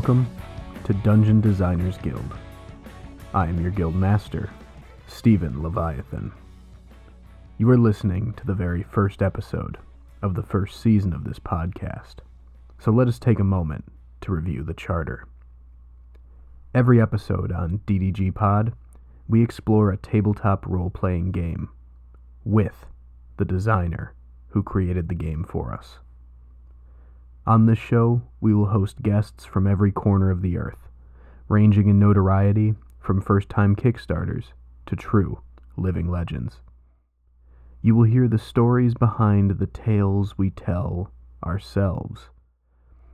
Welcome 0.00 0.34
to 0.84 0.94
Dungeon 0.94 1.42
Designers 1.42 1.98
Guild. 1.98 2.32
I 3.34 3.48
am 3.48 3.60
your 3.60 3.70
guild 3.70 3.94
master, 3.94 4.48
Stephen 5.06 5.62
Leviathan. 5.62 6.32
You 7.58 7.68
are 7.68 7.76
listening 7.76 8.32
to 8.38 8.46
the 8.46 8.54
very 8.54 8.82
first 8.82 9.20
episode 9.20 9.76
of 10.22 10.34
the 10.34 10.42
first 10.42 10.80
season 10.80 11.12
of 11.12 11.24
this 11.24 11.38
podcast, 11.38 12.20
so 12.78 12.90
let 12.90 13.08
us 13.08 13.18
take 13.18 13.38
a 13.38 13.44
moment 13.44 13.84
to 14.22 14.32
review 14.32 14.62
the 14.62 14.72
charter. 14.72 15.28
Every 16.74 16.98
episode 16.98 17.52
on 17.52 17.82
DDG 17.86 18.34
Pod, 18.34 18.72
we 19.28 19.42
explore 19.42 19.90
a 19.90 19.98
tabletop 19.98 20.64
role 20.66 20.88
playing 20.88 21.30
game 21.30 21.68
with 22.42 22.86
the 23.36 23.44
designer 23.44 24.14
who 24.48 24.62
created 24.62 25.10
the 25.10 25.14
game 25.14 25.44
for 25.44 25.74
us. 25.74 25.98
On 27.46 27.64
this 27.64 27.78
show, 27.78 28.22
we 28.40 28.52
will 28.52 28.66
host 28.66 29.00
guests 29.00 29.46
from 29.46 29.66
every 29.66 29.90
corner 29.90 30.30
of 30.30 30.42
the 30.42 30.58
earth, 30.58 30.88
ranging 31.48 31.88
in 31.88 31.98
notoriety 31.98 32.74
from 32.98 33.22
first 33.22 33.48
time 33.48 33.74
Kickstarters 33.74 34.52
to 34.84 34.94
true 34.94 35.40
living 35.76 36.10
legends. 36.10 36.60
You 37.80 37.94
will 37.94 38.04
hear 38.04 38.28
the 38.28 38.38
stories 38.38 38.92
behind 38.92 39.52
the 39.52 39.66
tales 39.66 40.36
we 40.36 40.50
tell 40.50 41.12
ourselves. 41.42 42.28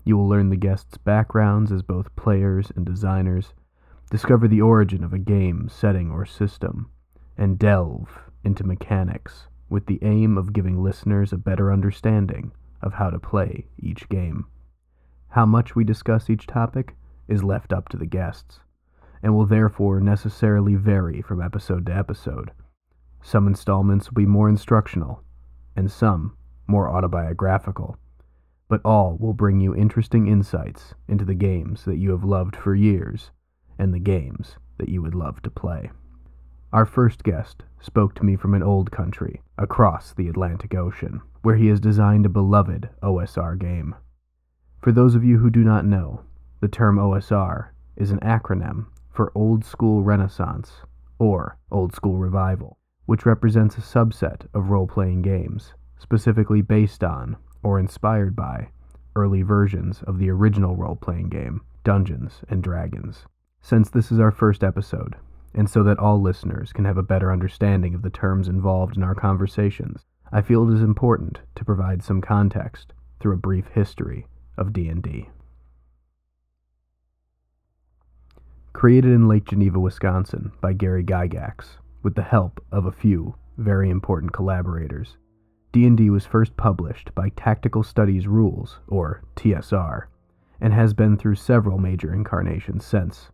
You 0.05 0.17
will 0.17 0.29
learn 0.29 0.51
the 0.51 0.57
guests' 0.57 0.99
backgrounds 0.99 1.71
as 1.71 1.83
both 1.83 2.15
players 2.17 2.73
and 2.75 2.85
designers, 2.85 3.55
discover 4.11 4.49
the 4.49 4.61
origin 4.61 5.05
of 5.05 5.13
a 5.13 5.19
game, 5.19 5.69
setting, 5.69 6.11
or 6.11 6.27
system, 6.27 6.91
and 7.39 7.61
delve 7.61 8.19
into 8.43 8.65
mechanics 8.65 9.47
with 9.69 9.87
the 9.87 10.01
aim 10.03 10.37
of 10.37 10.53
giving 10.53 10.83
listeners 10.83 11.33
a 11.33 11.39
better 11.39 11.73
understanding 11.73 12.51
of 12.83 12.95
how 12.95 13.11
to 13.11 13.19
play 13.19 13.67
each 13.79 14.09
game. 14.09 14.47
How 15.29 15.47
much 15.47 15.75
we 15.75 15.85
discuss 15.85 16.31
each 16.31 16.47
topic 16.47 16.95
is 17.29 17.45
left 17.45 17.73
up 17.73 17.89
to 17.91 17.97
the 17.97 18.07
guests, 18.07 18.61
and 19.23 19.35
will 19.35 19.47
therefore 19.47 20.01
necessarily 20.01 20.75
vary 20.75 21.21
from 21.23 21.43
episode 21.43 21.87
to 21.87 21.95
episode. 21.95 22.53
Some 23.23 23.47
installments 23.47 24.09
will 24.09 24.15
be 24.15 24.27
more 24.27 24.49
instructional, 24.49 25.23
and 25.75 25.91
some 25.91 26.37
more 26.67 26.89
autobiographical, 26.89 27.99
but 28.69 28.81
all 28.85 29.17
will 29.19 29.35
bring 29.35 29.61
you 29.61 29.75
interesting 29.75 30.27
insights 30.27 30.95
into 31.09 31.25
the 31.25 31.35
games 31.35 31.85
that 31.85 31.99
you 31.99 32.11
have 32.11 32.25
loved 32.25 32.57
for 32.57 32.75
years 32.75 33.31
and 33.79 33.93
the 33.93 33.99
games 33.99 34.57
that 34.79 34.89
you 34.89 35.03
would 35.03 35.15
love 35.15 35.43
to 35.43 35.51
play. 35.51 35.91
Our 36.77 36.85
first 36.85 37.25
guest 37.25 37.63
spoke 37.81 38.15
to 38.17 38.23
me 38.23 38.37
from 38.37 38.53
an 38.53 38.63
old 38.63 38.91
country 38.91 39.41
across 39.57 40.13
the 40.13 40.29
Atlantic 40.29 40.75
Ocean, 40.75 41.23
where 41.41 41.57
he 41.57 41.69
has 41.69 41.81
designed 41.81 42.27
a 42.27 42.29
beloved 42.29 42.91
OSR 43.03 43.59
game. 43.59 43.95
For 44.83 44.93
those 44.93 45.15
of 45.15 45.25
you 45.25 45.39
who 45.39 45.49
do 45.49 45.65
not 45.65 45.87
know, 45.87 46.21
the 46.61 46.69
term 46.69 46.99
OSR 46.99 47.69
is 47.97 48.11
an 48.11 48.21
acronym 48.21 48.89
for 49.09 49.33
Old 49.35 49.65
School 49.65 50.03
Renaissance 50.03 50.83
or 51.19 51.57
Old 51.71 51.95
School 51.95 52.19
Revival, 52.19 52.77
which 53.07 53.25
represents 53.25 53.79
a 53.79 53.81
subset 53.81 54.47
of 54.53 54.69
role 54.69 54.87
playing 54.87 55.23
games, 55.23 55.73
specifically 55.97 56.61
based 56.61 57.03
on 57.03 57.39
or 57.63 57.79
inspired 57.79 58.37
by 58.37 58.69
early 59.15 59.41
versions 59.41 60.03
of 60.03 60.19
the 60.19 60.29
original 60.29 60.77
role 60.77 60.97
playing 60.97 61.31
game, 61.31 61.63
Dungeons 61.85 62.43
and 62.51 62.63
Dragons. 62.63 63.25
Since 63.63 63.89
this 63.89 64.13
is 64.13 64.21
our 64.21 64.31
first 64.31 64.63
episode, 64.63 65.17
and 65.55 65.69
so 65.69 65.83
that 65.83 65.99
all 65.99 66.21
listeners 66.21 66.73
can 66.73 66.85
have 66.85 66.97
a 66.97 67.03
better 67.03 67.33
understanding 67.33 67.95
of 67.95 68.03
the 68.03 68.11
terms 68.11 68.49
involved 68.49 68.97
in 68.97 69.03
our 69.03 69.15
conversations, 69.15 70.05
I 70.33 70.43
feel 70.43 70.69
it 70.69 70.75
is 70.75 70.83
important 70.83 71.41
to 71.55 71.65
provide 71.65 72.03
some 72.03 72.21
context 72.21 72.93
through 73.21 73.35
a 73.35 73.39
brief 73.39 73.69
history 73.69 74.27
of 74.57 74.73
D&D. 74.73 75.29
Created 78.73 79.13
in 79.13 79.29
Lake 79.29 79.47
Geneva, 79.47 79.81
Wisconsin 79.81 80.53
by 80.61 80.73
Gary 80.73 81.03
Gygax 81.03 81.79
with 82.03 82.15
the 82.15 82.23
help 82.23 82.63
of 82.71 82.85
a 82.85 82.93
few 82.93 83.35
very 83.57 83.89
important 83.89 84.33
collaborators, 84.33 85.17
D&D 85.73 86.11
was 86.11 86.27
first 86.27 86.57
published 86.57 87.15
by 87.15 87.31
Tactical 87.31 87.83
Studies 87.83 88.27
Rules 88.27 88.79
or 88.89 89.23
TSR 89.37 90.07
and 90.61 90.73
has 90.73 90.95
been 90.95 91.17
through 91.17 91.37
several 91.37 91.79
major 91.79 92.13
incarnations 92.13 92.85
since. 92.85 93.31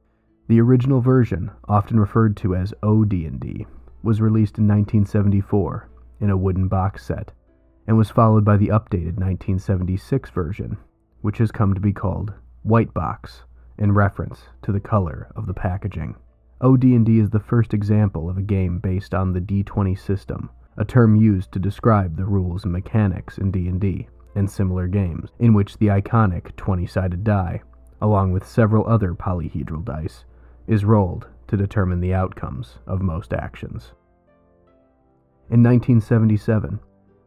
The 0.48 0.60
original 0.60 1.00
version, 1.00 1.50
often 1.69 1.98
referred 1.98 2.36
to 2.38 2.54
as 2.54 2.75
OD&D, 2.82 3.66
was 4.03 4.20
released 4.20 4.58
in 4.58 4.66
1974 4.66 5.88
in 6.20 6.30
a 6.30 6.36
wooden 6.36 6.69
box 6.69 7.06
set 7.06 7.32
and 7.86 7.97
was 7.97 8.10
followed 8.10 8.44
by 8.44 8.56
the 8.56 8.69
updated 8.69 9.19
1976 9.19 10.31
version, 10.31 10.76
which 11.20 11.38
has 11.38 11.52
come 11.52 11.75
to 11.75 11.81
be 11.81 11.92
called 11.92 12.32
White 12.64 12.92
Box 12.92 13.42
in 13.78 13.92
reference 13.92 14.42
to 14.62 14.72
the 14.72 14.81
color 14.81 15.31
of 15.36 15.47
the 15.47 15.54
packaging. 15.54 16.16
OD&D 16.60 17.19
is 17.19 17.31
the 17.31 17.41
first 17.41 17.72
example 17.72 18.28
of 18.28 18.36
a 18.36 18.42
game 18.42 18.78
based 18.78 19.14
on 19.14 19.32
the 19.32 19.41
D20 19.41 19.98
system, 19.98 20.50
a 20.76 20.84
term 20.84 21.16
used 21.16 21.52
to 21.52 21.58
describe 21.58 22.16
the 22.16 22.25
rules 22.25 22.64
and 22.64 22.72
mechanics 22.72 23.38
in 23.38 23.50
D&D 23.50 24.08
and 24.34 24.50
similar 24.50 24.86
games, 24.86 25.31
in 25.38 25.54
which 25.54 25.78
the 25.78 25.88
iconic 25.88 26.52
20-sided 26.56 27.25
die, 27.25 27.62
along 28.00 28.32
with 28.32 28.47
several 28.47 28.86
other 28.88 29.14
polyhedral 29.14 29.84
dice, 29.84 30.25
is 30.67 30.84
rolled 30.84 31.27
to 31.49 31.56
determine 31.56 32.00
the 32.00 32.15
outcomes 32.15 32.78
of 32.87 33.03
most 33.03 33.33
actions. 33.33 33.93
In 35.50 35.62
1977, 35.62 36.81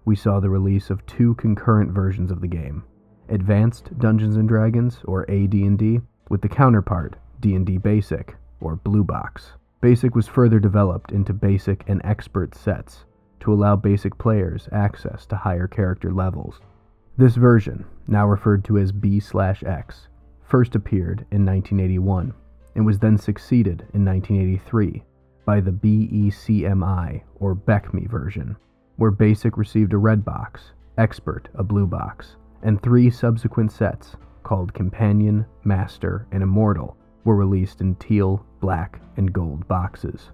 we 0.05 0.15
saw 0.15 0.39
the 0.39 0.49
release 0.49 0.89
of 0.89 1.05
two 1.05 1.35
concurrent 1.35 1.91
versions 1.91 2.31
of 2.31 2.41
the 2.41 2.47
game: 2.47 2.83
Advanced 3.29 3.97
Dungeons 3.99 4.35
and 4.35 4.47
Dragons 4.47 5.01
or 5.05 5.29
AD&D 5.29 6.01
with 6.29 6.41
the 6.41 6.49
counterpart 6.49 7.17
D&D 7.39 7.77
Basic 7.77 8.35
or 8.61 8.75
Blue 8.77 9.03
Box. 9.03 9.51
Basic 9.81 10.15
was 10.15 10.27
further 10.27 10.59
developed 10.59 11.11
into 11.11 11.33
Basic 11.33 11.83
and 11.87 12.01
Expert 12.03 12.55
sets 12.55 13.05
to 13.41 13.53
allow 13.53 13.75
basic 13.75 14.17
players 14.17 14.67
access 14.71 15.25
to 15.27 15.35
higher 15.35 15.67
character 15.67 16.11
levels. 16.11 16.59
This 17.17 17.35
version, 17.35 17.85
now 18.07 18.27
referred 18.27 18.63
to 18.65 18.77
as 18.77 18.91
B/X, 18.91 20.07
first 20.41 20.75
appeared 20.75 21.25
in 21.31 21.45
1981 21.45 22.33
and 22.75 22.85
was 22.85 22.99
then 22.99 23.17
succeeded 23.17 23.87
in 23.93 24.05
1983 24.05 25.03
by 25.45 25.61
the 25.61 25.71
BECMI 25.71 27.21
or 27.39 27.55
BECMI 27.55 28.09
version, 28.09 28.55
where 28.97 29.11
Basic 29.11 29.57
received 29.57 29.93
a 29.93 29.97
red 29.97 30.23
box, 30.25 30.73
Expert 30.97 31.49
a 31.55 31.63
blue 31.63 31.85
box, 31.85 32.37
and 32.63 32.81
three 32.81 33.09
subsequent 33.09 33.71
sets 33.71 34.15
called 34.43 34.73
Companion, 34.73 35.45
Master, 35.63 36.25
and 36.31 36.41
Immortal 36.41 36.95
were 37.25 37.35
released 37.35 37.81
in 37.81 37.95
teal, 37.95 38.45
black, 38.61 39.01
and 39.17 39.33
gold 39.33 39.67
boxes. 39.67 40.31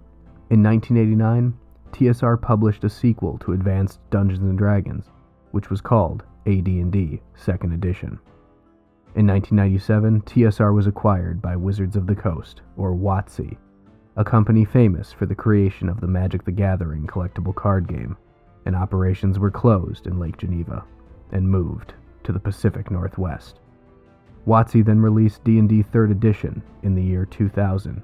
In 0.49 0.61
1989, 0.61 1.53
TSR 1.91 2.41
published 2.41 2.83
a 2.83 2.89
sequel 2.89 3.37
to 3.39 3.53
Advanced 3.53 3.99
Dungeons 4.09 4.44
and 4.44 4.57
Dragons, 4.57 5.09
which 5.51 5.69
was 5.69 5.81
called 5.81 6.23
AD&D 6.45 7.21
Second 7.35 7.73
Edition. 7.73 8.19
In 9.13 9.27
1997, 9.27 10.21
TSR 10.21 10.73
was 10.73 10.87
acquired 10.87 11.41
by 11.41 11.57
Wizards 11.57 11.97
of 11.97 12.07
the 12.07 12.15
Coast, 12.15 12.61
or 12.77 12.93
WotC, 12.93 13.57
a 14.15 14.23
company 14.23 14.63
famous 14.63 15.11
for 15.11 15.25
the 15.25 15.35
creation 15.35 15.89
of 15.89 15.99
the 15.99 16.07
Magic 16.07 16.45
the 16.45 16.51
Gathering 16.53 17.05
collectible 17.07 17.53
card 17.53 17.89
game, 17.89 18.15
and 18.65 18.73
operations 18.73 19.37
were 19.37 19.51
closed 19.51 20.07
in 20.07 20.17
Lake 20.17 20.37
Geneva 20.37 20.85
and 21.33 21.45
moved 21.45 21.93
to 22.23 22.31
the 22.31 22.39
Pacific 22.39 22.89
Northwest. 22.89 23.59
WotC 24.47 24.85
then 24.85 25.01
released 25.01 25.43
D&D 25.43 25.83
3rd 25.83 26.11
Edition 26.11 26.63
in 26.83 26.95
the 26.95 27.03
year 27.03 27.25
2000, 27.25 28.01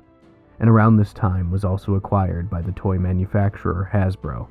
and 0.59 0.69
around 0.69 0.97
this 0.97 1.13
time 1.13 1.49
was 1.49 1.63
also 1.63 1.95
acquired 1.95 2.49
by 2.49 2.61
the 2.61 2.73
toy 2.73 2.97
manufacturer 2.97 3.89
Hasbro. 3.93 4.49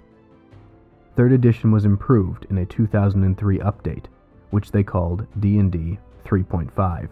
3rd 1.18 1.34
Edition 1.34 1.70
was 1.70 1.84
improved 1.84 2.46
in 2.48 2.56
a 2.56 2.64
2003 2.64 3.58
update, 3.58 4.06
which 4.52 4.70
they 4.70 4.82
called 4.82 5.26
D&D 5.40 5.98
3.5. 6.26 7.08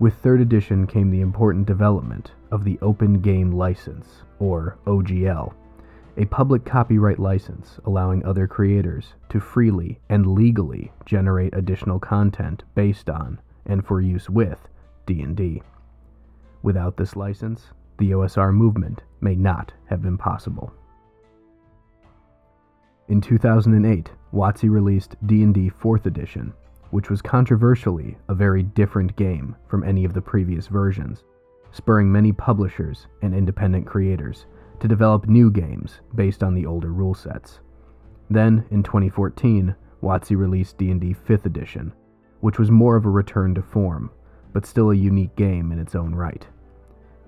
With 0.00 0.22
3rd 0.22 0.42
edition 0.42 0.86
came 0.86 1.10
the 1.10 1.20
important 1.20 1.66
development 1.66 2.32
of 2.50 2.64
the 2.64 2.78
Open 2.82 3.20
Game 3.20 3.52
License, 3.52 4.22
or 4.40 4.76
OGL, 4.86 5.54
a 6.16 6.24
public 6.24 6.64
copyright 6.64 7.20
license 7.20 7.78
allowing 7.84 8.24
other 8.24 8.48
creators 8.48 9.14
to 9.28 9.38
freely 9.38 10.00
and 10.08 10.34
legally 10.34 10.90
generate 11.06 11.54
additional 11.54 12.00
content 12.00 12.64
based 12.74 13.08
on 13.08 13.40
and 13.66 13.86
for 13.86 14.00
use 14.00 14.28
with 14.28 14.66
D&D. 15.06 15.62
Without 16.62 16.96
this 16.96 17.14
license, 17.14 17.68
the 17.98 18.10
OSR 18.10 18.52
movement 18.52 19.02
may 19.20 19.36
not 19.36 19.72
have 19.86 20.02
been 20.02 20.18
possible. 20.18 20.72
In 23.06 23.20
2008, 23.20 24.10
WotC 24.34 24.68
released 24.68 25.16
D&D 25.24 25.70
4th 25.70 26.06
edition, 26.06 26.52
which 26.90 27.10
was 27.10 27.22
controversially 27.22 28.16
a 28.28 28.34
very 28.34 28.62
different 28.62 29.14
game 29.16 29.54
from 29.68 29.84
any 29.84 30.04
of 30.04 30.14
the 30.14 30.20
previous 30.20 30.66
versions, 30.66 31.24
spurring 31.70 32.10
many 32.10 32.32
publishers 32.32 33.06
and 33.22 33.34
independent 33.34 33.86
creators 33.86 34.46
to 34.80 34.88
develop 34.88 35.26
new 35.26 35.50
games 35.50 36.00
based 36.14 36.42
on 36.42 36.54
the 36.54 36.66
older 36.66 36.92
rule 36.92 37.14
sets. 37.14 37.60
Then, 38.30 38.64
in 38.70 38.82
2014, 38.82 39.74
WotC 40.02 40.36
released 40.36 40.78
D&D 40.78 41.16
5th 41.26 41.46
edition, 41.46 41.92
which 42.40 42.58
was 42.58 42.70
more 42.70 42.96
of 42.96 43.04
a 43.04 43.10
return 43.10 43.54
to 43.54 43.62
form, 43.62 44.10
but 44.52 44.66
still 44.66 44.90
a 44.90 44.96
unique 44.96 45.34
game 45.36 45.72
in 45.72 45.78
its 45.78 45.94
own 45.94 46.14
right. 46.14 46.46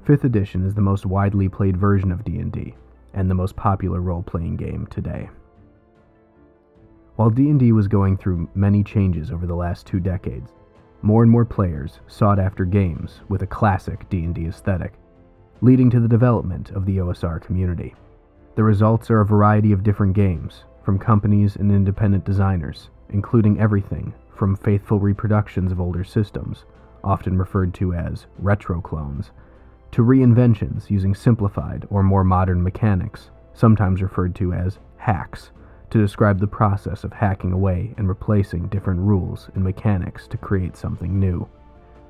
5th 0.06 0.24
edition 0.24 0.64
is 0.64 0.74
the 0.74 0.80
most 0.80 1.06
widely 1.06 1.48
played 1.48 1.76
version 1.76 2.12
of 2.12 2.24
D&D 2.24 2.74
and 3.14 3.28
the 3.28 3.34
most 3.34 3.56
popular 3.56 4.00
role-playing 4.00 4.56
game 4.56 4.86
today. 4.90 5.28
While 7.20 7.28
D&D 7.28 7.72
was 7.72 7.86
going 7.86 8.16
through 8.16 8.48
many 8.54 8.82
changes 8.82 9.30
over 9.30 9.46
the 9.46 9.54
last 9.54 9.86
2 9.86 10.00
decades, 10.00 10.52
more 11.02 11.22
and 11.22 11.30
more 11.30 11.44
players 11.44 12.00
sought 12.06 12.38
after 12.38 12.64
games 12.64 13.20
with 13.28 13.42
a 13.42 13.46
classic 13.46 14.08
D&D 14.08 14.46
aesthetic, 14.46 14.94
leading 15.60 15.90
to 15.90 16.00
the 16.00 16.08
development 16.08 16.70
of 16.70 16.86
the 16.86 16.96
OSR 16.96 17.38
community. 17.42 17.94
The 18.54 18.64
results 18.64 19.10
are 19.10 19.20
a 19.20 19.26
variety 19.26 19.70
of 19.72 19.82
different 19.82 20.14
games 20.14 20.64
from 20.82 20.98
companies 20.98 21.56
and 21.56 21.70
independent 21.70 22.24
designers, 22.24 22.88
including 23.10 23.60
everything 23.60 24.14
from 24.34 24.56
faithful 24.56 24.98
reproductions 24.98 25.72
of 25.72 25.78
older 25.78 26.04
systems, 26.04 26.64
often 27.04 27.36
referred 27.36 27.74
to 27.74 27.92
as 27.92 28.24
retro 28.38 28.80
clones, 28.80 29.30
to 29.90 30.00
reinventions 30.00 30.88
using 30.88 31.14
simplified 31.14 31.86
or 31.90 32.02
more 32.02 32.24
modern 32.24 32.62
mechanics, 32.62 33.28
sometimes 33.52 34.00
referred 34.00 34.34
to 34.36 34.54
as 34.54 34.78
hacks, 34.96 35.50
to 35.90 35.98
describe 35.98 36.38
the 36.38 36.46
process 36.46 37.04
of 37.04 37.12
hacking 37.12 37.52
away 37.52 37.94
and 37.96 38.08
replacing 38.08 38.68
different 38.68 39.00
rules 39.00 39.50
and 39.54 39.64
mechanics 39.64 40.26
to 40.28 40.36
create 40.36 40.76
something 40.76 41.18
new. 41.18 41.48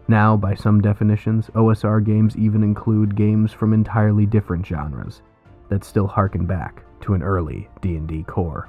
Now, 0.09 0.37
by 0.37 0.55
some 0.55 0.81
definitions, 0.81 1.49
OSR 1.55 2.05
games 2.05 2.37
even 2.37 2.62
include 2.62 3.17
games 3.17 3.53
from 3.53 3.73
entirely 3.73 4.27
different 4.27 4.67
genres 4.67 5.23
that 5.69 5.85
still 5.85 6.06
harken 6.06 6.47
back 6.47 6.82
to 7.03 7.15
an 7.15 7.23
early 7.23 7.69
D&D 7.81 8.25
core. 8.25 8.69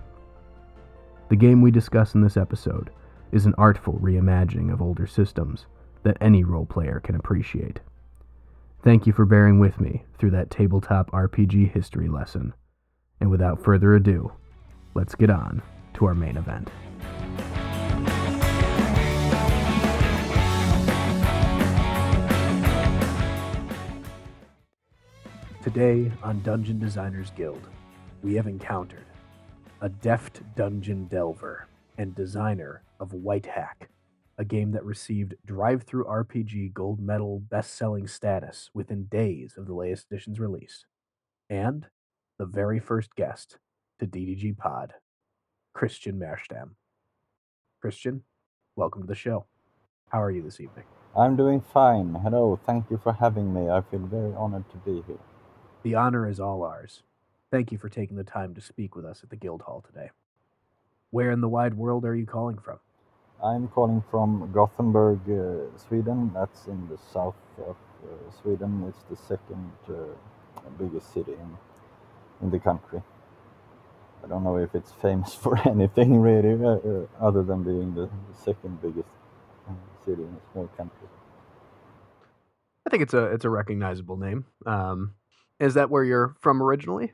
The 1.29 1.35
game 1.35 1.61
we 1.61 1.71
discuss 1.71 2.13
in 2.13 2.21
this 2.21 2.37
episode 2.37 2.91
is 3.31 3.45
an 3.45 3.55
artful 3.57 3.93
reimagining 4.01 4.71
of 4.71 4.81
older 4.81 5.07
systems 5.07 5.65
that 6.03 6.17
any 6.21 6.43
role 6.43 6.65
player 6.65 6.99
can 6.99 7.15
appreciate. 7.15 7.79
Thank 8.83 9.05
you 9.05 9.13
for 9.13 9.25
bearing 9.25 9.59
with 9.59 9.79
me 9.79 10.03
through 10.17 10.31
that 10.31 10.49
tabletop 10.49 11.11
RPG 11.11 11.71
history 11.71 12.07
lesson. 12.07 12.53
And 13.19 13.29
without 13.29 13.63
further 13.63 13.95
ado, 13.95 14.31
let's 14.93 15.15
get 15.15 15.29
on 15.29 15.61
to 15.93 16.05
our 16.05 16.15
main 16.15 16.37
event. 16.37 16.69
Today 25.63 26.11
on 26.23 26.41
Dungeon 26.41 26.79
Designers 26.79 27.31
Guild, 27.31 27.67
we 28.23 28.33
have 28.33 28.47
encountered 28.47 29.05
a 29.79 29.89
deft 29.89 30.41
dungeon 30.55 31.05
delver 31.05 31.67
and 31.97 32.13
designer 32.15 32.83
of 32.99 33.11
Whitehack, 33.11 33.87
a 34.37 34.43
game 34.43 34.71
that 34.71 34.83
received 34.83 35.35
DriveThruRPG 35.47 36.73
Gold 36.73 36.99
Medal 36.99 37.39
best 37.39 37.75
selling 37.75 38.07
status 38.07 38.69
within 38.73 39.05
days 39.05 39.53
of 39.55 39.67
the 39.67 39.73
latest 39.73 40.07
edition's 40.11 40.39
release, 40.39 40.85
and 41.49 41.87
the 42.37 42.45
very 42.45 42.79
first 42.79 43.15
guest 43.15 43.57
to 44.01 44.07
DDG 44.07 44.57
Pod, 44.57 44.95
Christian 45.73 46.19
Mehrstam. 46.19 46.71
Christian, 47.79 48.23
welcome 48.75 49.03
to 49.03 49.07
the 49.07 49.13
show. 49.13 49.45
How 50.09 50.19
are 50.23 50.31
you 50.31 50.41
this 50.41 50.59
evening? 50.59 50.85
I'm 51.15 51.35
doing 51.35 51.61
fine. 51.61 52.15
Hello, 52.15 52.59
thank 52.65 52.89
you 52.89 52.99
for 53.03 53.13
having 53.13 53.53
me. 53.53 53.69
I 53.69 53.81
feel 53.81 53.99
very 53.99 54.33
honored 54.33 54.67
to 54.71 54.77
be 54.77 55.03
here. 55.05 55.19
The 55.83 55.93
honor 55.93 56.27
is 56.27 56.39
all 56.39 56.63
ours. 56.63 57.03
Thank 57.51 57.71
you 57.71 57.77
for 57.77 57.89
taking 57.89 58.17
the 58.17 58.23
time 58.23 58.55
to 58.55 58.61
speak 58.61 58.95
with 58.95 59.05
us 59.05 59.21
at 59.21 59.29
the 59.29 59.35
Guild 59.35 59.61
Hall 59.61 59.83
today. 59.85 60.09
Where 61.11 61.29
in 61.29 61.41
the 61.41 61.49
wide 61.49 61.75
world 61.75 62.03
are 62.03 62.15
you 62.15 62.25
calling 62.25 62.57
from? 62.57 62.79
I'm 63.43 63.67
calling 63.67 64.03
from 64.09 64.49
Gothenburg, 64.51 65.19
uh, 65.29 65.77
Sweden. 65.77 66.31
That's 66.33 66.65
in 66.65 66.87
the 66.89 66.97
south 67.13 67.35
of 67.67 67.75
uh, 68.03 68.31
Sweden. 68.41 68.83
It's 68.89 69.03
the 69.11 69.27
second 69.27 69.71
uh, 69.87 69.93
biggest 70.79 71.13
city 71.13 71.33
in, 71.33 71.57
in 72.41 72.49
the 72.49 72.59
country. 72.59 73.03
I 74.23 74.27
don't 74.27 74.43
know 74.43 74.57
if 74.57 74.75
it's 74.75 74.91
famous 75.01 75.33
for 75.43 75.57
anything 75.67 76.19
really, 76.19 76.53
uh, 76.63 76.69
uh, 76.69 77.05
other 77.19 77.43
than 77.43 77.63
being 77.63 77.95
the, 77.95 78.09
second 78.43 78.81
biggest 78.81 79.07
uh, 79.69 79.73
city 80.03 80.23
in 80.23 80.29
a 80.29 80.51
small 80.51 80.67
country. 80.75 81.07
I 82.87 82.89
think 82.89 83.03
it's 83.03 83.13
a 83.13 83.25
it's 83.25 83.45
a 83.45 83.49
recognizable 83.49 84.17
name. 84.17 84.45
Um, 84.65 85.13
is 85.59 85.75
that 85.75 85.91
where 85.91 86.03
you're 86.03 86.35
from 86.39 86.63
originally? 86.63 87.13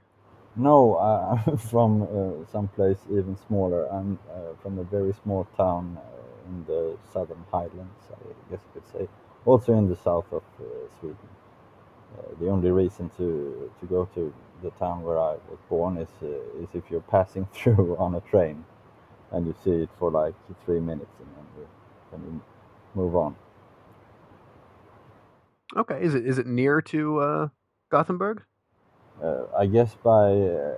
No, 0.56 0.96
uh, 0.96 1.40
I'm 1.46 1.58
from 1.72 2.04
uh, 2.04 2.52
someplace 2.52 2.98
even 3.12 3.38
smaller. 3.48 3.86
I'm 3.92 4.18
uh, 4.32 4.56
from 4.62 4.80
a 4.80 4.84
very 4.84 5.14
small 5.22 5.46
town 5.56 5.98
uh, 5.98 6.50
in 6.50 6.66
the 6.66 6.98
southern 7.14 7.44
highlands, 7.52 8.02
I 8.12 8.52
guess 8.52 8.60
you 8.74 8.82
could 8.82 8.92
say, 8.92 9.08
also 9.46 9.74
in 9.74 9.88
the 9.88 9.96
south 9.98 10.26
of 10.32 10.44
uh, 10.60 10.64
Sweden. 11.00 11.18
Uh, 12.16 12.22
the 12.40 12.50
only 12.50 12.72
reason 12.72 13.10
to 13.18 13.72
to 13.80 13.86
go 13.88 14.08
to 14.16 14.34
the 14.64 14.70
town 14.72 15.04
where 15.04 15.20
I 15.20 15.34
was 15.50 15.60
born 15.70 15.98
is 15.98 16.10
is 16.62 16.70
if 16.74 16.84
you're 16.90 17.02
passing 17.10 17.48
through 17.54 17.96
on 17.98 18.16
a 18.16 18.22
train, 18.22 18.66
and 19.32 19.48
you 19.48 19.56
see 19.64 19.84
it 19.84 19.90
for 20.00 20.12
like 20.12 20.36
three 20.66 20.80
minutes, 20.80 21.16
and 21.20 21.30
then 21.36 21.46
you, 21.58 21.68
then 22.12 22.22
you 22.26 22.42
move 22.96 23.16
on. 23.16 23.36
Okay, 25.76 26.02
is 26.02 26.16
it 26.16 26.26
is 26.26 26.38
it 26.38 26.48
near 26.48 26.82
to 26.82 27.52
Gothenburg? 27.92 28.44
uh, 29.24 29.46
I 29.58 29.66
guess 29.66 29.96
by 30.04 30.32
uh, 30.32 30.76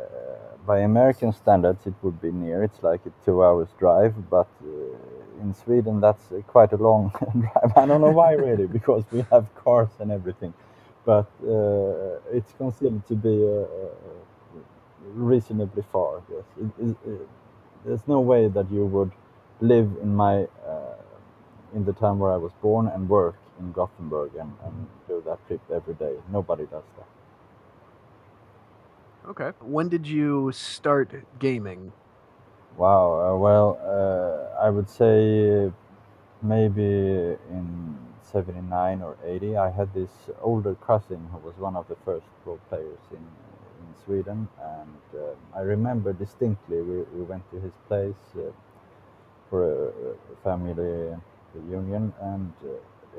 by 0.65 0.79
American 0.79 1.33
standards 1.33 1.85
it 1.85 1.93
would 2.01 2.21
be 2.21 2.31
near. 2.31 2.63
It's 2.63 2.81
like 2.83 3.01
a 3.05 3.11
two 3.25 3.43
hours 3.43 3.69
drive, 3.79 4.13
but 4.29 4.47
uh, 4.63 5.41
in 5.41 5.53
Sweden 5.53 5.99
that's 5.99 6.23
quite 6.47 6.71
a 6.73 6.77
long 6.77 7.11
drive. 7.39 7.73
I 7.75 7.85
don't 7.85 8.01
know 8.01 8.11
why 8.11 8.33
really, 8.33 8.67
because 8.67 9.03
we 9.11 9.25
have 9.31 9.45
cars 9.55 9.89
and 9.99 10.11
everything, 10.11 10.53
but 11.05 11.27
uh, 11.43 12.19
it's 12.31 12.53
considered 12.53 13.05
to 13.07 13.15
be 13.15 13.45
uh, 13.45 13.87
reasonably 15.13 15.83
far. 15.91 16.21
Yes, 16.31 16.43
it, 16.59 16.85
it, 16.85 16.97
it, 17.07 17.29
there's 17.85 18.07
no 18.07 18.19
way 18.19 18.47
that 18.47 18.71
you 18.71 18.85
would 18.85 19.11
live 19.61 19.89
in 20.01 20.15
my 20.15 20.47
in 21.73 21.85
the 21.85 21.93
town 21.93 22.19
where 22.19 22.31
I 22.31 22.37
was 22.37 22.51
born 22.61 22.87
and 22.87 23.07
work 23.09 23.35
in 23.59 23.71
Gothenburg 23.71 24.35
and, 24.35 24.53
and 24.65 24.87
do 25.07 25.21
that 25.25 25.45
trip 25.47 25.61
every 25.71 25.93
day. 25.93 26.15
Nobody 26.31 26.63
does 26.65 26.83
that. 26.97 27.07
Okay. 29.29 29.51
When 29.61 29.89
did 29.89 30.07
you 30.07 30.51
start 30.51 31.13
gaming? 31.39 31.91
Wow. 32.77 33.19
Uh, 33.19 33.37
well, 33.37 33.79
uh, 33.83 34.61
I 34.65 34.69
would 34.69 34.89
say 34.89 35.71
maybe 36.41 37.37
in 37.51 37.97
79 38.31 39.01
or 39.01 39.17
80. 39.25 39.57
I 39.57 39.71
had 39.71 39.93
this 39.93 40.11
older 40.41 40.75
cousin 40.75 41.27
who 41.31 41.39
was 41.39 41.57
one 41.57 41.75
of 41.75 41.87
the 41.87 41.95
first 42.05 42.25
pro 42.43 42.57
players 42.69 42.99
in, 43.11 43.17
in 43.17 43.87
Sweden. 44.05 44.47
And 44.61 45.21
uh, 45.21 45.57
I 45.57 45.61
remember 45.61 46.13
distinctly 46.13 46.81
we, 46.81 46.97
we 47.15 47.23
went 47.23 47.49
to 47.51 47.59
his 47.59 47.73
place 47.87 48.23
uh, 48.37 48.51
for 49.49 49.89
a, 49.89 49.91
family 50.43 50.73
reunion. 51.55 52.13
And 52.21 52.53
uh, 52.63 52.69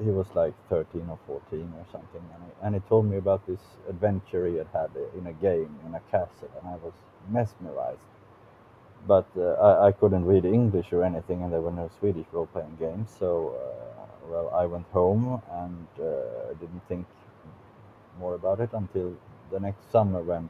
he 0.03 0.11
was 0.11 0.27
like 0.35 0.55
13 0.69 1.09
or 1.11 1.19
14 1.27 1.73
or 1.77 1.87
something 1.91 2.23
and 2.35 2.43
he, 2.45 2.67
and 2.67 2.75
he 2.75 2.81
told 2.89 3.05
me 3.07 3.17
about 3.17 3.47
this 3.47 3.61
adventure 3.89 4.47
he 4.47 4.57
had 4.57 4.69
had 4.73 4.91
in 5.19 5.27
a 5.27 5.33
game 5.35 5.71
in 5.87 5.95
a 5.95 6.01
castle 6.11 6.49
and 6.59 6.69
i 6.69 6.77
was 6.77 6.93
mesmerized 7.29 7.99
but 9.07 9.27
uh, 9.37 9.53
I, 9.55 9.89
I 9.89 9.93
couldn't 9.93 10.25
read 10.25 10.45
english 10.45 10.93
or 10.93 11.03
anything 11.05 11.43
and 11.43 11.53
there 11.53 11.61
were 11.61 11.73
no 11.73 11.91
swedish 11.99 12.27
role-playing 12.33 12.77
games 12.79 13.11
so 13.19 13.55
uh, 13.61 13.90
well 14.31 14.51
i 14.55 14.65
went 14.67 14.87
home 14.93 15.43
and 15.63 15.89
uh, 16.01 16.55
didn't 16.61 16.83
think 16.89 17.07
more 18.19 18.35
about 18.35 18.61
it 18.61 18.71
until 18.73 19.15
the 19.51 19.61
next 19.61 19.91
summer 19.91 20.23
when 20.23 20.49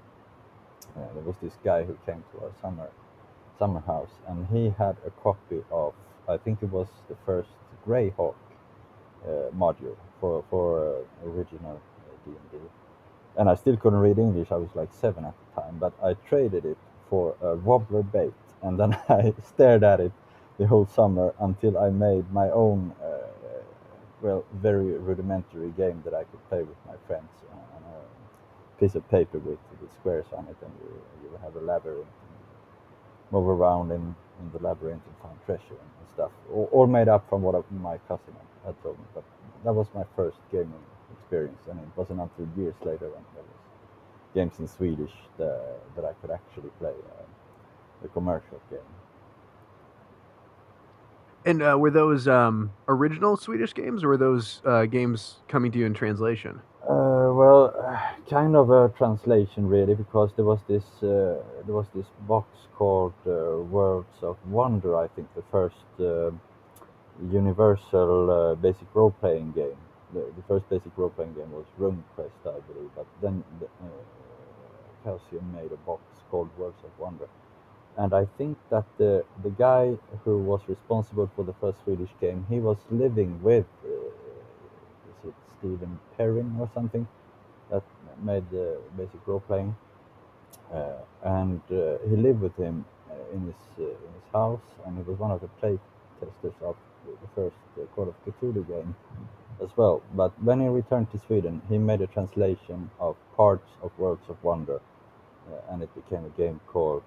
uh, 0.97 1.15
there 1.15 1.25
was 1.25 1.37
this 1.43 1.55
guy 1.65 1.83
who 1.83 1.97
came 2.07 2.23
to 2.33 2.45
our 2.45 2.53
summer 2.61 2.89
summer 3.59 3.81
house 3.81 4.15
and 4.29 4.47
he 4.53 4.75
had 4.79 4.97
a 5.07 5.11
copy 5.23 5.63
of 5.71 5.95
i 6.29 6.37
think 6.37 6.63
it 6.63 6.71
was 6.71 6.89
the 7.09 7.17
first 7.27 7.51
greyhawk 7.87 8.35
uh, 9.27 9.51
module 9.57 9.97
for 10.21 10.45
for 10.51 10.67
uh, 11.25 11.29
original 11.31 11.81
D&D. 12.25 12.59
And 13.37 13.49
I 13.49 13.55
still 13.55 13.77
couldn't 13.77 14.01
read 14.01 14.19
English. 14.19 14.49
I 14.51 14.57
was 14.57 14.71
like 14.75 14.93
seven 14.93 15.25
at 15.25 15.35
the 15.41 15.63
time, 15.63 15.79
but 15.79 15.93
I 16.03 16.15
traded 16.29 16.65
it 16.65 16.77
for 17.09 17.37
a 17.41 17.57
wobbler 17.57 18.03
bait, 18.03 18.35
and 18.63 18.79
then 18.79 18.95
I 19.09 19.35
stared 19.43 19.83
at 19.85 20.01
it 20.01 20.13
the 20.59 20.67
whole 20.67 20.87
summer 20.87 21.35
until 21.41 21.79
I 21.79 21.91
made 21.91 22.31
my 22.33 22.51
own, 22.51 22.93
uh, 23.03 23.30
well, 24.23 24.45
very 24.55 24.93
rudimentary 24.99 25.71
game 25.77 26.03
that 26.05 26.15
I 26.15 26.25
could 26.25 26.49
play 26.49 26.63
with 26.63 26.77
my 26.87 26.95
friends 27.07 27.31
on 27.53 27.83
a 27.83 28.81
piece 28.81 28.95
of 28.95 29.09
paper 29.11 29.39
with, 29.39 29.59
with 29.81 29.93
squares 30.01 30.27
on 30.37 30.47
it, 30.49 30.57
and 30.63 30.73
you, 30.83 31.03
you 31.23 31.39
have 31.43 31.57
a 31.57 31.61
labyrinth, 31.61 32.07
and 32.07 33.33
move 33.33 33.49
around 33.49 33.91
in, 33.91 34.15
in 34.41 34.51
the 34.53 34.59
labyrinth 34.59 35.03
and 35.07 35.17
find 35.23 35.39
treasure 35.47 35.79
and, 35.81 35.91
stuff, 36.13 36.33
all, 36.53 36.69
all, 36.73 36.87
made 36.87 37.09
up 37.09 37.29
from 37.31 37.43
what 37.43 37.55
my 37.73 37.97
cousin 38.09 38.35
had 38.67 38.75
told 38.83 38.99
me. 38.99 39.05
But 39.15 39.25
that 39.65 39.73
was 39.73 39.87
my 39.95 40.05
first 40.17 40.39
gaming 40.51 40.85
experience, 41.13 41.63
and 41.71 41.79
it 41.79 41.89
wasn't 41.97 42.21
until 42.21 42.49
years 42.57 42.75
later 42.85 43.07
when 43.07 43.25
there 43.35 43.45
was 43.45 43.63
games 44.35 44.59
in 44.59 44.67
Swedish 44.67 45.13
that, 45.39 45.79
that 45.97 46.05
I 46.05 46.13
could 46.21 46.31
actually 46.31 46.71
play 46.81 46.91
uh, 46.91 47.23
the 48.03 48.09
commercial 48.09 48.61
game. 48.71 49.00
And 51.45 51.63
uh, 51.63 51.77
were 51.79 51.91
those 51.91 52.29
um, 52.29 52.73
original 52.87 53.37
Swedish 53.37 53.75
games, 53.75 54.05
or 54.05 54.09
were 54.09 54.17
those 54.19 54.61
uh, 54.65 54.85
games 54.85 55.37
coming 55.49 55.73
to 55.73 55.79
you 55.79 55.87
in 55.87 55.95
translation? 55.95 56.61
Uh, 56.83 57.33
well, 57.33 57.73
kind 58.29 58.57
of 58.57 58.71
a 58.71 58.93
translation 58.97 59.67
really, 59.67 59.95
because 59.95 60.31
there 60.37 60.45
was 60.45 60.61
this 60.69 60.85
uh, 61.03 61.41
there 61.67 61.75
was 61.75 61.87
this 61.95 62.07
box 62.29 62.49
called 62.75 63.15
uh, 63.27 63.57
Worlds 63.75 64.17
of 64.23 64.37
Wonder. 64.47 64.97
I 64.97 65.09
think 65.09 65.29
the 65.35 65.45
first 65.51 65.77
uh, 65.99 66.31
universal 67.31 68.31
uh, 68.31 68.55
basic 68.57 68.89
role 68.95 69.13
playing 69.21 69.53
game. 69.53 69.77
The, 70.13 70.21
the 70.37 70.43
first 70.49 70.69
basic 70.69 70.93
role 70.97 71.11
playing 71.11 71.35
game 71.35 71.53
was 71.53 71.67
RuneQuest, 71.79 72.43
I 72.45 72.61
believe, 72.73 72.91
but 72.97 73.07
then 73.23 73.45
the, 73.61 73.67
uh, 73.67 73.89
Chaosium 75.05 75.55
made 75.55 75.71
a 75.73 75.77
box 75.87 76.03
called 76.31 76.51
Worlds 76.59 76.77
of 76.85 76.91
Wonder 76.99 77.29
and 77.97 78.15
I 78.15 78.27
think 78.39 78.57
that 78.71 78.85
the 78.99 79.25
the 79.43 79.51
guy 79.51 79.97
who 80.25 80.39
was 80.39 80.61
responsible 80.69 81.31
for 81.35 81.45
the 81.45 81.55
first 81.61 81.79
Swedish 81.85 82.11
game, 82.21 82.47
he 82.49 82.59
was 82.61 82.79
living 82.91 83.43
with 83.43 83.67
uh, 83.85 83.89
is 85.11 85.29
it 85.29 85.35
Stephen 85.59 85.99
Perrin 86.17 86.57
or 86.59 86.71
something 86.75 87.07
that 87.71 87.83
made 88.23 88.49
the 88.51 88.79
basic 88.97 89.27
role 89.27 89.41
playing, 89.41 89.75
uh, 90.73 90.93
and 91.25 91.61
uh, 91.71 91.99
he 92.09 92.17
lived 92.17 92.41
with 92.41 92.57
him 92.57 92.85
uh, 93.11 93.37
in 93.37 93.43
his 93.47 93.63
uh, 93.79 93.83
in 93.83 94.13
his 94.19 94.29
house, 94.33 94.67
and 94.87 94.97
he 94.97 95.03
was 95.03 95.19
one 95.19 95.31
of 95.31 95.41
the 95.41 95.49
play 95.61 95.79
testers 96.21 96.55
of 96.63 96.77
the 97.07 97.29
first 97.35 97.57
uh, 97.77 97.85
Call 97.95 98.09
of 98.09 98.15
Cthulhu 98.25 98.67
game 98.67 98.95
as 99.63 99.69
well. 99.77 100.03
But 100.15 100.33
when 100.43 100.61
he 100.61 100.69
returned 100.69 101.11
to 101.13 101.19
Sweden, 101.19 101.61
he 101.69 101.79
made 101.79 102.01
a 102.01 102.07
translation 102.07 102.91
of 102.99 103.17
parts 103.37 103.69
of 103.83 103.91
Worlds 103.99 104.29
of 104.29 104.43
Wonder, 104.43 104.81
and 105.71 105.83
it 105.83 105.91
became 105.95 106.25
a 106.25 106.39
game 106.41 106.61
called 106.67 107.03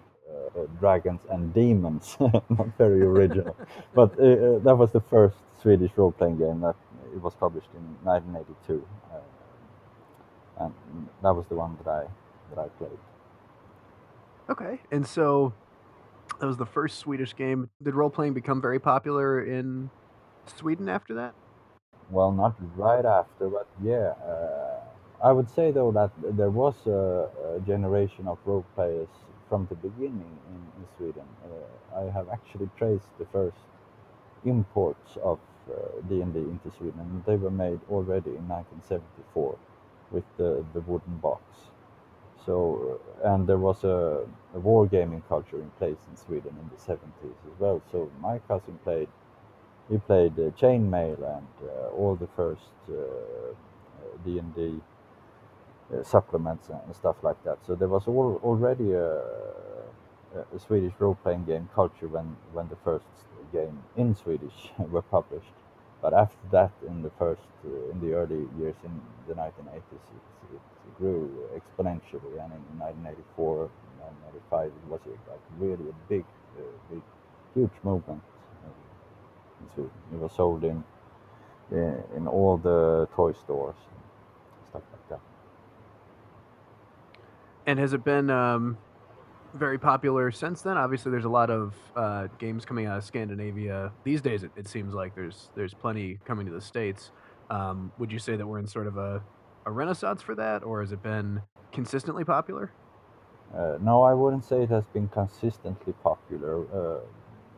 dragons 0.80 1.22
and 1.30 1.54
demons. 1.54 2.18
Not 2.20 2.78
very 2.78 3.02
original, 3.02 3.56
but 3.94 4.12
uh, 4.14 4.60
that 4.60 4.76
was 4.78 4.92
the 4.92 5.02
first 5.02 5.38
Swedish 5.62 5.92
role-playing 5.96 6.38
game 6.38 6.62
that 6.62 6.76
it 7.14 7.22
was 7.22 7.34
published 7.36 7.70
in 7.76 7.84
1982, 8.04 8.86
and 10.60 10.74
that 11.22 11.36
was 11.36 11.46
the 11.48 11.56
one 11.56 11.78
that 11.84 11.90
I 11.90 12.04
that 12.50 12.62
I 12.62 12.68
played. 12.78 13.00
Okay, 14.50 14.80
and 14.92 15.08
so 15.08 15.54
that 16.40 16.46
was 16.46 16.58
the 16.58 16.66
first 16.66 17.00
Swedish 17.00 17.36
game. 17.36 17.70
Did 17.82 17.96
role 17.96 18.10
playing 18.10 18.34
become 18.34 18.62
very 18.62 18.80
popular 18.80 19.42
in 19.44 19.90
Sweden 20.46 20.90
after 20.90 21.14
that? 21.16 21.34
Well, 22.12 22.32
not 22.32 22.56
right 22.76 23.06
after, 23.06 23.48
but 23.48 23.68
yeah. 23.82 24.14
Uh, 24.26 24.80
I 25.24 25.32
would 25.32 25.50
say 25.50 25.72
though 25.72 25.92
that 25.94 26.12
there 26.36 26.50
was 26.50 26.76
a, 26.86 27.30
a 27.56 27.60
generation 27.66 28.28
of 28.28 28.38
role 28.46 28.66
players 28.76 29.08
from 29.54 29.68
the 29.70 29.76
beginning 29.76 30.34
in, 30.50 30.62
in 30.80 30.86
Sweden. 30.98 31.28
Uh, 31.46 32.02
I 32.02 32.12
have 32.12 32.28
actually 32.30 32.72
traced 32.76 33.06
the 33.20 33.26
first 33.26 33.62
imports 34.46 35.16
of 35.22 35.38
D&D 36.10 36.20
uh, 36.20 36.24
into 36.54 36.72
Sweden, 36.76 37.24
they 37.28 37.36
were 37.36 37.52
made 37.52 37.80
already 37.92 38.32
in 38.32 38.48
1974 38.48 39.56
with 40.10 40.24
the, 40.38 40.66
the 40.74 40.80
wooden 40.82 41.18
box. 41.18 41.44
So, 42.48 43.00
uh, 43.24 43.34
and 43.34 43.46
there 43.46 43.60
was 43.60 43.84
a, 43.84 44.26
a 44.56 44.60
wargaming 44.60 45.22
culture 45.30 45.62
in 45.62 45.70
place 45.78 46.02
in 46.10 46.18
Sweden 46.18 46.58
in 46.60 46.68
the 46.76 46.82
70s 46.82 47.38
as 47.46 47.60
well. 47.60 47.80
So 47.92 48.10
my 48.20 48.40
cousin 48.48 48.80
played, 48.84 49.08
he 49.88 50.00
played 50.00 50.34
uh, 50.40 50.50
chainmail 50.62 51.20
and 51.38 51.70
uh, 51.70 51.90
all 51.96 52.16
the 52.16 52.28
first 52.36 52.74
D&D 54.26 54.50
uh, 54.58 54.93
supplements 56.04 56.70
and 56.70 56.96
stuff 56.96 57.18
like 57.24 57.42
that. 57.44 57.58
So 57.66 57.76
there 57.76 57.88
was 57.88 58.08
all, 58.08 58.40
already 58.44 58.94
a, 58.94 59.18
a 60.56 60.60
Swedish 60.60 60.94
role-playing 61.00 61.46
game 61.46 61.70
culture 61.76 62.08
when, 62.08 62.36
when 62.54 62.68
the 62.70 62.78
first 62.84 63.06
game 63.52 63.84
in 63.98 64.16
Swedish 64.16 64.72
were 64.78 65.02
published. 65.02 65.54
But 66.02 66.14
after 66.14 66.38
that, 66.52 66.72
in 66.88 67.02
the 67.02 67.12
first, 67.18 67.42
uh, 67.66 67.92
in 67.92 68.02
the 68.02 68.14
early 68.14 68.48
years 68.60 68.76
in 68.84 69.02
the 69.28 69.34
1980s, 69.36 69.78
it, 69.92 70.56
it 70.56 70.98
grew 70.98 71.30
exponentially. 71.56 72.36
And 72.44 72.52
in 72.52 72.80
1984, 72.80 73.70
1985, 74.52 74.68
it 74.68 74.90
was 74.90 75.02
like 75.30 75.40
really 75.60 75.90
a 75.90 75.96
big, 76.10 76.26
uh, 76.58 76.64
big, 76.90 77.02
huge 77.54 77.78
movement 77.84 78.22
in 79.62 79.70
Sweden. 79.74 79.92
It 80.14 80.20
was 80.20 80.32
sold 80.34 80.64
in 80.64 80.84
in 81.72 82.28
all 82.28 82.58
the 82.58 83.08
toy 83.16 83.34
stores 83.34 83.76
And 84.74 85.33
has 87.68 87.94
it 87.94 88.04
been 88.04 88.30
um, 88.30 88.78
very 89.54 89.78
popular 89.78 90.32
since 90.32 90.62
then? 90.62 90.78
Obviously, 90.78 91.12
there's 91.12 91.26
a 91.26 91.30
lot 91.30 91.50
of 91.50 91.74
uh, 91.96 92.28
games 92.40 92.66
coming 92.66 92.86
out 92.86 92.98
of 92.98 93.04
Scandinavia 93.04 93.92
these 94.04 94.22
days. 94.22 94.44
It, 94.44 94.52
it, 94.56 94.68
seems 94.68 94.94
like 94.94 95.16
there's 95.16 95.50
there's 95.56 95.74
plenty 95.74 96.20
coming 96.26 96.46
to 96.46 96.52
the 96.52 96.62
states. 96.62 97.12
Um, 97.50 97.92
would 97.98 98.12
you 98.12 98.20
say 98.20 98.36
that 98.36 98.46
we're 98.46 98.60
in 98.60 98.68
sort 98.68 98.88
of 98.88 98.98
a, 98.98 99.22
a 99.66 99.72
renaissance 99.72 100.22
for 100.22 100.36
that, 100.36 100.64
or 100.64 100.82
has 100.82 100.92
it 100.92 101.04
been 101.04 101.42
consistently 101.72 102.24
popular? 102.24 102.72
Uh, 103.56 103.78
no, 103.82 104.02
I 104.02 104.14
wouldn't 104.14 104.44
say 104.44 104.64
it 104.64 104.70
has 104.70 104.84
been 104.94 105.08
consistently 105.10 105.94
popular. 106.04 106.66
Uh, 106.74 107.00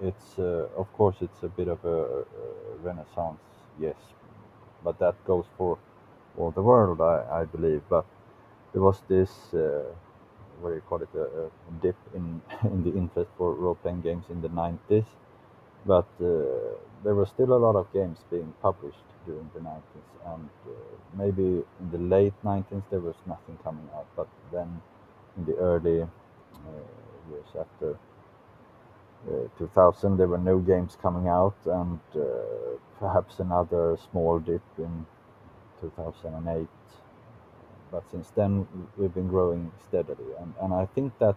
it's 0.01 0.37
uh, 0.37 0.67
of 0.75 0.91
course 0.93 1.17
it's 1.21 1.43
a 1.43 1.47
bit 1.47 1.69
of 1.69 1.83
a, 1.85 1.87
a, 1.87 2.25
renaissance, 2.81 3.39
yes, 3.79 3.95
but 4.83 4.99
that 4.99 5.15
goes 5.25 5.45
for 5.57 5.77
all 6.37 6.51
the 6.51 6.61
world, 6.61 6.99
I, 6.99 7.41
I 7.41 7.45
believe. 7.45 7.81
But 7.89 8.05
there 8.75 8.83
was 8.83 9.01
this 9.07 9.31
uh, 9.53 9.85
what 10.59 10.69
do 10.71 10.75
you 10.75 10.81
call 10.81 11.01
it 11.01 11.09
a, 11.15 11.49
dip 11.81 11.95
in 12.13 12.41
in 12.73 12.83
the 12.83 12.93
interest 12.97 13.31
for 13.37 13.53
role 13.53 13.75
playing 13.75 14.01
games 14.01 14.25
in 14.29 14.41
the 14.41 14.49
90s, 14.49 15.05
but 15.85 16.07
uh, 16.21 16.75
there 17.03 17.15
were 17.15 17.25
still 17.25 17.53
a 17.53 17.61
lot 17.65 17.77
of 17.77 17.91
games 17.93 18.17
being 18.29 18.53
published 18.61 19.07
during 19.25 19.49
the 19.53 19.61
90s, 19.61 20.09
and 20.33 20.49
uh, 20.67 20.71
maybe 21.17 21.63
in 21.79 21.91
the 21.91 21.97
late 21.97 22.33
90s 22.43 22.83
there 22.91 22.99
was 22.99 23.15
nothing 23.25 23.57
coming 23.63 23.87
out, 23.95 24.07
but 24.17 24.27
then 24.51 24.81
in 25.37 25.45
the 25.45 25.55
early 25.55 26.05
years 27.31 27.51
after. 27.57 27.97
Uh, 29.27 29.47
2000 29.57 30.17
there 30.17 30.27
were 30.27 30.37
no 30.37 30.59
games 30.59 30.97
coming 31.01 31.27
out 31.27 31.55
and 31.65 31.99
uh, 32.15 32.21
perhaps 32.99 33.39
another 33.39 33.97
small 34.11 34.37
dip 34.37 34.61
in 34.77 35.03
2008 35.81 36.67
but 37.91 38.03
since 38.11 38.29
then 38.31 38.67
we've 38.97 39.13
been 39.13 39.27
growing 39.27 39.71
steadily. 39.87 40.33
And, 40.61 40.73
I 40.73 40.85
think 40.85 41.17
that 41.19 41.35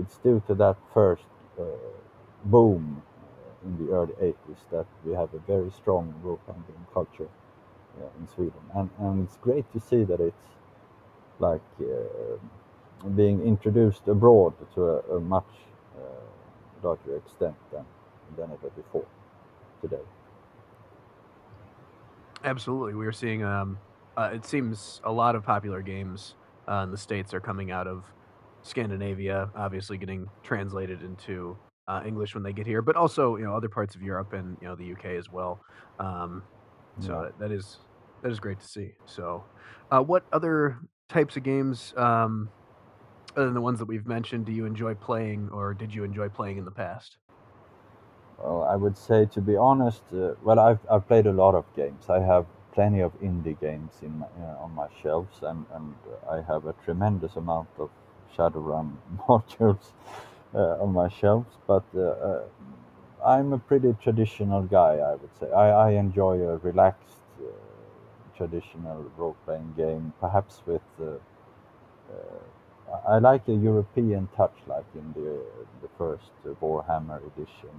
it's 0.00 0.18
due 0.18 0.42
to 0.46 0.54
that 0.54 0.76
first 0.94 1.24
uh, 1.58 1.64
boom 2.44 3.02
uh, 3.02 3.66
in 3.66 3.86
the 3.86 3.92
early 3.92 4.14
80s 4.14 4.60
that 4.70 4.86
we 5.04 5.12
have 5.14 5.32
a 5.34 5.38
very 5.40 5.70
strong 5.70 6.14
role 6.22 6.40
playing 6.46 6.86
culture 6.92 7.28
uh, 8.00 8.18
in 8.18 8.28
Sweden. 8.28 8.62
And, 8.74 8.90
and 8.98 9.26
it's 9.26 9.36
great 9.36 9.70
to 9.72 9.80
see 9.80 10.04
that 10.04 10.20
it's 10.20 10.36
like 11.38 11.62
being 13.16 13.40
introduced 13.46 14.06
abroad 14.08 14.52
to 14.74 15.02
a, 15.16 15.20
much 15.20 15.46
larger 16.82 17.16
extent 17.16 17.54
than, 17.72 17.84
than 18.36 18.50
ever 18.52 18.70
before 18.76 19.06
today. 19.80 20.04
Absolutely. 22.44 22.94
We 22.94 23.06
are 23.06 23.12
seeing 23.12 23.42
um, 23.42 23.78
uh, 24.20 24.30
it 24.34 24.44
seems 24.44 25.00
a 25.04 25.10
lot 25.10 25.34
of 25.34 25.42
popular 25.42 25.80
games 25.80 26.34
uh, 26.68 26.82
in 26.84 26.90
the 26.90 26.98
states 26.98 27.32
are 27.32 27.40
coming 27.40 27.70
out 27.70 27.86
of 27.86 28.04
Scandinavia, 28.62 29.48
obviously 29.56 29.96
getting 29.96 30.28
translated 30.42 31.02
into 31.02 31.56
uh, 31.88 32.02
English 32.06 32.34
when 32.34 32.42
they 32.42 32.52
get 32.52 32.66
here, 32.66 32.82
but 32.82 32.96
also 32.96 33.36
you 33.36 33.44
know 33.44 33.56
other 33.56 33.68
parts 33.68 33.94
of 33.94 34.02
Europe 34.02 34.34
and 34.34 34.58
you 34.60 34.68
know 34.68 34.76
the 34.76 34.92
UK 34.92 35.06
as 35.16 35.30
well. 35.30 35.60
Um, 35.98 36.42
so 36.98 37.22
yeah. 37.22 37.28
that, 37.38 37.50
is 37.50 37.78
that 38.22 38.30
is 38.30 38.38
great 38.38 38.60
to 38.60 38.68
see. 38.68 38.92
So, 39.06 39.42
uh, 39.90 40.02
what 40.02 40.24
other 40.34 40.78
types 41.08 41.38
of 41.38 41.42
games, 41.42 41.94
um, 41.96 42.50
other 43.34 43.46
than 43.46 43.54
the 43.54 43.62
ones 43.62 43.78
that 43.78 43.86
we've 43.86 44.06
mentioned, 44.06 44.44
do 44.44 44.52
you 44.52 44.66
enjoy 44.66 44.94
playing, 44.94 45.48
or 45.50 45.72
did 45.72 45.94
you 45.94 46.04
enjoy 46.04 46.28
playing 46.28 46.58
in 46.58 46.66
the 46.66 46.70
past? 46.70 47.16
Well, 48.38 48.64
I 48.64 48.76
would 48.76 48.98
say, 48.98 49.24
to 49.32 49.40
be 49.40 49.56
honest, 49.56 50.02
uh, 50.12 50.34
well, 50.42 50.58
I've 50.58 50.80
I've 50.90 51.08
played 51.08 51.26
a 51.26 51.32
lot 51.32 51.54
of 51.54 51.64
games. 51.74 52.10
I 52.10 52.20
have 52.20 52.44
plenty 52.72 53.00
of 53.00 53.12
indie 53.20 53.58
games 53.60 53.92
in 54.02 54.24
uh, 54.42 54.62
on 54.64 54.74
my 54.74 54.88
shelves, 55.02 55.38
and, 55.42 55.66
and 55.74 55.94
I 56.30 56.42
have 56.42 56.66
a 56.66 56.74
tremendous 56.84 57.36
amount 57.36 57.68
of 57.78 57.90
Shadowrun 58.36 58.92
modules 59.28 59.92
uh, 60.54 60.82
on 60.82 60.92
my 60.92 61.08
shelves. 61.08 61.56
But 61.66 61.84
uh, 61.96 62.00
uh, 62.00 62.42
I'm 63.24 63.52
a 63.52 63.58
pretty 63.58 63.94
traditional 64.02 64.62
guy, 64.62 64.96
I 64.96 65.12
would 65.12 65.34
say. 65.38 65.50
I, 65.52 65.88
I 65.88 65.90
enjoy 65.92 66.40
a 66.42 66.56
relaxed, 66.58 67.18
uh, 67.40 67.46
traditional 68.36 69.04
role 69.16 69.36
playing 69.44 69.74
game, 69.76 70.12
perhaps 70.20 70.62
with. 70.66 70.82
Uh, 71.00 71.14
I 73.06 73.18
like 73.18 73.46
a 73.48 73.52
European 73.54 74.28
touch, 74.36 74.56
like 74.66 74.84
in 74.94 75.12
the 75.14 75.38
the 75.82 75.88
first 75.96 76.30
Warhammer 76.60 77.20
edition, 77.30 77.70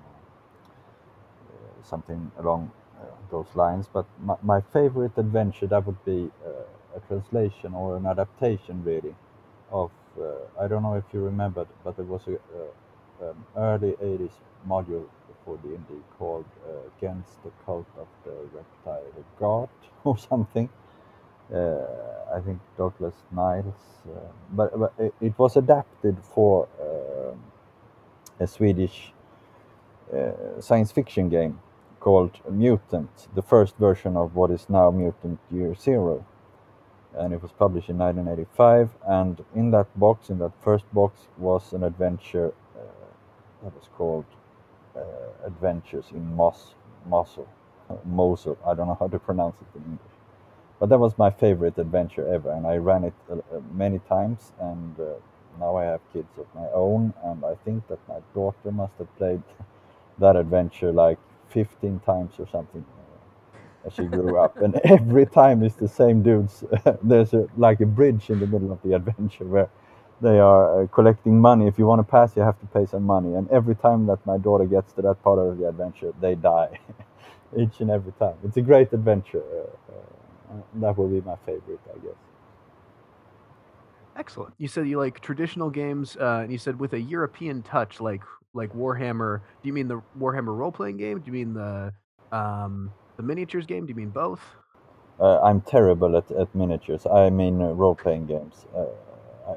something 1.83 2.31
along 2.39 2.71
those 3.29 3.47
lines. 3.55 3.87
But 3.91 4.05
my, 4.19 4.35
my 4.41 4.61
favorite 4.73 5.17
adventure 5.17 5.67
that 5.67 5.85
would 5.85 6.03
be 6.05 6.29
uh, 6.45 6.97
a 6.97 6.99
translation 7.07 7.73
or 7.73 7.97
an 7.97 8.05
adaptation, 8.05 8.83
really, 8.83 9.15
of 9.71 9.91
uh, 10.19 10.23
I 10.59 10.67
don't 10.67 10.83
know 10.83 10.95
if 10.95 11.05
you 11.13 11.21
remember, 11.21 11.65
but 11.83 11.95
there 11.95 12.05
was 12.05 12.21
a, 12.27 13.25
an 13.25 13.35
early 13.55 13.93
'80s 13.93 14.31
module 14.67 15.05
for 15.45 15.57
D&D 15.57 15.95
called 16.17 16.45
uh, 16.67 16.71
Against 16.97 17.43
the 17.43 17.51
Cult 17.65 17.87
of 17.97 18.07
the 18.23 18.33
Reptile 18.53 19.25
God 19.39 19.69
or 20.03 20.17
something. 20.17 20.69
Uh, 21.53 21.85
I 22.33 22.39
think 22.39 22.59
Douglas 22.77 23.15
Niles, 23.31 23.75
uh, 24.07 24.19
but, 24.53 24.79
but 24.79 24.93
it, 24.97 25.13
it, 25.19 25.37
was 25.37 25.57
adapted 25.57 26.15
for 26.33 26.65
um, 26.81 27.43
a 28.39 28.47
Swedish 28.47 29.11
uh, 30.15 30.61
science 30.61 30.93
fiction 30.93 31.27
game 31.27 31.59
called 32.01 32.39
Mutant, 32.49 33.27
the 33.35 33.41
first 33.41 33.77
version 33.77 34.17
of 34.17 34.35
what 34.35 34.51
is 34.51 34.65
now 34.69 34.91
Mutant 34.91 35.39
Year 35.49 35.73
Zero. 35.75 36.25
And 37.13 37.33
it 37.33 37.41
was 37.41 37.51
published 37.51 37.89
in 37.89 37.97
1985. 37.97 38.89
And 39.07 39.45
in 39.55 39.71
that 39.71 39.87
box, 39.97 40.29
in 40.29 40.39
that 40.39 40.51
first 40.61 40.85
box, 40.93 41.27
was 41.37 41.73
an 41.73 41.83
adventure 41.83 42.53
uh, 42.75 42.81
that 43.63 43.73
was 43.75 43.87
called 43.95 44.25
uh, 44.95 45.01
Adventures 45.45 46.05
in 46.11 46.35
Mos 46.35 46.73
Mosul. 47.05 47.47
Mosul. 48.05 48.57
I 48.65 48.73
don't 48.73 48.87
know 48.87 48.97
how 48.99 49.07
to 49.07 49.19
pronounce 49.19 49.57
it 49.61 49.77
in 49.77 49.83
English. 49.83 50.17
But 50.79 50.89
that 50.89 50.99
was 50.99 51.17
my 51.17 51.29
favorite 51.29 51.77
adventure 51.77 52.27
ever, 52.33 52.51
and 52.51 52.65
I 52.65 52.77
ran 52.77 53.03
it 53.03 53.13
uh, 53.29 53.35
uh 53.35 53.61
many 53.73 53.99
times. 54.09 54.53
And 54.59 54.99
uh, 54.99 55.13
now 55.59 55.75
I 55.75 55.83
have 55.83 56.01
kids 56.13 56.33
of 56.39 56.47
my 56.55 56.67
own, 56.73 57.13
and 57.23 57.45
I 57.45 57.55
think 57.65 57.87
that 57.87 57.99
my 58.07 58.19
daughter 58.33 58.71
must 58.71 58.93
have 58.97 59.15
played 59.17 59.43
that 60.19 60.35
adventure 60.35 60.91
like 60.91 61.19
15 61.51 61.99
times 62.05 62.33
or 62.39 62.47
something 62.51 62.85
uh, 62.99 63.87
as 63.87 63.93
she 63.93 64.05
grew 64.05 64.37
up. 64.37 64.61
And 64.61 64.75
every 64.85 65.25
time 65.25 65.63
it's 65.63 65.75
the 65.75 65.87
same 65.87 66.23
dudes. 66.23 66.63
There's 67.03 67.33
a, 67.33 67.47
like 67.57 67.81
a 67.81 67.85
bridge 67.85 68.29
in 68.29 68.39
the 68.39 68.47
middle 68.47 68.71
of 68.71 68.81
the 68.83 68.93
adventure 68.99 69.45
where 69.45 69.69
they 70.21 70.39
are 70.39 70.83
uh, 70.83 70.87
collecting 70.87 71.39
money. 71.41 71.67
If 71.67 71.79
you 71.79 71.87
want 71.87 71.99
to 71.99 72.09
pass, 72.11 72.35
you 72.35 72.43
have 72.43 72.59
to 72.61 72.67
pay 72.67 72.85
some 72.85 73.03
money. 73.03 73.35
And 73.35 73.49
every 73.49 73.75
time 73.75 74.05
that 74.07 74.25
my 74.25 74.37
daughter 74.37 74.65
gets 74.65 74.93
to 74.93 75.01
that 75.03 75.23
part 75.23 75.39
of 75.39 75.57
the 75.57 75.67
adventure, 75.67 76.13
they 76.21 76.35
die. 76.35 76.79
Each 77.57 77.81
and 77.81 77.91
every 77.91 78.13
time. 78.13 78.35
It's 78.45 78.57
a 78.57 78.61
great 78.61 78.93
adventure. 78.93 79.43
Uh, 79.89 80.55
that 80.75 80.97
will 80.97 81.09
be 81.09 81.21
my 81.21 81.35
favorite, 81.45 81.79
I 81.93 81.97
guess. 81.99 82.15
Excellent. 84.15 84.53
You 84.57 84.67
said 84.67 84.87
you 84.87 84.99
like 84.99 85.19
traditional 85.21 85.69
games, 85.69 86.17
uh, 86.17 86.41
and 86.43 86.51
you 86.51 86.57
said 86.57 86.79
with 86.79 86.93
a 86.93 86.99
European 86.99 87.63
touch, 87.63 87.99
like 88.01 88.21
like 88.53 88.73
Warhammer. 88.73 89.41
Do 89.61 89.67
you 89.67 89.73
mean 89.73 89.87
the 89.87 90.01
Warhammer 90.19 90.55
role 90.55 90.71
playing 90.71 90.97
game? 90.97 91.19
Do 91.19 91.25
you 91.27 91.33
mean 91.33 91.53
the 91.53 91.93
um, 92.31 92.91
the 93.17 93.23
miniatures 93.23 93.65
game? 93.65 93.85
Do 93.85 93.89
you 93.89 93.95
mean 93.95 94.09
both? 94.09 94.41
Uh, 95.19 95.39
I'm 95.41 95.61
terrible 95.61 96.17
at, 96.17 96.31
at 96.31 96.53
miniatures. 96.55 97.05
I 97.05 97.29
mean 97.29 97.61
uh, 97.61 97.71
role 97.73 97.95
playing 97.95 98.27
games. 98.27 98.65
Uh, 98.75 98.85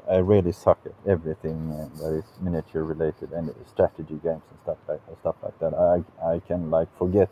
I, 0.09 0.15
I, 0.15 0.17
really 0.17 0.51
suck 0.51 0.79
at 0.85 0.93
everything 1.07 1.71
uh, 1.71 2.01
that 2.01 2.13
is 2.17 2.25
miniature 2.41 2.83
related 2.83 3.31
and 3.31 3.53
strategy 3.67 4.19
games 4.23 4.43
and 4.49 4.59
stuff 4.63 4.77
like 4.87 5.01
stuff 5.21 5.35
like 5.41 5.57
that. 5.59 5.73
I 5.73 6.03
I 6.25 6.39
can 6.39 6.69
like 6.69 6.89
forget 6.97 7.29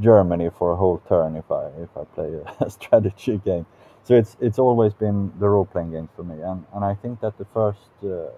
Germany 0.00 0.50
for 0.56 0.72
a 0.72 0.76
whole 0.76 1.02
turn 1.08 1.36
if 1.36 1.50
I 1.50 1.66
if 1.82 1.90
I 1.96 2.04
play 2.04 2.40
a 2.60 2.70
strategy 2.78 3.40
game. 3.44 3.66
So 4.04 4.14
it's 4.14 4.36
it's 4.40 4.58
always 4.58 4.94
been 4.94 5.32
the 5.38 5.48
role 5.48 5.66
playing 5.66 5.90
games 5.90 6.08
for 6.16 6.22
me, 6.22 6.40
and 6.40 6.64
and 6.74 6.84
I 6.84 6.94
think 6.94 7.20
that 7.20 7.36
the 7.36 7.46
first 7.52 7.90
uh, 8.02 8.30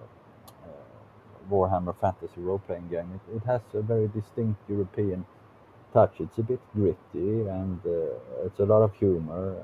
Warhammer 1.51 1.95
Fantasy 2.01 2.41
role 2.41 2.59
playing 2.59 2.89
game 2.89 3.09
it, 3.15 3.37
it 3.37 3.43
has 3.45 3.61
a 3.75 3.83
very 3.83 4.09
distinct 4.09 4.61
European 4.69 5.25
touch. 5.93 6.15
It's 6.21 6.39
a 6.39 6.43
bit 6.43 6.61
gritty 6.75 7.49
and 7.49 7.81
uh, 7.85 8.47
it's 8.47 8.59
a 8.61 8.65
lot 8.65 8.83
of 8.83 8.95
humor, 8.95 9.57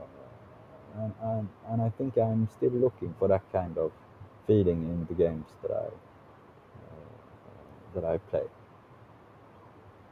and, 0.98 1.12
and 1.22 1.48
and 1.70 1.82
I 1.82 1.90
think 1.90 2.16
I'm 2.16 2.48
still 2.56 2.72
looking 2.72 3.14
for 3.18 3.28
that 3.28 3.42
kind 3.52 3.78
of 3.78 3.92
feeling 4.46 4.82
in 4.82 5.06
the 5.08 5.14
games 5.14 5.46
that 5.62 5.70
I 5.70 5.86
uh, 5.86 5.90
that 7.94 8.04
I 8.04 8.18
play. 8.18 8.44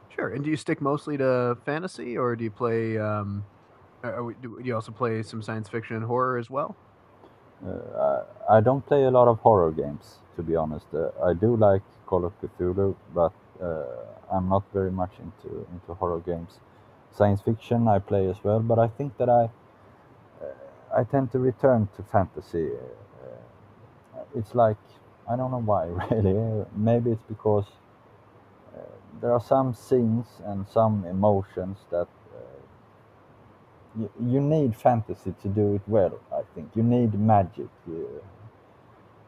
Sure. 0.09 0.29
And 0.29 0.43
do 0.43 0.49
you 0.49 0.57
stick 0.57 0.81
mostly 0.81 1.17
to 1.17 1.57
fantasy, 1.65 2.17
or 2.17 2.35
do 2.35 2.43
you 2.43 2.51
play? 2.51 2.97
Um, 2.97 3.45
we, 4.23 4.33
do 4.41 4.59
you 4.63 4.73
also 4.73 4.91
play 4.91 5.21
some 5.23 5.41
science 5.41 5.69
fiction 5.69 5.95
and 5.95 6.05
horror 6.05 6.37
as 6.37 6.49
well? 6.49 6.75
Uh, 7.65 8.23
I 8.49 8.61
don't 8.61 8.85
play 8.85 9.03
a 9.03 9.11
lot 9.11 9.27
of 9.27 9.39
horror 9.39 9.71
games, 9.71 10.19
to 10.35 10.43
be 10.43 10.55
honest. 10.55 10.85
Uh, 10.93 11.09
I 11.23 11.33
do 11.33 11.55
like 11.55 11.81
Call 12.05 12.25
of 12.25 12.33
Cthulhu, 12.41 12.95
but 13.13 13.33
uh, 13.61 13.83
I'm 14.31 14.47
not 14.49 14.63
very 14.73 14.91
much 14.91 15.11
into 15.19 15.65
into 15.73 15.93
horror 15.95 16.19
games. 16.19 16.59
Science 17.11 17.41
fiction 17.41 17.87
I 17.87 17.99
play 17.99 18.29
as 18.29 18.43
well, 18.43 18.59
but 18.59 18.79
I 18.79 18.87
think 18.87 19.17
that 19.17 19.29
I 19.29 19.49
uh, 20.43 20.99
I 20.99 21.03
tend 21.03 21.31
to 21.31 21.39
return 21.39 21.89
to 21.95 22.03
fantasy. 22.03 22.69
Uh, 22.71 24.23
it's 24.35 24.53
like 24.55 24.77
I 25.29 25.35
don't 25.35 25.51
know 25.51 25.61
why 25.65 25.85
really. 26.11 26.65
Maybe 26.75 27.11
it's 27.11 27.23
because 27.27 27.65
there 29.21 29.31
are 29.33 29.41
some 29.41 29.73
scenes 29.73 30.27
and 30.45 30.67
some 30.67 31.05
emotions 31.05 31.77
that 31.91 32.07
you, 33.97 34.11
you 34.21 34.41
need 34.41 34.75
fantasy 34.75 35.33
to 35.41 35.47
do 35.47 35.75
it 35.75 35.81
well. 35.87 36.19
I 36.31 36.41
think 36.53 36.69
you 36.75 36.83
need 36.83 37.13
magic. 37.19 37.69
You, 37.87 38.21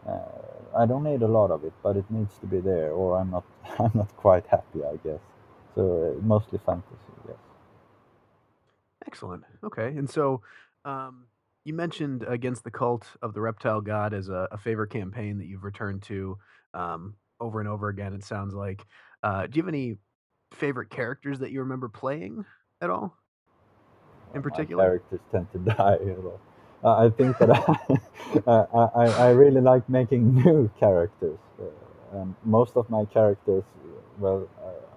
uh, 0.08 0.77
I 0.77 0.86
don't 0.86 1.03
need 1.03 1.21
a 1.21 1.27
lot 1.27 1.51
of 1.51 1.63
it, 1.63 1.73
but 1.82 1.97
it 1.97 2.05
needs 2.10 2.38
to 2.39 2.45
be 2.45 2.60
there, 2.60 2.91
or 2.91 3.19
I'm 3.19 3.32
not. 3.32 3.43
I'm 3.79 3.91
not 3.93 4.15
quite 4.17 4.45
happy, 4.47 4.84
I 4.84 4.97
guess. 5.03 5.19
So 5.75 6.15
uh, 6.17 6.21
mostly 6.25 6.60
fantasy, 6.65 6.95
yes. 7.27 7.38
Excellent. 9.05 9.43
Okay, 9.63 9.88
and 9.88 10.10
so 10.10 10.41
um, 10.86 11.25
you 11.63 11.73
mentioned 11.73 12.23
against 12.27 12.63
the 12.63 12.71
cult 12.71 13.08
of 13.21 13.34
the 13.34 13.41
reptile 13.41 13.82
god 13.82 14.13
as 14.13 14.29
a, 14.29 14.47
a 14.51 14.58
favorite 14.58 14.91
campaign 14.91 15.38
that 15.39 15.45
you've 15.45 15.63
returned 15.63 16.03
to 16.03 16.38
um, 16.73 17.15
over 17.39 17.60
and 17.60 17.69
over 17.69 17.89
again. 17.89 18.13
It 18.13 18.23
sounds 18.23 18.53
like. 18.53 18.86
Uh, 19.21 19.47
do 19.47 19.58
you 19.58 19.63
have 19.63 19.67
any 19.67 19.97
favorite 20.53 20.89
characters 20.89 21.39
that 21.39 21.51
you 21.51 21.60
remember 21.60 21.89
playing 21.89 22.45
at 22.82 22.89
all? 22.89 23.17
In 24.34 24.42
particular, 24.42 24.84
characters 24.84 25.20
tend 25.32 25.52
to 25.54 25.60
die. 25.76 25.98
You 26.02 26.18
know. 26.24 26.39
Uh, 26.84 27.06
I 27.06 27.10
think 27.10 27.38
that 27.39 27.50
I, 28.48 28.65
I, 28.96 29.06
I 29.28 29.30
really 29.32 29.62
like 29.62 29.88
making 29.89 30.36
new 30.46 30.70
characters. 30.80 31.39
Uh, 31.62 32.20
and 32.20 32.36
most 32.44 32.78
of 32.78 32.89
my 32.89 33.06
characters, 33.06 33.63
well, 34.18 34.48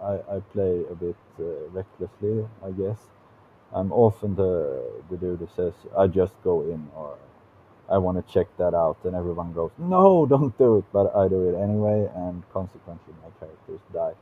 I, 0.03 0.37
I 0.37 0.41
play 0.53 0.85
a 0.91 0.95
bit 0.95 1.17
uh, 1.41 1.45
recklessly, 1.73 2.47
I 2.65 2.71
guess. 2.71 2.99
I'm 3.75 3.93
often 3.93 4.35
the 4.37 4.83
the 5.11 5.17
dude 5.17 5.39
who 5.41 5.49
says, 5.57 5.73
"I 5.97 6.07
just 6.07 6.35
go 6.45 6.63
in," 6.63 6.89
or 6.97 7.17
"I 7.89 7.99
want 7.99 8.25
to 8.25 8.33
check 8.33 8.49
that 8.59 8.75
out," 8.75 8.99
and 9.05 9.15
everyone 9.15 9.53
goes, 9.55 9.71
"No, 9.79 10.27
don't 10.27 10.57
do 10.59 10.77
it," 10.79 10.85
but 10.93 11.15
I 11.17 11.29
do 11.29 11.49
it 11.49 11.55
anyway, 11.61 12.09
and 12.15 12.43
consequently, 12.53 13.15
my 13.23 13.31
characters 13.41 13.81
die 13.93 14.15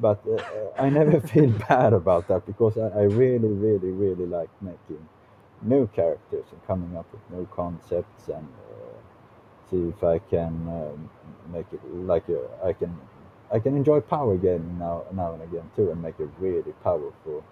but 0.00 0.20
uh, 0.26 0.34
uh, 0.34 0.82
I 0.82 0.90
never 0.90 1.20
feel 1.32 1.50
bad 1.68 1.92
about 1.92 2.28
that 2.28 2.46
because 2.46 2.76
I, 2.78 2.88
I, 2.88 3.02
really, 3.02 3.48
really, 3.48 3.90
really 3.90 4.26
like 4.26 4.50
making 4.60 5.08
new 5.62 5.86
characters 5.88 6.44
and 6.52 6.66
coming 6.66 6.96
up 6.96 7.06
with 7.12 7.22
new 7.30 7.46
concepts 7.54 8.28
and 8.28 8.46
uh, 8.46 9.70
see 9.70 9.88
if 9.88 10.04
I 10.04 10.18
can 10.18 10.68
uh, 10.68 11.52
make 11.52 11.66
it 11.72 11.80
like 11.94 12.28
a, 12.28 12.40
I 12.64 12.72
can 12.72 12.96
I 13.52 13.60
can 13.60 13.76
enjoy 13.76 14.00
power 14.00 14.36
gaming 14.36 14.78
now 14.78 15.04
now 15.12 15.32
and 15.34 15.42
again 15.42 15.70
too 15.76 15.90
and 15.90 16.02
make 16.02 16.18
a 16.18 16.26
really 16.40 16.72
powerful 16.82 17.44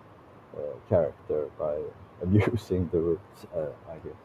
uh, 0.56 0.60
character 0.88 1.48
by 1.58 1.80
abusing 2.22 2.88
the 2.92 2.98
roots, 2.98 3.46
uh, 3.56 3.66
I 3.90 3.96
guess. 3.98 4.16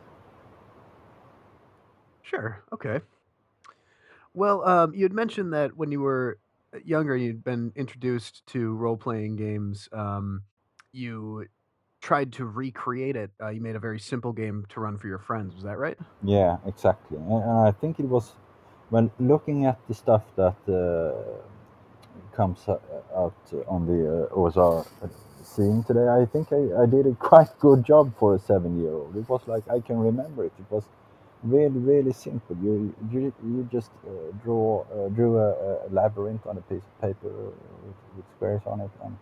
Sure. 2.22 2.64
Okay. 2.72 3.00
Well, 4.34 4.64
um, 4.68 4.94
you 4.94 5.04
had 5.04 5.14
mentioned 5.14 5.54
that 5.54 5.76
when 5.76 5.92
you 5.92 6.02
were 6.02 6.40
younger, 6.84 7.16
you'd 7.16 7.44
been 7.44 7.72
introduced 7.76 8.46
to 8.48 8.74
role 8.76 8.98
playing 8.98 9.36
games. 9.36 9.90
Um, 9.92 10.44
you 10.92 11.46
tried 12.02 12.34
to 12.34 12.46
recreate 12.46 13.16
it. 13.16 13.32
Uh, 13.42 13.50
you 13.50 13.62
made 13.62 13.76
a 13.76 13.80
very 13.80 14.00
simple 14.00 14.32
game 14.32 14.66
to 14.70 14.80
run 14.80 14.98
for 14.98 15.08
your 15.08 15.20
friends. 15.20 15.54
Was 15.56 15.64
that 15.64 15.78
right? 15.78 15.98
Yeah, 16.24 16.58
exactly. 16.66 17.18
And, 17.18 17.44
I 17.44 17.72
think 17.72 18.00
it 18.00 18.06
was 18.06 18.34
when 18.90 19.12
looking 19.20 19.66
at 19.66 19.80
the 19.88 19.94
stuff 19.94 20.24
that 20.36 20.56
uh, 20.68 22.36
comes 22.36 22.68
out 23.16 23.36
on 23.68 23.86
the 23.86 24.28
uh, 24.32 24.36
OSR 24.36 24.88
scene 25.44 25.84
today. 25.84 26.08
I 26.08 26.26
think 26.26 26.52
I, 26.52 26.84
I 26.84 26.86
did 26.86 27.06
a 27.06 27.16
quite 27.16 27.50
good 27.60 27.84
job 27.84 28.14
for 28.18 28.36
a 28.36 28.40
seven 28.40 28.80
year 28.80 28.92
old. 28.92 29.16
It 29.16 29.28
was 29.28 29.42
like 29.48 29.68
I 29.70 29.80
can 29.80 29.98
remember 30.00 30.46
it. 30.46 30.54
It 30.60 30.66
was 30.70 30.84
really 31.44 31.80
really 31.80 32.14
simple. 32.14 32.56
You 32.62 32.94
you, 33.12 33.34
you 33.44 33.70
just 33.72 33.92
uh, 34.06 34.32
draw 34.44 34.86
uh, 34.94 35.10
drew 35.10 35.38
a, 35.38 35.88
a, 35.88 35.90
labyrinth 35.90 36.46
on 36.46 36.58
a 36.58 36.62
piece 36.62 36.84
of 36.84 37.02
paper 37.02 37.30
with, 37.30 37.96
with, 38.16 38.26
squares 38.36 38.62
on 38.66 38.82
it 38.82 38.92
and 39.04 39.18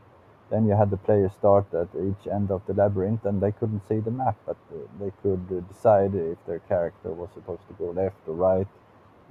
then 0.49 0.65
you 0.65 0.73
had 0.73 0.89
the 0.89 0.97
players 0.97 1.32
start 1.34 1.65
at 1.73 1.89
each 1.95 2.27
end 2.32 2.51
of 2.51 2.62
the 2.67 2.73
labyrinth 2.73 3.25
and 3.25 3.41
they 3.41 3.51
couldn't 3.51 3.82
see 3.88 3.99
the 3.99 4.12
map 4.12 4.38
but 4.45 4.58
uh, 4.71 4.77
they 4.99 5.12
could 5.21 5.45
uh, 5.51 5.60
decide 5.71 6.15
if 6.15 6.38
their 6.47 6.60
character 6.67 7.12
was 7.12 7.30
supposed 7.34 7.67
to 7.67 7.73
go 7.73 7.91
left 7.91 8.15
or 8.27 8.34
right 8.34 8.67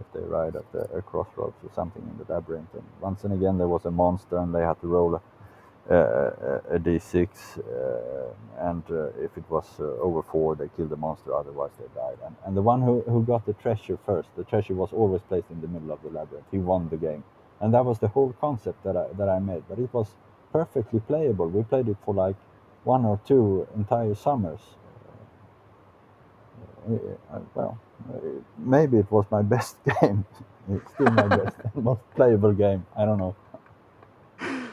if 0.01 0.07
they 0.13 0.21
ride 0.21 0.57
at 0.57 0.71
the, 0.73 0.81
a 0.97 1.03
crossroads 1.03 1.57
or 1.63 1.71
something 1.75 2.03
in 2.03 2.19
the 2.19 2.33
labyrinth. 2.33 2.69
And 2.75 2.83
once 3.01 3.25
and 3.25 3.33
again 3.33 3.59
there 3.59 3.69
was 3.69 3.85
a 3.85 3.91
monster 3.91 4.37
and 4.37 4.55
they 4.55 4.61
had 4.61 4.81
to 4.81 4.87
roll 4.87 5.15
a 5.89 5.95
uh, 5.95 6.75
a 6.75 6.79
d6 6.79 7.29
uh, 7.59 8.69
and 8.69 8.83
uh, 8.91 9.25
if 9.27 9.37
it 9.37 9.45
was 9.49 9.67
over 9.79 10.23
four 10.23 10.57
they 10.57 10.69
killed 10.77 10.91
the 10.91 10.97
monster 10.97 11.35
otherwise 11.35 11.71
they 11.79 11.87
died 11.95 12.19
and, 12.27 12.35
and 12.45 12.57
the 12.57 12.63
one 12.63 12.83
who, 12.83 13.03
who 13.03 13.23
got 13.23 13.47
the 13.47 13.53
treasure 13.55 13.99
first 14.05 14.29
the 14.37 14.45
treasure 14.45 14.75
was 14.75 14.93
always 14.93 15.23
placed 15.23 15.49
in 15.51 15.61
the 15.61 15.69
middle 15.69 15.93
of 15.93 16.03
the 16.03 16.11
labyrinth 16.11 16.47
he 16.51 16.59
won 16.59 16.89
the 16.89 16.97
game 16.97 17.23
and 17.61 17.73
that 17.73 17.85
was 17.85 17.99
the 18.01 18.09
whole 18.09 18.33
concept 18.41 18.83
that 18.83 18.97
I, 18.97 19.07
that 19.17 19.29
I 19.29 19.39
made 19.39 19.63
but 19.69 19.79
it 19.79 19.93
was 19.95 20.09
perfectly 20.53 21.01
playable. 21.01 21.49
We 21.49 21.63
played 21.63 21.89
it 21.89 21.97
for 22.05 22.15
like 22.15 22.37
one 22.85 23.05
or 23.05 23.21
two 23.27 23.67
entire 23.77 24.15
summers. 24.15 24.61
Uh, 26.89 26.95
uh, 27.33 27.41
well, 27.55 27.79
uh, 28.09 28.19
maybe 28.59 28.99
it 28.99 29.11
was 29.11 29.27
my 29.31 29.43
best 29.55 29.77
game. 29.85 30.25
it's 30.71 30.93
still 30.95 31.11
my 31.11 31.29
best, 31.29 31.57
most 31.75 32.01
playable 32.15 32.53
game. 32.53 32.87
I 32.97 33.05
don't 33.05 33.19
know. 33.19 33.37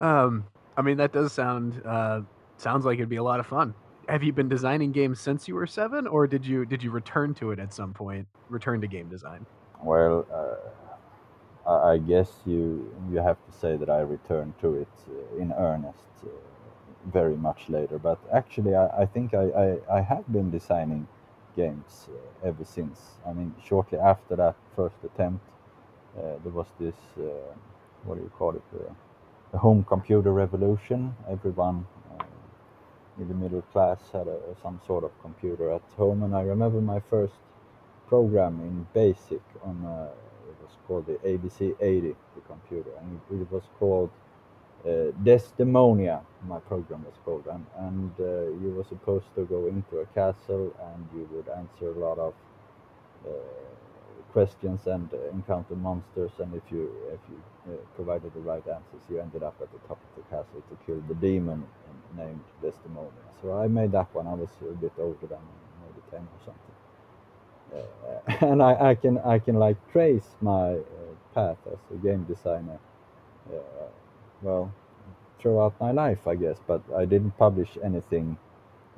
Um, 0.00 0.44
I 0.76 0.82
mean, 0.82 0.96
that 0.96 1.12
does 1.12 1.32
sound 1.32 1.80
uh, 1.84 2.22
sounds 2.56 2.84
like 2.84 2.98
it'd 2.98 3.08
be 3.08 3.16
a 3.16 3.22
lot 3.22 3.40
of 3.40 3.46
fun. 3.46 3.74
Have 4.08 4.22
you 4.22 4.32
been 4.32 4.48
designing 4.48 4.92
games 4.92 5.20
since 5.20 5.48
you 5.48 5.54
were 5.54 5.66
seven, 5.66 6.06
or 6.06 6.26
did 6.26 6.44
you 6.44 6.64
did 6.66 6.82
you 6.82 6.90
return 6.90 7.34
to 7.34 7.52
it 7.52 7.58
at 7.58 7.72
some 7.72 7.92
point? 7.92 8.26
Return 8.48 8.80
to 8.80 8.86
game 8.86 9.08
design? 9.08 9.46
Well, 9.82 10.26
uh, 11.66 11.70
I 11.70 11.98
guess 11.98 12.30
you 12.44 12.92
you 13.10 13.18
have 13.18 13.36
to 13.46 13.58
say 13.58 13.76
that 13.76 13.88
I 13.88 14.00
returned 14.00 14.54
to 14.60 14.74
it 14.74 14.88
uh, 15.08 15.42
in 15.42 15.52
earnest 15.52 15.98
uh, 16.22 16.28
very 17.06 17.36
much 17.36 17.68
later. 17.68 17.98
But 17.98 18.18
actually, 18.32 18.74
I, 18.74 19.02
I 19.02 19.06
think 19.06 19.32
I, 19.34 19.44
I, 19.64 19.98
I, 19.98 20.00
have 20.02 20.30
been 20.30 20.50
designing 20.50 21.06
games 21.56 22.08
uh, 22.10 22.48
ever 22.48 22.64
since. 22.64 22.98
I 23.26 23.32
mean, 23.32 23.54
shortly 23.64 23.98
after 23.98 24.36
that 24.36 24.56
first 24.76 24.96
attempt, 25.04 25.44
there 26.16 26.52
was 26.52 26.66
this 26.78 26.94
what 28.04 28.16
do 28.16 28.22
you 28.22 28.32
call 28.38 28.54
it? 28.54 28.62
The 29.54 29.60
home 29.60 29.84
computer 29.84 30.32
revolution. 30.32 31.14
Everyone 31.30 31.86
in 33.20 33.28
the 33.28 33.34
middle 33.34 33.62
class 33.72 34.00
had 34.12 34.26
a, 34.26 34.38
some 34.60 34.80
sort 34.84 35.04
of 35.04 35.12
computer 35.22 35.70
at 35.70 35.82
home, 35.96 36.24
and 36.24 36.34
I 36.34 36.42
remember 36.42 36.80
my 36.80 37.00
first 37.08 37.34
program 38.08 38.54
in 38.68 38.84
BASIC 38.94 39.40
on 39.62 39.76
uh, 39.86 40.08
it 40.50 40.56
was 40.60 40.74
called 40.88 41.06
the 41.06 41.18
ABC 41.32 41.76
80, 41.80 42.16
the 42.34 42.40
computer, 42.48 42.90
and 43.00 43.20
it, 43.30 43.42
it 43.42 43.52
was 43.52 43.62
called 43.78 44.10
uh, 44.84 45.14
Desdemonia. 45.22 46.20
My 46.48 46.58
program 46.58 47.04
was 47.04 47.14
called, 47.24 47.46
and, 47.46 47.64
and 47.78 48.10
uh, 48.18 48.50
you 48.60 48.74
were 48.76 48.84
supposed 48.84 49.26
to 49.36 49.44
go 49.44 49.68
into 49.68 50.00
a 50.00 50.06
castle, 50.06 50.74
and 50.90 51.08
you 51.14 51.28
would 51.32 51.48
answer 51.48 51.92
a 51.96 51.98
lot 52.06 52.18
of 52.18 52.34
uh, 53.24 53.30
questions 54.34 54.80
and 54.86 55.08
encounter 55.32 55.76
monsters, 55.76 56.32
and 56.40 56.52
if 56.54 56.64
you 56.74 56.82
if 57.16 57.20
you 57.30 57.38
uh, 57.72 57.76
provided 57.94 58.34
the 58.34 58.40
right 58.40 58.66
answers, 58.76 59.02
you 59.08 59.20
ended 59.20 59.44
up 59.44 59.56
at 59.62 59.70
the 59.72 59.78
top 59.88 60.00
of 60.06 60.12
the 60.18 60.24
castle 60.28 60.60
to 60.70 60.74
kill 60.84 61.00
the 61.08 61.14
demon 61.14 61.64
named 62.18 62.44
Desdemonia. 62.62 63.26
So 63.40 63.56
I 63.56 63.68
made 63.68 63.92
that 63.92 64.12
one. 64.12 64.26
I 64.26 64.34
was 64.34 64.50
a 64.60 64.74
bit 64.84 64.92
older 64.98 65.26
than 65.34 65.44
maybe 65.82 66.02
ten 66.10 66.24
or 66.34 66.40
something, 66.48 66.76
uh, 67.78 68.46
and 68.50 68.60
I, 68.60 68.90
I 68.90 68.94
can 68.96 69.18
I 69.18 69.38
can 69.38 69.56
like 69.66 69.78
trace 69.92 70.30
my 70.40 70.68
uh, 70.72 71.12
path 71.34 71.60
as 71.72 71.78
a 71.94 71.98
game 72.06 72.24
designer. 72.24 72.78
Uh, 73.48 73.90
well, 74.42 74.72
throughout 75.38 75.74
my 75.80 75.92
life, 75.92 76.26
I 76.26 76.34
guess, 76.34 76.58
but 76.66 76.82
I 76.96 77.04
didn't 77.04 77.38
publish 77.38 77.78
anything 77.84 78.36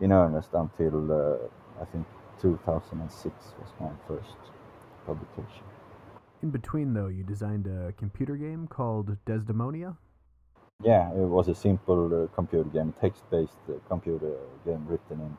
in 0.01 0.13
earnest 0.13 0.51
until 0.55 0.97
uh, 1.13 1.83
I 1.83 1.85
think 1.85 2.07
2006 2.41 3.35
was 3.61 3.71
my 3.81 3.93
first 4.09 4.56
publication. 5.07 5.65
In 6.43 6.51
between, 6.51 6.93
though, 6.95 7.09
you 7.09 7.25
designed 7.25 7.67
a 7.67 7.93
computer 7.93 8.37
game 8.37 8.67
called 8.67 9.17
Desdemonia? 9.25 9.97
Yeah, 10.83 11.11
it 11.13 11.29
was 11.37 11.49
a 11.49 11.55
simple 11.55 12.25
uh, 12.25 12.27
computer 12.35 12.69
game, 12.69 12.93
text-based 13.01 13.57
uh, 13.69 13.75
computer 13.89 14.33
game 14.67 14.85
written 14.87 15.21
in 15.27 15.37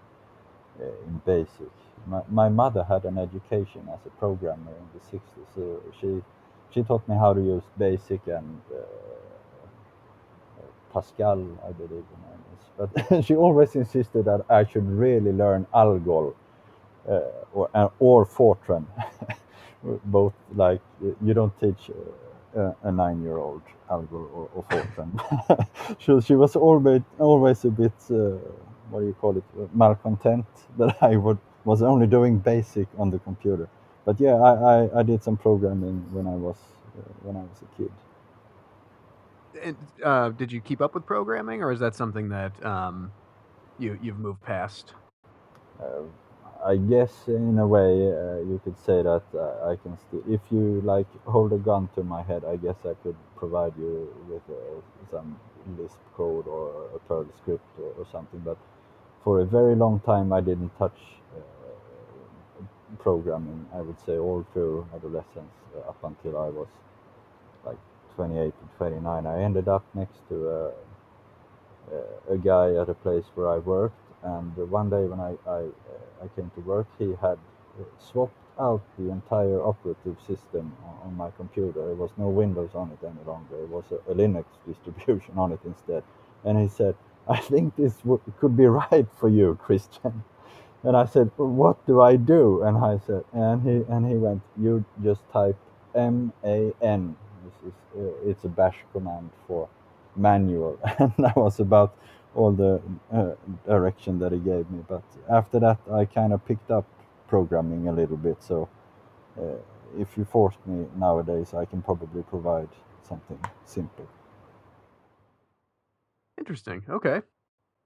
uh, 0.79 1.07
in 1.07 1.21
BASIC. 1.25 1.71
My, 2.05 2.21
my 2.29 2.49
mother 2.49 2.83
had 2.83 3.03
an 3.05 3.17
education 3.17 3.81
as 3.93 3.99
a 4.05 4.09
programmer 4.19 4.71
in 4.71 4.87
the 4.93 5.17
60s, 5.17 5.47
so 5.55 5.81
she 5.99 6.23
she 6.73 6.83
taught 6.83 7.07
me 7.07 7.15
how 7.15 7.33
to 7.33 7.41
use 7.41 7.63
BASIC 7.77 8.21
and 8.27 8.61
uh, 8.73 8.81
Pascal, 10.93 11.39
I 11.67 11.71
believe 11.71 12.05
the 12.13 12.19
name 12.27 12.43
is. 12.55 12.63
But 12.77 13.25
she 13.25 13.35
always 13.35 13.75
insisted 13.75 14.25
that 14.25 14.45
I 14.49 14.65
should 14.65 14.87
really 14.89 15.31
learn 15.31 15.67
Algol 15.73 16.35
uh, 17.07 17.19
or 17.53 17.69
uh, 17.73 17.89
or 17.99 18.25
Fortran. 18.25 18.85
both 20.05 20.33
like 20.55 20.81
you 21.01 21.33
don't 21.33 21.57
teach 21.59 21.91
a, 22.55 22.75
a 22.83 22.91
nine-year-old 22.91 23.61
Algol 23.89 24.29
or, 24.33 24.49
or 24.55 24.63
Fortran. 24.63 25.11
so 25.99 26.19
she 26.27 26.35
was 26.35 26.55
always 26.55 27.01
always 27.19 27.65
a 27.65 27.69
bit 27.69 27.93
uh, 28.11 28.37
what 28.89 29.01
do 29.01 29.05
you 29.05 29.15
call 29.21 29.37
it 29.37 29.43
malcontent 29.73 30.45
that 30.77 30.95
I 31.01 31.15
would 31.17 31.37
was 31.65 31.81
only 31.81 32.07
doing 32.07 32.39
basic 32.39 32.87
on 32.97 33.11
the 33.11 33.19
computer. 33.19 33.67
But 34.05 34.19
yeah, 34.21 34.35
I, 34.35 34.53
I, 34.85 34.99
I 34.99 35.03
did 35.03 35.21
some 35.21 35.35
programming 35.35 36.05
when 36.13 36.25
I 36.27 36.35
was 36.35 36.55
uh, 36.97 37.01
when 37.23 37.35
I 37.35 37.41
was 37.41 37.61
a 37.61 37.77
kid. 37.77 37.91
And, 39.61 39.77
uh, 40.03 40.29
did 40.29 40.51
you 40.51 40.61
keep 40.61 40.81
up 40.81 40.93
with 40.93 41.05
programming, 41.05 41.61
or 41.61 41.71
is 41.71 41.79
that 41.79 41.95
something 41.95 42.29
that 42.29 42.65
um, 42.65 43.11
you 43.79 43.99
you've 44.01 44.19
moved 44.19 44.41
past? 44.43 44.93
Uh, 46.57 46.67
I 46.69 46.77
guess 46.77 47.11
in 47.27 47.57
a 47.59 47.67
way 47.67 48.11
uh, 48.11 48.39
you 48.39 48.59
could 48.63 48.77
say 48.85 49.01
that 49.01 49.23
uh, 49.33 49.69
I 49.69 49.75
can 49.77 49.97
still, 50.07 50.23
if 50.27 50.41
you 50.51 50.81
like 50.83 51.07
hold 51.25 51.53
a 51.53 51.57
gun 51.57 51.89
to 51.95 52.03
my 52.03 52.23
head, 52.23 52.43
I 52.45 52.57
guess 52.57 52.75
I 52.85 52.93
could 53.03 53.15
provide 53.35 53.73
you 53.77 54.13
with 54.29 54.41
uh, 54.49 54.81
some 55.11 55.39
Lisp 55.77 55.97
code 56.15 56.47
or 56.47 56.87
a 56.95 56.99
Perl 57.07 57.27
script 57.41 57.65
or, 57.79 57.91
or, 57.99 58.07
something. 58.11 58.39
But 58.39 58.57
for 59.23 59.41
a 59.41 59.45
very 59.45 59.75
long 59.75 59.99
time, 60.05 60.31
I 60.31 60.39
didn't 60.39 60.71
touch 60.77 60.97
uh, 61.35 62.63
programming. 62.99 63.65
I 63.73 63.81
would 63.81 63.99
say 64.05 64.17
all 64.17 64.45
through 64.53 64.87
adolescence 64.95 65.55
uh, 65.75 65.89
up 65.89 65.97
until 66.03 66.37
I 66.37 66.49
was 66.49 66.67
like 67.65 67.77
28 68.15 68.39
and 68.41 68.53
29. 68.77 69.25
I 69.25 69.43
ended 69.43 69.67
up 69.67 69.83
next 69.93 70.19
to 70.29 70.49
a, 70.49 70.71
a 72.29 72.37
guy 72.37 72.75
at 72.81 72.89
a 72.89 72.93
place 72.93 73.25
where 73.35 73.49
I 73.49 73.57
worked 73.57 73.99
and 74.23 74.55
one 74.69 74.89
day 74.89 75.05
when 75.05 75.19
I, 75.19 75.35
I, 75.47 75.59
uh, 75.63 76.06
I 76.23 76.27
came 76.35 76.51
to 76.55 76.61
work, 76.61 76.87
he 76.99 77.09
had 77.21 77.37
uh, 77.79 77.83
swapped 77.99 78.33
out 78.59 78.81
the 78.97 79.11
entire 79.11 79.61
operative 79.61 80.17
system 80.27 80.75
on, 81.03 81.15
my 81.15 81.29
computer. 81.37 81.85
There 81.85 81.95
was 81.95 82.11
no 82.17 82.27
Windows 82.27 82.71
on 82.75 82.91
it 82.91 83.05
any 83.05 83.23
longer. 83.25 83.55
It 83.63 83.69
was 83.69 83.85
a, 83.91 84.11
a 84.11 84.15
Linux 84.15 84.45
distribution 84.67 85.37
on 85.37 85.51
it 85.51 85.59
instead. 85.65 86.03
And 86.45 86.59
he 86.59 86.67
said, 86.67 86.95
I 87.27 87.37
think 87.37 87.75
this 87.75 87.93
could 88.39 88.57
be 88.57 88.65
right 88.67 89.07
for 89.19 89.29
you, 89.29 89.57
Christian. 89.61 90.23
And 90.83 90.95
I 90.95 91.05
said, 91.05 91.31
what 91.37 91.85
do 91.87 92.01
I 92.01 92.15
do? 92.15 92.63
And 92.63 92.77
I 92.77 92.99
said, 93.05 93.23
and 93.33 93.61
he 93.63 93.83
and 93.91 94.07
he 94.07 94.15
went, 94.15 94.41
you 94.57 94.85
just 95.03 95.21
type 95.31 95.57
M 95.95 96.31
A 96.45 96.71
N. 96.81 97.15
This 97.43 97.73
is 97.73 97.73
uh, 97.97 98.29
it's 98.29 98.45
a 98.45 98.49
bash 98.49 98.77
command 98.93 99.29
for 99.47 99.67
manual, 100.15 100.79
and 100.99 101.13
I 101.25 101.33
was 101.35 101.59
about 101.59 101.95
all 102.35 102.51
the 102.51 102.81
uh, 103.13 103.33
direction 103.65 104.19
that 104.19 104.31
he 104.31 104.39
gave 104.39 104.69
me. 104.69 104.83
But 104.87 105.03
after 105.29 105.59
that, 105.59 105.79
I 105.91 106.05
kind 106.05 106.33
of 106.33 106.45
picked 106.45 106.71
up 106.71 106.85
programming 107.27 107.87
a 107.87 107.91
little 107.91 108.17
bit. 108.17 108.41
So 108.41 108.69
uh, 109.39 109.57
if 109.97 110.17
you 110.17 110.25
forced 110.25 110.65
me 110.65 110.85
nowadays, 110.97 111.53
I 111.53 111.65
can 111.65 111.81
probably 111.81 112.23
provide 112.23 112.69
something 113.07 113.39
simple. 113.65 114.07
Interesting. 116.37 116.83
Okay. 116.89 117.21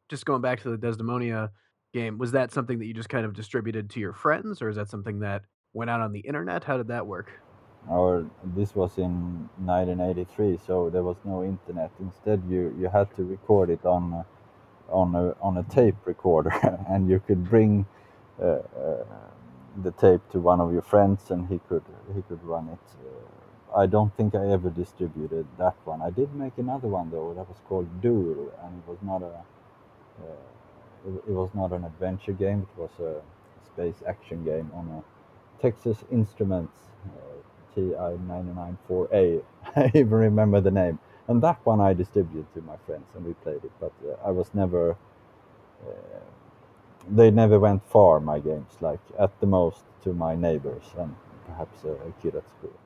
Just 0.10 0.26
going 0.26 0.42
back 0.42 0.62
to 0.62 0.70
the 0.70 0.78
Desdemonia 0.78 1.50
game, 1.94 2.18
was 2.18 2.32
that 2.34 2.52
something 2.52 2.80
that 2.80 2.86
you 2.86 2.94
just 2.94 3.10
kind 3.10 3.26
of 3.26 3.34
distributed 3.34 3.90
to 3.92 4.00
your 4.00 4.14
friends, 4.14 4.62
or 4.62 4.70
is 4.70 4.76
that 4.76 4.90
something 4.90 5.20
that 5.20 5.44
went 5.74 5.90
out 5.90 6.02
on 6.02 6.12
the 6.12 6.20
internet? 6.20 6.64
How 6.64 6.78
did 6.78 6.90
that 6.90 7.08
work? 7.08 7.32
Or 7.90 8.28
this 8.56 8.76
was 8.76 8.98
in 8.98 9.50
1983, 9.58 10.60
so 10.66 10.90
there 10.90 11.04
was 11.04 11.18
no 11.26 11.44
internet. 11.44 11.92
Instead, 12.00 12.44
you 12.50 12.76
you 12.80 12.90
had 12.90 13.14
to 13.18 13.24
record 13.26 13.70
it 13.72 13.86
on. 13.86 14.14
Uh, 14.14 14.24
on 14.90 15.16
a 15.16 15.36
on 15.42 15.58
a 15.58 15.64
tape 15.64 15.96
recorder, 16.06 16.52
and 16.90 17.10
you 17.10 17.22
could 17.28 17.50
bring 17.50 17.86
uh, 18.42 18.46
uh, 18.46 19.06
the 19.84 19.92
tape 19.94 20.22
to 20.32 20.40
one 20.40 20.62
of 20.62 20.74
your 20.74 20.82
friends, 20.84 21.32
and 21.32 21.48
he 21.50 21.60
could 21.70 21.84
he 22.16 22.22
could 22.24 22.44
run 22.44 22.70
it. 22.70 22.80
Uh, 23.06 23.80
I 23.82 23.88
don't 23.88 24.16
think 24.18 24.36
I 24.36 24.48
ever 24.52 24.70
distributed 24.70 25.48
that 25.58 25.76
one. 25.86 26.02
I 26.02 26.12
did 26.12 26.36
make 26.36 26.54
another 26.58 26.88
one 26.88 27.12
though 27.12 27.34
that 27.36 27.48
was 27.48 27.60
called 27.68 28.02
Duel, 28.02 28.52
and 28.64 28.80
it 28.80 28.90
was 28.90 29.00
not 29.04 29.24
a 29.24 29.44
it, 31.08 31.24
it 31.30 31.34
was 31.34 31.52
not 31.56 31.72
an 31.74 31.86
adventure 31.86 32.34
game. 32.34 32.68
It 32.76 32.82
was 32.82 32.92
a 33.00 33.22
space 33.66 34.04
action 34.08 34.46
game 34.46 34.72
on 34.74 34.90
a 35.04 35.62
Texas 35.62 36.04
Instruments 36.12 36.80
TI-994A. 37.76 39.44
I 39.76 39.92
even 39.94 40.10
remember 40.10 40.62
the 40.62 40.72
name 40.72 41.00
and 41.32 41.42
that 41.42 41.66
one 41.66 41.80
I 41.80 41.94
distributed 41.94 42.54
to 42.54 42.62
my 42.62 42.76
friends 42.86 43.06
and 43.16 43.26
we 43.26 43.34
played 43.34 43.64
it. 43.64 43.72
But 43.80 43.94
uh, 44.06 44.28
I 44.28 44.32
was 44.32 44.54
never. 44.54 44.98
Uh, 45.82 46.20
they 47.10 47.32
never 47.32 47.58
went 47.60 47.84
far. 47.90 48.20
My 48.20 48.40
games, 48.40 48.74
like 48.82 49.00
at 49.18 49.40
the 49.40 49.48
most 49.48 49.84
to 50.04 50.14
my 50.14 50.36
neighbors 50.36 50.84
and 50.98 51.16
perhaps 51.48 51.84
a, 51.84 51.94
a 51.94 52.12
kid 52.22 52.36
at 52.36 52.48
school. 52.50 52.78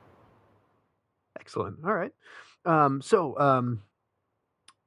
Excellent. 1.38 1.78
All 1.84 1.92
right. 1.92 2.12
Um, 2.64 3.02
so 3.02 3.38
um, 3.38 3.82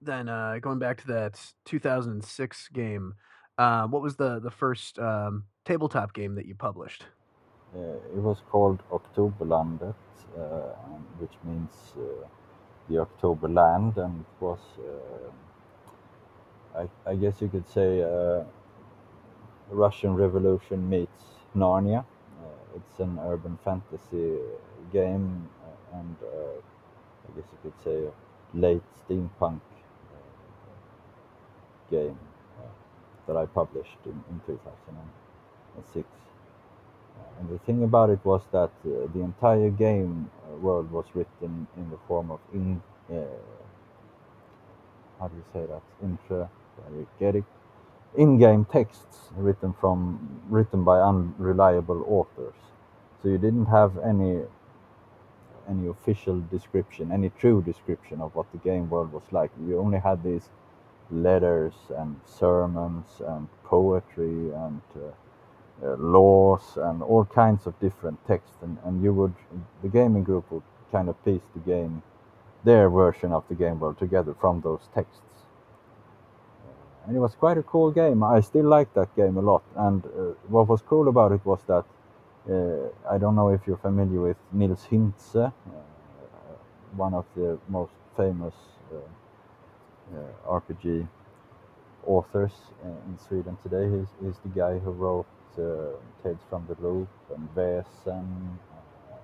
then 0.01 0.29
uh, 0.29 0.59
going 0.62 0.79
back 0.79 1.01
to 1.01 1.07
that 1.07 1.39
2006 1.65 2.69
game, 2.69 3.13
uh, 3.57 3.88
what 3.88 4.01
was 4.01 4.15
the 4.15 4.39
the 4.39 4.51
first 4.51 4.97
um, 4.99 5.43
tabletop 5.65 6.13
game 6.13 6.35
that 6.35 6.45
you 6.45 6.55
published? 6.55 7.05
Uh, 7.75 7.97
it 8.15 8.21
was 8.21 8.41
called 8.49 8.82
Oktoberlandet, 8.91 9.93
uh, 10.38 10.73
which 11.19 11.34
means 11.43 11.71
uh, 11.97 12.01
the 12.89 12.99
October 12.99 13.47
Land, 13.47 13.97
and 13.97 14.21
it 14.21 14.43
was, 14.43 14.60
uh, 14.79 15.29
I, 16.79 16.89
I, 17.12 17.15
guess 17.15 17.41
you 17.41 17.47
could 17.47 17.69
say, 17.69 18.01
uh, 18.01 18.43
Russian 19.69 20.15
Revolution 20.15 20.89
meets 20.89 21.23
Narnia. 21.55 21.99
Uh, 21.99 22.05
it's 22.75 22.99
an 22.99 23.19
urban 23.23 23.60
fantasy 23.63 24.39
game, 24.91 25.47
uh, 25.63 25.99
and 25.99 26.15
uh, 26.23 26.58
I 27.27 27.32
guess 27.36 27.45
you 27.51 27.60
could 27.62 27.84
say 27.84 28.10
late 28.55 28.82
steampunk 29.05 29.60
game 31.91 32.17
that 33.27 33.38
I 33.38 33.45
published 33.45 33.99
in, 34.05 34.23
in 34.32 34.41
2006. 34.47 36.08
And 37.39 37.49
the 37.49 37.60
thing 37.60 37.84
about 37.84 38.10
it 38.10 38.19
was 38.23 38.41
that 38.51 38.71
uh, 38.86 39.08
the 39.13 39.21
entire 39.21 39.69
game 39.69 40.29
uh, 40.43 40.58
world 40.58 40.91
was 40.91 41.05
written 41.13 41.67
in 41.77 41.89
the 41.89 41.97
form 42.08 42.32
of 42.32 42.39
in 42.53 42.82
uh, 43.10 43.23
how 45.19 45.27
do 45.27 45.36
you 45.36 45.43
say 45.53 45.65
that 45.65 45.82
intra 46.03 46.49
in-game 48.17 48.65
texts 48.65 49.29
written 49.36 49.73
from 49.79 50.41
written 50.49 50.84
by 50.84 50.99
unreliable 50.99 52.03
authors. 52.08 52.55
So 53.21 53.29
you 53.29 53.38
didn't 53.38 53.67
have 53.67 53.97
any 53.99 54.41
any 55.69 55.88
official 55.88 56.41
description, 56.49 57.12
any 57.12 57.29
true 57.29 57.62
description 57.62 58.21
of 58.21 58.34
what 58.34 58.51
the 58.51 58.58
game 58.58 58.89
world 58.89 59.13
was 59.13 59.23
like. 59.32 59.51
You 59.67 59.79
only 59.79 59.99
had 59.99 60.23
these 60.23 60.49
letters 61.12 61.73
and 61.95 62.19
sermons 62.25 63.21
and 63.25 63.47
poetry 63.63 64.51
and 64.51 64.82
uh, 64.95 65.12
uh, 65.83 65.95
laws 65.95 66.77
and 66.77 67.01
all 67.01 67.25
kinds 67.25 67.65
of 67.65 67.79
different 67.79 68.17
texts 68.27 68.57
and, 68.61 68.77
and 68.85 69.03
you 69.03 69.13
would 69.13 69.33
the 69.81 69.87
gaming 69.87 70.23
group 70.23 70.49
would 70.51 70.63
kind 70.91 71.09
of 71.09 71.25
piece 71.25 71.47
the 71.53 71.59
game 71.59 72.01
their 72.65 72.89
version 72.89 73.31
of 73.31 73.43
the 73.47 73.55
game 73.55 73.79
world 73.79 73.97
together 73.97 74.35
from 74.41 74.59
those 74.61 74.89
texts. 74.93 75.21
Uh, 76.65 77.07
and 77.07 77.15
it 77.15 77.19
was 77.19 77.33
quite 77.35 77.57
a 77.57 77.63
cool 77.63 77.89
game. 77.89 78.21
I 78.21 78.41
still 78.41 78.65
like 78.65 78.93
that 78.95 79.15
game 79.15 79.37
a 79.37 79.41
lot. 79.41 79.63
And 79.77 80.03
uh, 80.05 80.09
what 80.49 80.67
was 80.67 80.81
cool 80.81 81.07
about 81.07 81.31
it 81.31 81.45
was 81.45 81.61
that 81.67 81.85
uh, 82.49 83.13
i 83.13 83.17
don't 83.17 83.35
know 83.35 83.49
if 83.49 83.61
you're 83.67 83.77
familiar 83.77 84.21
with 84.21 84.37
nils 84.53 84.87
hintze 84.89 85.35
uh, 85.35 85.51
one 86.95 87.13
of 87.13 87.25
the 87.35 87.59
most 87.67 87.91
famous 88.17 88.53
rpg 90.47 91.07
authors 92.05 92.51
in 92.83 93.17
sweden 93.27 93.57
today. 93.61 93.85
He's, 93.89 94.07
he's 94.21 94.39
the 94.39 94.49
guy 94.49 94.79
who 94.79 94.91
wrote 94.91 95.27
uh, 95.57 95.97
Tales 96.23 96.39
from 96.49 96.65
the 96.67 96.75
Loop 96.81 97.07
and 97.35 97.47
Väsen. 97.55 98.57
Uh, 98.71 99.15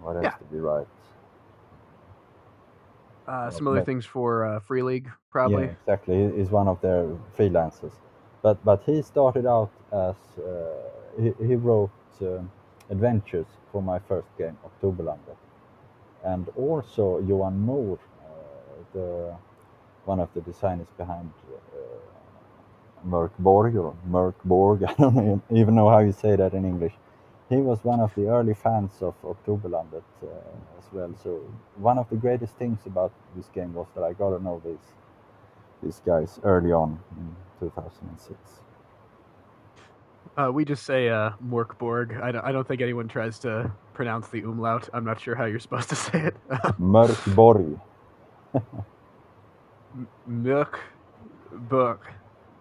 what 0.00 0.16
else 0.16 0.24
yeah. 0.24 0.38
did 0.38 0.52
we 0.52 0.58
write? 0.58 0.86
Uh, 3.26 3.50
some 3.50 3.66
other 3.66 3.82
things 3.82 4.04
for 4.04 4.44
uh, 4.44 4.60
Free 4.60 4.82
League, 4.82 5.10
probably. 5.30 5.64
Yeah, 5.64 5.70
exactly. 5.80 6.30
He's 6.36 6.50
one 6.50 6.68
of 6.68 6.80
their 6.82 7.08
freelancers, 7.36 7.92
but 8.42 8.62
but 8.64 8.82
he 8.84 9.00
started 9.00 9.46
out 9.46 9.70
as 9.92 10.16
uh, 10.38 10.42
he, 11.18 11.32
he 11.46 11.54
wrote 11.54 11.90
uh, 12.20 12.40
adventures 12.90 13.46
for 13.72 13.82
my 13.82 13.98
first 13.98 14.28
game, 14.36 14.58
Oktoberlandet, 14.66 15.38
and 16.22 16.48
also 16.50 17.18
Johan 17.20 17.64
Nohr, 17.66 17.98
the 18.92 19.34
one 20.04 20.20
of 20.20 20.28
the 20.34 20.42
designers 20.42 20.88
behind 20.98 21.32
Mörkborg 23.06 23.76
or 23.76 23.94
Mörkborg, 24.10 24.84
I 24.88 24.94
don't 24.94 25.42
even 25.50 25.74
know 25.74 25.88
how 25.88 26.00
you 26.00 26.12
say 26.12 26.36
that 26.36 26.54
in 26.54 26.64
English. 26.64 26.94
He 27.50 27.56
was 27.56 27.84
one 27.84 28.00
of 28.00 28.14
the 28.14 28.28
early 28.28 28.54
fans 28.54 29.02
of 29.02 29.14
Oktoberlandet 29.22 30.02
uh, 30.22 30.78
as 30.78 30.84
well. 30.92 31.14
So 31.22 31.40
one 31.76 31.98
of 31.98 32.08
the 32.08 32.16
greatest 32.16 32.56
things 32.56 32.78
about 32.86 33.12
this 33.36 33.48
game 33.54 33.74
was 33.74 33.86
that 33.94 34.02
I 34.02 34.12
got 34.14 34.30
to 34.30 34.42
know 34.42 34.60
these 34.64 34.94
these 35.82 36.00
guys 36.06 36.40
early 36.42 36.72
on 36.72 36.98
in 37.18 37.36
2006. 37.60 38.38
Uh, 40.36 40.50
we 40.50 40.64
just 40.64 40.84
say 40.84 41.08
uh, 41.08 41.30
Morkborg. 41.46 42.20
I 42.20 42.32
don't, 42.32 42.44
I 42.44 42.50
don't 42.50 42.66
think 42.66 42.80
anyone 42.80 43.06
tries 43.06 43.38
to 43.40 43.70
pronounce 43.92 44.28
the 44.28 44.40
umlaut. 44.40 44.88
I'm 44.92 45.04
not 45.04 45.20
sure 45.20 45.36
how 45.36 45.44
you're 45.44 45.60
supposed 45.68 45.90
to 45.90 45.96
say 45.96 46.22
it. 46.22 46.36
Mörkborg. 46.80 47.78
Mörkborg. 50.28 51.98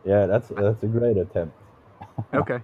Yeah, 0.05 0.25
that's 0.25 0.49
that's 0.49 0.83
a 0.83 0.87
great 0.87 1.17
attempt. 1.17 1.55
okay. 2.33 2.59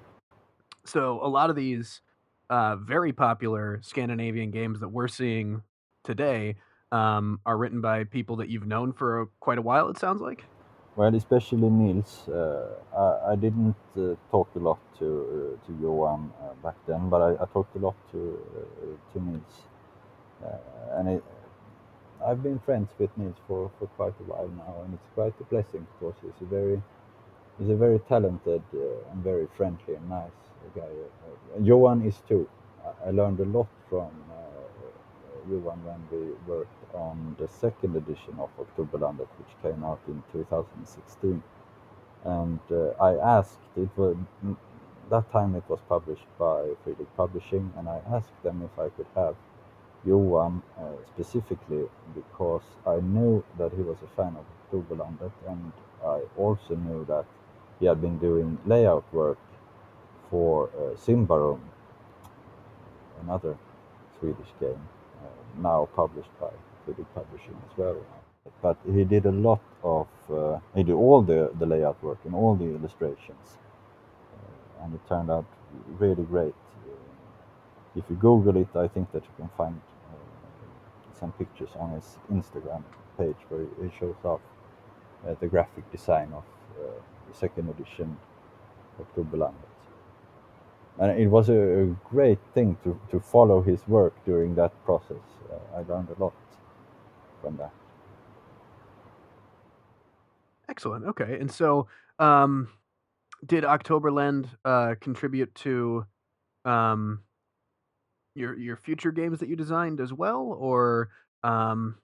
So 0.85 1.19
a 1.23 1.27
lot 1.27 1.49
of 1.49 1.55
these 1.55 2.01
uh, 2.49 2.75
very 2.77 3.13
popular 3.13 3.79
Scandinavian 3.81 4.51
games 4.51 4.79
that 4.79 4.89
we're 4.89 5.07
seeing 5.07 5.61
today 6.03 6.55
um, 6.91 7.39
are 7.45 7.57
written 7.57 7.81
by 7.81 8.03
people 8.03 8.35
that 8.37 8.49
you've 8.49 8.67
known 8.67 8.93
for 8.93 9.29
quite 9.39 9.57
a 9.57 9.61
while. 9.61 9.89
It 9.89 9.97
sounds 9.97 10.21
like. 10.21 10.43
Well, 10.95 11.13
especially 11.15 11.69
Nils. 11.69 12.27
Uh, 12.27 12.67
I, 12.97 13.31
I, 13.31 13.35
didn't 13.35 13.75
uh, 13.95 14.15
talk 14.31 14.49
a 14.55 14.59
lot 14.59 14.79
to 14.97 15.05
uh, 15.05 15.65
to 15.65 15.81
Johan 15.81 16.33
uh, 16.41 16.53
back 16.61 16.75
then, 16.87 17.09
but 17.09 17.21
I, 17.21 17.43
I, 17.43 17.45
talked 17.53 17.75
a 17.75 17.79
lot 17.79 17.95
to 18.11 18.39
uh, 18.57 19.13
to 19.13 19.23
Nils, 19.23 19.55
and 20.97 21.07
it, 21.07 21.23
I've 22.25 22.43
been 22.43 22.59
friends 22.59 22.89
with 22.97 23.15
Nils 23.17 23.37
for, 23.47 23.71
for 23.79 23.87
quite 23.95 24.15
a 24.19 24.23
while 24.23 24.49
now, 24.49 24.83
and 24.83 24.93
it's 24.93 25.07
quite 25.13 25.33
a 25.39 25.43
blessing 25.45 25.87
because 25.99 26.15
he's 26.21 26.41
a 26.41 26.45
very 26.45 26.81
he's 27.59 27.69
a 27.69 27.75
very 27.75 27.99
talented 27.99 28.63
uh, 28.73 29.11
and 29.11 29.23
very 29.23 29.47
friendly 29.57 29.95
and 29.95 30.09
nice 30.09 30.31
guy. 30.75 30.81
Uh, 30.81 31.61
Johan 31.61 32.01
is 32.05 32.21
too. 32.27 32.47
I 33.05 33.11
learned 33.11 33.39
a 33.39 33.45
lot 33.45 33.67
from 33.89 34.09
uh, 34.31 35.49
Johan 35.49 35.79
when 35.83 36.01
we 36.11 36.31
worked 36.47 36.93
on 36.93 37.35
the 37.39 37.47
second 37.47 37.95
edition 37.95 38.33
of 38.39 38.49
Oktoberlandet, 38.57 39.27
which 39.37 39.53
came 39.61 39.83
out 39.83 39.99
in 40.07 40.23
2016. 40.31 41.43
And 42.25 42.59
uh, 42.71 42.89
I 43.01 43.15
asked, 43.37 43.59
it 43.77 43.89
was 43.95 44.15
that 45.09 45.31
time 45.31 45.55
it 45.55 45.63
was 45.67 45.79
published 45.87 46.27
by 46.37 46.61
League 46.85 47.15
Publishing, 47.17 47.71
and 47.77 47.89
I 47.89 47.99
asked 48.11 48.43
them 48.43 48.61
if 48.63 48.79
I 48.79 48.89
could 48.89 49.07
have 49.15 49.35
Johan 50.05 50.61
uh, 50.79 50.83
specifically 51.13 51.85
because 52.15 52.63
I 52.85 52.99
knew 52.99 53.43
that 53.57 53.71
he 53.73 53.81
was 53.81 53.97
a 54.03 54.15
fan 54.15 54.35
of 54.37 54.45
Oktoberlandet, 54.71 55.31
and 55.47 55.71
I 56.05 56.21
also 56.37 56.75
knew 56.75 57.05
that 57.05 57.25
he 57.79 57.85
had 57.85 58.01
been 58.01 58.17
doing 58.19 58.57
layout 58.65 59.05
work 59.13 59.37
for 60.29 60.69
uh, 60.77 60.95
Symbaroum, 60.97 61.61
another 63.23 63.57
Swedish 64.19 64.51
game, 64.59 64.87
uh, 65.23 65.61
now 65.61 65.87
published 65.95 66.29
by 66.39 66.51
Swedish 66.83 67.07
Publishing 67.15 67.57
as 67.71 67.77
well. 67.77 67.97
But 68.61 68.77
he 68.85 69.03
did 69.03 69.25
a 69.25 69.31
lot 69.31 69.61
of, 69.83 70.07
uh, 70.29 70.59
he 70.75 70.83
did 70.83 70.93
all 70.93 71.21
the, 71.21 71.51
the 71.57 71.65
layout 71.65 72.01
work 72.03 72.19
and 72.25 72.35
all 72.35 72.55
the 72.55 72.65
illustrations. 72.65 73.57
Uh, 74.33 74.83
and 74.83 74.93
it 74.93 75.01
turned 75.07 75.31
out 75.31 75.45
really 75.97 76.23
great. 76.23 76.55
Uh, 76.85 76.91
if 77.95 78.03
you 78.09 78.15
Google 78.17 78.57
it, 78.57 78.75
I 78.75 78.87
think 78.87 79.11
that 79.13 79.23
you 79.23 79.29
can 79.37 79.49
find 79.57 79.79
uh, 80.11 81.19
some 81.19 81.31
pictures 81.33 81.69
on 81.79 81.91
his 81.91 82.17
Instagram 82.31 82.83
page 83.17 83.37
where 83.49 83.65
he 83.81 83.89
shows 83.97 84.15
off 84.23 84.41
the 85.41 85.47
graphic 85.47 85.89
design 85.91 86.31
of 86.33 86.43
second 87.33 87.69
edition 87.69 88.17
of 88.99 89.05
Oktoberlandet. 89.15 89.53
And 90.99 91.17
it 91.17 91.27
was 91.27 91.49
a, 91.49 91.83
a, 91.83 91.85
great 92.09 92.39
thing 92.53 92.77
to, 92.83 92.99
to 93.11 93.21
follow 93.21 93.61
his 93.61 93.87
work 93.87 94.13
during 94.25 94.55
that 94.55 94.73
process. 94.83 95.23
Uh, 95.49 95.77
I 95.77 95.81
learned 95.83 96.09
a 96.09 96.21
lot 96.21 96.33
from 97.41 97.55
that. 97.57 97.71
Excellent. 100.69 101.05
Okay. 101.05 101.37
And 101.39 101.49
so, 101.49 101.87
um, 102.19 102.67
did 103.45 103.63
Octoberland 103.63 104.49
uh, 104.65 104.95
contribute 104.99 105.55
to 105.55 106.05
um, 106.65 107.21
your 108.35 108.57
your 108.57 108.75
future 108.75 109.11
games 109.11 109.39
that 109.39 109.49
you 109.49 109.55
designed 109.55 110.01
as 110.01 110.13
well, 110.13 110.55
or 110.59 111.09
um, 111.43 111.95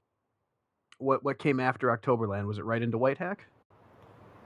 what 0.98 1.24
what 1.24 1.38
came 1.38 1.60
after 1.60 1.96
Octoberland? 1.96 2.48
Was 2.48 2.58
it 2.58 2.66
right 2.66 2.82
into 2.82 2.98
Whitehack? 2.98 3.40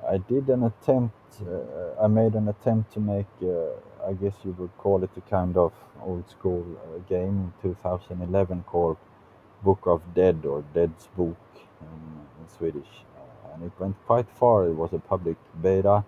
I 0.07 0.17
did 0.17 0.49
an 0.49 0.63
attempt. 0.63 1.15
Uh, 1.41 2.03
I 2.03 2.07
made 2.07 2.33
an 2.33 2.47
attempt 2.47 2.93
to 2.93 2.99
make. 2.99 3.27
Uh, 3.41 3.71
I 4.07 4.13
guess 4.13 4.33
you 4.43 4.55
would 4.57 4.75
call 4.77 5.03
it 5.03 5.09
a 5.17 5.21
kind 5.21 5.57
of 5.57 5.73
old 6.01 6.29
school 6.29 6.65
uh, 6.83 6.99
game 7.09 7.53
in 7.63 7.69
2011 7.69 8.63
called 8.63 8.97
Book 9.63 9.81
of 9.85 10.01
Dead 10.15 10.45
or 10.45 10.63
Dead's 10.73 11.07
Book 11.17 11.37
in, 11.81 11.87
in 12.39 12.49
Swedish, 12.57 13.03
uh, 13.17 13.53
and 13.53 13.63
it 13.63 13.71
went 13.77 13.95
quite 14.05 14.29
far. 14.29 14.65
It 14.65 14.73
was 14.73 14.93
a 14.93 14.99
public 14.99 15.37
beta, 15.61 16.05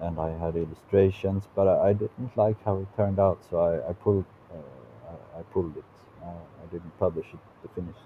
and 0.00 0.18
I 0.18 0.30
had 0.38 0.56
illustrations, 0.56 1.44
but 1.54 1.68
I, 1.68 1.90
I 1.90 1.92
didn't 1.92 2.36
like 2.36 2.62
how 2.64 2.78
it 2.78 2.88
turned 2.96 3.18
out, 3.18 3.38
so 3.50 3.60
I, 3.60 3.90
I 3.90 3.92
pulled. 3.92 4.24
Uh, 4.50 5.10
I, 5.10 5.40
I, 5.40 5.42
pulled 5.52 5.76
it. 5.76 5.84
Uh, 6.22 6.26
I 6.62 6.72
didn't 6.72 6.98
publish 6.98 7.26
it, 7.32 7.40
the 7.62 7.68
finished 7.68 7.98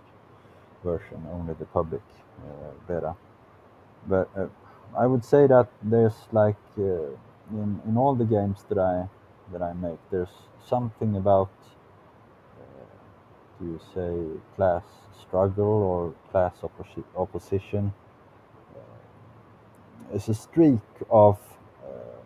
version, 0.84 1.24
only 1.32 1.54
the 1.54 1.66
public 1.66 2.02
beta. 2.88 3.14
But 4.08 4.28
I 4.96 5.06
would 5.06 5.24
say 5.24 5.46
that 5.46 5.68
there's 5.82 6.16
like 6.32 6.56
uh, 6.78 6.82
in 7.52 7.80
in 7.88 7.96
all 7.96 8.14
the 8.14 8.24
games 8.24 8.64
that 8.68 8.78
I 8.78 9.08
that 9.52 9.62
I 9.62 9.72
make, 9.74 9.98
there's 10.10 10.36
something 10.64 11.16
about 11.16 11.50
uh, 12.60 12.84
do 13.58 13.66
you 13.66 13.80
say 13.94 14.40
class 14.56 14.84
struggle 15.20 15.64
or 15.92 16.14
class 16.30 16.54
opposi- 16.62 17.04
opposition. 17.16 17.92
Uh, 18.76 18.80
it's 20.14 20.28
a 20.28 20.34
streak 20.34 20.80
of 21.10 21.38
uh, 21.84 22.20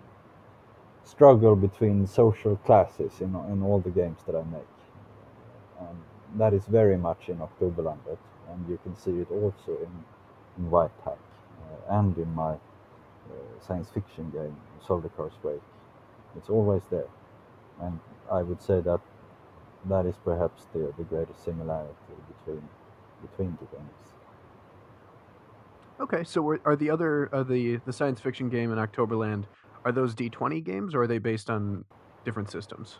struggle 1.05 1.57
between 1.57 2.07
social 2.07 2.57
classes 2.57 3.21
in, 3.21 3.35
in 3.53 3.63
all 3.63 3.81
the 3.81 3.91
games 3.91 4.19
that 4.27 4.35
I 4.37 4.43
make. 4.45 4.75
And 5.81 5.99
that 6.39 6.53
is 6.55 6.65
very 6.67 6.97
much 6.97 7.29
in 7.29 7.39
Oktoberlandet, 7.39 8.19
and 8.51 8.69
you 8.69 8.79
can 8.83 8.97
see 8.97 9.13
it 9.21 9.31
also 9.31 9.73
in, 9.83 10.05
in 10.59 10.71
White 10.71 10.91
uh, 11.07 11.26
and 11.89 12.17
in 12.17 12.33
my 12.35 12.53
uh, 12.53 12.59
science 13.61 13.91
fiction 13.91 14.31
game, 14.31 14.57
Zoldykar's 14.87 15.35
Wake. 15.43 15.61
It's 16.37 16.51
always 16.51 16.83
there. 16.91 17.09
And 17.81 17.99
I 18.31 18.43
would 18.43 18.63
say 18.63 18.81
that 18.81 19.01
that 19.89 20.07
is 20.07 20.15
perhaps 20.25 20.67
the, 20.73 20.93
the 20.97 21.05
greatest 21.05 21.45
similarity 21.45 21.95
between 22.29 22.63
between 23.23 23.59
the 23.61 23.77
games. 23.77 24.07
Okay, 25.99 26.25
so 26.25 26.59
are 26.65 26.77
the 26.77 26.91
other 26.91 27.35
uh, 27.35 27.43
the 27.43 27.77
the 27.87 27.93
science 27.93 28.21
fiction 28.21 28.49
game 28.49 28.73
in 28.73 28.79
Octoberland 28.79 29.45
are 29.85 29.93
those 29.93 30.15
D 30.15 30.29
twenty 30.29 30.61
games 30.61 30.95
or 30.95 31.03
are 31.03 31.07
they 31.07 31.19
based 31.19 31.49
on 31.49 31.85
different 32.25 32.51
systems? 32.51 32.99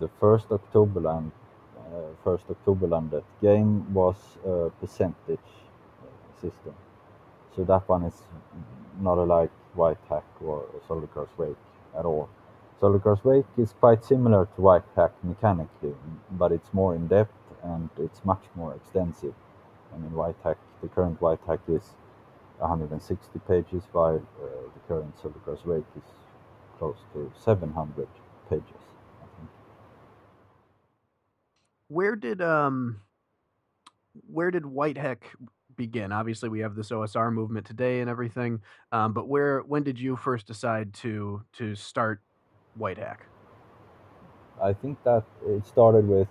The 0.00 0.08
first 0.20 0.48
Octoberland, 0.48 1.30
uh, 1.78 2.00
first 2.24 2.44
Oktoberlandet 2.48 3.24
game 3.40 3.92
was 3.94 4.16
a 4.44 4.70
percentage 4.80 5.38
uh, 6.02 6.40
system, 6.40 6.74
so 7.54 7.64
that 7.64 7.88
one 7.88 8.04
is 8.04 8.22
not 9.00 9.18
alike 9.18 9.50
White 9.74 9.98
Hack 10.08 10.24
or 10.40 10.64
Zoldykar's 10.88 11.36
Wake 11.38 11.56
at 11.98 12.04
all. 12.04 12.28
Zoldykar's 12.80 13.24
Wake 13.24 13.46
is 13.56 13.72
quite 13.72 14.04
similar 14.04 14.48
to 14.56 14.60
White 14.60 14.84
Hack 14.96 15.12
mechanically, 15.22 15.94
but 16.30 16.52
it's 16.52 16.72
more 16.72 16.94
in 16.94 17.06
depth 17.08 17.32
and 17.62 17.88
it's 17.98 18.24
much 18.24 18.42
more 18.54 18.74
extensive. 18.74 19.34
I 19.94 19.98
mean, 19.98 20.12
Whitehack, 20.12 20.56
the 20.80 20.88
current 20.88 21.20
Whitehack 21.20 21.60
is 21.68 21.94
160 22.58 23.38
pages, 23.40 23.84
while 23.92 24.16
uh, 24.16 24.46
the 24.74 24.80
current 24.88 25.14
Zoldykar's 25.22 25.64
Wake 25.64 25.84
is 25.96 26.02
close 26.78 26.98
to 27.12 27.30
700 27.38 28.08
pages. 28.48 28.64
Where 31.88 32.16
did 32.16 32.40
um, 32.40 33.02
where 34.26 34.50
did 34.50 34.62
Whitehack 34.62 35.24
begin? 35.76 36.12
Obviously, 36.12 36.48
we 36.48 36.60
have 36.60 36.74
this 36.74 36.90
OSR 36.90 37.32
movement 37.32 37.66
today 37.66 38.00
and 38.00 38.10
everything, 38.10 38.60
um, 38.92 39.12
but 39.12 39.28
where 39.28 39.60
when 39.60 39.82
did 39.82 39.98
you 39.98 40.16
first 40.16 40.46
decide 40.46 40.94
to 40.94 41.42
to 41.54 41.74
start 41.74 42.20
Whitehack? 42.78 43.18
I 44.62 44.72
think 44.72 45.02
that 45.04 45.24
it 45.46 45.66
started 45.66 46.06
with 46.06 46.28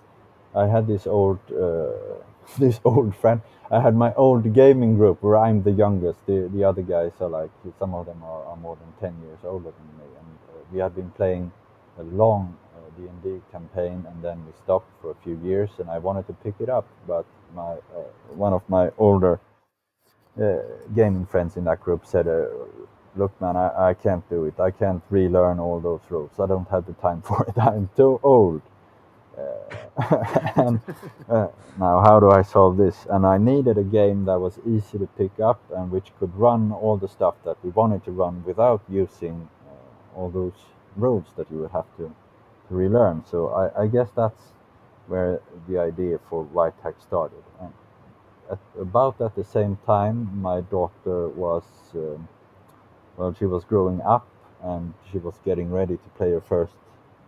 I 0.54 0.66
had 0.66 0.86
this 0.86 1.06
old 1.06 1.38
uh, 1.50 1.92
this 2.58 2.80
old 2.84 3.14
friend. 3.16 3.40
I 3.70 3.80
had 3.80 3.94
my 3.96 4.12
old 4.14 4.52
gaming 4.52 4.96
group 4.96 5.22
where 5.22 5.36
I'm 5.36 5.62
the 5.62 5.72
youngest. 5.72 6.26
The 6.26 6.50
the 6.52 6.64
other 6.64 6.82
guys 6.82 7.12
are 7.20 7.28
like 7.28 7.50
some 7.78 7.94
of 7.94 8.06
them 8.06 8.22
are, 8.22 8.44
are 8.44 8.56
more 8.56 8.76
than 8.76 8.92
ten 9.00 9.20
years 9.24 9.38
older 9.44 9.72
than 9.72 9.88
me, 9.98 10.04
and 10.18 10.38
uh, 10.48 10.64
we 10.72 10.78
had 10.80 10.94
been 10.94 11.10
playing 11.10 11.52
a 11.98 12.02
long 12.02 12.56
D 12.98 13.08
and 13.08 13.22
D 13.22 13.42
campaign, 13.52 14.06
and 14.08 14.22
then 14.22 14.44
we 14.46 14.52
stopped 14.64 14.90
for 15.02 15.12
a 15.12 15.16
few 15.24 15.40
years. 15.44 15.70
And 15.78 15.90
I 15.90 15.98
wanted 15.98 16.26
to 16.28 16.34
pick 16.34 16.54
it 16.60 16.68
up, 16.68 16.86
but 17.06 17.26
my 17.54 17.72
uh, 17.74 18.10
one 18.34 18.52
of 18.54 18.62
my 18.68 18.90
older 18.98 19.40
uh, 20.40 20.58
gaming 20.94 21.26
friends 21.26 21.56
in 21.56 21.64
that 21.64 21.80
group 21.80 22.06
said, 22.06 22.28
uh, 22.28 22.46
look 23.16 23.38
man 23.40 23.56
I, 23.56 23.90
I 23.90 23.94
can't 23.94 24.28
do 24.30 24.46
it. 24.46 24.60
I 24.60 24.70
can't 24.70 25.02
relearn 25.10 25.58
all 25.60 25.80
those 25.80 26.02
rules. 26.10 26.32
I 26.40 26.46
don't 26.46 26.68
have 26.70 26.86
the 26.86 26.94
time 26.94 27.22
for 27.28 27.44
it. 27.46 27.58
I'm 27.58 27.90
too 27.96 28.20
old. 28.22 28.62
And 30.56 30.80
uh, 31.30 31.48
now 31.78 32.00
how 32.02 32.20
do 32.20 32.30
i 32.30 32.42
solve 32.42 32.76
this? 32.76 33.06
And 33.10 33.26
i 33.26 33.38
needed 33.38 33.78
a 33.78 33.84
game 33.84 34.24
that 34.26 34.38
was 34.40 34.58
easy 34.66 34.98
to 34.98 35.06
pick 35.18 35.40
up 35.40 35.60
and 35.76 35.90
which 35.90 36.12
could 36.18 36.34
run 36.36 36.72
all 36.72 36.96
the 36.96 37.08
stuff 37.08 37.34
that 37.44 37.56
we 37.64 37.70
wanted 37.70 38.04
to 38.06 38.12
run 38.12 38.42
without 38.46 38.82
using 38.88 39.48
uh, 39.68 40.18
all 40.18 40.30
those 40.30 40.58
rules 40.96 41.26
that 41.36 41.50
you 41.50 41.58
would 41.58 41.72
have 41.72 41.86
to 41.98 42.14
relearn 42.72 43.24
so 43.26 43.48
I, 43.48 43.84
I 43.84 43.86
guess 43.88 44.08
that's 44.16 44.42
where 45.08 45.40
the 45.68 45.78
idea 45.78 46.18
for 46.30 46.44
Whitehack 46.44 47.00
started 47.02 47.42
and 47.60 47.72
at, 48.50 48.58
about 48.80 49.20
at 49.20 49.34
the 49.36 49.44
same 49.44 49.78
time 49.86 50.40
my 50.40 50.60
daughter 50.62 51.28
was 51.28 51.64
um, 51.94 52.28
well, 53.16 53.34
she 53.38 53.44
was 53.46 53.64
growing 53.64 54.00
up 54.02 54.26
and 54.62 54.94
she 55.10 55.18
was 55.18 55.34
getting 55.44 55.70
ready 55.70 55.96
to 55.96 56.08
play 56.16 56.30
her 56.32 56.40
first 56.40 56.74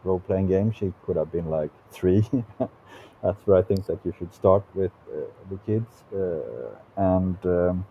role 0.04 0.20
playing 0.20 0.48
game. 0.48 0.72
She 0.72 0.92
could 1.04 1.16
have 1.16 1.32
been 1.32 1.50
like 1.50 1.70
three. 1.90 2.24
That's 3.22 3.46
where 3.46 3.58
I 3.58 3.62
think 3.62 3.86
that 3.86 3.98
you 4.04 4.12
should 4.18 4.34
start 4.34 4.64
with 4.74 4.92
uh, 5.12 5.22
the 5.50 5.58
kids. 5.66 6.04
Uh, 6.14 6.76
and 6.96 7.36
um, 7.44 7.86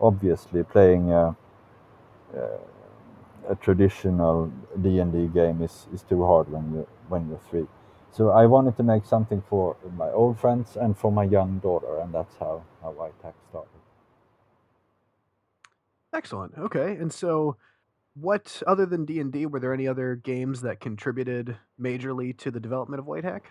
obviously, 0.00 0.62
playing 0.62 1.12
a, 1.12 1.36
a 3.48 3.54
traditional 3.54 4.52
D 4.80 4.98
and 4.98 5.12
D 5.12 5.26
game 5.26 5.62
is, 5.62 5.86
is 5.92 6.02
too 6.02 6.24
hard 6.24 6.50
when 6.50 6.72
you 6.72 6.86
when 7.08 7.28
you're 7.28 7.40
three. 7.50 7.66
So 8.10 8.30
I 8.30 8.46
wanted 8.46 8.76
to 8.76 8.84
make 8.84 9.04
something 9.04 9.42
for 9.48 9.76
my 9.96 10.08
old 10.10 10.38
friends 10.38 10.76
and 10.76 10.96
for 10.96 11.10
my 11.10 11.24
young 11.24 11.58
daughter, 11.58 11.98
and 11.98 12.14
that's 12.14 12.36
how, 12.38 12.62
how 12.80 12.92
White 12.92 13.12
Hack 13.24 13.34
started. 13.50 13.70
Excellent. 16.14 16.52
Okay. 16.56 16.92
And 16.94 17.12
so 17.12 17.56
what 18.14 18.62
other 18.68 18.86
than 18.86 19.04
D&D 19.04 19.46
were 19.46 19.58
there 19.58 19.74
any 19.74 19.88
other 19.88 20.14
games 20.14 20.60
that 20.60 20.78
contributed 20.78 21.56
majorly 21.80 22.36
to 22.38 22.52
the 22.52 22.60
development 22.60 23.00
of 23.00 23.06
Whitehack? 23.06 23.46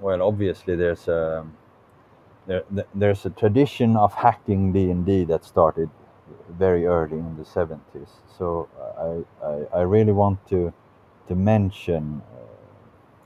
Well, 0.00 0.22
obviously 0.22 0.74
there's 0.74 1.06
um, 1.08 1.54
a 2.48 2.62
there, 2.70 2.84
there's 2.94 3.26
a 3.26 3.30
tradition 3.30 3.94
of 3.96 4.14
hacking 4.14 4.72
D&D 4.72 5.24
that 5.24 5.44
started 5.44 5.90
very 6.50 6.86
early 6.86 7.18
in 7.18 7.36
the 7.36 7.44
70s. 7.44 8.08
So 8.38 8.68
I, 8.98 9.46
I, 9.46 9.80
I 9.80 9.82
really 9.82 10.12
want 10.12 10.46
to 10.48 10.72
to 11.28 11.34
mention 11.34 12.22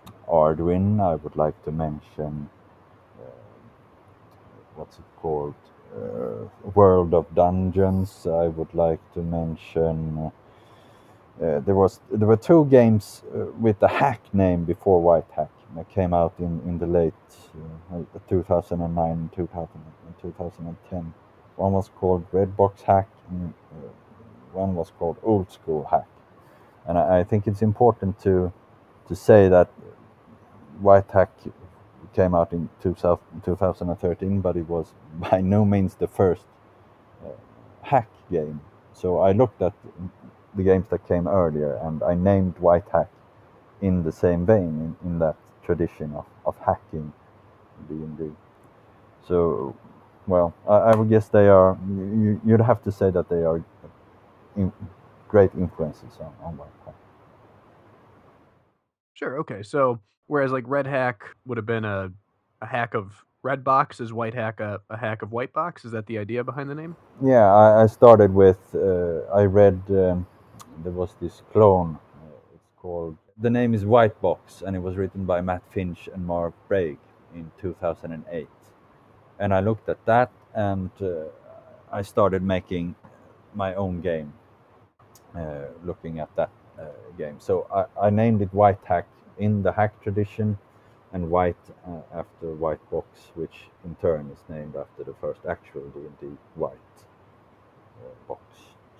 uh, 0.07 0.31
Arduin. 0.31 1.01
I 1.01 1.17
would 1.17 1.37
like 1.37 1.61
to 1.65 1.73
mention 1.73 2.49
uh, 3.21 3.31
what's 4.77 4.99
it 4.99 5.05
called? 5.17 5.55
Uh, 5.97 6.47
World 6.75 7.15
of 7.15 7.35
Dungeons. 7.35 8.27
I 8.27 8.49
would 8.49 8.73
like 8.75 9.01
to 9.15 9.21
mention. 9.21 10.31
Uh, 11.43 11.61
there 11.61 11.75
was 11.75 12.01
there 12.11 12.29
were 12.29 12.37
two 12.37 12.67
games 12.67 13.23
uh, 13.35 13.47
with 13.61 13.79
the 13.79 13.89
hack 13.89 14.21
name 14.33 14.65
before 14.65 15.01
Whitehack 15.01 15.51
that 15.77 15.89
came 15.91 16.13
out 16.15 16.35
in, 16.39 16.61
in 16.67 16.79
the 16.79 16.87
late 16.87 17.15
2009 18.29 19.31
2000, 19.35 19.69
2010. 20.23 21.15
One 21.59 21.73
was 21.73 21.91
called 21.91 22.25
Red 22.33 22.57
Box 22.57 22.83
Hack, 22.83 23.09
and 23.31 23.53
one 24.53 24.75
was 24.75 24.91
called 24.99 25.19
Old 25.23 25.53
School 25.53 25.87
Hack. 25.91 26.07
And 26.87 26.97
I, 26.97 27.19
I 27.21 27.25
think 27.25 27.47
it's 27.47 27.63
important 27.63 28.19
to 28.23 28.53
to 29.09 29.17
say 29.17 29.49
that 29.49 29.69
Whitehack 30.83 31.29
came 32.15 32.35
out 32.35 32.53
in 32.53 32.69
2013, 32.83 34.41
but 34.41 34.57
it 34.57 34.69
was 34.69 34.95
by 35.31 35.41
no 35.41 35.65
means 35.65 35.95
the 35.97 36.09
first 36.09 36.45
uh, 37.25 37.31
hack 37.83 38.09
game. 38.31 38.61
So 38.93 39.19
I 39.19 39.33
looked 39.33 39.63
at 39.63 39.73
the 40.55 40.63
games 40.63 40.89
that 40.91 41.07
came 41.07 41.29
earlier 41.29 41.79
and 41.83 42.03
I 42.03 42.15
named 42.15 42.57
Whitehack 42.57 43.09
in 43.81 44.03
the 44.03 44.13
same 44.13 44.45
vein, 44.45 44.97
in, 45.03 45.09
in 45.09 45.19
that 45.21 45.37
tradition 45.65 46.13
of, 46.15 46.27
of 46.45 46.57
hacking 46.59 47.13
D&D. 47.89 48.31
So, 49.27 49.77
well, 50.29 50.55
I, 50.69 50.77
I, 50.77 50.95
would 50.95 51.09
guess 51.09 51.29
they 51.29 51.49
are, 51.49 51.77
you, 51.89 52.41
would 52.45 52.61
have 52.61 52.83
to 52.85 52.93
say 52.93 53.11
that 53.11 53.29
they 53.29 53.43
are 53.43 53.65
in, 54.57 54.73
great 55.27 55.51
influences 55.55 56.13
on, 56.21 56.33
on 56.45 56.61
Sure, 59.15 59.41
okay. 59.41 59.65
So 59.65 60.01
Whereas 60.29 60.53
like 60.53 60.65
Red 60.67 60.87
Hack 60.87 61.25
would 61.47 61.57
have 61.57 61.67
been 61.67 61.87
a, 61.87 62.13
a 62.61 62.67
hack 62.67 62.95
of 62.95 63.25
Red 63.43 63.65
Box, 63.65 63.99
is 63.99 64.13
Whitehack 64.13 64.61
a, 64.61 64.81
a 64.91 64.97
hack 64.97 65.23
of 65.23 65.33
White 65.33 65.55
Box? 65.55 65.85
Is 65.85 65.93
that 65.93 66.07
the 66.07 66.19
idea 66.19 66.45
behind 66.45 66.69
the 66.69 66.75
name? 66.75 66.97
Yeah, 67.25 67.51
I, 67.51 67.83
I 67.83 67.87
started 67.87 68.33
with, 68.33 68.59
uh, 68.75 69.21
I 69.35 69.45
read, 69.45 69.81
um, 69.89 70.27
there 70.85 70.93
was 70.93 71.15
this 71.21 71.43
clone, 71.51 71.99
uh, 72.23 72.55
it's 72.55 72.71
called, 72.77 73.17
the 73.41 73.49
name 73.49 73.73
is 73.73 73.87
White 73.87 74.21
Box, 74.21 74.63
and 74.67 74.77
it 74.77 74.81
was 74.81 74.97
written 74.97 75.25
by 75.25 75.41
Matt 75.41 75.63
Finch 75.73 76.11
and 76.13 76.27
Marv 76.27 76.53
Breig 76.69 76.99
in 77.35 77.51
2008. 77.59 78.49
And 79.39 79.55
I 79.55 79.61
looked 79.61 79.89
at 79.89 80.05
that 80.07 80.31
and 80.55 80.91
uh, 81.01 81.25
I 81.93 82.03
started 82.03 82.43
making 82.43 82.95
my 83.55 83.75
own 83.75 84.01
game, 84.01 84.33
uh, 85.37 85.67
looking 85.85 86.19
at 86.19 86.35
that 86.37 86.51
uh, 86.79 86.85
game. 87.17 87.37
So 87.39 87.67
I, 87.73 88.07
I 88.07 88.11
named 88.11 88.43
it 88.43 88.51
Whitehack 88.53 89.05
in 89.39 89.63
the 89.63 89.73
hack 89.73 90.03
tradition, 90.03 90.59
and 91.13 91.31
white 91.31 91.57
uh, 91.87 92.01
after 92.15 92.53
white 92.55 92.91
box, 92.91 93.07
which 93.35 93.69
in 93.85 93.95
turn 93.97 94.31
is 94.31 94.39
named 94.49 94.77
after 94.77 95.05
the 95.05 95.15
first 95.21 95.41
actual 95.49 95.83
D&D 95.89 96.37
white 96.55 96.73
uh, 98.01 98.09
box. 98.27 98.43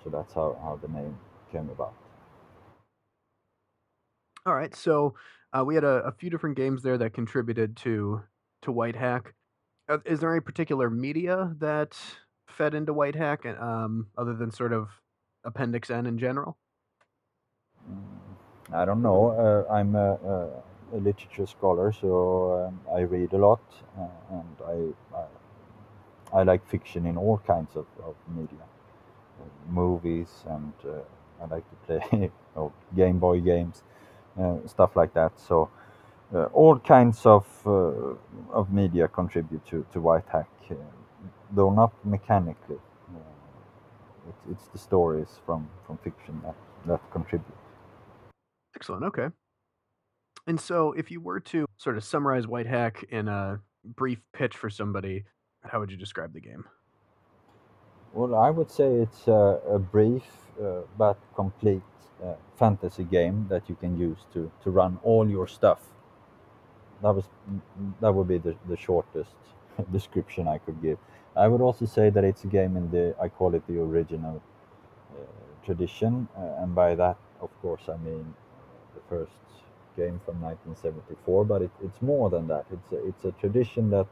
So 0.03 0.09
that's 0.09 0.33
how, 0.33 0.57
how 0.61 0.79
the 0.81 0.87
name 0.87 1.17
came 1.51 1.69
about. 1.69 1.93
All 4.45 4.55
right, 4.55 4.73
so 4.73 5.13
uh, 5.53 5.63
we 5.63 5.75
had 5.75 5.83
a, 5.83 6.03
a, 6.05 6.11
few 6.11 6.29
different 6.29 6.55
games 6.55 6.81
there 6.81 6.97
that 6.97 7.13
contributed 7.13 7.75
to 7.77 8.21
to 8.61 8.71
Whitehack. 8.71 9.33
Uh, 9.89 9.97
is 10.05 10.19
there 10.19 10.31
any 10.31 10.39
particular 10.39 10.89
media 10.89 11.55
that 11.57 11.97
fed 12.47 12.75
into 12.75 12.93
Whitehack, 12.93 13.45
um, 13.59 14.07
other 14.17 14.35
than 14.35 14.51
sort 14.51 14.71
of 14.71 14.89
Appendix 15.43 15.89
N 15.89 16.05
in 16.05 16.19
general? 16.19 16.57
Mm, 17.91 18.75
I 18.75 18.85
don't 18.85 19.01
know. 19.01 19.31
Uh, 19.31 19.73
I'm 19.73 19.95
a, 19.95 20.13
a, 20.93 20.97
literature 20.97 21.47
scholar, 21.47 21.91
so 21.91 22.67
um, 22.67 22.79
I 22.95 23.01
read 23.01 23.33
a 23.33 23.37
lot, 23.37 23.61
uh, 23.97 24.37
and 24.37 24.93
I, 25.13 25.17
I, 25.17 26.39
I 26.39 26.43
like 26.43 26.67
fiction 26.67 27.05
in 27.07 27.17
all 27.17 27.39
kinds 27.45 27.75
of, 27.75 27.85
of 28.03 28.15
media, 28.27 28.65
uh, 29.39 29.71
movies, 29.71 30.43
and 30.47 30.73
uh, 30.85 30.99
I 31.41 31.47
like 31.47 31.63
to 31.69 31.75
play 31.85 32.31
Game 32.95 33.17
Boy 33.19 33.39
games, 33.39 33.83
uh, 34.39 34.57
stuff 34.67 34.95
like 34.95 35.13
that. 35.15 35.39
So 35.39 35.63
uh, 35.63 35.78
all 36.53 36.77
kinds 36.79 37.25
of 37.25 37.45
uh, 37.65 38.15
of 38.51 38.71
media 38.71 39.07
contribute 39.07 39.65
to 39.65 39.85
to 39.93 39.99
Whitehack, 39.99 40.49
uh, 40.71 40.75
though 41.51 41.71
not 41.71 41.93
mechanically. 42.05 42.77
It's, 44.27 44.43
it's 44.51 44.67
the 44.67 44.77
stories 44.77 45.39
from 45.45 45.67
from 45.85 45.97
fiction 45.97 46.41
that 46.43 46.55
that 46.85 47.11
contribute. 47.11 47.57
Excellent. 48.75 49.03
Okay. 49.05 49.29
And 50.47 50.59
so, 50.59 50.93
if 50.93 51.11
you 51.11 51.21
were 51.21 51.39
to 51.39 51.65
sort 51.77 51.97
of 51.97 52.03
summarize 52.03 52.45
Whitehack 52.45 53.03
in 53.09 53.27
a 53.27 53.59
brief 53.83 54.19
pitch 54.33 54.55
for 54.55 54.69
somebody, 54.69 55.25
how 55.63 55.79
would 55.79 55.91
you 55.91 55.97
describe 55.97 56.33
the 56.33 56.41
game? 56.41 56.65
Well, 58.13 58.35
I 58.35 58.49
would 58.49 58.71
say 58.71 58.87
it's 58.87 59.27
a, 59.27 59.59
a 59.67 59.79
brief 59.79 60.23
uh, 60.61 60.81
but 60.97 61.17
complete 61.35 61.83
uh, 62.23 62.33
fantasy 62.57 63.03
game 63.03 63.45
that 63.49 63.69
you 63.69 63.75
can 63.75 63.97
use 63.97 64.25
to, 64.33 64.51
to 64.63 64.71
run 64.71 64.99
all 65.03 65.29
your 65.29 65.47
stuff 65.47 65.79
that 67.01 67.13
was 67.15 67.25
that 68.01 68.13
would 68.13 68.27
be 68.27 68.37
the, 68.37 68.55
the 68.67 68.77
shortest 68.77 69.31
description 69.91 70.47
I 70.47 70.57
could 70.59 70.81
give. 70.81 70.97
I 71.35 71.47
would 71.47 71.61
also 71.61 71.85
say 71.85 72.09
that 72.09 72.23
it's 72.23 72.43
a 72.43 72.47
game 72.47 72.75
in 72.75 72.91
the 72.91 73.15
I 73.21 73.29
call 73.29 73.55
it 73.55 73.65
the 73.67 73.79
original 73.79 74.41
uh, 75.11 75.65
tradition, 75.65 76.27
uh, 76.37 76.63
and 76.63 76.75
by 76.75 76.95
that, 76.95 77.17
of 77.41 77.49
course, 77.61 77.83
I 77.87 77.97
mean 77.97 78.33
uh, 78.33 78.95
the 78.95 79.01
first 79.09 79.31
game 79.95 80.19
from 80.25 80.41
1974. 80.41 81.45
But 81.45 81.61
it, 81.63 81.71
it's 81.83 82.01
more 82.01 82.29
than 82.29 82.47
that. 82.47 82.65
It's 82.71 82.91
a, 82.91 83.07
it's 83.07 83.25
a 83.25 83.31
tradition 83.33 83.89
that 83.91 84.07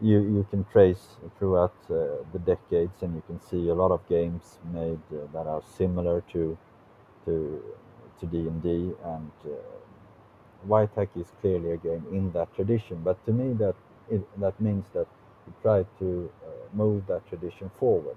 you 0.00 0.20
you 0.20 0.46
can 0.50 0.64
trace 0.64 1.16
throughout 1.38 1.74
uh, 1.90 2.22
the 2.32 2.40
decades, 2.44 3.02
and 3.02 3.14
you 3.14 3.22
can 3.26 3.40
see 3.40 3.68
a 3.68 3.74
lot 3.74 3.90
of 3.92 4.06
games 4.08 4.58
made 4.72 5.00
uh, 5.12 5.26
that 5.32 5.46
are 5.46 5.62
similar 5.76 6.22
to 6.32 6.58
to 7.24 7.62
to 8.20 8.26
D 8.26 8.38
and 8.38 8.62
D 8.62 8.92
and 9.04 9.30
Hack 10.68 11.10
is 11.16 11.26
clearly 11.40 11.72
a 11.72 11.76
game 11.76 12.04
in 12.12 12.32
that 12.32 12.54
tradition, 12.54 13.00
but 13.04 13.24
to 13.26 13.32
me 13.32 13.52
that 13.54 13.74
it, 14.10 14.22
that 14.40 14.60
means 14.60 14.86
that 14.94 15.06
we 15.46 15.52
try 15.62 15.84
to 15.98 16.30
uh, 16.46 16.50
move 16.74 17.06
that 17.06 17.26
tradition 17.28 17.70
forward. 17.78 18.16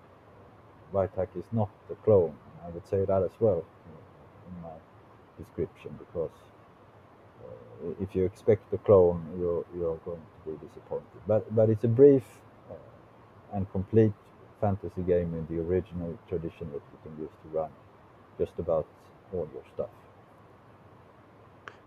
Hack 0.94 1.30
is 1.36 1.46
not 1.52 1.70
a 1.92 1.96
clone. 1.96 2.36
I 2.66 2.70
would 2.70 2.88
say 2.88 3.06
that 3.06 3.24
as 3.24 3.32
well 3.40 3.66
in 4.48 4.62
my 4.62 4.78
description 5.38 5.98
because 6.00 6.32
uh, 7.44 7.94
if 8.02 8.16
you 8.16 8.26
expect 8.26 8.74
a 8.74 8.78
clone, 8.78 9.22
you're 9.40 9.66
you're 9.78 9.98
going 10.06 10.22
to 10.46 10.52
be 10.52 10.68
disappointed. 10.68 11.22
But 11.28 11.54
but 11.56 11.70
it's 11.70 11.84
a 11.84 11.90
brief 11.90 12.24
uh, 12.72 12.76
and 13.54 13.70
complete 13.72 14.14
fantasy 14.62 15.02
game 15.02 15.34
in 15.34 15.46
the 15.50 15.62
original 15.62 16.18
tradition 16.30 16.72
that 16.74 16.82
you 16.92 16.98
can 17.04 17.14
use 17.20 17.32
to 17.44 17.58
run 17.58 17.70
just 18.40 18.54
about 18.58 18.88
all 19.34 19.48
your 19.54 19.64
stuff. 19.74 19.90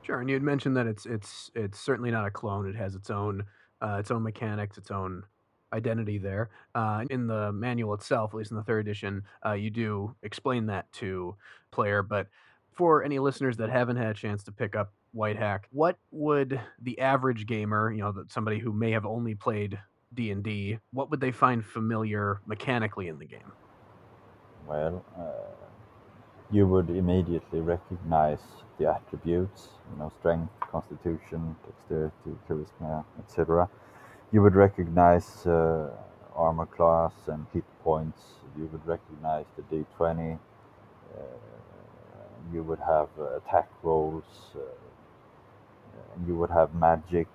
Sure, 0.08 0.20
and 0.20 0.30
you 0.30 0.34
had 0.34 0.42
mentioned 0.42 0.74
that 0.78 0.86
it's 0.86 1.04
it's 1.04 1.50
it's 1.54 1.78
certainly 1.78 2.10
not 2.10 2.24
a 2.24 2.30
clone. 2.30 2.66
It 2.66 2.74
has 2.76 2.94
its 2.94 3.10
own 3.10 3.44
uh, 3.82 3.98
its 4.00 4.10
own 4.10 4.22
mechanics, 4.22 4.78
its 4.78 4.90
own 4.90 5.22
identity 5.70 6.16
there. 6.16 6.48
Uh, 6.74 7.04
in 7.10 7.26
the 7.26 7.52
manual 7.52 7.92
itself, 7.92 8.30
at 8.32 8.38
least 8.38 8.50
in 8.50 8.56
the 8.56 8.62
third 8.62 8.86
edition, 8.86 9.22
uh, 9.44 9.52
you 9.52 9.68
do 9.68 10.16
explain 10.22 10.64
that 10.64 10.90
to 10.92 11.36
player. 11.70 12.02
But 12.02 12.28
for 12.72 13.04
any 13.04 13.18
listeners 13.18 13.58
that 13.58 13.68
haven't 13.68 13.96
had 13.96 14.06
a 14.06 14.14
chance 14.14 14.42
to 14.44 14.52
pick 14.52 14.74
up 14.74 14.94
Whitehack, 15.14 15.64
what 15.72 15.98
would 16.10 16.58
the 16.80 16.98
average 17.00 17.44
gamer, 17.44 17.92
you 17.92 18.00
know, 18.00 18.14
somebody 18.30 18.58
who 18.58 18.72
may 18.72 18.92
have 18.92 19.04
only 19.04 19.34
played 19.34 19.78
D 20.14 20.30
and 20.30 20.42
D, 20.42 20.78
what 20.90 21.10
would 21.10 21.20
they 21.20 21.32
find 21.32 21.62
familiar 21.62 22.40
mechanically 22.46 23.08
in 23.08 23.18
the 23.18 23.26
game? 23.26 23.52
Well, 24.66 25.04
uh, 25.18 25.67
you 26.50 26.66
would 26.66 26.90
immediately 26.90 27.60
recognize 27.60 28.40
the 28.78 28.86
attributes, 28.88 29.68
you 29.92 29.98
know, 29.98 30.12
strength, 30.20 30.52
constitution, 30.60 31.56
dexterity, 31.66 32.38
charisma, 32.48 33.04
etc. 33.18 33.68
You 34.32 34.42
would 34.42 34.54
recognize 34.54 35.46
uh, 35.46 35.90
armor 36.34 36.66
class 36.66 37.12
and 37.26 37.46
hit 37.52 37.64
points. 37.82 38.22
You 38.56 38.68
would 38.72 38.86
recognize 38.86 39.46
the 39.56 39.62
d20. 39.62 40.38
Uh, 41.16 41.22
you 42.52 42.62
would 42.62 42.78
have 42.80 43.08
uh, 43.18 43.36
attack 43.36 43.68
rolls. 43.82 44.24
Uh, 44.54 44.60
and 46.14 46.26
you 46.26 46.36
would 46.36 46.50
have 46.50 46.74
magic. 46.74 47.28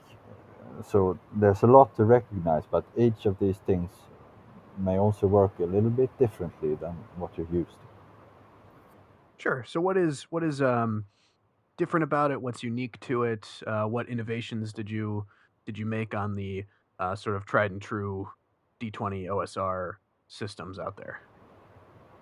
So 0.86 1.18
there's 1.36 1.64
a 1.64 1.68
lot 1.68 1.96
to 1.98 2.04
recognize, 2.04 2.64
but 2.70 2.84
each 2.98 3.26
of 3.26 3.40
these 3.40 3.58
things 3.58 3.90
may 4.78 4.98
also 4.98 5.28
work 5.28 5.60
a 5.60 5.66
little 5.66 5.92
bit 5.92 6.10
differently 6.18 6.76
than 6.76 6.96
what 7.18 7.38
you're 7.38 7.48
used 7.52 7.72
to. 7.72 7.93
Sure. 9.44 9.66
So 9.68 9.82
what 9.82 9.98
is 9.98 10.24
what 10.30 10.42
is 10.42 10.62
um 10.62 11.04
different 11.78 12.06
about 12.06 12.32
it? 12.32 12.42
What's 12.42 12.64
unique 12.64 12.98
to 13.02 13.24
it? 13.24 13.46
Uh, 13.68 13.84
what 13.84 14.08
innovations 14.08 14.72
did 14.72 14.90
you 14.90 15.26
did 15.66 15.78
you 15.78 15.86
make 15.86 16.16
on 16.16 16.34
the 16.36 16.64
uh, 16.98 17.14
sort 17.14 17.36
of 17.36 17.46
tried 17.46 17.72
and 17.72 17.82
true 17.82 18.30
D20 18.80 19.26
OSR 19.26 19.96
systems 20.30 20.80
out 20.80 20.96
there? 20.96 21.20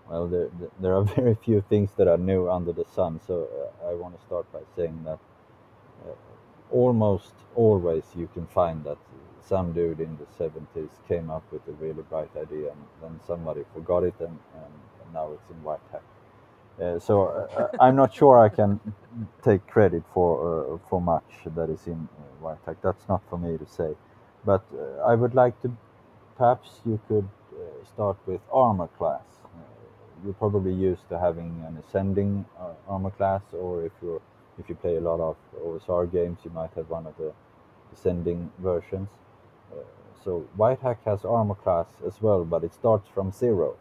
Well, 0.10 0.28
there, 0.28 0.50
there 0.80 0.96
are 0.96 1.04
very 1.16 1.36
few 1.36 1.64
things 1.70 1.92
that 1.98 2.08
are 2.08 2.18
new 2.18 2.50
under 2.50 2.72
the 2.72 2.86
sun. 2.86 3.20
So 3.28 3.48
uh, 3.84 3.92
I 3.92 3.94
want 3.94 4.20
to 4.20 4.26
start 4.26 4.52
by 4.52 4.62
saying 4.76 5.00
that 5.06 5.20
uh, 6.04 6.16
almost 6.72 7.34
always 7.54 8.04
you 8.16 8.30
can 8.34 8.48
find 8.48 8.84
that 8.86 8.98
some 9.48 9.74
dude 9.74 10.00
in 10.00 10.18
the 10.18 10.44
70s 10.44 10.90
came 11.08 11.30
up 11.30 11.44
with 11.52 11.62
a 11.68 11.74
really 11.74 12.02
bright 12.02 12.32
idea 12.36 12.72
and 12.72 12.82
then 13.00 13.20
somebody 13.28 13.62
forgot 13.76 14.04
it 14.04 14.16
and, 14.20 14.40
and, 14.56 14.74
and 15.04 15.14
now 15.14 15.32
it's 15.34 15.52
in 15.52 15.58
Whitehack. 15.58 16.02
Uh, 16.82 17.00
so 17.00 17.28
uh, 17.28 17.68
I'm 17.80 17.96
not 17.96 18.14
sure 18.14 18.40
I 18.40 18.50
can 18.50 18.80
take 19.44 19.66
credit 19.68 20.04
for 20.14 20.32
uh, 20.42 20.78
for 20.90 21.00
much 21.00 21.32
that 21.56 21.70
is 21.70 21.86
in 21.86 22.10
Hack. 22.66 22.78
That's 22.82 23.08
not 23.08 23.22
for 23.30 23.38
me 23.38 23.58
to 23.58 23.66
say, 23.68 23.96
but 24.46 24.64
I 25.06 25.14
would 25.14 25.36
like 25.36 25.62
to. 25.62 25.72
Perhaps 26.38 26.70
you 26.86 27.00
could 27.08 27.28
start 27.94 28.18
with 28.26 28.42
armor 28.52 28.88
class. 28.98 29.22
you're 30.24 30.34
probably 30.34 30.74
used 30.74 31.08
to 31.10 31.20
having 31.20 31.64
an 31.68 31.78
ascending 31.78 32.46
armor 32.88 33.12
class, 33.12 33.44
or 33.54 33.86
if 33.86 33.92
you're 34.02 34.22
if 34.58 34.70
you 34.70 34.76
play 34.76 34.96
a 34.96 35.02
lot 35.02 35.20
of 35.20 35.36
OSR 35.64 36.12
games, 36.12 36.40
you 36.44 36.52
might 36.52 36.74
have 36.76 36.90
one 36.90 37.06
of 37.06 37.16
the 37.18 37.32
ascending 37.94 38.52
versions. 38.60 39.10
Uh, 39.72 39.84
so 40.24 40.48
Whitehack 40.58 41.04
has 41.06 41.26
armor 41.26 41.56
class 41.56 41.88
as 42.08 42.22
well, 42.22 42.44
but 42.44 42.64
it 42.64 42.74
starts 42.74 43.08
from 43.14 43.32
zero. 43.32 43.76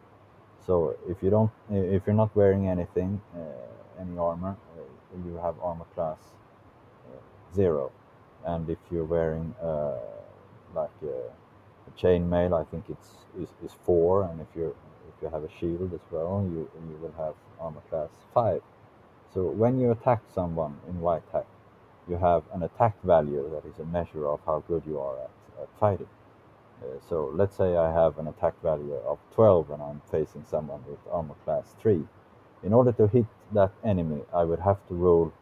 So 0.67 0.97
if 1.09 1.23
you 1.23 1.31
don't, 1.31 1.51
if 1.71 2.03
you're 2.07 2.17
not 2.17 2.35
wearing 2.37 2.69
anything, 2.69 3.21
uh, 3.35 4.01
any 4.01 4.19
armor, 4.19 4.57
uh, 4.77 5.17
you 5.27 5.37
have 5.37 5.55
armor 5.63 5.87
class 5.95 6.19
uh, 7.07 7.17
zero, 7.55 7.91
and 8.45 8.69
if 8.71 8.79
you're 8.91 9.05
wearing 9.05 9.55
like 10.75 10.91
a 11.03 11.31
chainmail, 11.99 12.53
I 12.61 12.65
think 12.71 12.85
it's 12.89 13.11
is, 13.39 13.49
is 13.65 13.77
four, 13.85 14.25
and 14.25 14.41
if 14.41 14.49
you're 14.55 14.71
if 15.09 15.23
you 15.23 15.29
have 15.29 15.45
a 15.45 15.51
shield 15.59 15.93
as 15.95 16.01
well, 16.11 16.47
you 16.53 16.69
you 16.89 16.97
will 17.03 17.15
have 17.25 17.35
armor 17.61 17.83
class 17.91 18.11
five. 18.35 18.63
So 19.35 19.45
when 19.45 19.81
you 19.81 19.93
attack 19.93 20.23
someone 20.35 20.79
in 20.89 21.01
white 21.01 21.23
hack, 21.33 21.47
you 22.09 22.17
have 22.17 22.43
an 22.53 22.63
attack 22.63 23.01
value 23.03 23.49
that 23.51 23.69
is 23.69 23.79
a 23.79 23.85
measure 23.85 24.27
of 24.27 24.41
how 24.47 24.65
good 24.67 24.83
you 24.87 24.99
are 24.99 25.17
at, 25.19 25.31
at 25.63 25.69
fighting. 25.79 26.09
Uh, 26.83 26.87
so 27.09 27.31
let's 27.35 27.57
say 27.57 27.77
I 27.77 27.93
have 27.93 28.19
an 28.19 28.29
attack 28.29 28.55
value 28.63 28.95
of 28.95 29.19
12 29.35 29.71
and 29.71 29.83
I'm 29.83 30.01
facing 30.11 30.45
someone 30.49 30.81
with 30.89 30.99
armor 31.11 31.35
class 31.45 31.75
3. 31.81 32.03
In 32.63 32.73
order 32.73 32.93
to 32.93 33.07
hit 33.07 33.27
that 33.53 33.73
enemy, 33.85 34.23
I 34.35 34.45
would 34.45 34.61
have 34.61 34.79
to 34.89 34.95
roll 34.95 35.33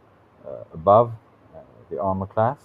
uh, 0.47 0.65
above 0.73 1.13
uh, 1.55 1.61
the 1.91 2.01
armor 2.01 2.27
class, 2.27 2.59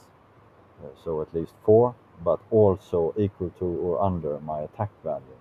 uh, 0.84 0.88
so 1.04 1.22
at 1.22 1.34
least 1.34 1.54
4, 1.66 1.94
but 2.24 2.40
also 2.50 3.14
equal 3.18 3.52
to 3.60 3.66
or 3.66 4.02
under 4.02 4.40
my 4.40 4.62
attack 4.62 4.90
value, 5.04 5.38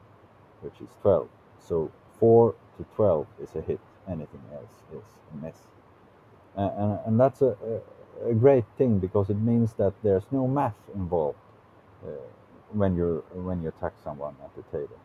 which 0.60 0.74
is 0.80 0.88
12. 1.02 1.28
So 1.58 1.90
4 2.18 2.54
to 2.78 2.84
12 2.96 3.26
is 3.42 3.54
a 3.54 3.62
hit, 3.62 3.80
anything 4.08 4.42
else 4.52 4.82
is 4.92 5.04
a 5.32 5.44
miss. 5.44 5.56
and, 6.56 6.98
and 7.06 7.20
that's 7.20 7.40
a, 7.40 7.56
a, 8.24 8.30
a, 8.30 8.34
great 8.34 8.64
thing 8.76 8.98
because 8.98 9.30
it 9.30 9.38
means 9.38 9.72
that 9.74 9.94
there's 10.02 10.24
no 10.30 10.46
math 10.46 10.76
involved. 10.94 11.38
Uh, 12.72 12.78
when 12.78 12.96
you 12.96 13.24
when 13.34 13.62
you 13.62 13.68
attack 13.68 13.92
someone 14.04 14.34
at 14.44 14.54
the 14.56 14.62
table. 14.78 14.98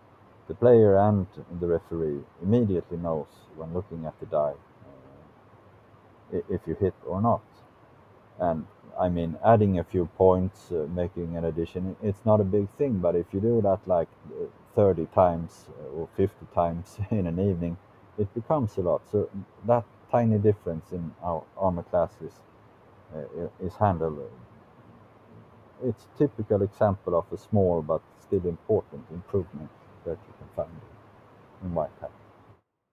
The 0.48 0.56
player 0.56 0.98
and 0.98 1.28
the 1.60 1.68
referee 1.68 2.24
immediately 2.42 2.98
knows 2.98 3.28
when 3.56 3.74
looking 3.74 4.06
at 4.06 4.20
the 4.20 4.26
die 4.28 4.54
uh, 6.34 6.40
if 6.50 6.62
you 6.68 6.76
hit 6.76 6.94
or 7.06 7.22
not. 7.22 7.42
And 8.40 8.66
I 9.00 9.10
mean, 9.10 9.38
adding 9.46 9.80
a 9.80 9.84
few 9.84 10.08
points, 10.18 10.72
uh, 10.72 10.88
making 10.94 11.38
an 11.38 11.46
addition, 11.46 11.96
it's 12.02 12.26
not 12.26 12.42
a 12.42 12.44
big 12.44 12.70
thing. 12.78 13.00
But 13.00 13.16
if 13.16 13.28
you 13.34 13.40
do 13.40 13.62
that 13.62 13.80
like 13.88 14.08
uh, 14.32 14.46
30 14.76 15.08
times 15.08 15.66
uh, 15.80 16.00
or 16.00 16.10
50 16.18 16.34
times 16.56 16.98
in 17.12 17.28
an 17.28 17.40
evening, 17.40 17.78
it 18.18 18.34
becomes 18.34 18.78
a 18.78 18.82
lot. 18.82 19.02
So 19.12 19.30
that 19.66 19.86
tiny 20.12 20.38
difference 20.40 20.92
in 20.92 21.14
our 21.24 21.44
armor 21.58 21.84
classes 21.84 22.34
uh, 23.16 23.48
is 23.62 23.76
handled. 23.76 24.30
It's 25.84 26.06
a 26.06 26.18
typical 26.18 26.62
example 26.62 27.18
of 27.18 27.26
a 27.32 27.38
small 27.38 27.82
but 27.82 28.02
still 28.20 28.46
important 28.48 29.04
improvement 29.12 29.70
that 30.06 30.18
you 30.28 30.34
can 30.38 30.48
find 30.56 30.82
in 31.64 31.74
White 31.74 31.90
Hat. 32.02 32.12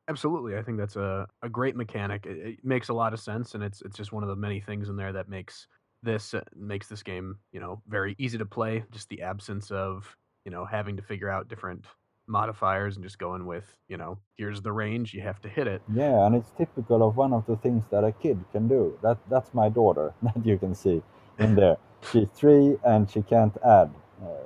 Absolutely, 0.09 0.57
I 0.57 0.62
think 0.62 0.76
that's 0.78 0.97
a, 0.97 1.26
a 1.43 1.49
great 1.49 1.76
mechanic. 1.76 2.26
It, 2.26 2.37
it, 2.37 2.64
makes 2.64 2.91
a 2.91 2.95
lot 2.95 3.14
of 3.14 3.20
sense, 3.20 3.55
and 3.55 3.64
it's 3.64 3.80
it's 3.82 3.97
just 3.97 4.12
one 4.12 4.22
of 4.22 4.28
the 4.28 4.37
many 4.37 4.61
things 4.61 4.89
in 4.91 4.97
there 4.97 5.12
that 5.12 5.28
makes 5.28 5.66
this 6.03 6.35
uh, 6.35 6.43
makes 6.55 6.89
this 6.89 7.03
game 7.03 7.39
you 7.53 7.61
know 7.61 7.80
very 7.89 8.14
easy 8.18 8.37
to 8.37 8.45
play. 8.45 8.85
Just 8.91 9.09
the 9.09 9.22
absence 9.22 9.70
of 9.70 10.14
you 10.45 10.51
know 10.51 10.66
having 10.66 10.97
to 10.99 11.03
figure 11.03 11.30
out 11.30 11.49
different 11.49 11.87
modifiers 12.26 12.97
and 12.97 13.05
just 13.05 13.18
going 13.18 13.45
with 13.45 13.76
you 13.89 13.97
know 13.97 14.18
here's 14.37 14.62
the 14.62 14.72
range 14.72 15.14
you 15.14 15.22
have 15.22 15.41
to 15.41 15.49
hit 15.49 15.66
it. 15.66 15.80
Yeah, 15.95 16.26
and 16.26 16.35
it's 16.35 16.51
typical 16.51 17.07
of 17.07 17.16
one 17.16 17.32
of 17.32 17.47
the 17.47 17.57
things 17.57 17.85
that 17.91 18.05
a 18.05 18.12
kid 18.12 18.39
can 18.53 18.68
do. 18.68 18.99
That 19.03 19.16
that's 19.30 19.55
my 19.55 19.70
daughter 19.70 20.12
that 20.22 20.45
you 20.45 20.59
can 20.59 20.74
see 20.74 21.03
in 21.39 21.55
there. 21.55 21.78
She's 22.11 22.29
three 22.35 22.77
and 22.85 23.11
she 23.11 23.23
can't 23.23 23.57
add. 23.65 23.91
Uh, 24.23 24.45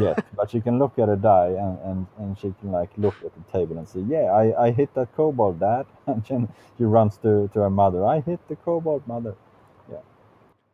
yet, 0.00 0.24
but 0.36 0.50
she 0.50 0.60
can 0.60 0.78
look 0.78 0.98
at 0.98 1.08
a 1.08 1.16
die 1.16 1.48
and, 1.58 1.78
and, 1.84 2.06
and 2.18 2.38
she 2.38 2.54
can 2.60 2.70
like 2.70 2.90
look 2.96 3.14
at 3.24 3.32
the 3.34 3.52
table 3.52 3.78
and 3.78 3.88
say, 3.88 4.00
"Yeah, 4.00 4.32
I, 4.32 4.66
I 4.66 4.70
hit 4.70 4.94
that 4.94 5.14
kobold, 5.16 5.60
Dad," 5.60 5.86
and 6.06 6.24
then 6.24 6.48
she 6.76 6.84
runs 6.84 7.16
to 7.18 7.48
to 7.52 7.60
her 7.60 7.70
mother. 7.70 8.04
I 8.04 8.20
hit 8.20 8.40
the 8.48 8.56
kobold, 8.56 9.06
mother. 9.06 9.34
Yeah. 9.90 9.98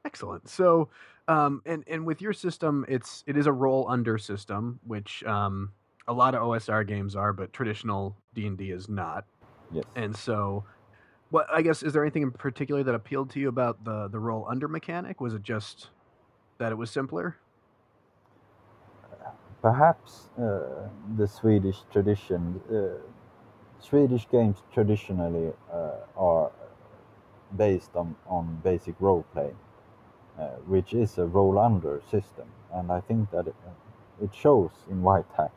Excellent. 0.05 0.49
So, 0.49 0.89
um, 1.29 1.63
and 1.65 1.85
and 1.87 2.05
with 2.05 2.21
your 2.21 2.33
system, 2.33 2.85
it's 2.89 3.23
it 3.27 3.37
is 3.37 3.47
a 3.47 3.53
roll 3.53 3.87
under 3.89 4.19
system, 4.19 4.81
which 4.85 5.23
um, 5.25 5.73
a 6.07 6.13
lot 6.13 6.35
of 6.35 6.43
OSR 6.43 6.87
games 6.87 7.17
are, 7.17 7.33
but 7.33 7.53
traditional 7.53 8.17
D 8.35 8.47
and 8.47 8.59
D 8.59 8.71
is 8.71 8.89
not. 8.89 9.25
Yes. 9.73 9.85
And 9.97 10.17
so, 10.17 10.65
what 11.35 11.47
I 11.53 11.63
guess 11.63 11.83
is 11.83 11.93
there 11.93 12.03
anything 12.03 12.23
in 12.23 12.31
particular 12.31 12.83
that 12.85 12.95
appealed 12.95 13.31
to 13.31 13.41
you 13.41 13.49
about 13.49 13.85
the 13.85 14.09
the 14.09 14.21
roll 14.21 14.47
under 14.49 14.69
mechanic? 14.69 15.21
Was 15.21 15.35
it 15.35 15.43
just 15.43 15.91
that 16.59 16.71
it 16.73 16.77
was 16.77 16.91
simpler? 16.91 17.37
perhaps 19.65 20.29
uh, 20.39 20.61
the 21.17 21.27
Swedish 21.27 21.79
tradition, 21.91 22.61
uh, 22.71 23.01
Swedish 23.81 24.29
games 24.31 24.59
traditionally 24.75 25.53
uh, 25.73 25.93
are 26.19 26.53
based 27.57 27.97
on, 27.97 28.15
on 28.27 28.61
basic 28.63 28.95
role 29.01 29.25
play, 29.33 29.51
uh, 30.39 30.49
which 30.67 30.93
is 30.93 31.17
a 31.17 31.25
roll 31.25 31.59
under 31.59 32.03
system. 32.11 32.47
And 32.75 32.93
I 32.93 33.01
think 33.01 33.31
that 33.31 33.47
it, 33.47 33.55
it 34.23 34.35
shows 34.35 34.73
in 34.91 35.03
Whitehack, 35.03 35.53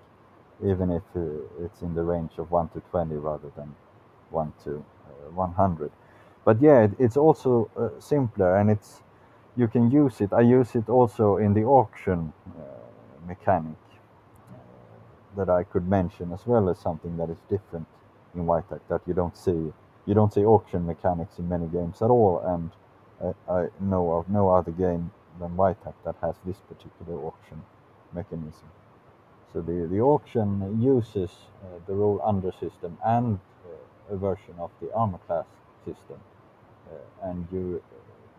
even 0.64 0.90
if 0.90 1.04
uh, 1.14 1.66
it's 1.66 1.82
in 1.82 1.94
the 1.94 2.04
range 2.04 2.32
of 2.38 2.50
1 2.50 2.70
to 2.70 2.80
20 2.80 3.14
rather 3.16 3.52
than 3.58 3.76
1 4.30 4.54
to 4.64 4.86
100. 5.34 5.92
But 6.46 6.62
yeah, 6.62 6.84
it, 6.84 6.92
it's 7.00 7.18
also 7.18 7.70
simpler 8.00 8.58
and 8.58 8.70
it's 8.70 9.04
you 9.56 9.68
can 9.68 9.92
use 9.92 10.22
it. 10.22 10.32
I 10.34 10.42
use 10.42 10.76
it 10.76 10.88
also 10.90 11.38
in 11.38 11.54
the 11.54 11.64
auction 11.64 12.34
mechanic 13.28 13.76
that 15.36 15.50
I 15.50 15.64
could 15.64 15.88
mention 15.88 16.34
as 16.34 16.46
well 16.46 16.70
as 16.70 16.80
something 16.80 17.18
that 17.18 17.30
is 17.30 17.38
different 17.50 17.88
in 18.36 18.46
White 18.46 18.70
that 18.70 19.02
you 19.06 19.14
don't 19.14 19.38
see. 19.38 19.74
You 20.06 20.14
don't 20.14 20.34
see 20.34 20.46
auction 20.46 20.86
mechanics 20.86 21.38
in 21.38 21.50
many 21.50 21.68
games 21.68 22.02
at 22.02 22.10
all, 22.10 22.40
and 22.46 22.72
I, 23.50 23.54
I 23.54 23.68
know 23.80 24.12
of 24.14 24.30
no 24.30 24.50
other 24.50 24.72
game 24.72 25.12
than 25.40 25.56
White 25.58 25.78
that 25.84 26.16
has 26.22 26.36
this 26.46 26.58
particular 26.58 27.20
auction 27.24 27.62
mechanism. 28.14 28.70
So 29.54 29.62
the, 29.62 29.88
the 29.90 30.00
auction 30.02 30.82
uses 30.82 31.32
uh, 31.64 31.80
the 31.88 31.94
roll 31.94 32.22
under 32.24 32.52
system 32.52 32.98
and 33.06 33.36
uh, 33.36 33.57
a 34.10 34.18
version 34.18 34.56
of 34.60 34.72
the 34.82 34.94
armor 34.94 35.20
class 35.28 35.46
system. 35.86 36.20
Uh, 36.92 37.30
and 37.30 37.48
you, 37.52 37.82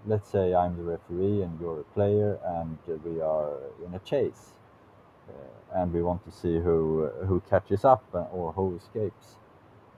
let's 0.06 0.28
say 0.30 0.54
I'm 0.54 0.76
the 0.76 0.82
referee 0.82 1.42
and 1.42 1.58
you're 1.60 1.80
a 1.80 1.84
player, 1.94 2.38
and 2.44 2.78
we 3.04 3.20
are 3.20 3.52
in 3.86 3.94
a 3.94 3.98
chase 4.00 4.52
uh, 5.28 5.80
and 5.80 5.92
we 5.92 6.02
want 6.02 6.24
to 6.24 6.32
see 6.32 6.58
who 6.58 7.06
uh, 7.06 7.26
who 7.26 7.40
catches 7.50 7.84
up 7.84 8.04
uh, 8.14 8.22
or 8.32 8.52
who 8.52 8.76
escapes. 8.76 9.36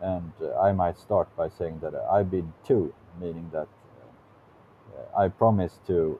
And 0.00 0.32
I 0.60 0.72
might 0.72 0.98
start 0.98 1.28
by 1.36 1.48
saying 1.50 1.80
that 1.82 1.94
I 1.94 2.22
bid 2.22 2.46
two, 2.66 2.94
meaning 3.20 3.50
that 3.52 3.68
I 5.16 5.28
promise 5.28 5.78
to 5.88 6.18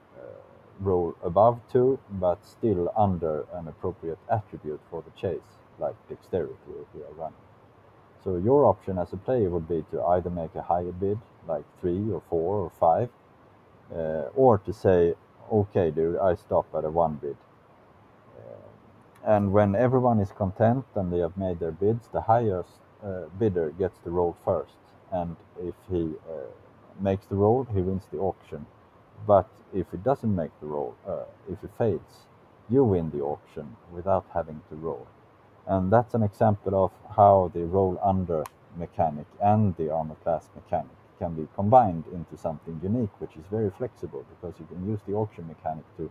roll 0.80 1.16
above 1.24 1.60
two, 1.72 1.98
but 2.10 2.44
still 2.44 2.92
under 2.96 3.46
an 3.54 3.68
appropriate 3.68 4.18
attribute 4.30 4.80
for 4.90 5.02
the 5.02 5.10
chase, 5.18 5.50
like 5.78 5.94
dexterity 6.10 6.54
if 6.68 6.88
we 6.94 7.02
are 7.02 7.12
running. 7.16 7.49
So 8.24 8.36
your 8.36 8.66
option 8.66 8.98
as 8.98 9.12
a 9.12 9.16
player 9.16 9.50
would 9.50 9.68
be 9.68 9.84
to 9.90 10.02
either 10.02 10.30
make 10.30 10.54
a 10.54 10.62
higher 10.62 10.92
bid, 10.92 11.18
like 11.48 11.64
three 11.80 12.10
or 12.10 12.22
four 12.28 12.56
or 12.56 12.70
five, 12.78 13.08
uh, 13.94 14.28
or 14.34 14.58
to 14.58 14.72
say, 14.72 15.14
okay, 15.50 15.90
dude, 15.90 16.18
I 16.18 16.34
stop 16.34 16.66
at 16.74 16.84
a 16.84 16.90
one 16.90 17.14
bid. 17.14 17.36
And 19.24 19.52
when 19.52 19.74
everyone 19.74 20.18
is 20.18 20.32
content 20.32 20.84
and 20.94 21.12
they 21.12 21.18
have 21.18 21.36
made 21.36 21.60
their 21.60 21.72
bids, 21.72 22.08
the 22.08 22.22
highest 22.22 22.70
uh, 23.04 23.24
bidder 23.38 23.70
gets 23.70 23.98
the 24.00 24.10
roll 24.10 24.36
first. 24.44 24.76
And 25.12 25.36
if 25.60 25.74
he 25.90 26.14
uh, 26.28 26.48
makes 27.00 27.26
the 27.26 27.36
roll, 27.36 27.64
he 27.64 27.80
wins 27.82 28.04
the 28.10 28.18
auction. 28.18 28.66
But 29.26 29.48
if 29.74 29.90
he 29.90 29.98
doesn't 29.98 30.34
make 30.34 30.52
the 30.60 30.66
roll, 30.66 30.94
uh, 31.06 31.24
if 31.50 31.60
he 31.60 31.68
fails, 31.76 32.26
you 32.70 32.84
win 32.84 33.10
the 33.10 33.20
auction 33.20 33.76
without 33.92 34.24
having 34.32 34.62
to 34.70 34.76
roll. 34.76 35.06
And 35.66 35.92
that's 35.92 36.14
an 36.14 36.22
example 36.22 36.84
of 36.84 36.92
how 37.16 37.50
the 37.54 37.64
roll 37.64 37.98
under 38.02 38.44
mechanic 38.76 39.26
and 39.42 39.76
the 39.76 39.90
armor 39.92 40.16
class 40.16 40.48
mechanic 40.54 40.96
can 41.18 41.34
be 41.34 41.48
combined 41.54 42.04
into 42.12 42.36
something 42.36 42.80
unique, 42.82 43.10
which 43.20 43.36
is 43.36 43.44
very 43.50 43.70
flexible 43.70 44.24
because 44.30 44.58
you 44.60 44.66
can 44.66 44.86
use 44.88 45.00
the 45.06 45.14
auction 45.14 45.46
mechanic 45.46 45.84
to 45.96 46.10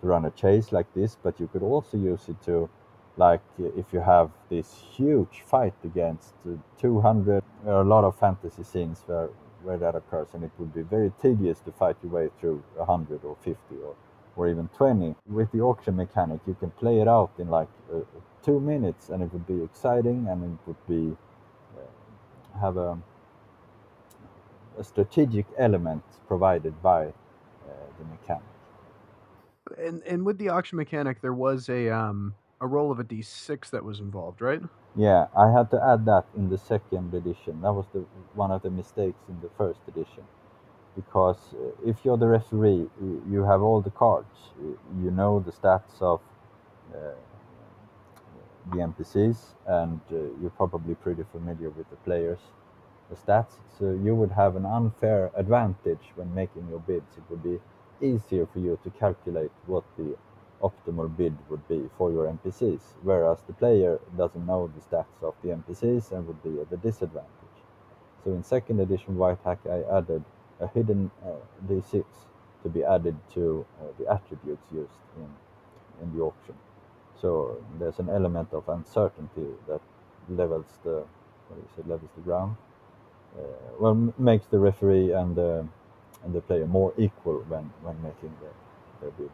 to 0.00 0.06
run 0.06 0.24
a 0.24 0.30
chase 0.30 0.72
like 0.72 0.92
this, 0.94 1.16
but 1.22 1.40
you 1.40 1.48
could 1.48 1.62
also 1.62 1.96
use 1.96 2.28
it 2.28 2.40
to, 2.44 2.68
like, 3.16 3.40
if 3.58 3.92
you 3.92 4.00
have 4.00 4.30
this 4.50 4.74
huge 4.96 5.42
fight 5.46 5.74
against 5.84 6.34
200, 6.78 7.42
there 7.64 7.74
are 7.74 7.82
a 7.82 7.84
lot 7.84 8.04
of 8.04 8.18
fantasy 8.18 8.62
scenes 8.62 9.02
where, 9.06 9.28
where 9.62 9.78
that 9.78 9.94
occurs, 9.94 10.28
and 10.34 10.44
it 10.44 10.50
would 10.58 10.74
be 10.74 10.82
very 10.82 11.12
tedious 11.20 11.60
to 11.60 11.72
fight 11.72 11.96
your 12.02 12.12
way 12.12 12.30
through 12.40 12.62
100 12.76 13.24
or 13.24 13.36
50 13.42 13.58
or, 13.84 13.94
or 14.36 14.48
even 14.48 14.68
20. 14.76 15.14
With 15.26 15.50
the 15.52 15.60
auction 15.60 15.96
mechanic, 15.96 16.40
you 16.46 16.54
can 16.54 16.70
play 16.72 17.00
it 17.00 17.08
out 17.08 17.30
in 17.38 17.48
like 17.48 17.68
uh, 17.92 18.00
two 18.46 18.60
minutes, 18.60 19.10
and 19.10 19.22
it 19.24 19.32
would 19.34 19.48
be 19.48 19.64
exciting, 19.64 20.28
and 20.30 20.44
it 20.44 20.60
would 20.68 20.88
be 20.88 21.16
uh, 21.78 22.60
have 22.60 22.78
a, 22.78 22.98
a 24.78 24.84
strategic 24.84 25.46
element 25.58 26.04
provided 26.28 26.80
by 26.82 27.06
uh, 27.06 27.12
the 27.98 28.06
mechanic 28.06 28.42
and 29.78 30.02
and 30.04 30.24
with 30.24 30.38
the 30.38 30.48
auction 30.48 30.76
mechanic, 30.76 31.20
there 31.20 31.34
was 31.34 31.68
a 31.68 31.90
um 31.90 32.34
a 32.60 32.66
roll 32.66 32.90
of 32.90 32.98
a 32.98 33.04
d6 33.04 33.70
that 33.70 33.84
was 33.84 34.00
involved, 34.00 34.40
right? 34.40 34.62
Yeah, 34.96 35.28
I 35.36 35.50
had 35.52 35.70
to 35.72 35.82
add 35.84 36.06
that 36.06 36.26
in 36.36 36.50
the 36.50 36.58
second 36.58 37.14
edition. 37.14 37.60
That 37.62 37.72
was 37.72 37.86
the 37.94 38.00
one 38.34 38.50
of 38.50 38.62
the 38.62 38.70
mistakes 38.70 39.18
in 39.28 39.40
the 39.42 39.50
first 39.58 39.80
edition, 39.88 40.24
because 40.96 41.38
uh, 41.54 41.90
if 41.90 42.04
you're 42.04 42.18
the 42.18 42.28
referee, 42.28 42.88
you 43.30 43.44
have 43.44 43.62
all 43.62 43.80
the 43.82 43.90
cards. 43.90 44.36
You 45.02 45.10
know 45.10 45.40
the 45.40 45.52
stats 45.52 46.00
of 46.00 46.20
uh, 46.94 47.12
the 48.72 48.78
NPCs, 48.78 49.38
and 49.66 50.00
uh, 50.12 50.16
you're 50.40 50.56
probably 50.56 50.94
pretty 50.94 51.24
familiar 51.32 51.70
with 51.70 51.88
the 51.90 51.96
players' 51.96 52.40
the 53.10 53.16
stats. 53.16 53.52
So 53.78 53.98
you 54.02 54.14
would 54.14 54.32
have 54.32 54.56
an 54.56 54.66
unfair 54.66 55.30
advantage 55.36 56.12
when 56.14 56.34
making 56.34 56.68
your 56.68 56.80
bids. 56.80 57.16
It 57.16 57.24
would 57.30 57.42
be 57.42 57.60
easier 58.00 58.46
for 58.46 58.58
you 58.58 58.78
to 58.84 58.90
calculate 58.90 59.52
what 59.66 59.84
the 59.96 60.16
optimal 60.62 61.14
bid 61.16 61.36
would 61.48 61.66
be 61.68 61.88
for 61.96 62.10
your 62.10 62.26
NPCs, 62.26 62.80
whereas 63.02 63.38
the 63.46 63.52
player 63.52 64.00
doesn't 64.16 64.46
know 64.46 64.70
the 64.74 64.80
stats 64.80 65.22
of 65.22 65.34
the 65.42 65.50
NPCs 65.50 66.12
and 66.12 66.26
would 66.26 66.42
be 66.42 66.60
at 66.60 66.72
a 66.72 66.76
disadvantage. 66.76 67.30
So 68.24 68.32
in 68.32 68.42
second 68.42 68.80
edition 68.80 69.16
Whitehack, 69.16 69.58
I 69.70 69.82
added 69.96 70.24
a 70.60 70.66
hidden 70.68 71.10
uh, 71.24 71.36
D6 71.68 72.04
to 72.62 72.68
be 72.68 72.82
added 72.82 73.16
to 73.34 73.64
uh, 73.80 73.84
the 73.98 74.10
attributes 74.10 74.66
used 74.72 74.90
in, 75.16 75.28
in 76.02 76.16
the 76.16 76.24
auction. 76.24 76.54
So 77.20 77.62
there's 77.78 77.98
an 77.98 78.08
element 78.10 78.48
of 78.52 78.68
uncertainty 78.68 79.48
that 79.68 79.80
levels 80.28 80.66
the 80.84 81.04
what 81.48 81.58
is 81.58 81.78
it, 81.78 81.88
levels 81.88 82.10
the 82.16 82.22
ground. 82.22 82.56
Uh, 83.38 83.42
well, 83.80 84.12
makes 84.18 84.46
the 84.46 84.58
referee 84.58 85.12
and 85.12 85.36
the 85.36 85.66
and 86.24 86.34
the 86.34 86.40
player 86.40 86.66
more 86.66 86.92
equal 86.98 87.44
when 87.48 87.70
when 87.82 88.00
making 88.02 88.32
their, 88.40 88.52
their 89.00 89.10
bids. 89.12 89.30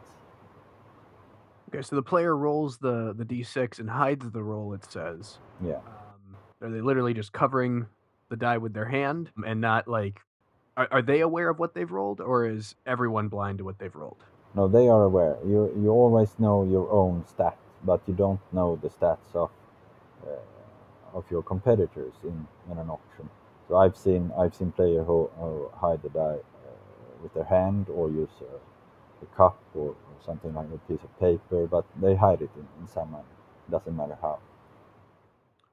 Okay, 1.69 1.81
so 1.81 1.95
the 1.95 2.03
player 2.03 2.35
rolls 2.35 2.77
the 2.77 3.13
the 3.17 3.25
d6 3.25 3.79
and 3.79 3.89
hides 3.89 4.29
the 4.31 4.43
roll. 4.43 4.73
It 4.73 4.89
says. 4.91 5.39
Yeah. 5.63 5.75
Um, 5.75 6.37
are 6.61 6.69
they 6.69 6.81
literally 6.81 7.13
just 7.13 7.33
covering 7.33 7.87
the 8.29 8.37
die 8.37 8.57
with 8.57 8.73
their 8.73 8.85
hand 8.85 9.31
and 9.45 9.59
not 9.59 9.87
like 9.87 10.21
are, 10.77 10.87
are 10.91 11.01
they 11.01 11.21
aware 11.21 11.49
of 11.49 11.59
what 11.59 11.73
they've 11.73 11.91
rolled, 11.91 12.19
or 12.21 12.45
is 12.45 12.75
everyone 12.85 13.27
blind 13.27 13.59
to 13.59 13.63
what 13.63 13.77
they've 13.79 13.95
rolled? 13.95 14.23
No, 14.55 14.67
they 14.67 14.87
are 14.87 15.03
aware. 15.03 15.37
You 15.45 15.71
you 15.77 15.89
always 15.89 16.37
know 16.39 16.63
your 16.63 16.89
own 16.91 17.23
stats, 17.23 17.62
but 17.83 18.01
you 18.07 18.13
don't 18.13 18.39
know 18.51 18.79
the 18.81 18.89
stats 18.89 19.35
of 19.35 19.51
uh, 20.25 20.53
of 21.13 21.23
your 21.29 21.43
competitors 21.43 22.13
in, 22.23 22.47
in 22.71 22.77
an 22.77 22.89
auction. 22.89 23.29
So 23.67 23.77
I've 23.77 23.95
seen 23.95 24.31
I've 24.37 24.55
seen 24.55 24.71
players 24.71 25.05
who, 25.05 25.29
who 25.37 25.69
hide 25.75 26.01
the 26.01 26.09
die 26.09 26.39
uh, 26.39 27.21
with 27.21 27.33
their 27.33 27.45
hand 27.45 27.87
or 27.89 28.09
use 28.09 28.35
a, 28.41 29.23
a 29.23 29.27
cup 29.37 29.59
or, 29.73 29.89
or, 29.89 29.95
something 30.25 30.53
like 30.53 30.67
a 30.73 30.77
piece 30.89 31.03
of 31.03 31.19
paper, 31.19 31.67
but 31.67 31.85
they 32.01 32.15
hide 32.15 32.41
it 32.41 32.49
in, 32.55 32.65
in 32.81 32.87
some 32.87 33.11
manner. 33.11 33.23
Doesn't 33.69 33.95
matter 33.95 34.17
how. 34.21 34.39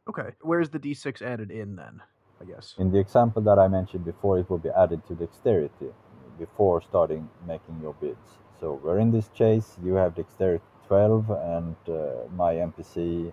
Okay, 0.09 0.31
where's 0.41 0.71
the 0.71 0.79
d6 0.81 1.23
added 1.23 1.53
in 1.53 1.77
then? 1.77 2.03
I 2.41 2.45
guess. 2.45 2.75
In 2.79 2.91
the 2.91 2.99
example 2.99 3.43
that 3.43 3.61
I 3.61 3.69
mentioned 3.69 4.05
before, 4.05 4.41
it 4.41 4.51
will 4.51 4.59
be 4.59 4.71
added 4.71 5.07
to 5.07 5.15
dexterity 5.15 5.93
before 6.39 6.83
starting 6.83 7.29
making 7.47 7.79
your 7.81 7.95
bids. 7.95 8.39
So 8.59 8.81
we're 8.83 8.99
in 8.99 9.13
this 9.13 9.29
chase, 9.29 9.77
you 9.85 9.95
have 9.95 10.17
dexterity 10.17 10.65
12 10.91 11.31
and 11.31 11.77
uh, 11.89 12.27
my 12.35 12.55
NPC 12.55 13.33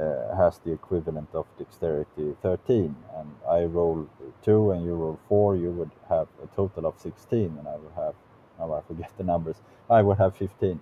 uh, 0.00 0.34
has 0.34 0.58
the 0.64 0.72
equivalent 0.72 1.28
of 1.34 1.44
dexterity 1.58 2.34
13 2.40 2.96
and 3.18 3.30
I 3.46 3.64
roll 3.64 4.08
2 4.42 4.70
and 4.70 4.82
you 4.82 4.94
roll 4.94 5.20
4, 5.28 5.56
you 5.56 5.72
would 5.72 5.90
have 6.08 6.26
a 6.42 6.46
total 6.56 6.86
of 6.86 6.94
16 6.98 7.38
and 7.58 7.68
I 7.68 7.76
would 7.76 7.92
have, 7.96 8.14
now 8.58 8.72
I 8.72 8.80
forget 8.88 9.12
the 9.18 9.24
numbers, 9.24 9.56
I 9.90 10.00
would 10.00 10.16
have 10.16 10.34
15. 10.38 10.80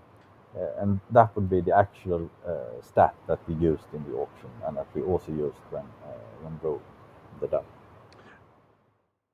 Uh, 0.57 0.83
and 0.83 1.01
that 1.11 1.35
would 1.35 1.51
be 1.51 1.61
the 1.61 1.77
actual 1.77 2.31
uh, 2.47 2.81
stat 2.81 3.17
that 3.27 3.41
we 3.49 3.55
used 3.55 3.89
in 3.93 4.05
the 4.05 4.17
auction 4.17 4.51
and 4.67 4.77
that 4.77 4.87
we 4.95 5.03
also 5.03 5.33
used 5.33 5.59
when, 5.71 5.83
uh, 5.83 6.13
when 6.43 6.61
rolling 6.63 6.81
the 7.41 7.49
die. 7.49 7.63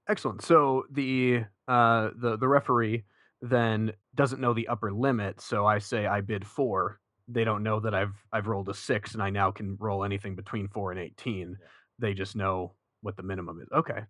Excellent. 0.08 0.42
So 0.42 0.84
the 0.90 1.44
uh, 1.68 2.10
the 2.14 2.36
the 2.36 2.48
referee 2.48 3.04
then 3.40 3.92
doesn't 4.14 4.40
know 4.40 4.54
the 4.54 4.68
upper 4.68 4.92
limit. 4.92 5.40
So 5.40 5.66
I 5.66 5.78
say 5.78 6.06
I 6.06 6.20
bid 6.20 6.46
four. 6.46 7.00
They 7.28 7.44
don't 7.44 7.62
know 7.62 7.80
that 7.80 7.94
I've 7.94 8.14
I've 8.32 8.46
rolled 8.46 8.68
a 8.68 8.74
six 8.74 9.14
and 9.14 9.22
I 9.22 9.30
now 9.30 9.50
can 9.50 9.76
roll 9.80 10.04
anything 10.04 10.36
between 10.36 10.68
four 10.68 10.90
and 10.90 11.00
eighteen. 11.00 11.56
They 11.98 12.14
just 12.14 12.36
know 12.36 12.74
what 13.02 13.16
the 13.16 13.22
minimum 13.22 13.60
is. 13.60 13.68
Okay, 13.72 14.00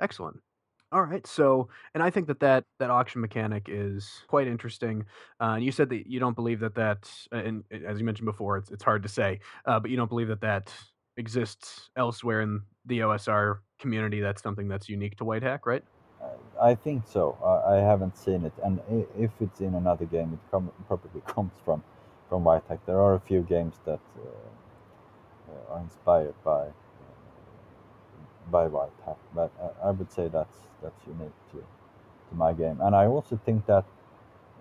excellent. 0.00 0.38
All 0.90 1.02
right. 1.02 1.26
So, 1.26 1.68
and 1.92 2.02
I 2.02 2.08
think 2.08 2.28
that 2.28 2.40
that, 2.40 2.64
that 2.78 2.88
auction 2.88 3.20
mechanic 3.20 3.66
is 3.68 4.22
quite 4.26 4.48
interesting. 4.48 5.04
Uh, 5.38 5.52
and 5.56 5.64
you 5.64 5.70
said 5.70 5.90
that 5.90 6.06
you 6.06 6.18
don't 6.18 6.34
believe 6.34 6.60
that 6.60 6.74
that, 6.76 7.10
and 7.30 7.62
as 7.86 7.98
you 7.98 8.06
mentioned 8.06 8.24
before, 8.24 8.56
it's 8.56 8.70
it's 8.70 8.82
hard 8.82 9.02
to 9.02 9.08
say, 9.08 9.40
uh, 9.66 9.78
but 9.78 9.90
you 9.90 9.98
don't 9.98 10.08
believe 10.08 10.28
that 10.28 10.40
that 10.40 10.72
exists 11.18 11.90
elsewhere 11.96 12.40
in 12.40 12.62
the 12.86 13.00
OSR 13.00 13.58
community. 13.78 14.20
That's 14.20 14.42
something 14.42 14.66
that's 14.66 14.88
unique 14.88 15.16
to 15.16 15.24
Whitehack, 15.24 15.66
right? 15.66 15.84
I 16.60 16.74
think 16.74 17.06
so. 17.06 17.38
I, 17.44 17.76
I 17.76 17.80
haven't 17.80 18.16
seen 18.16 18.44
it, 18.44 18.52
and 18.64 18.80
if 19.16 19.30
it's 19.40 19.60
in 19.60 19.74
another 19.74 20.04
game, 20.06 20.32
it 20.32 20.50
com- 20.50 20.72
probably 20.86 21.20
comes 21.26 21.52
from 21.64 21.82
from 22.28 22.44
Whitehack. 22.44 22.80
There 22.86 23.00
are 23.00 23.14
a 23.14 23.20
few 23.20 23.42
games 23.42 23.76
that 23.84 24.00
uh, 24.18 25.72
are 25.72 25.80
inspired 25.80 26.34
by 26.44 26.62
uh, 26.62 26.72
by 28.50 28.66
Whitehack, 28.66 29.18
but 29.34 29.50
I, 29.62 29.88
I 29.88 29.90
would 29.92 30.10
say 30.10 30.28
that's 30.28 30.58
that's 30.82 31.06
unique 31.06 31.38
to 31.52 31.58
to 31.58 32.34
my 32.34 32.52
game. 32.52 32.80
And 32.80 32.94
I 32.96 33.06
also 33.06 33.40
think 33.44 33.66
that 33.66 33.84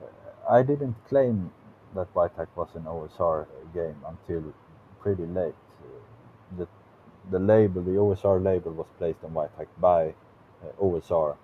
uh, 0.04 0.54
I 0.54 0.62
didn't 0.64 0.96
claim 1.10 1.52
that 1.96 2.14
Whitehack 2.14 2.50
was 2.56 2.70
an 2.76 2.84
OSR 2.84 3.48
game 3.74 3.98
until 4.08 4.54
pretty 5.02 5.26
late. 5.26 5.56
The 6.58 6.68
the 7.32 7.40
label, 7.40 7.82
the 7.82 7.98
OSR 7.98 8.42
label, 8.44 8.72
was 8.72 8.88
placed 8.98 9.24
on 9.24 9.32
Whitehack 9.32 9.68
by 9.80 10.14
uh, 10.64 10.82
OSR 10.82 11.32
uh, 11.34 11.36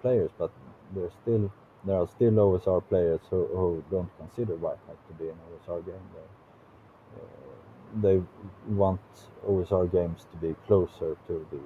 players, 0.00 0.30
but 0.38 0.50
there's 0.94 1.12
still 1.22 1.52
there 1.84 1.96
are 1.96 2.08
still 2.08 2.32
OSR 2.32 2.86
players 2.88 3.20
who, 3.30 3.46
who 3.46 3.84
don't 3.90 4.10
consider 4.18 4.54
Whitehack 4.56 4.98
to 5.08 5.14
be 5.14 5.28
an 5.28 5.36
OSR 5.48 5.84
game. 5.86 5.94
They, 6.14 7.20
uh, 7.20 8.02
they 8.02 8.22
want 8.68 9.00
OSR 9.46 9.90
games 9.90 10.26
to 10.32 10.36
be 10.38 10.54
closer 10.66 11.16
to 11.26 11.46
the 11.50 11.60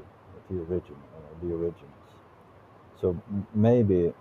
the 0.51 0.61
origin 0.61 0.97
uh, 1.17 1.47
the 1.47 1.55
originals. 1.55 2.11
So 3.01 3.21
maybe 3.55 4.13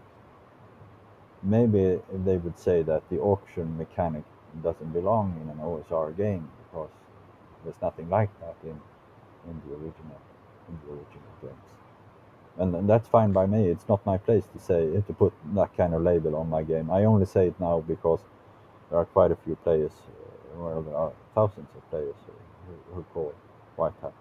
maybe 1.43 1.99
they 2.25 2.37
would 2.37 2.57
say 2.57 2.83
that 2.83 3.07
the 3.09 3.19
auction 3.19 3.77
mechanic 3.77 4.23
doesn't 4.63 4.91
belong 4.93 5.39
in 5.41 5.49
an 5.49 5.57
OSR 5.57 6.15
game 6.15 6.47
because 6.63 6.89
there's 7.63 7.81
nothing 7.81 8.09
like 8.09 8.29
that 8.39 8.55
in 8.63 8.79
in 9.49 9.61
the 9.65 9.73
original 9.75 10.21
in 10.69 10.79
the 10.85 10.93
original 10.93 11.33
games 11.41 11.80
and, 12.57 12.75
and 12.75 12.89
that's 12.89 13.07
fine 13.07 13.31
by 13.31 13.45
me. 13.45 13.67
It's 13.67 13.87
not 13.87 14.05
my 14.05 14.17
place 14.17 14.45
to 14.53 14.59
say 14.59 14.91
to 14.91 15.13
put 15.13 15.33
that 15.55 15.75
kind 15.75 15.93
of 15.93 16.01
label 16.01 16.35
on 16.35 16.49
my 16.49 16.63
game. 16.63 16.89
I 16.91 17.05
only 17.05 17.25
say 17.25 17.47
it 17.47 17.59
now 17.59 17.79
because 17.81 18.19
there 18.89 18.99
are 18.99 19.05
quite 19.05 19.31
a 19.31 19.37
few 19.37 19.55
players, 19.55 19.91
uh, 19.91 20.59
well, 20.59 20.81
there 20.81 20.95
are 20.95 21.13
thousands 21.33 21.69
of 21.75 21.89
players 21.89 22.15
who, 22.67 22.95
who 22.95 23.03
call 23.13 23.33
Whitehack 23.77 24.13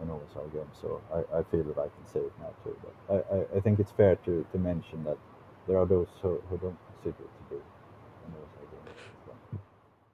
an 0.00 0.08
OSR 0.08 0.52
game. 0.52 0.70
So 0.80 1.00
I, 1.12 1.38
I 1.38 1.42
feel 1.50 1.64
that 1.64 1.78
I 1.78 1.88
can 1.88 2.06
say 2.12 2.20
it 2.20 2.32
now 2.40 2.50
too. 2.64 2.76
But 2.82 3.24
I, 3.32 3.36
I, 3.36 3.58
I 3.58 3.60
think 3.60 3.80
it's 3.80 3.92
fair 3.92 4.16
to, 4.16 4.46
to 4.52 4.58
mention 4.58 5.02
that 5.04 5.18
there 5.66 5.78
are 5.78 5.86
those 5.86 6.08
who, 6.22 6.40
who 6.48 6.58
don't 6.58 6.78
consider 7.02 7.24
it 7.24 7.30
to 7.38 7.54
be 7.54 7.56
an 7.56 8.32
OSR 8.38 8.66
game. 8.70 9.60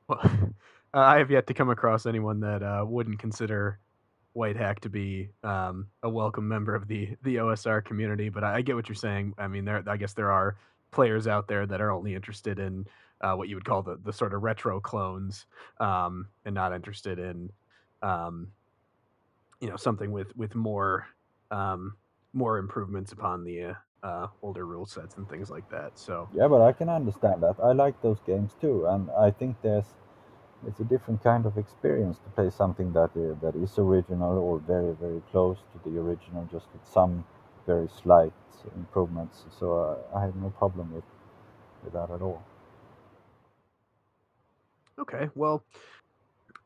Well, 0.09 0.55
I 0.95 1.19
have 1.19 1.31
yet 1.31 1.47
to 1.49 1.55
come 1.55 1.71
across 1.71 2.07
anyone 2.07 2.41
that 2.41 2.63
uh, 2.63 2.85
wouldn't 2.87 3.19
consider 3.19 3.79
Whitehack 4.35 4.81
to 4.81 4.89
be 4.89 5.31
um, 5.43 5.87
a 6.03 6.11
welcome 6.11 6.47
member 6.47 6.75
of 6.75 6.89
the 6.89 7.17
the 7.23 7.37
OSR 7.37 7.85
community. 7.85 8.29
But 8.29 8.45
I, 8.45 8.57
I, 8.57 8.63
get 8.63 8.75
what 8.75 8.89
you're 8.89 8.97
saying. 8.97 9.35
I 9.39 9.47
mean, 9.47 9.65
there 9.65 9.83
I 9.87 9.97
guess 9.97 10.13
there 10.13 10.31
are 10.31 10.57
players 10.91 11.27
out 11.27 11.49
there 11.49 11.67
that 11.67 11.81
are 11.81 11.91
only 11.91 12.15
interested 12.15 12.59
in 12.59 12.87
uh, 13.21 13.35
what 13.35 13.49
you 13.49 13.55
would 13.55 13.65
call 13.65 13.83
the 13.83 13.99
the 14.05 14.13
sort 14.13 14.35
of 14.35 14.43
retro 14.43 14.81
clones, 14.81 15.47
um, 15.81 16.27
and 16.45 16.55
not 16.55 16.75
interested 16.75 17.19
in 17.19 17.51
um, 18.03 18.49
you 19.61 19.69
know 19.69 19.77
something 19.77 20.11
with 20.11 20.37
with 20.37 20.55
more 20.55 21.07
um, 21.51 21.95
more 22.33 22.59
improvements 22.59 23.13
upon 23.13 23.45
the 23.45 23.63
uh, 23.63 23.75
uh, 24.03 24.27
older 24.43 24.67
rule 24.67 24.85
sets 24.85 25.17
and 25.17 25.29
things 25.29 25.49
like 25.49 25.69
that. 25.71 25.99
So 25.99 26.29
yeah, 26.35 26.49
but 26.49 26.61
I 26.61 26.73
can 26.73 26.89
understand 26.89 27.43
that. 27.43 27.57
I 27.63 27.73
like 27.73 28.01
those 28.03 28.19
games 28.27 28.55
too, 28.61 28.87
and 28.87 29.09
I 29.19 29.31
think 29.31 29.57
there's 29.63 29.87
it's 30.67 30.81
a 30.81 30.85
different 30.85 31.23
kind 31.23 31.47
of 31.47 31.59
experience 31.59 32.19
to 32.19 32.31
play 32.31 32.51
something 32.51 32.93
that 32.93 33.11
is, 33.17 33.37
that 33.43 33.55
is 33.57 33.79
original 33.79 34.39
or 34.39 34.59
very 34.61 34.95
very 34.95 35.23
close 35.31 35.59
to 35.73 35.91
the 35.91 35.99
original, 35.99 36.49
just 36.51 36.67
with 36.73 36.87
some 36.87 37.25
very 37.67 37.89
slight 38.03 38.33
improvements. 38.77 39.45
So 39.59 39.79
uh, 39.79 40.17
I 40.17 40.23
have 40.23 40.37
no 40.37 40.51
problem 40.51 40.95
with 40.95 41.05
with 41.83 41.93
that 41.93 42.11
at 42.11 42.23
all. 42.23 42.43
Okay, 44.99 45.29
well, 45.35 45.65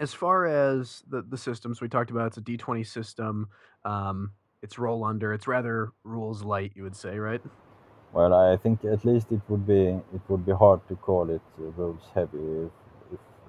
as 0.00 0.12
far 0.14 0.46
as 0.46 1.02
the 1.08 1.22
the 1.22 1.38
systems 1.38 1.80
we 1.80 1.88
talked 1.88 2.10
about, 2.10 2.28
it's 2.28 2.36
a 2.36 2.42
D 2.42 2.56
twenty 2.56 2.84
system. 2.84 3.48
Um, 3.84 4.32
it's 4.62 4.78
roll 4.78 5.04
under. 5.04 5.32
It's 5.32 5.46
rather 5.46 5.92
rules 6.04 6.42
light, 6.42 6.72
you 6.74 6.82
would 6.82 6.96
say, 6.96 7.18
right? 7.18 7.40
Well, 8.12 8.32
I 8.34 8.56
think 8.56 8.84
at 8.84 9.04
least 9.04 9.30
it 9.30 9.40
would 9.48 9.66
be 9.66 10.00
it 10.14 10.22
would 10.28 10.44
be 10.46 10.52
hard 10.52 10.86
to 10.88 10.96
call 10.96 11.30
it 11.30 11.42
rules 11.58 12.02
heavy 12.14 12.38
if 12.66 12.72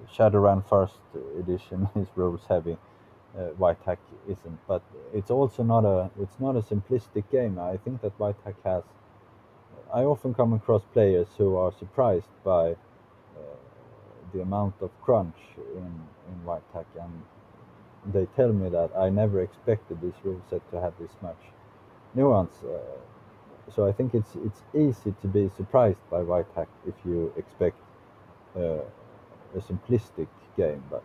Shadowrun 0.08 0.66
first 0.68 0.98
edition 1.38 1.88
is 1.96 2.08
rules 2.16 2.42
heavy. 2.48 2.76
Uh, 3.36 3.50
Whitehack 3.58 3.98
isn't, 4.28 4.58
but 4.66 4.82
it's 5.14 5.30
also 5.30 5.62
not 5.62 5.84
a 5.84 6.10
it's 6.20 6.40
not 6.40 6.56
a 6.56 6.62
simplistic 6.62 7.24
game. 7.30 7.58
I 7.58 7.76
think 7.76 8.02
that 8.02 8.18
Whitehack 8.18 8.56
has. 8.64 8.82
I 9.94 10.02
often 10.04 10.34
come 10.34 10.52
across 10.52 10.82
players 10.92 11.28
who 11.38 11.56
are 11.56 11.72
surprised 11.72 12.32
by 12.44 12.72
uh, 12.72 12.76
the 14.32 14.42
amount 14.42 14.74
of 14.80 14.90
crunch 15.00 15.36
in 15.76 15.92
in 16.28 16.44
Whitehack, 16.44 16.86
and 17.00 17.22
they 18.12 18.26
tell 18.36 18.52
me 18.52 18.68
that 18.70 18.90
I 18.96 19.10
never 19.10 19.40
expected 19.40 20.00
this 20.00 20.14
rule 20.24 20.42
set 20.50 20.68
to 20.72 20.80
have 20.80 20.94
this 20.98 21.12
much 21.22 21.42
nuance. 22.14 22.62
Uh, 22.64 22.78
so 23.74 23.86
I 23.86 23.92
think 23.92 24.14
it's 24.14 24.34
it's 24.44 24.62
easy 24.74 25.14
to 25.22 25.28
be 25.28 25.50
surprised 25.56 26.02
by 26.10 26.22
Whitehack 26.22 26.68
if 26.86 26.94
you 27.04 27.32
expect 27.36 27.76
uh, 28.56 28.82
a 29.54 29.60
simplistic 29.60 30.28
game, 30.56 30.82
but 30.90 31.04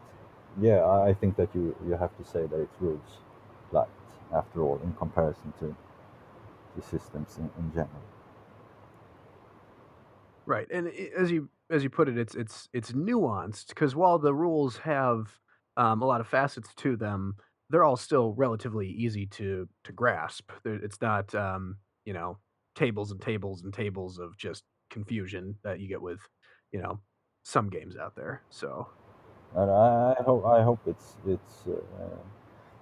yeah, 0.61 0.85
I 0.85 1.13
think 1.13 1.35
that 1.37 1.49
you 1.53 1.75
you 1.85 1.93
have 1.93 2.15
to 2.17 2.23
say 2.23 2.45
that 2.45 2.59
it's 2.59 2.75
rules 2.79 3.19
light 3.71 3.87
after 4.33 4.61
all 4.61 4.79
in 4.83 4.93
comparison 4.93 5.53
to 5.59 5.75
the 6.75 6.81
systems 6.81 7.37
in, 7.37 7.49
in 7.57 7.71
general. 7.71 8.01
Right, 10.45 10.67
and 10.71 10.91
as 11.17 11.31
you 11.31 11.49
as 11.69 11.83
you 11.83 11.89
put 11.89 12.07
it, 12.07 12.17
it's 12.17 12.35
it's 12.35 12.69
it's 12.73 12.91
nuanced 12.91 13.69
because 13.69 13.95
while 13.95 14.19
the 14.19 14.33
rules 14.33 14.77
have 14.77 15.39
um, 15.77 16.01
a 16.01 16.05
lot 16.05 16.21
of 16.21 16.27
facets 16.27 16.73
to 16.75 16.95
them, 16.95 17.35
they're 17.69 17.83
all 17.83 17.97
still 17.97 18.33
relatively 18.33 18.87
easy 18.87 19.25
to 19.25 19.67
to 19.83 19.91
grasp. 19.91 20.51
It's 20.63 21.01
not 21.01 21.33
um, 21.33 21.77
you 22.05 22.13
know 22.13 22.37
tables 22.75 23.11
and 23.11 23.19
tables 23.19 23.63
and 23.63 23.73
tables 23.73 24.19
of 24.19 24.37
just 24.37 24.63
confusion 24.89 25.55
that 25.63 25.79
you 25.79 25.87
get 25.87 26.01
with 26.01 26.19
you 26.71 26.81
know 26.81 26.99
some 27.45 27.69
games 27.69 27.95
out 27.95 28.15
there. 28.15 28.41
So, 28.49 28.89
and 29.55 29.69
I, 29.69 30.15
hope 30.25 30.45
I 30.45 30.63
hope 30.63 30.79
it's 30.87 31.15
it's 31.27 31.67
uh, 31.67 32.17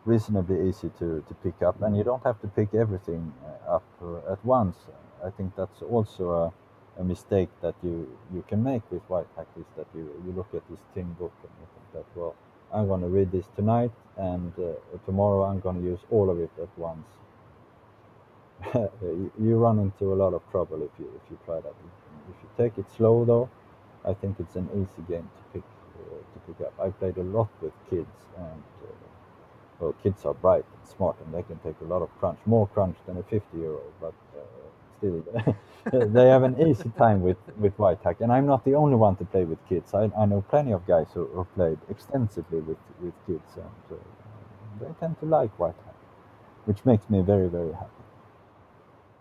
reasonably 0.06 0.70
easy 0.70 0.90
to, 1.00 1.24
to 1.28 1.34
pick 1.44 1.62
up, 1.62 1.82
and 1.82 1.96
you 1.98 2.04
don't 2.04 2.24
have 2.24 2.40
to 2.42 2.48
pick 2.48 2.74
everything 2.74 3.34
uh, 3.46 3.76
up 3.76 3.84
uh, 4.02 4.32
at 4.32 4.44
once. 4.46 4.78
I 5.24 5.30
think 5.30 5.56
that's 5.56 5.82
also 5.82 6.32
a, 6.32 7.02
a 7.02 7.04
mistake 7.04 7.50
that 7.62 7.76
you, 7.84 8.10
you 8.34 8.44
can 8.48 8.64
make 8.64 8.84
with 8.92 9.02
white 9.04 9.28
hack 9.38 9.48
is 9.58 9.66
that 9.78 9.88
you, 9.94 10.10
you 10.26 10.34
look 10.36 10.48
at 10.54 10.64
this 10.70 10.80
thin 10.94 11.14
book 11.14 11.34
and 11.42 11.52
you 11.62 11.68
think 11.74 11.88
that, 11.94 12.20
well, 12.20 12.36
I'm 12.74 12.88
going 12.88 13.02
to 13.02 13.08
read 13.08 13.32
this 13.32 13.46
tonight, 13.56 13.92
and 14.18 14.52
uh, 14.60 14.74
tomorrow 15.06 15.44
I'm 15.44 15.60
going 15.60 15.78
to 15.82 15.84
use 15.84 16.00
all 16.10 16.30
of 16.30 16.40
it 16.40 16.52
at 16.62 16.70
once. 16.78 17.08
you 19.42 19.58
run 19.58 19.80
into 19.80 20.14
a 20.14 20.16
lot 20.16 20.34
of 20.34 20.42
trouble 20.52 20.82
if 20.84 20.92
you 20.98 21.12
if 21.18 21.30
you 21.30 21.38
try 21.46 21.60
that. 21.60 21.74
If 22.30 22.36
you 22.42 22.50
take 22.58 22.78
it 22.78 22.86
slow, 22.96 23.26
though, 23.26 23.50
I 24.06 24.14
think 24.14 24.40
it's 24.40 24.56
an 24.56 24.70
easy 24.74 25.04
game 25.08 25.30
to 25.38 25.44
pick 25.54 25.64
uh, 25.64 26.16
to 26.34 26.40
pick 26.48 26.68
up. 26.68 26.74
I 26.80 26.90
played 26.90 27.18
a 27.18 27.24
lot 27.24 27.50
with 27.62 27.74
kids, 27.90 28.18
and 28.38 28.64
uh, 28.84 28.94
well, 29.80 29.96
kids 30.04 30.26
are 30.26 30.34
bright 30.34 30.66
and 30.78 30.88
smart, 30.88 31.18
and 31.26 31.34
they 31.34 31.44
can 31.44 31.58
take 31.60 31.76
a 31.82 31.86
lot 31.86 32.02
of 32.02 32.10
crunch, 32.20 32.40
more 32.46 32.68
crunch 32.68 32.98
than 33.06 33.18
a 33.18 33.24
50 33.24 33.58
year 33.58 33.72
old, 33.72 33.94
but 34.00 34.14
uh, 34.38 34.42
still, 34.98 35.24
they 36.10 36.28
have 36.28 36.44
an 36.44 36.56
easy 36.68 36.92
time 36.98 37.22
with, 37.22 37.38
with 37.58 37.76
Whitehack. 37.78 38.22
And 38.22 38.32
I'm 38.32 38.46
not 38.46 38.64
the 38.66 38.76
only 38.76 38.96
one 38.96 39.16
to 39.18 39.26
play 39.26 39.44
with 39.44 39.60
kids. 39.68 39.94
I, 39.94 40.10
I 40.18 40.26
know 40.26 40.44
plenty 40.50 40.72
of 40.72 40.86
guys 40.88 41.08
who, 41.14 41.26
who 41.28 41.46
played 41.56 41.78
extensively 41.90 42.60
with, 42.60 42.78
with 43.02 43.14
kids, 43.28 43.52
and 43.56 43.98
uh, 44.00 44.02
they 44.80 44.94
tend 45.00 45.20
to 45.20 45.26
like 45.26 45.58
white 45.60 45.76
hack, 45.86 45.96
which 46.66 46.86
makes 46.86 47.10
me 47.10 47.22
very, 47.22 47.50
very 47.50 47.74
happy. 47.74 47.90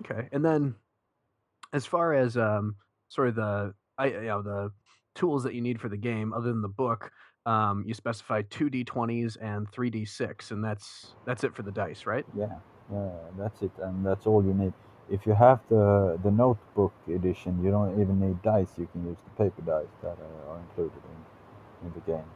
Okay, 0.05 0.29
and 0.33 0.45
then 0.45 0.75
as 1.73 1.87
far 1.87 2.13
as 2.15 2.37
um, 2.37 2.77
sort 3.09 3.29
of 3.29 3.35
the 3.37 3.75
I 3.99 4.07
you 4.07 4.23
know 4.23 4.43
the 4.43 4.71
tools 5.15 5.43
that 5.45 5.55
you 5.55 5.61
need 5.61 5.81
for 5.81 5.89
the 5.89 5.97
game, 5.97 6.33
other 6.33 6.49
than 6.49 6.63
the 6.63 6.69
book, 6.69 7.11
um, 7.47 7.85
you 7.87 7.95
specify 7.95 8.43
two 8.49 8.71
d20s 8.71 9.37
and 9.41 9.71
three 9.73 9.91
d6, 9.91 10.51
and 10.51 10.65
that's 10.65 11.15
that's 11.27 11.45
it 11.45 11.55
for 11.55 11.63
the 11.63 11.73
dice, 11.73 12.07
right? 12.07 12.25
Yeah, 12.37 12.47
yeah, 12.93 13.11
that's 13.39 13.63
it, 13.63 13.73
and 13.83 14.05
that's 14.05 14.27
all 14.27 14.45
you 14.45 14.55
need. 14.55 14.73
If 15.11 15.27
you 15.27 15.35
have 15.35 15.61
the 15.69 16.19
the 16.23 16.31
notebook 16.31 16.93
edition, 17.09 17.63
you 17.63 17.71
don't 17.71 18.01
even 18.01 18.21
need 18.21 18.41
dice. 18.43 18.71
You 18.79 18.89
can 18.93 19.07
use 19.07 19.19
the 19.25 19.45
paper 19.45 19.63
dice 19.63 19.95
that 20.03 20.17
are 20.49 20.59
included 20.59 21.03
in, 21.83 21.89
in 21.89 21.93
the 21.95 22.01
game. 22.01 22.31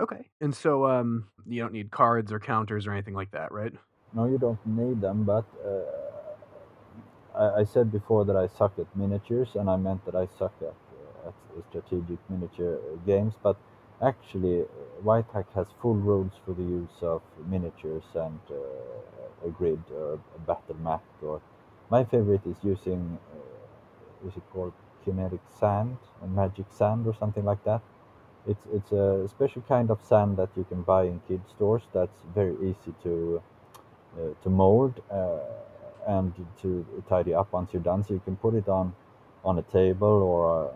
Okay, 0.00 0.26
and 0.40 0.54
so 0.54 0.86
um, 0.86 1.28
you 1.46 1.60
don't 1.62 1.72
need 1.72 1.90
cards 1.90 2.32
or 2.32 2.40
counters 2.40 2.86
or 2.86 2.92
anything 2.92 3.14
like 3.14 3.30
that, 3.32 3.52
right? 3.52 3.72
No, 4.14 4.26
you 4.26 4.38
don't 4.38 4.58
need 4.66 5.00
them, 5.00 5.24
but 5.24 5.44
uh, 5.64 6.11
I, 7.34 7.60
I, 7.60 7.64
said 7.64 7.90
before 7.90 8.24
that 8.24 8.36
I 8.36 8.46
suck 8.46 8.72
at 8.78 8.86
miniatures, 8.96 9.54
and 9.54 9.68
I 9.70 9.76
meant 9.76 10.04
that 10.04 10.14
I 10.14 10.28
suck 10.38 10.52
at 10.60 10.74
at 11.26 11.34
strategic 11.70 12.18
miniature 12.28 12.78
games, 13.06 13.34
but 13.42 13.56
actually 14.00 14.64
Whitehack 15.04 15.46
has 15.54 15.66
full 15.80 15.94
rules 15.94 16.32
for 16.44 16.52
the 16.52 16.62
use 16.62 16.98
of 17.02 17.22
miniatures 17.48 18.04
and 18.14 18.40
uh, 18.50 19.46
a 19.46 19.50
grid 19.50 19.82
or 19.94 20.14
a 20.14 20.38
battle 20.46 20.76
map. 20.82 21.02
Or 21.22 21.40
my 21.90 22.04
favorite 22.04 22.46
is 22.46 22.56
using 22.62 23.18
uh, 23.34 24.28
is 24.28 24.36
it 24.36 24.42
called 24.52 24.72
kinetic 25.04 25.40
sand 25.58 25.96
or 26.20 26.28
magic 26.28 26.66
sand 26.70 27.06
or 27.06 27.14
something 27.14 27.44
like 27.44 27.62
that. 27.64 27.82
It's 28.46 28.66
it's 28.72 28.92
a 28.92 29.28
special 29.28 29.62
kind 29.68 29.90
of 29.90 30.00
sand 30.02 30.36
that 30.36 30.50
you 30.56 30.64
can 30.64 30.82
buy 30.82 31.04
in 31.04 31.20
kid 31.28 31.42
stores. 31.54 31.82
That's 31.92 32.18
very 32.34 32.56
easy 32.70 32.94
to 33.04 33.42
uh, 34.18 34.34
to 34.42 34.50
mold 34.50 35.00
uh, 35.10 35.38
and 36.06 36.32
to 36.62 36.84
tidy 37.08 37.34
up 37.34 37.52
once 37.52 37.72
you're 37.72 37.82
done. 37.82 38.04
So 38.04 38.14
you 38.14 38.20
can 38.24 38.36
put 38.36 38.54
it 38.54 38.68
on 38.68 38.94
on 39.44 39.58
a 39.58 39.62
table 39.62 40.22
or 40.22 40.66
a, 40.66 40.70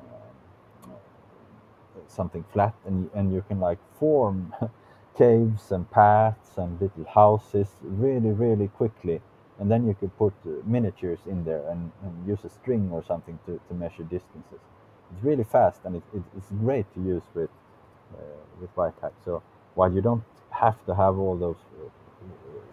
something 2.08 2.44
flat 2.52 2.74
and, 2.84 3.08
and 3.14 3.32
you 3.32 3.44
can 3.46 3.60
like 3.60 3.78
form 3.98 4.52
caves 5.18 5.70
and 5.70 5.88
paths 5.90 6.50
and 6.56 6.80
little 6.80 7.04
houses 7.04 7.68
really 7.82 8.30
really 8.30 8.68
quickly. 8.68 9.20
And 9.58 9.70
then 9.70 9.86
you 9.86 9.94
could 9.94 10.16
put 10.18 10.34
uh, 10.44 10.50
miniatures 10.66 11.20
in 11.26 11.44
there 11.44 11.66
and, 11.70 11.90
and, 12.02 12.28
use 12.28 12.44
a 12.44 12.50
string 12.50 12.90
or 12.92 13.02
something 13.02 13.38
to, 13.46 13.58
to 13.68 13.74
measure 13.74 14.02
distances. 14.02 14.60
It's 15.10 15.22
really 15.22 15.44
fast 15.44 15.80
and 15.84 15.96
it, 15.96 16.02
it, 16.14 16.22
it's 16.36 16.50
great 16.60 16.92
to 16.94 17.00
use 17.00 17.22
with 17.34 17.50
uh, 18.14 18.22
with 18.60 18.70
Whitehack 18.76 19.12
so 19.24 19.42
while 19.74 19.92
you 19.92 20.00
don't 20.00 20.24
have 20.50 20.84
to 20.86 20.94
have 20.94 21.18
all 21.18 21.36
those 21.36 21.56
uh, 21.80 21.88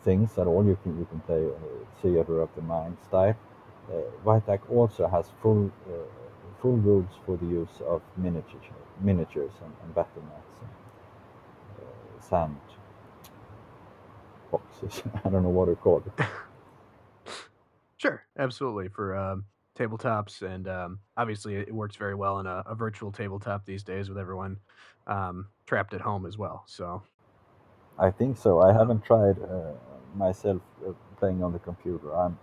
things 0.03 0.37
at 0.37 0.47
all 0.47 0.65
you 0.65 0.77
can 0.83 0.97
you 0.99 1.05
can 1.05 1.19
play 1.21 1.45
uh, 1.45 2.01
theater 2.01 2.41
of 2.41 2.49
the 2.55 2.61
mind 2.61 2.97
style 3.07 3.35
uh, 3.91 4.39
also 4.69 5.07
has 5.07 5.25
full 5.41 5.71
uh, 5.87 5.91
full 6.61 6.77
rules 6.77 7.09
for 7.25 7.37
the 7.37 7.45
use 7.45 7.81
of 7.87 8.01
miniatures 8.17 8.65
miniatures 9.01 9.51
and, 9.63 9.73
and 9.83 9.95
battle 9.95 10.23
mats 10.29 10.55
and 10.61 10.69
uh, 11.79 12.21
sand 12.21 12.57
boxes. 14.53 15.03
I 15.25 15.29
don't 15.29 15.43
know 15.43 15.49
what 15.49 15.65
to 15.65 15.75
call 15.75 16.03
it. 16.05 16.25
sure, 17.97 18.23
absolutely. 18.37 18.87
For 18.87 19.15
um, 19.15 19.45
tabletops, 19.77 20.41
and 20.41 20.67
um, 20.67 20.99
obviously 21.17 21.55
it 21.55 21.73
works 21.73 21.95
very 21.95 22.15
well 22.15 22.39
in 22.39 22.45
a, 22.45 22.63
a, 22.67 22.75
virtual 22.75 23.11
tabletop 23.11 23.65
these 23.65 23.83
days 23.83 24.07
with 24.07 24.17
everyone 24.17 24.57
um, 25.07 25.47
trapped 25.65 25.93
at 25.93 26.01
home 26.01 26.25
as 26.25 26.37
well. 26.37 26.63
So, 26.67 27.01
I 27.97 28.11
think 28.11 28.37
so. 28.37 28.61
I 28.61 28.73
haven't 28.73 29.03
tried 29.05 29.37
uh, 29.41 29.73
myself 30.15 30.61
uh, 30.85 30.93
playing 31.17 31.43
on 31.43 31.53
the 31.53 31.59
computer. 31.59 32.15
I'm 32.15 32.37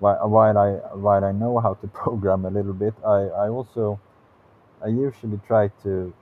while 0.00 0.58
I 0.58 0.72
while 0.96 1.24
I 1.24 1.32
know 1.32 1.58
how 1.58 1.74
to 1.74 1.86
program 2.02 2.44
a 2.44 2.50
little 2.50 2.72
bit, 2.72 2.94
I, 3.06 3.20
I 3.44 3.48
also 3.48 4.00
I 4.82 4.88
usually 4.88 5.40
try 5.46 5.68
to 5.82 6.12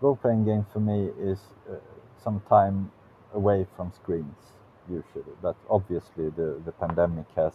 role 0.00 0.16
playing 0.16 0.44
games 0.44 0.66
for 0.72 0.80
me 0.80 1.10
is 1.18 1.40
uh, 1.70 1.76
some 2.22 2.40
time 2.48 2.90
away 3.32 3.66
from 3.76 3.92
screens 3.92 4.36
usually, 4.88 5.34
but 5.42 5.56
obviously 5.70 6.28
the 6.30 6.60
the 6.64 6.72
pandemic 6.72 7.26
has 7.36 7.54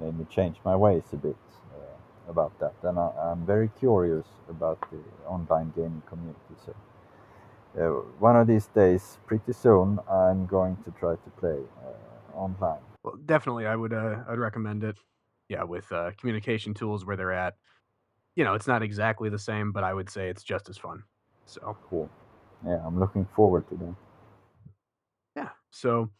made 0.00 0.18
me 0.18 0.26
change 0.28 0.56
my 0.64 0.74
ways 0.76 1.04
a 1.12 1.16
bit 1.16 1.36
uh, 1.74 2.30
about 2.30 2.58
that, 2.58 2.74
and 2.82 2.98
I, 2.98 3.30
am 3.32 3.46
very 3.46 3.70
curious 3.78 4.26
about 4.48 4.78
the 4.90 4.98
online 5.28 5.72
gaming 5.76 6.02
community. 6.08 6.54
So. 6.66 6.74
Uh, 7.78 7.88
one 8.20 8.36
of 8.36 8.46
these 8.46 8.66
days, 8.68 9.18
pretty 9.26 9.52
soon, 9.52 9.98
I'm 10.10 10.46
going 10.46 10.76
to 10.84 10.92
try 10.92 11.14
to 11.14 11.30
play 11.38 11.58
uh, 11.84 12.36
online. 12.36 12.80
Well, 13.02 13.16
definitely, 13.26 13.66
I 13.66 13.76
would. 13.76 13.92
Uh, 13.92 14.22
I'd 14.28 14.38
recommend 14.38 14.84
it. 14.84 14.96
Yeah, 15.48 15.64
with 15.64 15.90
uh, 15.92 16.12
communication 16.18 16.72
tools 16.72 17.04
where 17.04 17.16
they're 17.16 17.32
at 17.32 17.54
you 18.36 18.44
know, 18.44 18.54
it's 18.54 18.66
not 18.66 18.82
exactly 18.82 19.28
the 19.28 19.38
same, 19.38 19.72
but 19.72 19.84
I 19.84 19.94
would 19.94 20.10
say 20.10 20.28
it's 20.28 20.42
just 20.42 20.68
as 20.68 20.76
fun. 20.76 21.04
So 21.46 21.76
cool. 21.88 22.10
Yeah, 22.66 22.80
I'm 22.84 22.98
looking 22.98 23.26
forward 23.36 23.68
to 23.68 23.76
that. 23.76 23.94
Yeah. 25.36 25.48
So 25.70 26.10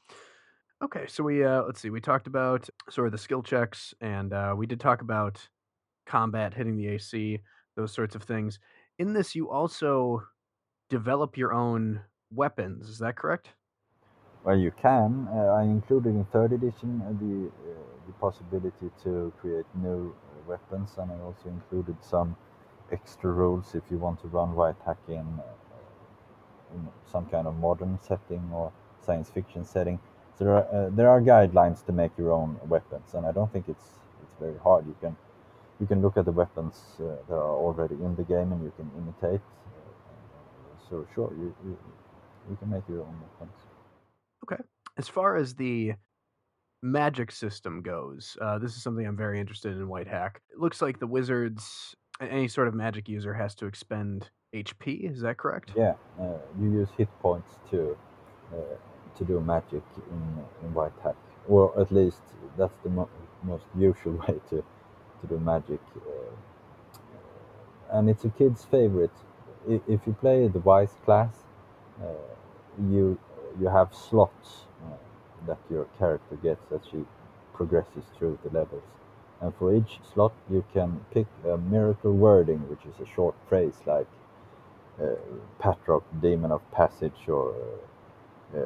okay, 0.83 1.07
so 1.09 1.25
we 1.25 1.45
uh 1.45 1.63
let's 1.63 1.81
see, 1.81 1.91
we 1.91 2.01
talked 2.01 2.27
about 2.27 2.69
sort 2.91 3.07
of 3.07 3.13
the 3.13 3.19
skill 3.19 3.43
checks 3.43 3.95
and 4.01 4.33
uh 4.33 4.55
we 4.57 4.67
did 4.67 4.81
talk 4.81 5.01
about 5.03 5.49
combat 6.07 6.55
hitting 6.55 6.77
the 6.77 6.89
AC, 6.89 7.41
those 7.77 7.93
sorts 7.93 8.15
of 8.15 8.23
things. 8.23 8.59
In 8.99 9.13
this 9.13 9.35
you 9.35 9.51
also 9.51 10.23
develop 10.95 11.37
your 11.37 11.53
own 11.53 12.03
weapons, 12.31 12.89
is 12.89 12.99
that 13.01 13.17
correct? 13.17 13.51
Well, 14.45 14.57
you 14.57 14.71
can. 14.71 15.29
Uh, 15.31 15.61
I 15.61 15.63
included 15.65 16.11
in 16.11 16.25
third 16.27 16.53
edition 16.53 17.03
uh, 17.03 17.13
the 17.25 17.49
uh, 17.49 17.85
the 18.07 18.13
possibility 18.21 18.91
to 19.05 19.33
create 19.41 19.67
new 19.75 20.15
weapons, 20.47 20.91
and 20.99 21.11
I 21.11 21.19
also 21.29 21.49
included 21.49 21.97
some 22.03 22.37
extra 22.93 23.33
rules 23.33 23.75
if 23.75 23.85
you 23.91 23.99
want 23.99 24.21
to 24.23 24.29
run 24.29 24.55
white 24.55 24.77
hack 24.87 24.99
in, 25.09 25.27
uh, 25.49 26.75
in 26.75 26.89
some 27.13 27.27
kind 27.27 27.47
of 27.47 27.57
modern 27.57 27.99
setting 28.01 28.45
or 28.53 28.73
science 29.07 29.31
fiction 29.31 29.65
setting. 29.65 29.99
So 30.39 30.45
there 30.45 30.55
are, 30.55 30.69
uh, 30.77 30.91
there 30.91 31.09
are 31.09 31.21
guidelines 31.21 31.85
to 31.87 31.93
make 31.93 32.13
your 32.19 32.33
own 32.33 32.59
weapons, 32.69 33.15
and 33.15 33.27
I 33.27 33.33
don't 33.33 33.53
think 33.53 33.69
it's 33.69 33.89
it's 34.23 34.35
very 34.41 34.59
hard. 34.59 34.87
You 34.87 34.97
can 35.01 35.17
you 35.81 35.87
can 35.87 36.03
look 36.03 36.17
at 36.17 36.25
the 36.27 36.33
weapons 36.43 36.77
uh, 37.01 37.05
that 37.29 37.35
are 37.35 37.57
already 37.67 37.97
in 37.97 38.17
the 38.17 38.25
game, 38.25 38.53
and 38.53 38.63
you 38.63 38.73
can 38.77 38.91
imitate. 38.99 39.43
So 40.89 41.07
sure, 41.15 41.33
you, 41.39 41.55
you 41.65 41.79
you 42.51 42.57
can 42.57 42.71
make 42.71 42.83
your 42.89 43.01
own 43.01 43.17
weapons. 43.21 43.57
Okay. 44.45 44.63
As 44.99 45.09
far 45.09 45.37
as 45.37 45.55
the 45.55 45.95
magic 46.83 47.33
system 47.33 47.83
goes, 47.83 48.37
uh, 48.41 48.59
this 48.59 48.77
is 48.77 48.83
something 48.83 49.07
I'm 49.07 49.17
very 49.17 49.41
interested 49.41 49.73
in 49.73 49.89
Whitehack. 49.89 50.37
It 50.53 50.59
looks 50.59 50.83
like 50.83 51.01
the 51.01 51.07
wizards, 51.07 51.95
any 52.21 52.49
sort 52.49 52.69
of 52.69 52.75
magic 52.75 53.09
user, 53.09 53.33
has 53.33 53.55
to 53.57 53.67
expend 53.67 54.29
HP. 54.55 55.11
Is 55.11 55.21
that 55.23 55.39
correct? 55.39 55.73
Yeah, 55.77 55.95
uh, 56.21 56.39
you 56.61 56.71
use 56.73 56.89
hit 56.97 57.09
points 57.21 57.59
to 57.71 57.97
uh, 58.53 58.57
to 59.17 59.25
do 59.25 59.41
magic 59.41 59.83
in 60.11 60.45
in 60.63 60.75
White 60.75 60.93
Hack, 61.03 61.17
or 61.49 61.79
at 61.81 61.91
least 61.91 62.21
that's 62.59 62.77
the 62.85 62.91
mo- 62.91 63.11
most 63.43 63.65
usual 63.77 64.13
way 64.29 64.39
to 64.51 64.63
to 65.21 65.27
do 65.29 65.39
magic. 65.39 65.81
Uh, 65.97 66.35
and 67.99 68.11
it's 68.11 68.25
a 68.25 68.31
kid's 68.31 68.65
favorite. 68.65 69.13
If 69.67 70.07
you 70.07 70.13
play 70.21 70.49
the 70.49 70.61
wise 70.61 70.95
class, 71.05 71.35
uh, 72.03 72.07
you 72.91 73.19
you 73.61 73.69
have 73.69 73.95
slots 73.95 74.67
that 75.47 75.59
your 75.71 75.87
character 75.99 76.37
gets 76.37 76.73
as 76.73 76.81
she 76.91 77.05
progresses 77.55 78.05
through 78.19 78.39
the 78.45 78.51
levels. 78.51 78.83
And 79.41 79.55
for 79.57 79.75
each 79.75 80.01
slot, 80.13 80.33
you 80.51 80.65
can 80.73 81.05
pick 81.13 81.27
a 81.47 81.57
miracle 81.59 82.13
wording, 82.13 82.69
which 82.69 82.85
is 82.87 82.99
a 83.01 83.07
short 83.15 83.35
phrase 83.49 83.75
like 83.87 84.07
uh, 85.03 85.17
Patrock, 85.59 86.05
Demon 86.23 86.53
of 86.53 86.63
Passage, 86.73 87.29
or 87.29 87.55
uh, 88.57 88.61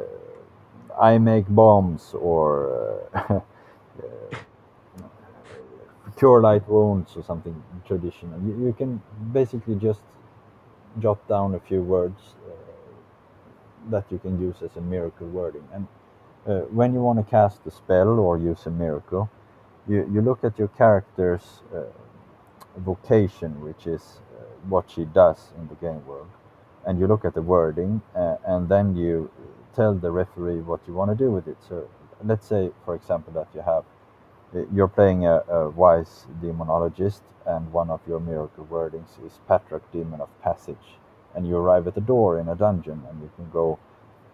I 1.01 1.18
make 1.18 1.46
bombs, 1.49 2.14
or 2.14 3.11
cure 6.16 6.40
light 6.40 6.68
wounds, 6.68 7.16
or 7.16 7.22
something 7.22 7.62
traditional. 7.86 8.40
You, 8.40 8.66
you, 8.66 8.74
can 8.76 9.01
basically 9.32 9.76
just 9.76 10.03
jot 11.01 11.26
down 11.28 11.55
a 11.55 11.61
few 11.61 11.82
words 11.82 12.34
that 13.90 14.05
you 14.11 14.18
can 14.18 14.40
use 14.40 14.57
as 14.62 14.76
a 14.76 14.80
miracle 14.80 15.26
wording. 15.28 15.66
And 15.72 15.86
uh, 16.46 16.61
when 16.70 16.92
you 16.92 17.01
want 17.01 17.18
to 17.24 17.30
cast 17.30 17.61
a 17.66 17.70
spell 17.70 18.18
or 18.18 18.38
use 18.38 18.66
a 18.66 18.70
miracle, 18.70 19.30
you, 19.86 20.09
you 20.12 20.20
look 20.20 20.44
at 20.44 20.59
your 20.59 20.68
character's 20.68 21.62
uh, 21.74 21.82
vocation, 22.78 23.61
which 23.62 23.86
is 23.86 24.20
uh, 24.38 24.44
what 24.68 24.90
she 24.90 25.05
does 25.05 25.53
in 25.59 25.68
the 25.68 25.74
game 25.76 26.07
world, 26.07 26.28
and 26.86 26.99
you 26.99 27.07
look 27.07 27.24
at 27.24 27.34
the 27.34 27.42
wording, 27.42 28.03
uh, 28.14 28.36
and 28.46 28.68
then 28.68 28.96
you 28.96 29.30
tell 29.74 29.94
the 29.94 30.11
referee 30.11 30.61
what 30.61 30.80
you 30.86 30.94
want 30.94 31.11
to 31.11 31.16
do 31.16 31.30
with 31.30 31.49
it. 31.49 31.57
So 31.68 31.88
let's 32.24 32.46
say, 32.46 32.70
for 32.84 32.94
example, 32.94 33.32
that 33.34 33.49
you 33.55 33.61
have 33.61 33.84
uh, 33.84 33.97
you're 34.72 34.88
playing 34.88 35.26
a, 35.26 35.42
a 35.49 35.70
wise 35.70 36.26
demonologist, 36.42 37.20
and 37.46 37.72
one 37.72 37.90
of 37.90 38.01
your 38.07 38.20
miracle 38.20 38.66
wordings 38.70 39.24
is 39.24 39.38
Patrock, 39.49 39.82
Demon 39.92 40.20
of 40.20 40.28
Passage 40.42 40.99
and 41.34 41.46
you 41.46 41.57
arrive 41.57 41.86
at 41.86 41.94
the 41.94 42.01
door 42.01 42.38
in 42.40 42.49
a 42.49 42.55
dungeon 42.55 43.03
and 43.09 43.20
you 43.20 43.30
can 43.36 43.49
go 43.51 43.78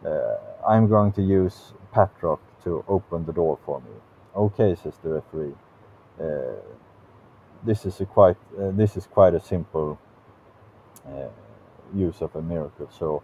uh, 0.04 0.36
I'm 0.66 0.88
going 0.88 1.12
to 1.12 1.22
use 1.22 1.72
Patrock 1.92 2.40
to 2.64 2.84
open 2.88 3.24
the 3.24 3.32
door 3.32 3.58
for 3.64 3.80
me. 3.80 3.90
Okay, 4.36 4.74
says 4.74 4.94
the 5.02 5.10
referee. 5.10 5.54
Uh, 6.20 6.60
this 7.64 7.86
is 7.86 8.00
a 8.00 8.06
quite 8.06 8.36
uh, 8.58 8.70
this 8.72 8.96
is 8.96 9.06
quite 9.06 9.34
a 9.34 9.40
simple 9.40 9.98
uh, 11.06 11.28
use 11.94 12.20
of 12.20 12.34
a 12.36 12.42
miracle. 12.42 12.90
So 12.98 13.22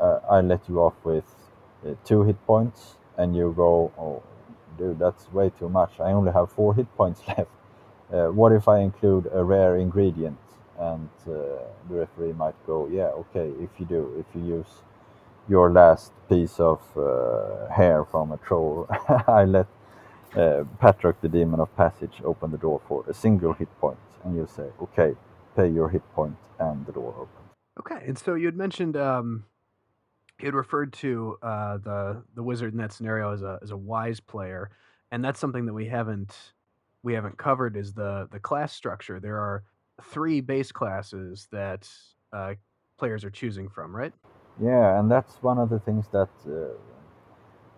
uh, 0.00 0.20
I 0.30 0.40
let 0.40 0.68
you 0.68 0.80
off 0.80 0.94
with 1.04 1.24
uh, 1.86 1.94
two 2.04 2.22
hit 2.22 2.44
points, 2.46 2.96
and 3.18 3.36
you 3.36 3.52
go, 3.54 3.92
oh, 3.98 4.22
dude, 4.78 4.98
that's 4.98 5.32
way 5.32 5.50
too 5.58 5.68
much. 5.68 5.92
I 6.00 6.12
only 6.12 6.32
have 6.32 6.50
four 6.52 6.74
hit 6.74 6.94
points 6.96 7.20
left. 7.28 7.50
what 8.10 8.52
if 8.52 8.68
I 8.68 8.80
include 8.80 9.28
a 9.32 9.42
rare 9.44 9.76
ingredient? 9.76 10.38
and 10.78 11.08
uh, 11.26 11.30
the 11.88 11.94
referee 11.94 12.32
might 12.32 12.54
go, 12.66 12.88
yeah, 12.88 13.10
okay, 13.22 13.52
if 13.62 13.70
you 13.78 13.86
do, 13.86 14.12
if 14.18 14.26
you 14.34 14.56
use 14.56 14.82
your 15.48 15.70
last 15.70 16.12
piece 16.28 16.58
of 16.58 16.80
uh, 16.96 17.68
hair 17.72 18.04
from 18.04 18.32
a 18.32 18.36
troll, 18.38 18.86
I 19.28 19.44
let 19.44 19.66
uh, 20.36 20.64
Patrock, 20.80 21.20
the 21.20 21.28
demon 21.28 21.60
of 21.60 21.74
passage, 21.76 22.20
open 22.24 22.50
the 22.50 22.58
door 22.58 22.80
for 22.88 23.04
a 23.08 23.14
single 23.14 23.52
hit 23.52 23.68
point. 23.80 23.98
point, 23.98 24.24
and 24.24 24.36
you 24.36 24.48
say, 24.48 24.66
okay, 24.82 25.14
pay 25.54 25.68
your 25.68 25.88
hit 25.88 26.02
point, 26.14 26.36
and 26.58 26.84
the 26.86 26.92
door 26.92 27.14
opens. 27.16 27.50
Okay, 27.78 28.04
and 28.06 28.18
so 28.18 28.34
you 28.34 28.46
had 28.46 28.56
mentioned 28.56 28.96
um, 28.96 29.44
you 30.40 30.46
had 30.46 30.54
referred 30.54 30.92
to 30.94 31.38
uh, 31.42 31.78
the 31.78 32.22
the 32.34 32.42
wizard 32.42 32.72
in 32.72 32.78
that 32.78 32.92
scenario 32.92 33.32
as 33.32 33.42
a 33.42 33.58
as 33.62 33.70
a 33.70 33.76
wise 33.76 34.20
player, 34.20 34.70
and 35.10 35.24
that's 35.24 35.38
something 35.38 35.66
that 35.66 35.74
we 35.74 35.86
haven't 35.86 36.34
we 37.02 37.14
haven't 37.14 37.38
covered 37.38 37.76
is 37.76 37.92
the 37.92 38.28
the 38.32 38.40
class 38.40 38.72
structure. 38.72 39.20
There 39.20 39.38
are 39.38 39.62
three 40.02 40.40
base 40.40 40.72
classes 40.72 41.46
that 41.52 41.88
uh, 42.32 42.54
players 42.98 43.24
are 43.24 43.30
choosing 43.30 43.68
from, 43.68 43.94
right? 43.94 44.12
Yeah, 44.60 44.98
and 44.98 45.10
that's 45.10 45.42
one 45.42 45.58
of 45.58 45.70
the 45.70 45.78
things 45.80 46.06
that 46.12 46.28
uh, 46.46 46.74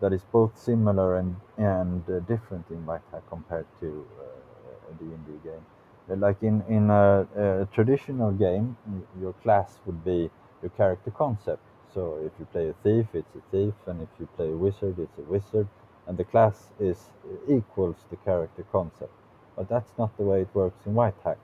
that 0.01 0.13
is 0.13 0.23
both 0.33 0.57
similar 0.59 1.19
and 1.19 1.37
and 1.59 2.03
uh, 2.09 2.21
different 2.21 2.65
in 2.71 2.85
White 2.87 3.03
compared 3.29 3.67
to 3.81 4.07
uh, 4.21 4.91
a 4.91 4.95
D&D 4.99 5.33
game. 5.45 5.65
Uh, 6.11 6.17
like 6.17 6.43
in 6.43 6.63
in 6.69 6.91
a, 6.91 7.27
a, 7.37 7.67
traditional 7.75 8.33
game, 8.33 8.77
your 9.21 9.33
class 9.43 9.79
would 9.87 10.05
be 10.05 10.31
your 10.63 10.71
character 10.77 11.11
concept. 11.11 11.63
So 11.97 12.21
if 12.25 12.33
you 12.39 12.47
play 12.53 12.69
a 12.69 12.75
thief, 12.85 13.09
it's 13.15 13.35
a 13.37 13.43
thief, 13.53 13.75
and 13.87 14.03
if 14.03 14.11
you 14.21 14.29
play 14.37 14.51
a 14.51 14.57
wizard, 14.57 15.01
it's 15.01 15.19
a 15.19 15.23
wizard, 15.23 15.69
and 16.07 16.19
the 16.19 16.25
class 16.25 16.69
is 16.81 17.11
equals 17.49 17.97
the 18.11 18.17
character 18.19 18.65
concept. 18.73 19.13
But 19.57 19.69
that's 19.69 19.93
not 19.99 20.17
the 20.19 20.25
way 20.25 20.43
it 20.43 20.51
works 20.55 20.87
in 20.87 20.95
Whitehack 20.95 21.39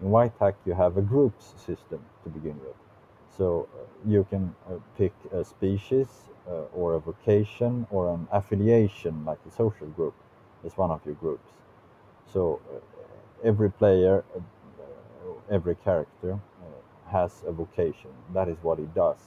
in 0.00 0.08
Whitehack, 0.10 0.54
you 0.64 0.74
have 0.74 0.96
a 0.96 1.02
groups 1.02 1.54
system 1.56 2.00
to 2.24 2.30
begin 2.30 2.58
with. 2.60 2.76
So 3.36 3.68
uh, 3.74 3.84
you 4.08 4.26
can 4.30 4.54
uh, 4.68 4.74
pick 4.96 5.12
a 5.32 5.44
species 5.44 6.08
uh, 6.48 6.64
or 6.74 6.94
a 6.94 7.00
vocation 7.00 7.86
or 7.90 8.14
an 8.14 8.26
affiliation, 8.32 9.24
like 9.24 9.38
a 9.48 9.50
social 9.50 9.88
group, 9.88 10.14
as 10.64 10.76
one 10.76 10.90
of 10.90 11.00
your 11.04 11.14
groups. 11.16 11.50
So 12.32 12.60
uh, 12.72 12.78
every 13.44 13.70
player, 13.70 14.24
every 15.50 15.76
character 15.76 16.38
has 17.10 17.42
a 17.46 17.52
vocation. 17.52 18.10
That 18.34 18.48
is 18.48 18.58
what 18.62 18.78
he 18.78 18.86
does. 18.94 19.18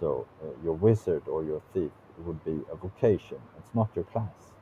So 0.00 0.26
your 0.64 0.74
wizard 0.74 1.26
or 1.26 1.44
your 1.44 1.62
thief 1.72 1.90
would 2.18 2.44
be 2.44 2.60
a 2.72 2.76
vocation. 2.76 3.38
It's 3.58 3.74
not 3.74 3.90
your 3.94 4.04
class. 4.04 4.52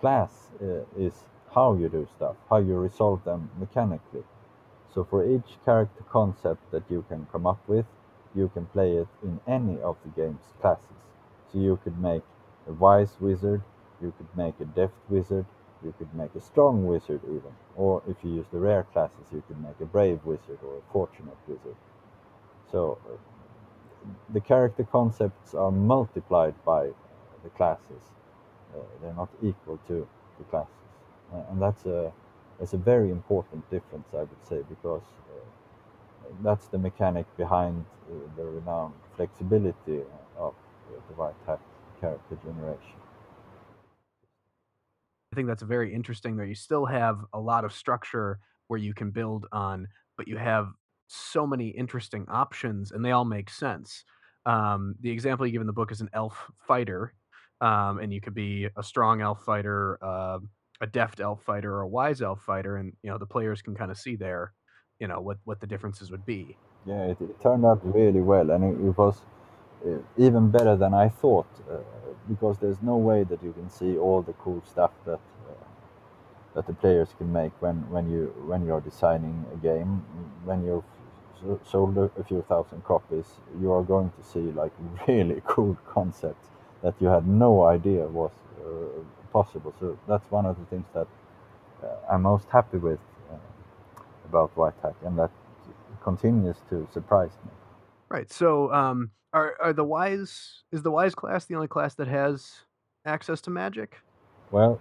Class 0.00 0.48
is 0.96 1.14
how 1.54 1.74
you 1.74 1.88
do 1.88 2.06
stuff, 2.16 2.36
how 2.50 2.58
you 2.58 2.76
resolve 2.76 3.24
them 3.24 3.50
mechanically. 3.58 4.24
So 4.94 5.04
for 5.04 5.24
each 5.24 5.58
character 5.64 6.04
concept 6.10 6.70
that 6.70 6.84
you 6.90 7.04
can 7.08 7.26
come 7.32 7.46
up 7.46 7.60
with, 7.66 7.86
you 8.34 8.50
can 8.52 8.66
play 8.66 8.96
it 8.96 9.08
in 9.22 9.40
any 9.46 9.80
of 9.80 9.96
the 10.04 10.10
game's 10.20 10.52
classes. 10.60 10.84
So 11.52 11.58
you 11.58 11.78
could 11.82 11.98
make 11.98 12.22
a 12.68 12.72
wise 12.72 13.16
wizard, 13.20 13.62
you 14.02 14.12
could 14.16 14.28
make 14.36 14.54
a 14.60 14.64
deft 14.64 14.94
wizard, 15.08 15.46
you 15.82 15.94
could 15.98 16.12
make 16.14 16.34
a 16.34 16.40
strong 16.40 16.86
wizard 16.86 17.20
even. 17.24 17.52
Or 17.76 18.02
if 18.06 18.16
you 18.22 18.34
use 18.34 18.46
the 18.52 18.58
rare 18.58 18.84
classes, 18.92 19.26
you 19.32 19.42
could 19.46 19.60
make 19.62 19.80
a 19.80 19.86
brave 19.86 20.20
wizard 20.24 20.58
or 20.62 20.76
a 20.76 20.92
fortunate 20.92 21.36
wizard. 21.46 21.76
So 22.70 22.98
uh, 23.06 23.16
the 24.32 24.40
character 24.40 24.84
concepts 24.84 25.54
are 25.54 25.70
multiplied 25.70 26.54
by 26.64 26.90
the 27.42 27.50
classes. 27.56 28.02
Uh, 28.74 28.80
they're 29.00 29.14
not 29.14 29.28
equal 29.42 29.78
to 29.88 30.06
the 30.38 30.44
classes. 30.44 30.72
Uh, 31.32 31.42
and 31.50 31.60
that's 31.60 31.86
a 31.86 32.12
it's 32.60 32.72
a 32.72 32.78
very 32.78 33.10
important 33.10 33.68
difference, 33.70 34.08
I 34.12 34.18
would 34.18 34.44
say, 34.48 34.62
because 34.68 35.02
uh, 35.30 36.28
that's 36.42 36.66
the 36.66 36.78
mechanic 36.78 37.24
behind 37.36 37.84
uh, 38.10 38.14
the 38.36 38.44
renowned 38.44 38.94
flexibility 39.16 40.00
of 40.36 40.54
the 41.08 41.14
white 41.14 41.34
hat 41.46 41.60
character 42.00 42.36
generation. 42.44 42.98
I 45.32 45.36
think 45.36 45.48
that's 45.48 45.62
very 45.62 45.94
interesting 45.94 46.36
that 46.38 46.48
you 46.48 46.54
still 46.54 46.86
have 46.86 47.20
a 47.32 47.38
lot 47.38 47.64
of 47.64 47.72
structure 47.72 48.40
where 48.68 48.78
you 48.78 48.94
can 48.94 49.10
build 49.10 49.46
on, 49.52 49.86
but 50.16 50.26
you 50.26 50.36
have 50.36 50.68
so 51.08 51.46
many 51.46 51.68
interesting 51.68 52.26
options 52.28 52.92
and 52.92 53.04
they 53.04 53.10
all 53.10 53.24
make 53.24 53.50
sense. 53.50 54.04
Um, 54.46 54.94
the 55.00 55.10
example 55.10 55.46
you 55.46 55.52
give 55.52 55.60
in 55.60 55.66
the 55.66 55.72
book 55.72 55.92
is 55.92 56.00
an 56.00 56.10
elf 56.12 56.50
fighter, 56.66 57.12
um, 57.60 57.98
and 57.98 58.12
you 58.12 58.20
could 58.20 58.34
be 58.34 58.68
a 58.76 58.82
strong 58.82 59.20
elf 59.20 59.44
fighter, 59.44 59.98
uh, 60.02 60.38
a 60.80 60.86
deft 60.86 61.20
elf 61.20 61.42
fighter 61.42 61.74
or 61.74 61.82
a 61.82 61.88
wise 61.88 62.22
elf 62.22 62.40
fighter, 62.40 62.76
and 62.76 62.92
you 63.02 63.10
know 63.10 63.18
the 63.18 63.26
players 63.26 63.60
can 63.60 63.74
kind 63.74 63.90
of 63.90 63.98
see 63.98 64.16
there, 64.16 64.52
you 65.00 65.08
know 65.08 65.20
what 65.20 65.38
what 65.44 65.60
the 65.60 65.66
differences 65.66 66.10
would 66.10 66.24
be. 66.24 66.56
Yeah, 66.86 67.04
it, 67.06 67.20
it 67.20 67.40
turned 67.42 67.66
out 67.66 67.80
really 67.82 68.20
well, 68.20 68.50
and 68.50 68.64
it, 68.64 68.86
it 68.86 68.96
was 68.96 69.20
uh, 69.84 69.98
even 70.16 70.50
better 70.50 70.76
than 70.76 70.94
I 70.94 71.08
thought, 71.08 71.48
uh, 71.70 71.78
because 72.28 72.58
there's 72.58 72.80
no 72.80 72.96
way 72.96 73.24
that 73.24 73.42
you 73.42 73.52
can 73.52 73.68
see 73.68 73.98
all 73.98 74.22
the 74.22 74.34
cool 74.34 74.62
stuff 74.64 74.92
that 75.04 75.20
uh, 75.50 75.64
that 76.54 76.66
the 76.66 76.74
players 76.74 77.08
can 77.18 77.30
make 77.32 77.52
when 77.60 77.76
when 77.90 78.10
you 78.10 78.32
when 78.46 78.64
you're 78.64 78.80
designing 78.80 79.44
a 79.52 79.56
game. 79.56 80.04
When 80.44 80.64
you've 80.64 80.84
sold 81.64 81.96
a, 81.98 82.24
few 82.24 82.42
thousand 82.48 82.84
copies, 82.84 83.26
you 83.60 83.72
are 83.72 83.82
going 83.82 84.10
to 84.10 84.22
see 84.22 84.52
like 84.52 84.72
really 85.08 85.42
cool 85.46 85.76
concepts 85.86 86.48
that 86.82 86.94
you 87.00 87.08
had 87.08 87.26
no 87.26 87.64
idea 87.64 88.06
was 88.06 88.30
uh, 88.64 89.02
possible. 89.32 89.74
So 89.80 89.98
that's 90.06 90.30
one 90.30 90.46
of 90.46 90.58
the 90.58 90.64
things 90.66 90.86
that 90.94 91.06
uh, 91.82 91.86
I'm 92.10 92.22
most 92.22 92.46
happy 92.50 92.78
with 92.78 93.00
uh, 93.30 93.36
about 94.28 94.54
Whitehack, 94.56 94.94
and 95.04 95.18
that 95.18 95.30
continues 96.02 96.56
to 96.70 96.88
surprise 96.92 97.30
me. 97.44 97.50
Right. 98.08 98.32
So, 98.32 98.72
um, 98.72 99.10
are 99.32 99.54
are 99.60 99.72
the 99.72 99.84
wise 99.84 100.62
is 100.72 100.82
the 100.82 100.90
wise 100.90 101.14
class 101.14 101.44
the 101.44 101.54
only 101.54 101.68
class 101.68 101.94
that 101.96 102.08
has 102.08 102.64
access 103.04 103.40
to 103.42 103.50
magic? 103.50 103.96
Well, 104.50 104.80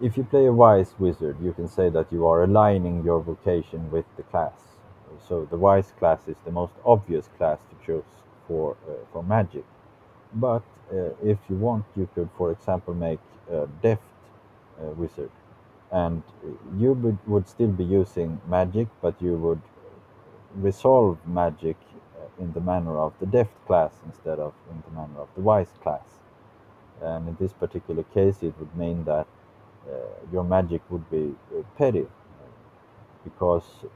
if 0.00 0.16
you 0.16 0.24
play 0.24 0.46
a 0.46 0.52
wise 0.52 0.94
wizard, 0.98 1.36
you 1.42 1.52
can 1.52 1.68
say 1.68 1.90
that 1.90 2.10
you 2.10 2.26
are 2.26 2.44
aligning 2.44 3.04
your 3.04 3.20
vocation 3.20 3.90
with 3.90 4.06
the 4.16 4.22
class. 4.22 4.69
So 5.28 5.44
the 5.50 5.56
wise 5.56 5.92
class 5.98 6.26
is 6.26 6.36
the 6.44 6.50
most 6.50 6.74
obvious 6.84 7.28
class 7.38 7.58
to 7.70 7.86
choose 7.86 8.10
for 8.46 8.76
uh, 8.88 8.92
for 9.12 9.22
magic. 9.22 9.64
But 10.34 10.62
uh, 10.92 11.10
if 11.22 11.38
you 11.48 11.56
want, 11.56 11.84
you 11.96 12.08
could, 12.14 12.28
for 12.36 12.50
example, 12.52 12.94
make 12.94 13.20
a 13.50 13.66
deft 13.82 14.02
uh, 14.80 14.86
wizard, 14.96 15.30
and 15.90 16.22
you 16.78 16.92
would, 16.92 17.18
would 17.26 17.48
still 17.48 17.68
be 17.68 17.84
using 17.84 18.40
magic, 18.48 18.88
but 19.02 19.14
you 19.20 19.36
would 19.36 19.60
resolve 20.56 21.18
magic 21.26 21.76
in 22.40 22.52
the 22.52 22.60
manner 22.60 22.98
of 22.98 23.12
the 23.20 23.26
deft 23.26 23.52
class 23.66 23.92
instead 24.06 24.38
of 24.38 24.52
in 24.70 24.82
the 24.88 25.00
manner 25.00 25.20
of 25.20 25.28
the 25.34 25.42
wise 25.42 25.72
class. 25.82 26.06
And 27.00 27.28
in 27.28 27.36
this 27.38 27.52
particular 27.52 28.02
case, 28.14 28.42
it 28.42 28.54
would 28.58 28.74
mean 28.76 29.04
that 29.04 29.26
uh, 29.88 29.94
your 30.32 30.44
magic 30.44 30.82
would 30.90 31.08
be 31.10 31.34
uh, 31.56 31.62
petty, 31.76 32.06
because 33.24 33.64
uh, 33.84 33.88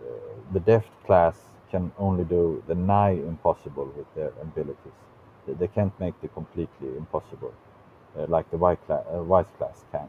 the 0.52 0.60
deft 0.60 0.90
class 1.06 1.36
can 1.70 1.92
only 1.98 2.24
do 2.24 2.62
the 2.68 2.74
nigh 2.74 3.12
impossible 3.12 3.92
with 3.96 4.06
their 4.14 4.32
abilities. 4.40 4.98
They, 5.46 5.68
can't 5.68 5.98
make 6.00 6.18
the 6.20 6.28
completely 6.28 6.96
impossible, 6.96 7.52
uh, 8.16 8.26
like 8.28 8.50
the 8.50 8.56
white 8.56 8.80
class, 8.86 9.04
uh, 9.12 9.22
wise 9.22 9.46
class 9.58 9.84
can. 9.92 10.08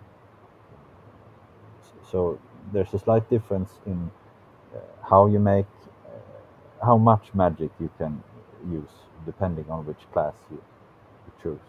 So 2.11 2.39
there's 2.71 2.93
a 2.93 2.99
slight 2.99 3.29
difference 3.29 3.69
in 3.85 4.11
uh, 4.73 4.79
how 5.09 5.27
you 5.27 5.39
make, 5.39 5.65
uh, 6.05 6.85
how 6.85 6.97
much 6.97 7.33
magic 7.33 7.71
you 7.79 7.89
can 7.97 8.23
use, 8.69 8.93
depending 9.25 9.69
on 9.69 9.85
which 9.85 10.09
class 10.13 10.35
you, 10.49 10.61
you 11.25 11.33
choose. 11.43 11.67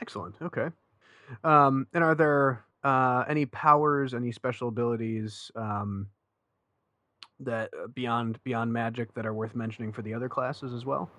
Excellent. 0.00 0.36
Okay. 0.42 0.68
Um, 1.42 1.86
and 1.94 2.04
are 2.04 2.14
there 2.14 2.65
uh, 2.86 3.24
any 3.28 3.46
powers, 3.46 4.14
any 4.14 4.30
special 4.30 4.68
abilities 4.68 5.50
um, 5.56 6.06
that 7.40 7.70
uh, 7.74 7.88
beyond 7.88 8.38
beyond 8.44 8.72
magic 8.72 9.12
that 9.14 9.26
are 9.26 9.34
worth 9.34 9.56
mentioning 9.56 9.92
for 9.92 10.02
the 10.02 10.14
other 10.14 10.28
classes 10.28 10.72
as 10.72 10.84
well? 10.86 11.10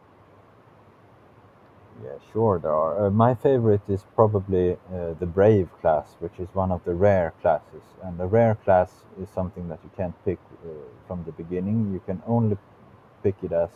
Yeah, 2.04 2.12
sure 2.32 2.60
there 2.60 2.72
are. 2.74 3.08
Uh, 3.08 3.10
my 3.10 3.36
favorite 3.36 3.82
is 3.90 4.06
probably 4.16 4.74
uh, 4.74 5.14
the 5.20 5.26
Brave 5.26 5.68
class, 5.82 6.16
which 6.20 6.40
is 6.40 6.48
one 6.54 6.72
of 6.72 6.84
the 6.86 6.94
rare 6.94 7.34
classes. 7.42 7.84
And 8.04 8.18
the 8.18 8.28
rare 8.28 8.56
class 8.56 8.92
is 9.22 9.30
something 9.30 9.68
that 9.70 9.80
you 9.84 9.90
can't 9.98 10.16
pick 10.24 10.40
uh, 10.64 10.70
from 11.08 11.24
the 11.26 11.34
beginning. 11.34 11.92
You 11.92 12.02
can 12.06 12.22
only 12.28 12.58
pick 13.24 13.36
it 13.44 13.52
as 13.52 13.70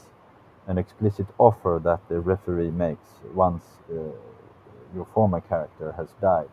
an 0.68 0.78
explicit 0.78 1.28
offer 1.40 1.82
that 1.84 2.00
the 2.10 2.20
referee 2.22 2.72
makes 2.72 3.10
once 3.34 3.64
uh, 3.92 3.96
your 4.96 5.08
former 5.14 5.42
character 5.42 5.92
has 5.98 6.10
died. 6.22 6.50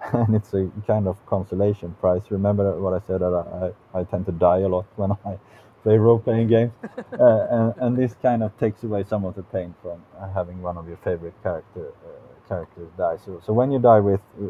and 0.12 0.34
it's 0.34 0.54
a 0.54 0.70
kind 0.86 1.06
of 1.06 1.24
consolation 1.26 1.94
prize. 2.00 2.22
Remember 2.30 2.78
what 2.80 2.94
I 2.94 3.06
said 3.06 3.20
that 3.20 3.72
I, 3.94 3.98
I 3.98 4.04
tend 4.04 4.26
to 4.26 4.32
die 4.32 4.60
a 4.60 4.68
lot 4.68 4.86
when 4.96 5.12
I 5.12 5.38
play 5.82 5.96
role-playing 5.96 6.48
games, 6.48 6.72
uh, 7.18 7.46
and, 7.50 7.74
and 7.78 7.96
this 7.96 8.14
kind 8.22 8.42
of 8.42 8.56
takes 8.58 8.82
away 8.82 9.04
some 9.04 9.24
of 9.24 9.34
the 9.34 9.42
pain 9.42 9.74
from 9.82 10.02
having 10.34 10.62
one 10.62 10.76
of 10.76 10.86
your 10.88 10.98
favorite 10.98 11.34
character 11.42 11.88
uh, 12.04 12.48
characters 12.48 12.88
die. 12.98 13.16
So, 13.24 13.40
so 13.44 13.52
when 13.52 13.70
you 13.72 13.78
die 13.78 14.00
with 14.00 14.20
uh, 14.40 14.48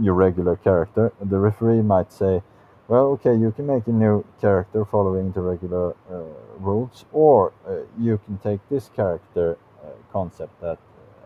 your 0.00 0.14
regular 0.14 0.56
character, 0.56 1.12
the 1.20 1.38
referee 1.38 1.82
might 1.82 2.12
say, 2.12 2.42
"Well, 2.88 3.06
okay, 3.14 3.34
you 3.34 3.52
can 3.52 3.66
make 3.66 3.86
a 3.86 3.92
new 3.92 4.24
character 4.40 4.84
following 4.84 5.32
the 5.32 5.40
regular 5.42 5.94
uh, 6.10 6.22
rules, 6.58 7.04
or 7.12 7.52
uh, 7.68 7.82
you 7.98 8.18
can 8.24 8.38
take 8.38 8.60
this 8.68 8.90
character 8.96 9.56
uh, 9.84 9.90
concept 10.12 10.60
that 10.60 10.78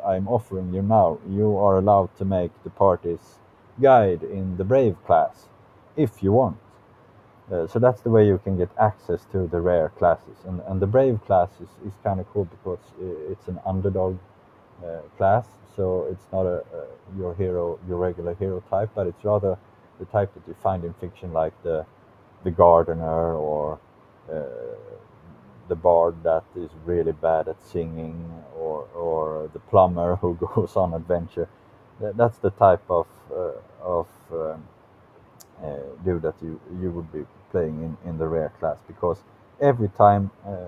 I'm 0.04 0.28
offering 0.28 0.72
you 0.74 0.82
now. 0.82 1.18
You 1.28 1.56
are 1.56 1.78
allowed 1.78 2.16
to 2.18 2.24
make 2.24 2.50
the 2.64 2.70
party's 2.70 3.38
guide 3.80 4.22
in 4.22 4.56
the 4.56 4.64
Brave 4.64 4.96
class 5.06 5.46
if 5.96 6.22
you 6.22 6.32
want." 6.32 6.58
Uh, 7.52 7.66
so 7.66 7.78
that's 7.78 8.02
the 8.02 8.10
way 8.10 8.26
you 8.26 8.38
can 8.44 8.58
get 8.58 8.70
access 8.78 9.24
to 9.32 9.46
the 9.46 9.60
rare 9.60 9.90
classes. 9.90 10.36
And, 10.46 10.60
and 10.68 10.80
the 10.80 10.86
Brave 10.86 11.20
class 11.26 11.48
is, 11.62 11.68
is 11.86 11.94
kind 12.04 12.20
of 12.20 12.28
cool 12.30 12.44
because 12.44 12.80
it's 13.30 13.48
an 13.48 13.58
underdog 13.66 14.18
uh, 14.84 15.00
class. 15.16 15.46
So 15.76 16.08
it's 16.10 16.26
not 16.32 16.46
a, 16.46 16.64
your 17.16 17.34
hero, 17.34 17.78
your 17.88 17.98
regular 17.98 18.34
hero 18.34 18.62
type, 18.68 18.90
but 18.94 19.06
it's 19.06 19.24
rather 19.24 19.56
the 19.98 20.06
type 20.06 20.34
that 20.34 20.42
you 20.46 20.54
find 20.62 20.84
in 20.84 20.92
fiction, 20.94 21.32
like 21.32 21.54
the 21.62 21.86
the 22.44 22.50
gardener 22.50 23.34
or 23.34 23.80
uh, 24.32 24.44
the 25.68 25.74
bard 25.76 26.22
that 26.22 26.44
is 26.56 26.70
really 26.84 27.12
bad 27.12 27.48
at 27.48 27.62
singing, 27.62 28.44
or 28.56 28.86
or 28.94 29.50
the 29.52 29.58
plumber 29.58 30.16
who 30.16 30.34
goes 30.54 30.76
on 30.76 30.94
adventure. 30.94 31.48
That's 32.00 32.38
the 32.38 32.50
type 32.50 32.82
of 32.90 33.06
uh, 33.34 33.52
of 33.82 34.06
um, 34.32 34.64
uh, 35.62 35.76
dude 36.04 36.22
that 36.22 36.34
you 36.42 36.60
you 36.80 36.90
would 36.90 37.12
be 37.12 37.24
playing 37.50 37.82
in, 37.82 38.10
in 38.10 38.18
the 38.18 38.26
rare 38.26 38.52
class 38.58 38.78
because 38.86 39.18
every 39.60 39.88
time 39.88 40.30
uh, 40.46 40.66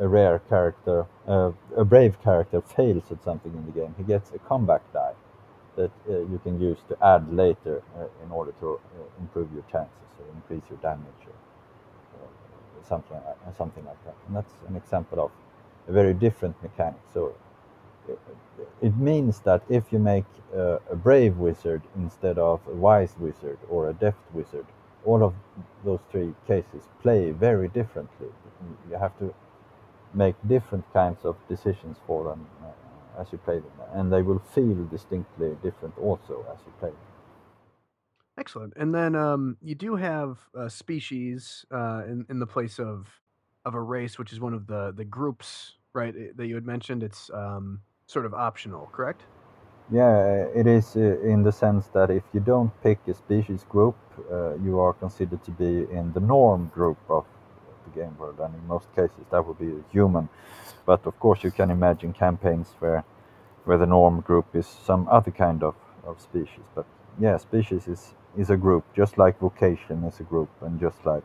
a 0.00 0.08
rare 0.08 0.40
character, 0.48 1.06
uh, 1.26 1.52
a 1.76 1.84
brave 1.84 2.20
character 2.22 2.60
fails 2.60 3.04
at 3.10 3.22
something 3.22 3.52
in 3.52 3.66
the 3.66 3.72
game, 3.72 3.94
he 3.96 4.04
gets 4.04 4.32
a 4.32 4.38
comeback 4.38 4.82
die 4.92 5.12
that 5.76 5.90
uh, 6.08 6.18
you 6.20 6.40
can 6.42 6.60
use 6.60 6.78
to 6.88 6.96
add 7.04 7.32
later 7.32 7.82
uh, 7.96 8.06
in 8.24 8.32
order 8.32 8.52
to 8.60 8.74
uh, 8.74 9.20
improve 9.20 9.52
your 9.52 9.62
chances 9.70 10.10
or 10.18 10.26
increase 10.34 10.62
your 10.68 10.78
damage 10.80 11.22
or, 11.26 11.32
or 12.20 12.28
something, 12.88 13.16
like, 13.26 13.56
something 13.56 13.84
like 13.84 14.04
that. 14.04 14.14
And 14.26 14.36
that's 14.36 14.52
an 14.68 14.76
example 14.76 15.20
of 15.20 15.30
a 15.88 15.92
very 15.92 16.14
different 16.14 16.60
mechanic. 16.62 17.00
So 17.14 17.34
it 18.80 18.96
means 18.96 19.40
that 19.40 19.62
if 19.68 19.92
you 19.92 19.98
make 19.98 20.24
a, 20.54 20.80
a 20.90 20.96
brave 20.96 21.36
wizard 21.36 21.82
instead 21.96 22.38
of 22.38 22.60
a 22.66 22.74
wise 22.74 23.14
wizard 23.18 23.58
or 23.68 23.88
a 23.90 23.92
deft 23.92 24.18
wizard, 24.32 24.66
all 25.04 25.22
of 25.22 25.34
those 25.84 26.00
three 26.10 26.34
cases 26.46 26.82
play 27.02 27.30
very 27.30 27.68
differently. 27.68 28.28
You 28.90 28.96
have 28.96 29.16
to 29.18 29.34
make 30.14 30.34
different 30.46 30.84
kinds 30.92 31.24
of 31.24 31.36
decisions 31.48 31.96
for 32.06 32.24
them 32.24 32.46
uh, 32.62 33.20
as 33.20 33.28
you 33.32 33.38
play 33.38 33.58
them, 33.58 33.72
and 33.92 34.12
they 34.12 34.22
will 34.22 34.42
feel 34.54 34.84
distinctly 34.84 35.56
different 35.62 35.96
also 35.98 36.44
as 36.52 36.58
you 36.66 36.72
play 36.78 36.90
them. 36.90 36.98
Excellent. 38.38 38.72
And 38.76 38.94
then 38.94 39.16
um, 39.16 39.56
you 39.60 39.74
do 39.74 39.96
have 39.96 40.38
a 40.54 40.70
species 40.70 41.66
uh, 41.72 42.02
in 42.06 42.24
in 42.28 42.38
the 42.38 42.46
place 42.46 42.78
of 42.78 43.08
of 43.64 43.74
a 43.74 43.80
race, 43.80 44.18
which 44.18 44.32
is 44.32 44.40
one 44.40 44.54
of 44.54 44.66
the 44.66 44.92
the 44.96 45.04
groups, 45.04 45.74
right? 45.92 46.14
That 46.36 46.46
you 46.46 46.54
had 46.54 46.64
mentioned. 46.64 47.02
It's 47.02 47.30
um, 47.34 47.80
sort 48.08 48.24
of 48.24 48.32
optional, 48.32 48.88
correct? 48.90 49.22
Yeah, 49.90 50.46
it 50.54 50.66
is 50.66 50.96
uh, 50.96 51.20
in 51.20 51.42
the 51.42 51.52
sense 51.52 51.86
that 51.88 52.10
if 52.10 52.22
you 52.32 52.40
don't 52.40 52.72
pick 52.82 52.98
a 53.06 53.14
species 53.14 53.64
group, 53.68 53.96
uh, 54.30 54.54
you 54.56 54.80
are 54.80 54.94
considered 54.94 55.44
to 55.44 55.50
be 55.50 55.86
in 55.92 56.12
the 56.14 56.20
norm 56.20 56.70
group 56.74 56.98
of 57.08 57.24
the 57.84 58.00
game 58.00 58.16
world, 58.18 58.40
and 58.40 58.54
in 58.54 58.66
most 58.66 58.86
cases 58.96 59.24
that 59.30 59.46
would 59.46 59.58
be 59.58 59.72
human. 59.92 60.28
But 60.86 61.06
of 61.06 61.18
course, 61.20 61.44
you 61.44 61.50
can 61.50 61.70
imagine 61.70 62.12
campaigns 62.12 62.68
where 62.80 63.04
where 63.64 63.78
the 63.78 63.86
norm 63.86 64.20
group 64.20 64.46
is 64.54 64.66
some 64.66 65.06
other 65.10 65.30
kind 65.30 65.62
of, 65.62 65.74
of 66.06 66.20
species. 66.20 66.64
But 66.74 66.86
yeah, 67.20 67.36
species 67.36 67.88
is 67.88 68.14
is 68.36 68.50
a 68.50 68.56
group, 68.56 68.84
just 68.96 69.18
like 69.18 69.38
vocation 69.38 70.04
is 70.04 70.20
a 70.20 70.24
group, 70.24 70.50
and 70.62 70.80
just 70.80 71.04
like 71.04 71.24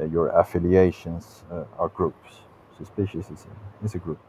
uh, 0.00 0.04
your 0.04 0.28
affiliations 0.28 1.44
uh, 1.52 1.64
are 1.78 1.88
groups. 1.88 2.32
So 2.78 2.84
species 2.84 3.30
is 3.30 3.46
a, 3.46 3.84
is 3.84 3.94
a 3.94 3.98
group 3.98 4.20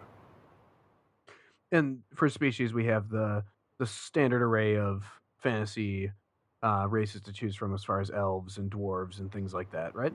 and 1.71 1.99
for 2.15 2.29
species 2.29 2.73
we 2.73 2.85
have 2.85 3.09
the 3.09 3.43
the 3.79 3.85
standard 3.85 4.41
array 4.41 4.77
of 4.77 5.03
fantasy 5.37 6.11
uh, 6.61 6.85
races 6.89 7.21
to 7.21 7.31
choose 7.31 7.55
from 7.55 7.73
as 7.73 7.83
far 7.83 8.01
as 8.01 8.11
elves 8.11 8.57
and 8.57 8.69
dwarves 8.69 9.19
and 9.19 9.31
things 9.31 9.53
like 9.53 9.71
that, 9.71 9.95
right? 9.95 10.13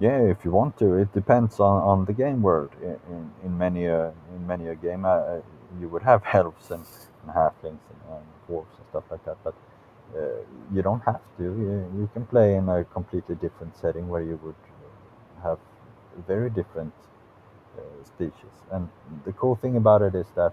Yeah, 0.00 0.18
if 0.22 0.44
you 0.44 0.50
want 0.50 0.78
to, 0.78 0.94
it 0.94 1.12
depends 1.12 1.60
on, 1.60 1.82
on 1.82 2.04
the 2.06 2.12
game 2.14 2.40
world. 2.40 2.70
In, 2.82 2.98
in, 3.10 3.30
in 3.44 3.58
many 3.58 3.84
a 3.84 4.12
in 4.34 4.46
many 4.46 4.68
a 4.68 4.74
game, 4.74 5.04
uh, 5.04 5.40
you 5.80 5.88
would 5.88 6.02
have 6.02 6.22
elves 6.32 6.70
and, 6.70 6.84
and 7.22 7.30
halflings 7.30 7.84
and, 7.92 8.00
and, 8.10 8.24
dwarves 8.48 8.74
and 8.78 8.86
stuff 8.88 9.04
like 9.10 9.24
that, 9.24 9.36
but 9.44 9.54
uh, 10.16 10.20
you 10.72 10.82
don't 10.82 11.02
have 11.04 11.20
to. 11.36 11.44
You, 11.44 11.90
you, 11.96 12.10
can 12.12 12.26
play 12.26 12.56
in 12.56 12.68
a 12.68 12.84
completely 12.84 13.36
different 13.36 13.76
setting 13.76 14.08
where 14.08 14.22
you 14.22 14.40
would 14.42 14.56
have 15.42 15.58
very 16.26 16.50
different 16.50 16.92
uh, 17.78 18.04
species. 18.04 18.54
And 18.72 18.88
the 19.24 19.32
cool 19.32 19.56
thing 19.56 19.76
about 19.76 20.02
it 20.02 20.14
is 20.14 20.26
that 20.34 20.52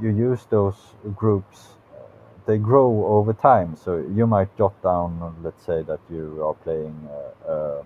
you 0.00 0.08
use 0.10 0.46
those 0.50 0.76
groups 1.16 1.68
uh, 1.94 2.02
they 2.46 2.58
grow 2.58 3.06
over 3.06 3.32
time. 3.32 3.76
So 3.76 4.04
you 4.14 4.26
might 4.26 4.56
jot 4.56 4.80
down 4.82 5.36
let's 5.42 5.64
say 5.64 5.82
that 5.82 6.00
you 6.10 6.42
are 6.44 6.54
playing 6.54 7.08
uh, 7.48 7.52
uh, 7.52 7.82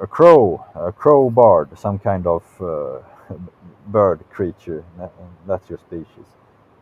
a 0.00 0.06
crow 0.06 0.64
a 0.74 0.92
crow 0.92 1.30
bard 1.30 1.78
some 1.78 1.98
kind 1.98 2.26
of 2.26 2.42
bird 3.86 4.20
creature 4.30 4.84
that's 5.46 5.68
your 5.68 5.78
species. 5.78 6.26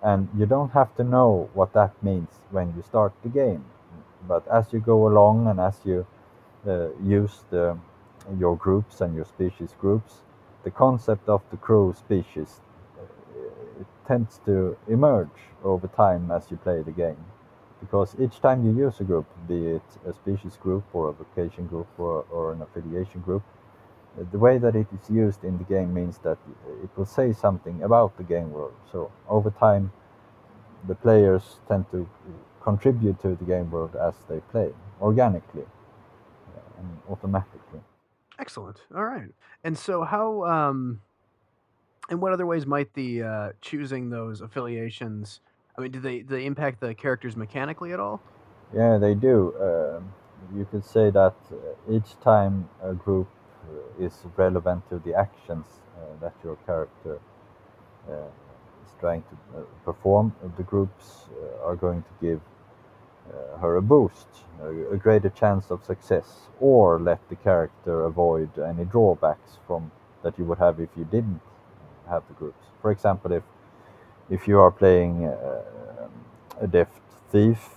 And 0.03 0.29
you 0.37 0.47
don't 0.47 0.71
have 0.71 0.95
to 0.97 1.05
know 1.05 1.49
what 1.55 1.73
that 1.75 1.93
means 2.03 2.29
when 2.51 2.75
you 2.77 2.83
start 2.83 3.13
the 3.23 3.29
game. 3.29 3.65
But 4.27 4.47
as 4.49 4.73
you 4.73 4.81
go 4.81 5.07
along 5.07 5.47
and 5.47 5.61
as 5.61 5.77
you 5.85 6.07
uh, 6.67 6.89
use 7.03 7.45
the, 7.51 7.79
your 8.39 8.57
groups 8.57 9.01
and 9.01 9.15
your 9.15 9.25
species 9.25 9.75
groups 9.81 10.23
the 10.65 10.71
concept 10.71 11.29
of 11.29 11.43
the 11.51 11.57
crow 11.57 11.93
species 11.93 12.61
uh, 12.99 13.81
it 13.81 13.87
tends 14.07 14.41
to 14.45 14.77
emerge 14.89 15.41
over 15.65 15.89
time 15.89 16.31
as 16.31 16.51
you 16.51 16.57
play 16.57 16.83
the 16.83 16.93
game. 16.93 17.25
Because 17.81 18.15
each 18.21 18.41
time 18.41 18.65
you 18.65 18.73
use 18.77 19.01
a 19.01 19.05
group 19.05 19.27
be 19.49 19.67
it 19.67 19.83
a 20.07 20.13
species 20.13 20.57
group 20.57 20.85
or 20.93 21.09
a 21.09 21.13
vocation 21.13 21.67
group 21.67 21.89
or, 21.99 22.25
or 22.31 22.53
an 22.53 22.63
affiliation 22.63 23.21
group 23.21 23.43
uh, 24.19 24.25
the 24.31 24.39
way 24.39 24.59
that 24.59 24.77
it 24.77 24.87
is 24.93 25.11
used 25.11 25.43
in 25.43 25.59
the 25.59 25.65
game 25.65 25.93
means 25.93 26.19
that 26.19 26.39
it 26.83 26.91
will 26.97 27.07
say 27.07 27.33
something 27.33 27.83
about 27.83 28.17
the 28.19 28.23
game 28.23 28.53
world. 28.53 28.75
So 28.91 29.11
over 29.29 29.51
time 29.51 29.91
the 30.87 30.95
players 30.95 31.57
tend 31.69 31.91
to 31.91 32.09
contribute 32.63 33.21
to 33.23 33.35
the 33.35 33.45
game 33.45 33.71
world 33.71 33.97
as 33.97 34.15
they 34.29 34.41
play 34.53 34.71
organically 35.01 35.63
uh, 35.63 36.79
and 36.79 36.99
automatically 37.11 37.81
Excellent. 38.39 38.79
All 38.95 39.05
right. 39.05 39.31
And 39.65 39.77
so, 39.77 40.05
how, 40.05 40.45
um, 40.45 41.01
in 42.11 42.21
what 42.21 42.33
other 42.33 42.47
ways 42.47 42.67
might 42.67 42.93
the 42.95 43.23
uh, 43.23 43.49
choosing 43.61 44.11
those 44.11 44.41
affiliations? 44.41 45.41
I 45.77 45.83
mean, 45.83 45.91
do 45.91 46.01
they 46.01 46.21
do 46.21 46.37
they 46.37 46.47
impact 46.47 46.81
the 46.81 46.95
characters 46.95 47.37
mechanically 47.37 47.93
at 47.93 48.01
all? 48.01 48.21
Yeah, 48.75 48.99
they 48.99 49.15
do. 49.15 49.55
Uh, 49.61 50.01
you 50.57 50.67
could 50.71 50.85
say 50.85 51.11
that 51.11 51.35
uh, 51.51 51.93
each 51.95 52.19
time 52.21 52.69
a 52.83 52.95
group 52.95 53.29
uh, 53.71 54.05
is 54.05 54.25
relevant 54.37 54.89
to 54.91 54.99
the 54.99 55.15
actions 55.15 55.67
uh, 55.97 56.21
that 56.21 56.35
your 56.43 56.57
character 56.67 57.21
uh, 58.09 58.13
is 58.85 58.93
trying 58.99 59.23
to 59.23 59.67
perform, 59.85 60.35
the 60.57 60.63
groups 60.63 61.29
are 61.65 61.77
going 61.77 62.03
to 62.03 62.27
give 62.27 62.41
her 63.61 63.77
a 63.77 63.83
boost, 63.83 64.27
a 64.93 64.97
greater 64.97 65.31
chance 65.31 65.71
of 65.71 65.85
success, 65.85 66.49
or 66.61 67.01
let 67.01 67.21
the 67.29 67.37
character 67.37 68.05
avoid 68.05 68.59
any 68.59 68.85
drawbacks 68.85 69.59
from 69.67 69.91
that 70.23 70.39
you 70.39 70.45
would 70.45 70.59
have 70.59 70.81
if 70.81 70.91
you 70.97 71.05
didn't 71.05 71.41
have 72.09 72.23
the 72.29 72.35
groups. 72.35 72.65
For 72.81 72.91
example, 72.91 73.33
if 73.33 73.43
if 74.31 74.49
you 74.49 74.59
are 74.61 74.71
playing 74.71 75.25
a 76.61 76.67
deft 76.67 77.01
thief, 77.31 77.71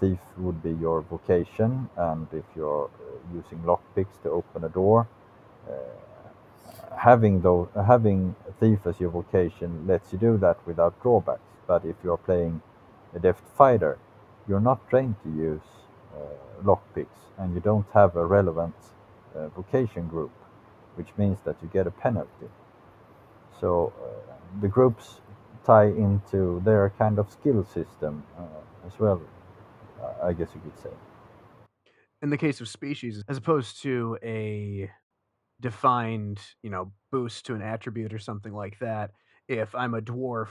thief 0.00 0.18
would 0.38 0.62
be 0.62 0.72
your 0.72 1.02
vocation, 1.02 1.88
and 1.96 2.26
if 2.32 2.44
you're 2.56 2.86
uh, 2.86 3.34
using 3.34 3.58
lockpicks 3.60 4.20
to 4.22 4.30
open 4.30 4.64
a 4.64 4.68
door, 4.68 5.06
uh, 5.68 5.74
having 6.96 7.42
though 7.42 7.68
having 7.86 8.34
thief 8.58 8.86
as 8.86 8.98
your 8.98 9.10
vocation 9.10 9.86
lets 9.86 10.12
you 10.12 10.18
do 10.18 10.38
that 10.38 10.56
without 10.66 11.00
drawbacks. 11.02 11.42
But 11.66 11.84
if 11.84 11.96
you're 12.02 12.16
playing 12.16 12.62
a 13.14 13.18
deft 13.18 13.44
fighter, 13.56 13.98
you're 14.48 14.60
not 14.60 14.88
trained 14.88 15.16
to 15.24 15.30
use 15.30 15.68
uh, 16.14 16.62
lockpicks, 16.64 17.20
and 17.38 17.54
you 17.54 17.60
don't 17.60 17.86
have 17.94 18.16
a 18.16 18.24
relevant 18.24 18.74
uh, 19.34 19.48
vocation 19.48 20.08
group, 20.08 20.32
which 20.96 21.08
means 21.16 21.38
that 21.44 21.56
you 21.62 21.68
get 21.72 21.86
a 21.86 21.90
penalty. 21.90 22.48
So 23.60 23.92
uh, 24.02 24.32
the 24.60 24.68
groups 24.68 25.20
tie 25.64 25.86
into 25.86 26.60
their 26.64 26.90
kind 26.98 27.18
of 27.18 27.30
skill 27.30 27.64
system 27.64 28.24
uh, 28.38 28.86
as 28.86 28.98
well 28.98 29.20
I 30.22 30.32
guess 30.32 30.48
you 30.54 30.60
could 30.60 30.78
say. 30.82 30.90
In 32.22 32.30
the 32.30 32.36
case 32.36 32.60
of 32.60 32.68
species, 32.68 33.22
as 33.28 33.38
opposed 33.38 33.82
to 33.82 34.18
a 34.22 34.90
defined, 35.60 36.40
you 36.62 36.70
know, 36.70 36.92
boost 37.10 37.46
to 37.46 37.54
an 37.54 37.62
attribute 37.62 38.12
or 38.12 38.18
something 38.18 38.52
like 38.52 38.78
that, 38.80 39.12
if 39.48 39.74
I'm 39.74 39.94
a 39.94 40.02
dwarf, 40.02 40.48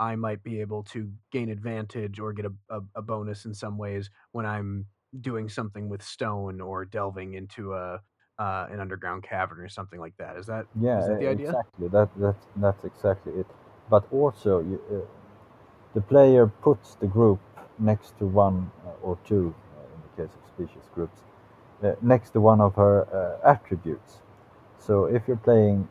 I 0.00 0.16
might 0.16 0.42
be 0.44 0.62
able 0.62 0.84
to 0.84 1.10
gain 1.32 1.50
advantage 1.50 2.20
or 2.20 2.32
get 2.34 2.46
a, 2.46 2.52
a, 2.70 2.80
a 2.96 3.02
bonus 3.02 3.46
in 3.46 3.54
some 3.54 3.78
ways 3.78 4.10
when 4.32 4.46
I'm 4.46 4.86
doing 5.20 5.50
something 5.50 5.90
with 5.90 6.02
stone 6.02 6.60
or 6.62 6.86
delving 6.86 7.34
into 7.34 7.74
a 7.74 8.00
uh, 8.40 8.68
an 8.72 8.80
underground 8.80 9.24
cavern 9.24 9.60
or 9.60 9.68
something 9.68 10.00
like 10.00 10.14
that. 10.18 10.36
Is 10.38 10.46
that 10.46 10.66
yeah? 10.80 10.98
Is 11.00 11.06
that 11.06 11.18
the 11.20 11.28
idea? 11.28 11.50
Exactly. 11.50 11.88
That 11.88 12.10
that's 12.18 12.46
that's 12.56 12.84
exactly 12.84 13.34
it. 13.34 13.46
But 13.90 14.04
also, 14.12 14.60
you, 14.60 14.80
uh, 14.92 15.06
the 15.94 16.02
player 16.02 16.46
puts 16.48 16.96
the 16.96 17.06
group 17.08 17.40
next 17.78 18.18
to 18.18 18.26
one 18.26 18.70
uh, 18.86 18.90
or 19.02 19.18
two, 19.26 19.54
uh, 19.78 19.94
in 19.94 20.00
the 20.02 20.22
case 20.22 20.36
of 20.36 20.48
species 20.54 20.88
groups, 20.94 21.20
uh, 21.84 21.94
next 22.02 22.30
to 22.32 22.40
one 22.40 22.60
of 22.60 22.74
her 22.76 23.40
attributes. 23.44 24.18
So 24.78 25.06
if 25.06 25.28
you're 25.28 25.36
playing 25.38 25.88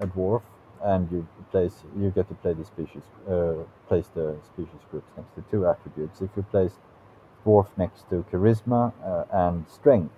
a 0.00 0.06
dwarf 0.06 0.42
and 0.84 1.10
you 1.10 1.26
place 1.50 1.84
you 1.98 2.10
get 2.10 2.28
to 2.28 2.34
play 2.34 2.52
the 2.52 2.64
species 2.64 3.02
uh, 3.28 3.54
place 3.88 4.08
the 4.14 4.36
species 4.44 4.80
groups 4.90 5.10
next 5.16 5.34
to 5.34 5.42
two 5.50 5.66
attributes. 5.66 6.20
If 6.20 6.30
you 6.36 6.42
place 6.42 6.72
dwarf 7.44 7.68
next 7.76 8.08
to 8.10 8.24
charisma 8.32 8.92
uh, 9.04 9.24
and 9.32 9.66
strength, 9.68 10.14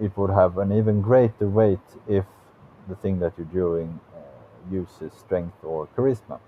it 0.00 0.16
would 0.16 0.30
have 0.30 0.58
an 0.58 0.72
even 0.72 1.00
greater 1.00 1.48
weight 1.48 1.78
if 2.08 2.24
the 2.88 2.96
thing 2.96 3.18
that 3.20 3.32
you're 3.36 3.46
doing 3.46 4.00
uh, 4.14 4.20
uses 4.74 5.12
strength 5.18 5.56
or 5.62 5.88
charisma. 5.96 6.38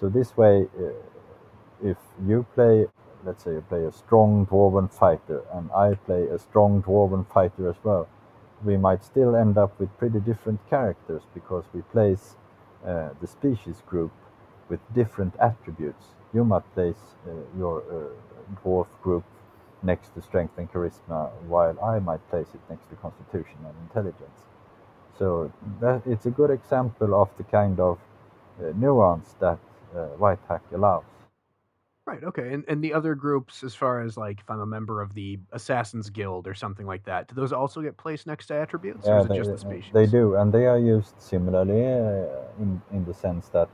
So 0.00 0.08
this 0.08 0.36
way, 0.36 0.68
if 1.82 1.96
you 2.26 2.46
play, 2.54 2.86
let's 3.24 3.44
say 3.44 3.52
you 3.52 3.64
play 3.68 3.84
a 3.84 3.92
strong 3.92 4.46
dwarven 4.46 4.90
fighter, 4.92 5.42
and 5.52 5.70
I 5.72 5.94
play 5.94 6.26
a 6.28 6.38
strong 6.38 6.82
dwarven 6.82 7.26
fighter 7.32 7.68
as 7.68 7.76
well, 7.84 8.08
we 8.64 8.76
might 8.76 9.04
still 9.04 9.36
end 9.36 9.58
up 9.58 9.78
with 9.78 9.96
pretty 9.98 10.20
different 10.20 10.60
characters 10.70 11.22
because 11.34 11.64
we 11.74 11.82
place 11.82 12.36
uh, 12.36 12.43
the 13.20 13.26
species 13.26 13.82
group 13.86 14.12
with 14.68 14.80
different 14.94 15.34
attributes. 15.40 16.06
You 16.32 16.44
might 16.44 16.64
place 16.74 17.02
uh, 17.26 17.30
your 17.56 17.82
uh, 17.82 18.60
dwarf 18.62 18.86
group 19.02 19.24
next 19.82 20.14
to 20.14 20.22
strength 20.22 20.58
and 20.58 20.70
charisma, 20.72 21.30
while 21.46 21.78
I 21.82 21.98
might 21.98 22.28
place 22.30 22.48
it 22.54 22.60
next 22.70 22.88
to 22.90 22.96
constitution 22.96 23.58
and 23.64 23.74
intelligence. 23.88 24.40
So 25.18 25.52
that 25.80 26.02
it's 26.06 26.26
a 26.26 26.30
good 26.30 26.50
example 26.50 27.14
of 27.14 27.28
the 27.36 27.44
kind 27.44 27.78
of 27.78 27.98
uh, 28.60 28.72
nuance 28.76 29.34
that 29.40 29.58
uh, 29.94 30.06
Whitehack 30.18 30.62
allows. 30.72 31.04
Right. 32.06 32.22
Okay. 32.22 32.52
And 32.52 32.64
and 32.68 32.84
the 32.84 32.92
other 32.92 33.14
groups, 33.14 33.64
as 33.64 33.74
far 33.74 34.02
as 34.02 34.18
like 34.18 34.40
if 34.40 34.50
I'm 34.50 34.60
a 34.60 34.66
member 34.66 35.00
of 35.00 35.14
the 35.14 35.38
Assassins 35.52 36.10
Guild 36.10 36.46
or 36.46 36.52
something 36.52 36.86
like 36.86 37.04
that, 37.04 37.28
do 37.28 37.34
those 37.34 37.52
also 37.52 37.80
get 37.80 37.96
placed 37.96 38.26
next 38.26 38.46
to 38.48 38.54
attributes, 38.54 39.08
or 39.08 39.18
is 39.18 39.24
it 39.24 39.32
just 39.32 39.50
the 39.50 39.58
species? 39.58 39.90
they 39.92 40.06
do, 40.06 40.34
and 40.36 40.52
they 40.52 40.66
are 40.66 40.78
used 40.78 41.14
similarly 41.18 41.82
uh, 41.82 42.62
in 42.62 42.82
in 42.92 43.06
the 43.06 43.14
sense 43.14 43.48
that 43.48 43.70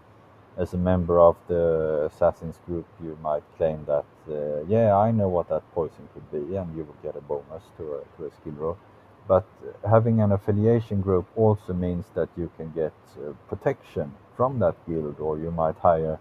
as 0.56 0.74
a 0.74 0.78
member 0.78 1.18
of 1.18 1.36
the 1.48 2.08
Assassins 2.12 2.58
group, 2.66 2.86
you 3.02 3.18
might 3.20 3.42
claim 3.56 3.84
that 3.86 4.06
uh, 4.28 4.62
yeah, 4.68 4.96
I 4.96 5.10
know 5.10 5.28
what 5.28 5.48
that 5.48 5.62
poison 5.74 6.08
could 6.14 6.30
be, 6.30 6.56
and 6.56 6.76
you 6.76 6.84
will 6.84 7.00
get 7.02 7.16
a 7.16 7.20
bonus 7.22 7.64
to 7.78 7.82
a 7.94 8.00
to 8.16 8.26
a 8.26 8.30
skill 8.30 8.52
roll. 8.52 8.78
But 9.26 9.44
having 9.88 10.20
an 10.20 10.30
affiliation 10.30 11.00
group 11.00 11.26
also 11.36 11.72
means 11.72 12.06
that 12.14 12.28
you 12.36 12.48
can 12.56 12.70
get 12.72 12.92
uh, 13.18 13.32
protection 13.48 14.14
from 14.36 14.60
that 14.60 14.76
guild, 14.86 15.18
or 15.18 15.36
you 15.38 15.50
might 15.50 15.76
hire 15.76 16.18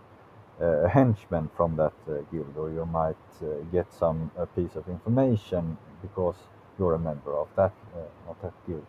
a 0.60 0.90
henchman 0.90 1.50
from 1.56 1.76
that 1.78 1.94
uh, 2.08 2.22
guild, 2.32 2.54
or 2.58 2.70
you 2.70 2.86
might 2.86 3.16
uh, 3.42 3.48
get 3.72 3.92
some 3.94 4.32
a 4.38 4.46
piece 4.46 4.76
of 4.76 4.88
information 4.88 5.78
because 6.02 6.36
you're 6.78 6.96
a 6.96 7.00
member 7.00 7.36
of 7.36 7.48
that 7.56 7.74
uh, 7.96 8.30
of 8.30 8.36
that 8.42 8.54
guild. 8.68 8.86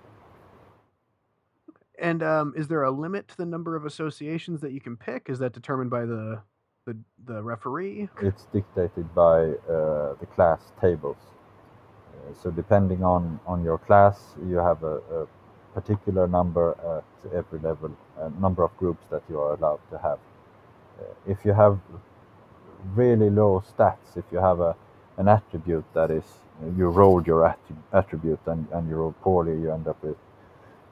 And 1.98 2.22
um, 2.22 2.54
is 2.56 2.68
there 2.68 2.82
a 2.82 2.90
limit 2.90 3.28
to 3.28 3.36
the 3.36 3.46
number 3.46 3.76
of 3.76 3.84
associations 3.84 4.60
that 4.62 4.72
you 4.72 4.80
can 4.80 4.96
pick? 4.96 5.28
Is 5.28 5.38
that 5.38 5.52
determined 5.52 5.90
by 5.90 6.06
the 6.06 6.42
the, 6.86 6.96
the 7.26 7.42
referee? 7.42 8.08
It's 8.22 8.46
dictated 8.52 9.14
by 9.14 9.40
uh, 9.68 10.14
the 10.18 10.26
class 10.34 10.72
tables. 10.80 11.18
Uh, 11.18 12.34
so 12.42 12.50
depending 12.50 13.04
on, 13.04 13.38
on 13.46 13.62
your 13.62 13.78
class, 13.78 14.34
you 14.48 14.56
have 14.56 14.82
a, 14.82 14.96
a 15.12 15.26
particular 15.74 16.26
number 16.26 16.76
at 17.24 17.32
every 17.32 17.58
level, 17.60 17.96
a 18.18 18.30
number 18.40 18.64
of 18.64 18.76
groups 18.76 19.04
that 19.10 19.22
you 19.28 19.38
are 19.38 19.54
allowed 19.54 19.80
to 19.90 19.98
have 19.98 20.18
if 21.26 21.44
you 21.44 21.52
have 21.52 21.78
really 22.94 23.30
low 23.30 23.62
stats, 23.76 24.16
if 24.16 24.24
you 24.32 24.38
have 24.38 24.60
a 24.60 24.76
an 25.18 25.28
attribute 25.28 25.84
that 25.92 26.10
is 26.10 26.24
you 26.76 26.88
rolled 26.88 27.26
your 27.26 27.56
attribute 27.92 28.40
and, 28.46 28.66
and 28.72 28.88
you 28.88 28.96
roll 28.96 29.14
poorly, 29.22 29.52
you 29.52 29.70
end 29.72 29.86
up 29.86 30.02
with 30.02 30.16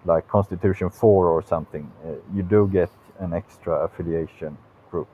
like 0.05 0.27
Constitution 0.29 0.91
4 0.91 1.27
or 1.27 1.43
something, 1.43 1.91
uh, 2.05 2.13
you 2.35 2.43
do 2.43 2.69
get 2.73 2.91
an 3.21 3.33
extra 3.33 3.85
affiliation 3.85 4.57
group. 4.91 5.09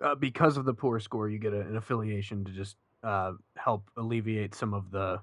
Uh, 0.00 0.14
because 0.14 0.56
of 0.56 0.64
the 0.64 0.74
poor 0.74 1.00
score, 1.00 1.28
you 1.28 1.38
get 1.38 1.52
a, 1.52 1.60
an 1.60 1.76
affiliation 1.76 2.44
to 2.44 2.52
just 2.52 2.76
uh, 3.02 3.32
help 3.56 3.90
alleviate 3.96 4.54
some 4.54 4.74
of 4.74 4.90
the 4.90 5.20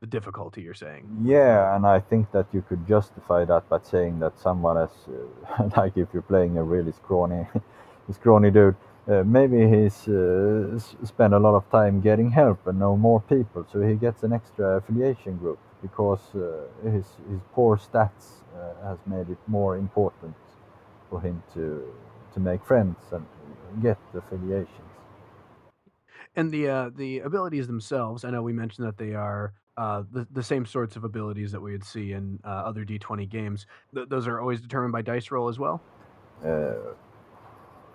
the 0.00 0.06
difficulty 0.06 0.62
you're 0.62 0.74
saying. 0.74 1.04
Yeah, 1.22 1.74
and 1.74 1.86
I 1.86 2.00
think 2.00 2.30
that 2.32 2.46
you 2.52 2.62
could 2.62 2.86
justify 2.86 3.44
that 3.46 3.68
by 3.68 3.80
saying 3.82 4.20
that 4.20 4.38
someone 4.38 4.76
has, 4.76 4.90
uh, 5.08 5.68
like 5.76 5.96
if 5.96 6.08
you're 6.12 6.22
playing 6.22 6.56
a 6.56 6.62
really 6.62 6.92
scrawny, 6.92 7.46
scrawny 8.12 8.50
dude, 8.50 8.76
uh, 9.08 9.24
maybe 9.24 9.66
he's 9.68 10.06
uh, 10.08 10.78
spent 11.04 11.32
a 11.32 11.38
lot 11.38 11.54
of 11.54 11.68
time 11.70 12.00
getting 12.00 12.30
help 12.30 12.66
and 12.66 12.78
know 12.78 12.96
more 12.96 13.20
people, 13.22 13.66
so 13.72 13.80
he 13.80 13.94
gets 13.94 14.22
an 14.22 14.32
extra 14.32 14.76
affiliation 14.76 15.36
group 15.38 15.58
because 15.80 16.20
uh, 16.34 16.90
his 16.90 17.06
his 17.30 17.40
poor 17.52 17.76
stats 17.76 18.42
uh, 18.54 18.88
has 18.88 18.98
made 19.06 19.30
it 19.30 19.38
more 19.46 19.76
important 19.76 20.34
for 21.08 21.20
him 21.20 21.42
to 21.54 21.82
to 22.34 22.40
make 22.40 22.62
friends 22.64 22.98
and 23.12 23.24
get 23.82 23.98
affiliations. 24.14 24.92
And 26.36 26.50
the 26.52 26.68
uh, 26.68 26.90
the 26.94 27.20
abilities 27.20 27.66
themselves, 27.66 28.24
I 28.24 28.30
know 28.30 28.42
we 28.42 28.52
mentioned 28.52 28.86
that 28.86 28.98
they 28.98 29.14
are 29.14 29.54
uh, 29.78 30.02
the 30.10 30.26
the 30.32 30.42
same 30.42 30.66
sorts 30.66 30.96
of 30.96 31.04
abilities 31.04 31.52
that 31.52 31.60
we 31.60 31.70
would 31.70 31.84
see 31.84 32.12
in 32.12 32.40
uh, 32.44 32.48
other 32.48 32.84
D20 32.84 33.28
games. 33.28 33.64
Th- 33.94 34.08
those 34.08 34.26
are 34.26 34.40
always 34.40 34.60
determined 34.60 34.92
by 34.92 35.02
dice 35.02 35.30
roll 35.30 35.48
as 35.48 35.58
well. 35.58 35.80
Uh, 36.44 36.74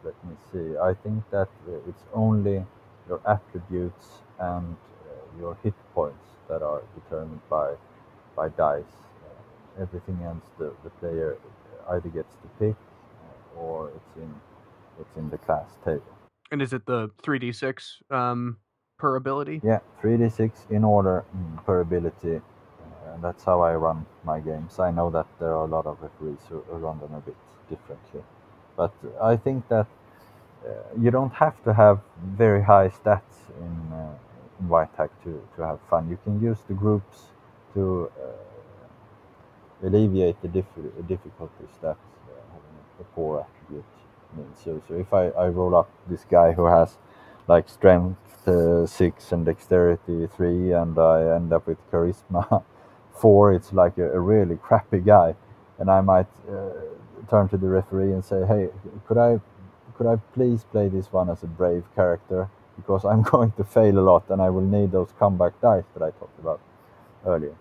let 0.05 0.15
me 0.25 0.35
see. 0.51 0.77
I 0.77 0.93
think 0.93 1.29
that 1.31 1.49
uh, 1.67 1.89
it's 1.89 2.03
only 2.13 2.65
your 3.09 3.19
attributes 3.27 4.07
and 4.39 4.75
uh, 4.75 5.39
your 5.39 5.57
hit 5.61 5.73
points 5.93 6.25
that 6.47 6.61
are 6.61 6.81
determined 6.95 7.41
by 7.49 7.73
by 8.37 8.47
dice. 8.47 8.95
Uh, 9.25 9.81
everything 9.81 10.17
else, 10.23 10.45
the, 10.57 10.71
the 10.85 10.89
player 11.01 11.37
either 11.89 12.07
gets 12.09 12.33
to 12.35 12.47
pick 12.59 12.75
or 13.57 13.89
it's 13.89 14.15
in 14.15 14.33
it's 15.01 15.17
in 15.17 15.29
the 15.29 15.37
class 15.37 15.69
table. 15.83 16.03
And 16.49 16.61
is 16.61 16.71
it 16.71 16.85
the 16.85 17.09
three 17.21 17.39
d 17.39 17.51
six 17.51 17.99
um, 18.09 18.57
per 19.03 19.17
ability? 19.17 19.59
Yeah, 19.61 19.81
3d6 20.01 20.71
in 20.71 20.85
order 20.85 21.25
mm, 21.35 21.65
per 21.65 21.81
ability. 21.81 22.37
Uh, 22.37 23.17
that's 23.21 23.43
how 23.43 23.59
I 23.59 23.75
run 23.75 24.05
my 24.23 24.39
games. 24.39 24.79
I 24.79 24.91
know 24.91 25.09
that 25.09 25.27
there 25.41 25.49
are 25.49 25.65
a 25.65 25.71
lot 25.77 25.85
of 25.85 25.97
referees 26.01 26.39
who, 26.47 26.63
run 26.69 26.99
them 27.01 27.13
a 27.13 27.19
bit 27.19 27.35
differently. 27.69 28.23
But 28.77 28.93
I 29.21 29.35
think 29.35 29.67
that 29.67 29.87
uh, 30.65 30.69
you 30.97 31.11
don't 31.11 31.33
have 31.33 31.61
to 31.65 31.73
have 31.73 31.99
very 32.43 32.63
high 32.63 32.87
stats 32.87 33.35
in 33.65 33.73
uh, 33.91 34.15
Whitehack 34.71 35.11
to, 35.25 35.31
to 35.57 35.65
have 35.67 35.79
fun. 35.89 36.09
You 36.09 36.17
can 36.23 36.41
use 36.41 36.59
the 36.69 36.73
groups 36.73 37.17
to 37.73 38.09
uh, 38.25 39.85
alleviate 39.85 40.41
the 40.41 40.47
diff- 40.47 40.81
difficulties 41.09 41.75
that 41.81 41.97
uh, 41.99 42.43
having 42.53 42.77
a 43.01 43.03
poor 43.15 43.45
attribute 43.45 43.91
means. 44.37 44.57
So, 44.63 44.81
so 44.87 44.93
if 44.95 45.13
I, 45.13 45.25
I 45.43 45.49
roll 45.49 45.75
up 45.75 45.89
this 46.07 46.23
guy 46.31 46.53
who 46.53 46.67
has 46.67 46.95
like 47.47 47.69
strength 47.69 48.47
uh, 48.47 48.85
six 48.87 49.31
and 49.31 49.45
dexterity 49.45 50.27
three, 50.35 50.73
and 50.73 50.97
I 50.99 51.35
end 51.35 51.53
up 51.53 51.67
with 51.67 51.77
charisma 51.91 52.63
four, 53.15 53.53
it's 53.53 53.73
like 53.73 53.97
a, 53.97 54.11
a 54.13 54.19
really 54.19 54.57
crappy 54.57 54.99
guy, 54.99 55.35
and 55.79 55.89
I 55.89 56.01
might 56.01 56.27
uh, 56.49 56.71
turn 57.29 57.49
to 57.49 57.57
the 57.57 57.67
referee 57.67 58.13
and 58.13 58.23
say, 58.23 58.45
"Hey, 58.45 58.69
could 59.07 59.17
I 59.17 59.39
could 59.97 60.07
I 60.07 60.17
please 60.33 60.63
play 60.65 60.89
this 60.89 61.11
one 61.11 61.29
as 61.29 61.43
a 61.43 61.47
brave 61.47 61.85
character 61.95 62.49
because 62.77 63.05
I'm 63.05 63.21
going 63.33 63.51
to 63.53 63.63
fail 63.63 63.99
a 63.99 64.01
lot 64.11 64.29
and 64.29 64.41
I 64.41 64.49
will 64.49 64.61
need 64.77 64.91
those 64.91 65.09
comeback 65.19 65.59
dice 65.61 65.85
that 65.93 66.03
I 66.03 66.11
talked 66.11 66.39
about 66.39 66.61
earlier." 67.25 67.55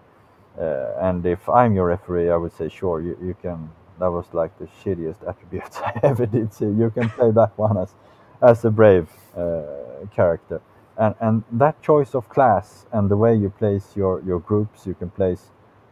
Uh, 0.58 0.94
and 1.00 1.24
if 1.26 1.48
I'm 1.48 1.74
your 1.74 1.86
referee, 1.86 2.30
I 2.30 2.36
would 2.36 2.52
say, 2.52 2.68
"Sure, 2.68 3.00
you, 3.00 3.16
you 3.22 3.36
can." 3.42 3.70
That 4.00 4.10
was 4.10 4.26
like 4.32 4.58
the 4.58 4.66
shittiest 4.82 5.22
attributes 5.28 5.78
I 5.78 6.00
ever 6.02 6.26
did 6.26 6.52
see. 6.54 6.66
You 6.66 6.90
can 6.90 7.08
play 7.10 7.30
that 7.32 7.56
one 7.58 7.78
as 7.78 7.94
as 8.42 8.64
a 8.64 8.70
brave 8.70 9.08
uh, 9.36 9.62
character. 10.14 10.60
And, 10.98 11.14
and 11.20 11.44
that 11.52 11.80
choice 11.82 12.14
of 12.14 12.28
class 12.28 12.86
and 12.92 13.10
the 13.10 13.16
way 13.16 13.34
you 13.34 13.50
place 13.50 13.96
your, 13.96 14.22
your 14.26 14.40
groups, 14.40 14.86
you 14.86 14.94
can 14.94 15.10
place 15.10 15.50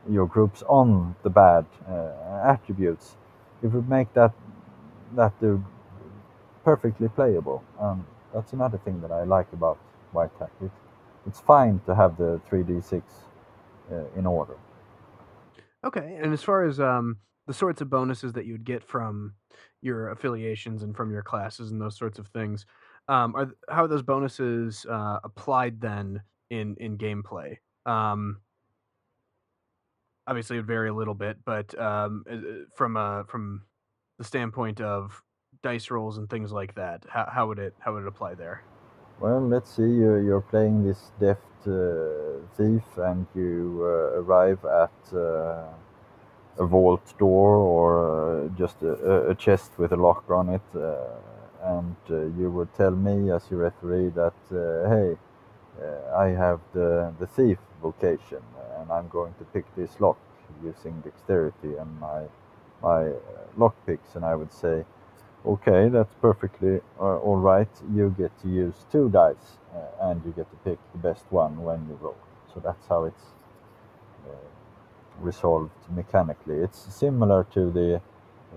your 0.08 0.26
groups 0.26 0.62
on 0.68 1.14
the 1.22 1.30
bad 1.30 1.64
uh, 1.88 2.42
attributes. 2.44 3.16
It 3.62 3.68
would 3.68 3.88
make 3.88 4.12
that 4.14 4.32
that 5.16 5.32
the 5.40 5.60
perfectly 6.64 7.08
playable. 7.08 7.64
Um, 7.80 8.06
that's 8.32 8.52
another 8.52 8.78
thing 8.78 9.00
that 9.00 9.10
I 9.10 9.24
like 9.24 9.52
about 9.52 9.78
Whitehack. 10.12 10.50
It, 10.62 10.70
it's 11.26 11.40
fine 11.40 11.80
to 11.86 11.94
have 11.94 12.16
the 12.16 12.40
3d6 12.50 13.02
uh, 13.90 14.04
in 14.16 14.26
order. 14.26 14.54
Okay, 15.84 16.18
and 16.22 16.32
as 16.32 16.42
far 16.42 16.64
as 16.64 16.78
um, 16.78 17.18
the 17.46 17.54
sorts 17.54 17.80
of 17.80 17.90
bonuses 17.90 18.34
that 18.34 18.46
you'd 18.46 18.64
get 18.64 18.84
from 18.84 19.34
your 19.82 20.10
affiliations 20.10 20.82
and 20.82 20.96
from 20.96 21.10
your 21.10 21.22
classes 21.22 21.70
and 21.70 21.80
those 21.80 21.96
sorts 21.96 22.18
of 22.18 22.26
things, 22.28 22.66
um, 23.08 23.34
are 23.34 23.50
how 23.68 23.84
are 23.84 23.88
those 23.88 24.02
bonuses 24.02 24.86
uh, 24.88 25.18
applied 25.24 25.80
then 25.80 26.22
in 26.50 26.76
in 26.78 26.98
gameplay? 26.98 27.56
Um, 27.86 28.38
obviously, 30.26 30.56
it 30.56 30.60
would 30.60 30.66
vary 30.66 30.88
a 30.88 30.94
little 30.94 31.14
bit, 31.14 31.38
but 31.44 31.76
um, 31.78 32.24
uh, 32.30 32.36
from 32.74 32.96
uh, 32.96 33.24
from 33.24 33.62
the 34.18 34.24
standpoint 34.24 34.80
of 34.80 35.22
dice 35.62 35.90
rolls 35.90 36.18
and 36.18 36.28
things 36.30 36.52
like 36.52 36.74
that, 36.74 37.04
how, 37.08 37.28
how 37.32 37.46
would 37.48 37.58
it 37.58 37.74
how 37.78 37.94
would 37.94 38.02
it 38.02 38.08
apply 38.08 38.34
there? 38.34 38.62
Well, 39.20 39.46
let's 39.46 39.76
see. 39.76 39.82
You're, 39.82 40.22
you're 40.22 40.40
playing 40.40 40.82
this 40.82 41.12
deft 41.20 41.42
uh, 41.66 42.40
thief, 42.56 42.84
and 42.96 43.26
you 43.34 43.80
uh, 43.82 44.20
arrive 44.20 44.64
at 44.64 45.14
uh, 45.14 45.66
a 46.60 46.66
vault 46.66 47.14
door 47.18 47.56
or 47.56 48.44
uh, 48.44 48.48
just 48.58 48.82
a, 48.82 49.30
a, 49.30 49.34
chest 49.34 49.72
with 49.78 49.92
a 49.92 49.96
lock 49.96 50.24
on 50.30 50.50
it, 50.50 50.62
uh, 50.76 50.96
and 51.76 51.96
uh, 52.10 52.20
you 52.38 52.50
would 52.50 52.72
tell 52.74 52.92
me 52.92 53.32
as 53.32 53.42
your 53.50 53.60
referee 53.60 54.10
that 54.10 54.34
hey, 54.50 55.16
I 56.16 56.26
have 56.44 56.60
the 56.74 57.14
the 57.18 57.26
thief 57.26 57.58
vocation, 57.82 58.42
and 58.78 58.92
I'm 58.92 59.08
going 59.08 59.34
to 59.38 59.44
pick 59.54 59.64
this 59.76 60.00
lock 60.00 60.18
using 60.64 61.00
dexterity 61.00 61.76
and 61.80 62.00
my 62.00 62.22
my 62.82 63.12
lock 63.56 63.74
picks, 63.86 64.14
and 64.16 64.24
I 64.24 64.34
would 64.36 64.52
say 64.52 64.84
Okay, 65.46 65.88
that's 65.88 66.14
perfectly 66.20 66.80
uh, 67.00 67.16
all 67.16 67.38
right. 67.38 67.68
You 67.94 68.14
get 68.18 68.30
to 68.42 68.48
use 68.48 68.74
two 68.92 69.08
dice 69.08 69.58
uh, 69.74 70.10
and 70.10 70.22
you 70.24 70.32
get 70.32 70.50
to 70.50 70.56
pick 70.64 70.78
the 70.92 70.98
best 70.98 71.24
one 71.30 71.62
when 71.62 71.86
you 71.88 71.98
roll. 72.00 72.18
So 72.52 72.60
that's 72.60 72.86
how 72.88 73.04
it's 73.04 73.24
resolved 75.20 75.72
mechanically. 75.90 76.56
It's 76.56 76.78
similar 76.94 77.44
to 77.54 77.70
the 77.70 78.02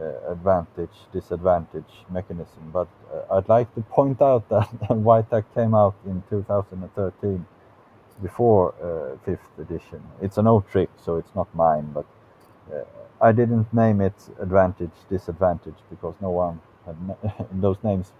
uh, 0.01 0.31
advantage 0.31 0.95
disadvantage 1.13 1.93
mechanism, 2.11 2.71
but 2.73 2.87
uh, 3.13 3.35
I'd 3.37 3.49
like 3.49 3.73
to 3.75 3.81
point 3.81 4.21
out 4.21 4.49
that 4.49 4.69
Whitehack 4.89 5.53
came 5.55 5.75
out 5.75 5.95
in 6.05 6.23
2013 6.29 7.45
before 8.23 8.73
uh, 8.81 9.17
fifth 9.25 9.59
edition. 9.59 10.01
It's 10.21 10.37
an 10.37 10.47
old 10.47 10.69
trick, 10.69 10.89
so 11.03 11.17
it's 11.17 11.35
not 11.35 11.53
mine, 11.55 11.91
but 11.93 12.05
I 13.21 13.31
didn't 13.31 13.73
name 13.73 14.01
it 14.01 14.13
advantage 14.41 14.91
disadvantage 15.09 15.79
because 15.89 16.15
no 16.21 16.31
one 16.31 16.61
had 16.85 16.97
those 17.61 17.77
names 17.83 18.11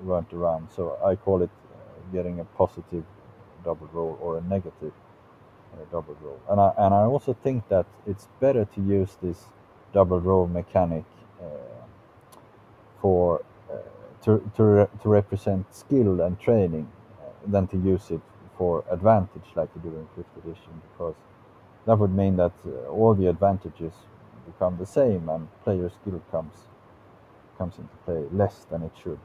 weren't 0.00 0.32
around. 0.32 0.68
So 0.74 0.98
I 1.04 1.16
call 1.16 1.42
it 1.42 1.50
uh, 1.50 2.12
getting 2.12 2.40
a 2.40 2.44
positive 2.44 3.04
double 3.64 3.88
roll 3.92 4.18
or 4.22 4.38
a 4.38 4.42
negative 4.42 4.92
uh, 4.92 5.05
double 5.90 6.16
roll. 6.22 6.40
And 6.48 6.60
I, 6.60 6.72
and 6.78 6.94
I 6.94 7.02
also 7.02 7.34
think 7.42 7.68
that 7.68 7.86
it's 8.06 8.28
better 8.40 8.64
to 8.64 8.80
use 8.80 9.16
this 9.22 9.44
double 9.92 10.20
roll 10.20 10.46
mechanic 10.46 11.04
uh, 11.40 11.46
for 13.00 13.44
uh, 13.70 13.76
to, 14.24 14.50
to, 14.56 14.62
re 14.62 14.86
to 15.02 15.08
represent 15.08 15.74
skill 15.74 16.20
and 16.20 16.38
training 16.40 16.88
uh, 17.20 17.30
than 17.46 17.66
to 17.68 17.76
use 17.76 18.10
it 18.10 18.20
for 18.58 18.84
advantage 18.90 19.48
like 19.54 19.68
you 19.74 19.82
do 19.82 19.96
in 19.96 20.06
5th 20.16 20.44
edition 20.44 20.82
because 20.90 21.14
that 21.86 21.98
would 21.98 22.14
mean 22.14 22.36
that 22.36 22.52
uh, 22.66 22.88
all 22.88 23.14
the 23.14 23.26
advantages 23.26 23.92
become 24.46 24.76
the 24.78 24.86
same 24.86 25.28
and 25.28 25.48
player 25.62 25.90
skill 25.90 26.20
comes 26.30 26.54
comes 27.58 27.78
into 27.78 27.96
play 28.04 28.24
less 28.32 28.66
than 28.70 28.82
it 28.82 28.92
should. 29.02 29.18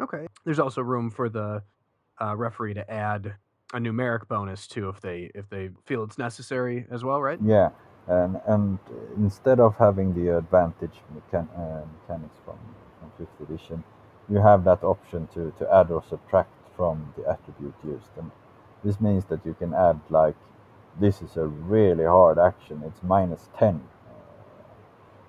Okay. 0.00 0.26
There's 0.44 0.58
also 0.58 0.82
room 0.82 1.10
for 1.10 1.28
the 1.28 1.62
uh, 2.20 2.36
referee 2.36 2.74
to 2.74 2.90
add 2.90 3.34
a 3.74 3.78
numeric 3.78 4.28
bonus 4.28 4.66
too 4.66 4.88
if 4.88 5.00
they 5.00 5.30
if 5.34 5.48
they 5.50 5.70
feel 5.84 6.04
it's 6.04 6.18
necessary 6.18 6.86
as 6.90 7.04
well, 7.04 7.20
right? 7.20 7.38
Yeah, 7.44 7.70
and 8.06 8.40
and 8.46 8.78
instead 9.16 9.60
of 9.60 9.76
having 9.76 10.14
the 10.14 10.38
advantage 10.38 10.96
mechan- 11.14 11.48
uh, 11.56 11.84
mechanics 11.94 12.36
from 12.44 12.58
from 13.00 13.10
fifth 13.18 13.48
edition, 13.48 13.84
you 14.28 14.38
have 14.38 14.64
that 14.64 14.82
option 14.84 15.26
to 15.34 15.52
to 15.58 15.74
add 15.74 15.90
or 15.90 16.02
subtract 16.08 16.50
from 16.76 17.12
the 17.16 17.28
attribute 17.28 17.74
used, 17.84 18.10
and 18.18 18.30
this 18.84 19.00
means 19.00 19.24
that 19.26 19.44
you 19.44 19.54
can 19.54 19.74
add 19.74 20.00
like 20.10 20.36
this 21.00 21.22
is 21.22 21.36
a 21.36 21.46
really 21.46 22.04
hard 22.04 22.38
action. 22.38 22.82
It's 22.86 23.02
minus 23.02 23.48
ten 23.58 23.82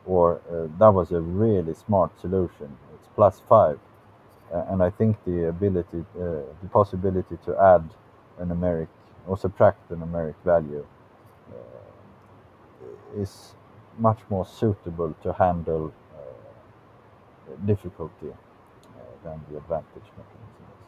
or 0.06 0.42
uh, 0.52 0.68
that 0.80 0.92
was 0.94 1.12
a 1.12 1.20
really 1.22 1.74
smart 1.74 2.20
solution. 2.20 2.78
It's 2.94 3.08
plus 3.16 3.42
five, 3.50 3.80
uh, 4.54 4.66
and 4.70 4.84
I 4.84 4.90
think 4.90 5.18
the 5.26 5.50
ability, 5.50 6.06
uh, 6.16 6.46
the 6.62 6.70
possibility 6.72 7.38
to 7.46 7.58
add 7.60 7.84
a 8.40 8.46
numeric 8.46 8.88
or 9.28 9.38
subtract 9.38 9.92
a 9.92 9.96
numeric 9.96 10.36
value 10.44 10.86
uh, 11.52 13.22
is 13.22 13.56
much 13.98 14.20
more 14.30 14.46
suitable 14.46 15.16
to 15.24 15.34
handle 15.34 15.94
uh, 16.14 17.66
difficulty 17.66 18.30
uh, 18.30 18.34
than 19.24 19.42
the 19.50 19.58
advantage 19.58 20.10
mechanism 20.18 20.66
is. 20.74 20.82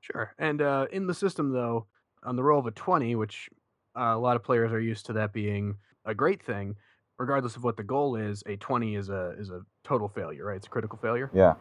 Sure, 0.00 0.34
and 0.38 0.60
in 0.92 1.06
the 1.06 1.14
system 1.14 1.52
though, 1.52 1.86
on 2.22 2.36
the 2.36 2.42
roll 2.42 2.58
of 2.58 2.66
a 2.66 2.70
twenty, 2.70 3.14
which 3.14 3.50
a 3.94 4.16
lot 4.16 4.36
of 4.36 4.42
players 4.42 4.72
are 4.72 4.80
used 4.80 5.06
to 5.06 5.12
that 5.12 5.32
being 5.32 5.76
a 6.04 6.14
great 6.14 6.42
thing 6.42 6.76
regardless 7.18 7.56
of 7.56 7.64
what 7.64 7.76
the 7.76 7.82
goal 7.82 8.16
is, 8.16 8.42
a 8.46 8.56
20 8.56 8.94
is 8.94 9.08
a 9.08 9.34
is 9.38 9.50
a 9.50 9.62
total 9.84 10.08
failure, 10.08 10.46
right? 10.46 10.56
It's 10.56 10.66
a 10.66 10.70
critical 10.70 10.98
failure. 11.02 11.30
Yeah, 11.34 11.54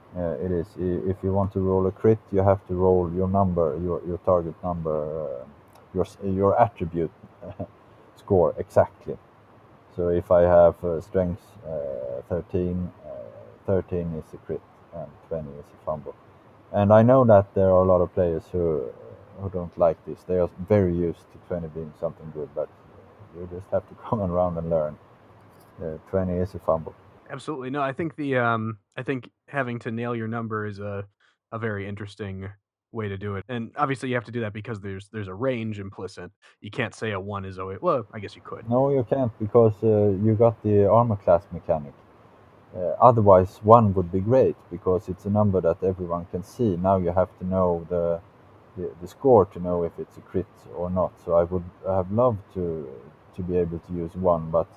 it 0.45 0.51
is. 0.51 0.67
If 0.77 1.17
you 1.23 1.33
want 1.33 1.51
to 1.53 1.59
roll 1.59 1.87
a 1.87 1.91
crit, 1.91 2.19
you 2.31 2.41
have 2.43 2.65
to 2.67 2.75
roll 2.75 3.11
your 3.13 3.27
number, 3.27 3.77
your 3.83 4.01
your 4.07 4.19
target 4.19 4.55
number, 4.63 5.41
uh, 5.41 5.45
your 5.93 6.05
your 6.23 6.61
attribute 6.61 7.11
score 8.15 8.53
exactly. 8.57 9.17
So 9.95 10.09
if 10.09 10.31
I 10.31 10.41
have 10.43 10.75
uh, 10.83 11.01
strength 11.01 11.41
uh, 11.65 12.21
13, 12.29 12.91
uh, 13.05 13.09
13 13.65 14.13
is 14.23 14.33
a 14.33 14.37
crit 14.37 14.61
and 14.93 15.07
20 15.27 15.49
is 15.59 15.65
a 15.73 15.85
fumble. 15.85 16.15
And 16.71 16.93
I 16.93 17.01
know 17.01 17.25
that 17.25 17.55
there 17.55 17.69
are 17.69 17.83
a 17.83 17.87
lot 17.87 18.01
of 18.01 18.13
players 18.13 18.43
who 18.51 18.83
who 19.41 19.49
don't 19.49 19.75
like 19.77 19.97
this. 20.05 20.23
They 20.27 20.39
are 20.39 20.49
very 20.67 20.95
used 20.95 21.21
to 21.31 21.37
20 21.47 21.67
being 21.69 21.93
something 21.99 22.31
good, 22.33 22.49
but 22.55 22.69
you 23.35 23.47
just 23.51 23.69
have 23.71 23.87
to 23.89 23.95
come 24.09 24.21
around 24.21 24.57
and 24.57 24.69
learn 24.69 24.97
uh, 25.81 25.97
20 26.09 26.33
is 26.33 26.55
a 26.55 26.59
fumble. 26.59 26.95
Absolutely. 27.29 27.69
No, 27.69 27.81
I 27.81 27.93
think 27.93 28.15
the 28.15 28.37
um 28.37 28.77
I 28.95 29.03
think 29.03 29.29
having 29.47 29.79
to 29.79 29.91
nail 29.91 30.15
your 30.15 30.27
number 30.27 30.65
is 30.65 30.79
a 30.79 31.05
a 31.51 31.59
very 31.59 31.87
interesting 31.87 32.49
way 32.91 33.09
to 33.09 33.17
do 33.17 33.35
it. 33.35 33.43
And 33.49 33.71
obviously 33.75 34.09
you 34.09 34.15
have 34.15 34.23
to 34.25 34.31
do 34.31 34.41
that 34.41 34.53
because 34.53 34.79
there's 34.79 35.09
there's 35.11 35.27
a 35.27 35.33
range 35.33 35.79
implicit. 35.79 36.31
You 36.61 36.71
can't 36.71 36.95
say 36.95 37.11
a 37.11 37.19
1 37.19 37.45
is 37.45 37.59
always 37.59 37.79
well, 37.81 38.05
I 38.13 38.19
guess 38.19 38.35
you 38.35 38.41
could. 38.41 38.69
No, 38.69 38.89
you 38.89 39.05
can't 39.09 39.31
because 39.39 39.73
uh, 39.83 40.15
you 40.23 40.35
got 40.37 40.61
the 40.63 40.89
armor 40.89 41.17
class 41.17 41.45
mechanic. 41.51 41.93
Uh, 42.75 42.95
otherwise, 43.01 43.59
one 43.63 43.93
would 43.93 44.11
be 44.11 44.19
great 44.19 44.55
because 44.69 45.09
it's 45.09 45.25
a 45.25 45.29
number 45.29 45.59
that 45.61 45.81
everyone 45.83 46.25
can 46.31 46.43
see. 46.43 46.75
Now 46.75 46.97
you 46.97 47.11
have 47.11 47.29
to 47.39 47.45
know 47.45 47.87
the, 47.89 48.19
the, 48.75 48.93
the 49.01 49.07
score 49.07 49.45
to 49.45 49.59
know 49.59 49.83
if 49.83 49.93
it's 49.97 50.17
a 50.17 50.21
crit 50.21 50.45
or 50.75 50.89
not. 50.89 51.13
So 51.23 51.33
I 51.33 51.43
would 51.43 51.63
have 51.87 52.11
loved 52.11 52.41
to 52.53 52.87
to 53.35 53.43
be 53.43 53.55
able 53.57 53.79
to 53.79 53.93
use 53.93 54.15
one, 54.15 54.49
but 54.49 54.67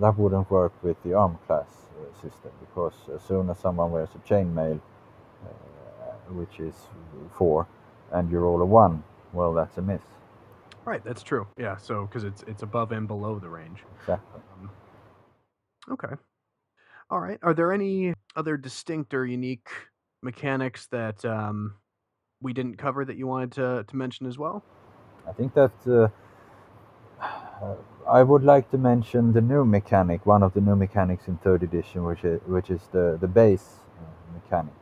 that 0.00 0.18
wouldn't 0.18 0.50
work 0.50 0.72
with 0.82 0.96
the 1.04 1.14
arm 1.14 1.38
class 1.46 1.66
uh, 2.00 2.14
system 2.14 2.50
because 2.60 2.94
as 3.14 3.22
soon 3.22 3.50
as 3.50 3.58
someone 3.58 3.90
wears 3.90 4.10
a 4.14 4.28
chainmail, 4.28 4.80
uh, 5.44 6.32
which 6.32 6.60
is 6.60 6.74
four, 7.36 7.66
and 8.12 8.30
you 8.30 8.38
roll 8.38 8.60
a 8.62 8.66
one, 8.66 9.02
well, 9.32 9.52
that's 9.52 9.78
a 9.78 9.82
miss. 9.82 10.02
Right, 10.84 11.04
that's 11.04 11.22
true. 11.22 11.46
Yeah, 11.58 11.76
so 11.76 12.06
because 12.06 12.24
it's 12.24 12.42
it's 12.46 12.62
above 12.62 12.92
and 12.92 13.06
below 13.06 13.38
the 13.38 13.48
range. 13.48 13.84
Exactly. 14.00 14.40
Um, 14.60 14.70
okay. 15.92 16.14
All 17.10 17.20
right. 17.20 17.38
Are 17.42 17.54
there 17.54 17.72
any 17.72 18.14
other 18.36 18.56
distinct 18.56 19.14
or 19.14 19.26
unique 19.26 19.68
mechanics 20.22 20.86
that 20.92 21.24
um, 21.24 21.74
we 22.40 22.52
didn't 22.52 22.76
cover 22.76 23.04
that 23.04 23.16
you 23.16 23.26
wanted 23.26 23.52
to, 23.52 23.84
to 23.86 23.96
mention 23.96 24.26
as 24.26 24.38
well? 24.38 24.62
I 25.26 25.32
think 25.32 25.54
that 25.54 25.72
uh, 25.86 26.08
I 28.08 28.22
would 28.22 28.42
like 28.42 28.70
to 28.70 28.78
mention 28.78 29.34
the 29.34 29.42
new 29.42 29.66
mechanic, 29.66 30.24
one 30.24 30.42
of 30.42 30.54
the 30.54 30.62
new 30.62 30.74
mechanics 30.74 31.28
in 31.28 31.36
third 31.36 31.62
edition, 31.62 32.04
which 32.04 32.24
is 32.24 32.40
which 32.46 32.70
is 32.70 32.80
the 32.90 33.18
the 33.20 33.28
base 33.28 33.80
uh, 34.00 34.32
mechanic. 34.32 34.72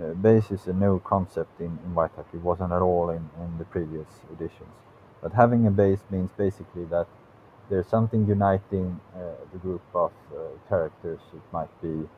Uh, 0.00 0.14
base 0.14 0.50
is 0.50 0.66
a 0.66 0.72
new 0.72 1.00
concept 1.00 1.60
in, 1.60 1.78
in. 1.84 2.10
It 2.32 2.40
wasn't 2.40 2.72
at 2.72 2.80
all 2.80 3.10
in, 3.10 3.28
in 3.42 3.58
the 3.58 3.64
previous 3.66 4.08
editions. 4.32 4.74
But 5.22 5.32
having 5.32 5.66
a 5.66 5.70
base 5.70 6.00
means 6.10 6.30
basically 6.36 6.84
that 6.86 7.06
there's 7.68 7.86
something 7.88 8.26
uniting 8.26 9.00
uh, 9.14 9.18
the 9.52 9.58
group 9.58 9.82
of 9.94 10.12
uh, 10.32 10.38
characters. 10.68 11.20
It 11.34 11.42
might 11.52 11.82
be 11.82 12.08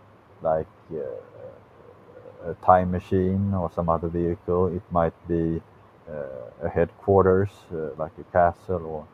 like 0.42 0.68
uh, 0.92 2.50
a 2.50 2.54
time 2.64 2.92
machine 2.92 3.54
or 3.54 3.72
some 3.74 3.88
other 3.88 4.08
vehicle. 4.08 4.68
It 4.68 4.82
might 4.92 5.14
be 5.26 5.60
uh, 6.08 6.66
a 6.66 6.68
headquarters, 6.68 7.50
like 7.96 8.12
a 8.20 8.24
castle 8.32 8.86
or 8.86 9.08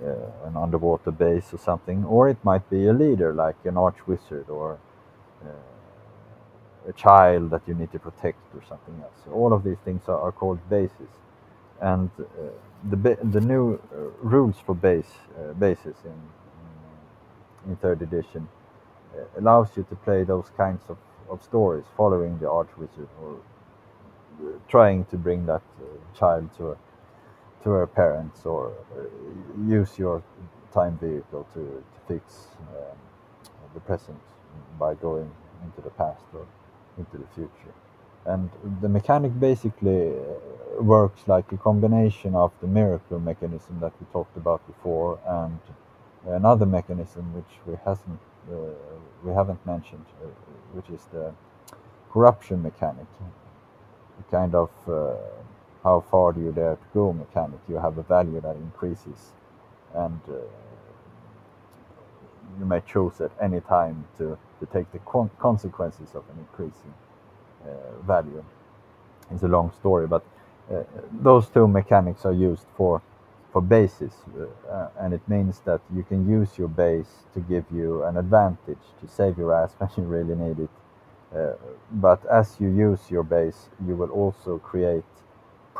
an 0.00 0.56
underwater 0.56 1.10
base 1.10 1.52
or 1.52 1.58
something. 1.58 2.04
Or 2.04 2.28
it 2.28 2.38
might 2.44 2.68
be 2.70 2.86
a 2.86 2.92
leader, 2.92 3.32
like 3.32 3.56
an 3.64 3.74
archwizard 3.74 4.48
or 4.48 4.78
a 6.88 6.92
child 6.92 7.50
that 7.50 7.62
you 7.66 7.74
need 7.74 7.92
to 7.92 7.98
protect 7.98 8.38
or 8.54 8.62
something 8.68 8.94
else. 9.02 9.20
All 9.32 9.52
of 9.52 9.62
these 9.62 9.78
things 9.84 10.02
are, 10.08 10.20
are 10.20 10.32
called 10.32 10.58
bases, 10.70 11.12
and 11.80 12.10
uh, 12.18 12.24
the 12.90 13.18
the 13.22 13.40
new 13.40 13.74
uh, 13.74 13.96
rules 14.22 14.56
for 14.64 14.74
base 14.74 15.12
uh, 15.38 15.52
bases 15.52 15.96
in, 16.04 16.18
in, 17.70 17.76
third 17.76 18.00
edition 18.02 18.48
uh, 19.14 19.40
allows 19.40 19.68
you 19.76 19.84
to 19.90 19.96
play 19.96 20.24
those 20.24 20.50
kinds 20.56 20.82
of, 20.88 20.96
of 21.28 21.42
stories, 21.42 21.84
following 21.96 22.38
the 22.38 22.46
archwizard 22.46 23.08
or 23.22 23.36
uh, 23.36 24.52
trying 24.68 25.04
to 25.06 25.16
bring 25.16 25.44
that 25.46 25.62
uh, 25.80 26.18
child 26.18 26.48
to 26.56 26.70
a, 26.70 26.76
to 27.68 27.74
her 27.74 27.86
parents 27.86 28.46
or 28.46 28.72
use 29.66 29.98
your 29.98 30.22
time 30.72 30.96
vehicle 30.98 31.46
to, 31.52 31.60
to 31.92 32.00
fix 32.08 32.24
um, 32.70 32.96
the 33.74 33.80
present 33.80 34.18
by 34.78 34.94
going 34.94 35.30
into 35.64 35.80
the 35.82 35.90
past 35.90 36.24
or 36.32 36.46
into 36.96 37.18
the 37.18 37.28
future. 37.34 37.74
And 38.24 38.50
the 38.80 38.88
mechanic 38.88 39.38
basically 39.38 40.12
uh, 40.12 40.82
works 40.82 41.20
like 41.26 41.52
a 41.52 41.58
combination 41.58 42.34
of 42.34 42.52
the 42.62 42.66
miracle 42.66 43.20
mechanism 43.20 43.80
that 43.80 43.92
we 44.00 44.06
talked 44.12 44.36
about 44.36 44.66
before 44.66 45.18
and 45.26 45.60
another 46.26 46.66
mechanism 46.66 47.34
which 47.34 47.52
we 47.66 47.74
hasn't 47.84 48.20
uh, 48.50 48.54
we 49.24 49.30
haven't 49.34 49.60
mentioned, 49.66 50.06
uh, 50.22 50.28
which 50.72 50.88
is 50.88 51.02
the 51.12 51.34
corruption 52.12 52.62
mechanic. 52.62 53.06
A 54.20 54.30
kind 54.30 54.54
of 54.54 54.70
uh, 54.88 55.16
how 55.84 56.00
far 56.10 56.32
do 56.32 56.40
you 56.40 56.52
dare 56.52 56.76
to 56.76 56.86
go 56.94 57.12
mechanic. 57.12 57.60
You 57.68 57.76
have 57.76 57.98
a 57.98 58.02
value 58.02 58.40
that 58.40 58.56
increases, 58.56 59.32
and 59.94 60.20
uh, 60.28 60.34
you 62.58 62.64
may 62.64 62.80
choose 62.80 63.20
at 63.20 63.30
any 63.40 63.60
time 63.60 64.04
to 64.18 64.38
to 64.60 64.66
take 64.66 64.90
the 64.92 64.98
con 65.00 65.30
consequences 65.38 66.14
of 66.14 66.24
an 66.30 66.38
increasing 66.38 66.94
uh, 67.64 68.02
value. 68.02 68.44
It's 69.30 69.42
a 69.42 69.48
long 69.48 69.70
story, 69.72 70.06
but 70.06 70.24
uh, 70.72 70.82
those 71.22 71.48
two 71.48 71.68
mechanics 71.68 72.24
are 72.24 72.32
used 72.32 72.66
for 72.76 73.02
for 73.52 73.62
bases, 73.62 74.12
uh, 74.70 74.88
and 75.00 75.14
it 75.14 75.26
means 75.28 75.60
that 75.60 75.80
you 75.94 76.02
can 76.02 76.28
use 76.28 76.58
your 76.58 76.68
base 76.68 77.24
to 77.34 77.40
give 77.40 77.64
you 77.72 78.02
an 78.04 78.16
advantage 78.16 78.84
to 79.00 79.08
save 79.08 79.38
your 79.38 79.54
ass 79.54 79.74
when 79.78 79.90
you 79.96 80.02
really 80.04 80.34
need 80.34 80.58
it. 80.58 80.70
Uh, 81.34 81.52
but 81.92 82.24
as 82.26 82.56
you 82.58 82.68
use 82.68 83.10
your 83.10 83.22
base, 83.22 83.68
you 83.86 83.94
will 83.94 84.10
also 84.10 84.58
create 84.58 85.04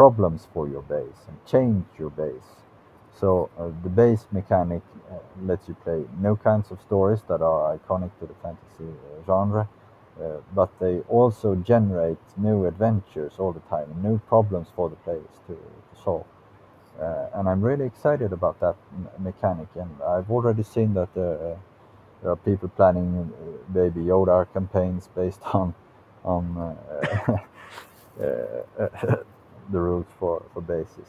problems 0.00 0.46
for 0.54 0.64
your 0.74 0.84
base 0.96 1.20
and 1.28 1.36
change 1.54 1.86
your 1.98 2.10
base 2.10 2.50
so 3.20 3.50
uh, 3.58 3.68
the 3.82 3.88
base 3.88 4.26
mechanic 4.30 4.82
uh, 5.10 5.16
lets 5.42 5.68
you 5.68 5.74
play 5.82 6.04
new 6.20 6.36
kinds 6.36 6.70
of 6.70 6.80
stories 6.80 7.20
that 7.28 7.42
are 7.42 7.76
iconic 7.76 8.10
to 8.20 8.26
the 8.26 8.34
fantasy 8.42 8.84
uh, 8.84 9.26
genre, 9.26 9.68
uh, 10.22 10.36
but 10.54 10.70
they 10.78 11.00
also 11.08 11.56
generate 11.56 12.18
new 12.36 12.66
adventures 12.66 13.32
all 13.38 13.52
the 13.52 13.60
time, 13.68 13.90
and 13.90 14.02
new 14.04 14.18
problems 14.28 14.68
for 14.76 14.88
the 14.88 14.96
players 14.96 15.40
to, 15.48 15.54
to 15.54 16.02
solve. 16.02 16.26
Uh, 17.00 17.26
and 17.34 17.48
I'm 17.48 17.62
really 17.62 17.86
excited 17.86 18.32
about 18.32 18.60
that 18.60 18.76
mechanic, 19.18 19.68
and 19.74 19.90
I've 20.02 20.30
already 20.30 20.62
seen 20.62 20.94
that 20.94 21.10
uh, 21.16 21.56
there 22.22 22.30
are 22.32 22.36
people 22.36 22.68
planning 22.68 23.32
Baby 23.72 24.02
Yoda 24.02 24.46
campaigns 24.52 25.08
based 25.14 25.40
on 25.54 25.74
on 26.24 26.76
the 29.70 29.78
rules 29.78 30.06
for 30.18 30.44
for 30.52 30.60
bases. 30.60 31.06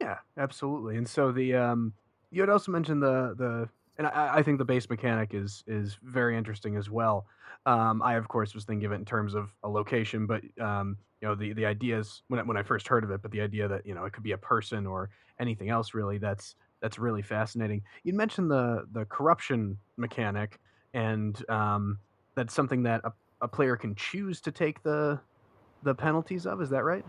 Yeah, 0.00 0.18
absolutely. 0.36 0.96
And 0.96 1.08
so 1.08 1.32
the 1.32 1.54
um, 1.54 1.92
you 2.30 2.40
had 2.40 2.50
also 2.50 2.72
mentioned 2.72 3.02
the 3.02 3.34
the, 3.36 3.68
and 3.98 4.06
I, 4.06 4.36
I 4.36 4.42
think 4.42 4.58
the 4.58 4.64
base 4.64 4.88
mechanic 4.88 5.34
is 5.34 5.64
is 5.66 5.98
very 6.02 6.36
interesting 6.36 6.76
as 6.76 6.90
well. 6.90 7.26
Um, 7.64 8.02
I 8.02 8.14
of 8.14 8.28
course 8.28 8.54
was 8.54 8.64
thinking 8.64 8.86
of 8.86 8.92
it 8.92 8.96
in 8.96 9.04
terms 9.04 9.34
of 9.34 9.50
a 9.62 9.68
location, 9.68 10.26
but 10.26 10.42
um, 10.60 10.96
you 11.20 11.28
know 11.28 11.34
the 11.34 11.52
the 11.52 11.66
ideas 11.66 12.22
when 12.28 12.40
I, 12.40 12.42
when 12.42 12.56
I 12.56 12.62
first 12.62 12.88
heard 12.88 13.04
of 13.04 13.10
it, 13.10 13.22
but 13.22 13.30
the 13.30 13.40
idea 13.40 13.68
that 13.68 13.86
you 13.86 13.94
know 13.94 14.04
it 14.04 14.12
could 14.12 14.22
be 14.22 14.32
a 14.32 14.38
person 14.38 14.86
or 14.86 15.10
anything 15.40 15.70
else 15.70 15.94
really 15.94 16.18
that's 16.18 16.54
that's 16.80 16.98
really 16.98 17.22
fascinating. 17.22 17.82
You 18.04 18.12
mentioned 18.12 18.50
the 18.50 18.86
the 18.92 19.06
corruption 19.06 19.78
mechanic, 19.96 20.60
and 20.94 21.42
um, 21.48 21.98
that's 22.34 22.54
something 22.54 22.82
that 22.84 23.00
a, 23.04 23.12
a 23.40 23.48
player 23.48 23.76
can 23.76 23.94
choose 23.94 24.40
to 24.42 24.52
take 24.52 24.82
the 24.82 25.18
the 25.82 25.94
penalties 25.94 26.46
of. 26.46 26.60
Is 26.60 26.70
that 26.70 26.84
right? 26.84 27.04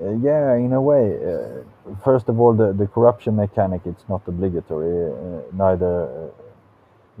Uh, 0.00 0.10
yeah, 0.22 0.54
in 0.54 0.72
a 0.72 0.80
way. 0.80 1.16
Uh, 1.16 1.94
first 2.04 2.28
of 2.28 2.40
all, 2.40 2.54
the, 2.54 2.72
the 2.72 2.86
corruption 2.86 3.36
mechanic 3.36 3.82
it's 3.84 4.04
not 4.08 4.22
obligatory. 4.26 5.12
Uh, 5.12 5.42
neither 5.52 6.30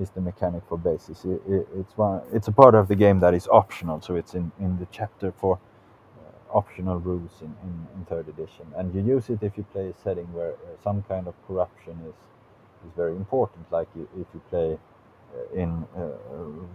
is 0.00 0.10
the 0.10 0.20
mechanic 0.20 0.62
for 0.68 0.78
bases. 0.78 1.24
It, 1.24 1.42
it, 1.48 1.68
it's 1.76 1.96
one. 1.96 2.22
It's 2.32 2.48
a 2.48 2.52
part 2.52 2.74
of 2.74 2.88
the 2.88 2.96
game 2.96 3.20
that 3.20 3.34
is 3.34 3.46
optional. 3.48 4.00
So 4.00 4.16
it's 4.16 4.34
in, 4.34 4.50
in 4.58 4.78
the 4.78 4.86
chapter 4.90 5.32
for 5.32 5.58
optional 6.52 6.98
rules 6.98 7.30
in, 7.40 7.54
in, 7.62 7.86
in, 7.94 8.04
third 8.04 8.28
edition, 8.28 8.66
and 8.76 8.94
you 8.94 9.00
use 9.00 9.30
it 9.30 9.42
if 9.42 9.56
you 9.56 9.64
play 9.72 9.88
a 9.88 9.94
setting 10.02 10.30
where 10.34 10.52
some 10.84 11.02
kind 11.04 11.26
of 11.26 11.34
corruption 11.46 11.98
is 12.08 12.14
is 12.86 12.92
very 12.96 13.16
important. 13.16 13.70
Like 13.70 13.88
if 13.96 14.26
you 14.34 14.40
play 14.50 14.78
in 15.54 15.84
uh, 15.96 16.08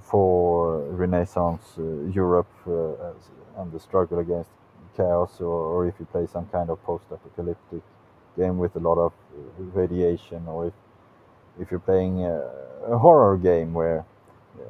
for 0.02 0.82
Renaissance 0.90 1.64
uh, 1.78 1.82
Europe 2.12 2.52
uh, 2.68 3.62
and 3.62 3.72
the 3.72 3.80
struggle 3.80 4.20
against 4.20 4.50
chaos, 4.98 5.40
or, 5.40 5.58
or 5.74 5.88
if 5.88 5.96
you 6.00 6.06
play 6.06 6.26
some 6.26 6.48
kind 6.48 6.70
of 6.70 6.84
post-apocalyptic 6.84 7.84
game 8.36 8.58
with 8.58 8.76
a 8.76 8.80
lot 8.80 8.98
of 8.98 9.14
uh, 9.14 9.64
radiation, 9.82 10.48
or 10.48 10.68
if 10.68 10.74
if 11.62 11.72
you're 11.72 11.80
playing 11.80 12.26
a, 12.26 12.38
a 12.88 12.98
horror 12.98 13.38
game 13.38 13.74
where 13.74 14.06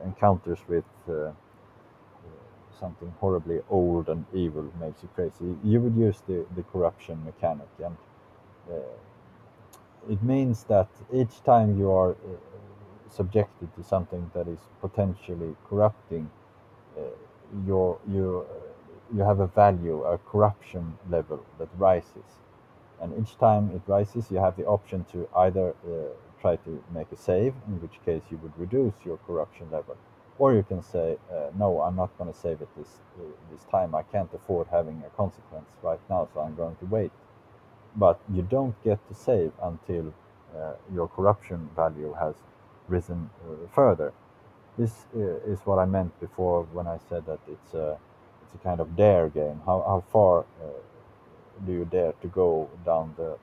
encounters 0.05 0.59
with 0.67 0.85
uh, 1.09 1.31
something 2.79 3.13
horribly 3.19 3.59
old 3.69 4.09
and 4.09 4.25
evil 4.33 4.71
makes 4.79 5.01
you 5.03 5.09
crazy, 5.15 5.55
you 5.63 5.81
would 5.81 5.95
use 5.95 6.21
the, 6.27 6.45
the 6.55 6.63
corruption 6.63 7.23
mechanic. 7.25 7.67
And 7.83 7.97
uh, 8.71 10.11
it 10.13 10.21
means 10.23 10.63
that 10.65 10.87
each 11.13 11.43
time 11.43 11.77
you 11.77 11.91
are 11.91 12.11
uh, 12.11 12.15
subjected 13.09 13.75
to 13.75 13.83
something 13.83 14.29
that 14.33 14.47
is 14.47 14.59
potentially 14.81 15.55
corrupting, 15.69 16.29
uh, 16.97 17.01
your, 17.65 17.97
you 19.15 19.21
have 19.23 19.39
a 19.39 19.47
value, 19.47 20.03
a 20.03 20.17
corruption 20.17 20.97
level 21.09 21.45
that 21.59 21.69
rises. 21.77 22.41
And 23.01 23.13
each 23.19 23.38
time 23.38 23.71
it 23.75 23.81
rises, 23.88 24.31
you 24.31 24.38
have 24.38 24.57
the 24.57 24.65
option 24.65 25.05
to 25.11 25.27
either 25.35 25.69
uh, 25.85 26.13
try 26.41 26.55
to 26.57 26.84
make 26.93 27.11
a 27.11 27.17
save, 27.17 27.53
in 27.67 27.81
which 27.81 28.03
case 28.05 28.23
you 28.29 28.38
would 28.38 28.57
reduce 28.57 28.93
your 29.05 29.17
corruption 29.27 29.67
level, 29.71 29.95
or 30.39 30.53
you 30.53 30.63
can 30.63 30.81
say, 30.81 31.17
uh, 31.31 31.49
no, 31.57 31.81
I'm 31.81 31.95
not 31.95 32.15
going 32.17 32.31
to 32.31 32.38
save 32.38 32.61
it 32.61 32.69
this 32.77 32.99
uh, 33.19 33.23
this 33.51 33.63
time. 33.71 33.95
I 33.95 34.03
can't 34.03 34.29
afford 34.34 34.67
having 34.71 35.03
a 35.05 35.09
consequence 35.15 35.69
right 35.81 35.99
now, 36.09 36.27
so 36.34 36.41
I'm 36.41 36.55
going 36.55 36.75
to 36.77 36.85
wait. 36.85 37.11
But 37.95 38.19
you 38.34 38.41
don't 38.43 38.75
get 38.84 38.99
to 39.09 39.15
save 39.15 39.51
until 39.61 40.13
uh, 40.55 40.73
your 40.93 41.07
corruption 41.07 41.69
value 41.75 42.13
has 42.19 42.35
risen 42.88 43.29
uh, 43.43 43.67
further. 43.73 44.13
This 44.77 45.05
uh, 45.15 45.51
is 45.51 45.59
what 45.65 45.79
I 45.79 45.85
meant 45.85 46.19
before 46.19 46.67
when 46.71 46.88
I 46.88 46.97
said 47.09 47.25
that 47.25 47.39
it's 47.47 47.73
a 47.73 47.97
it's 48.47 48.55
a 48.55 48.63
kind 48.63 48.79
of 48.81 48.95
dare 48.95 49.29
game. 49.29 49.61
How 49.65 49.83
how 49.87 50.03
far 50.11 50.41
uh, 50.63 50.67
do 51.65 51.73
you 51.73 51.85
dare 51.85 52.13
to 52.21 52.27
go 52.29 52.69
down 52.85 53.13
the 53.17 53.33
uh, 53.33 53.37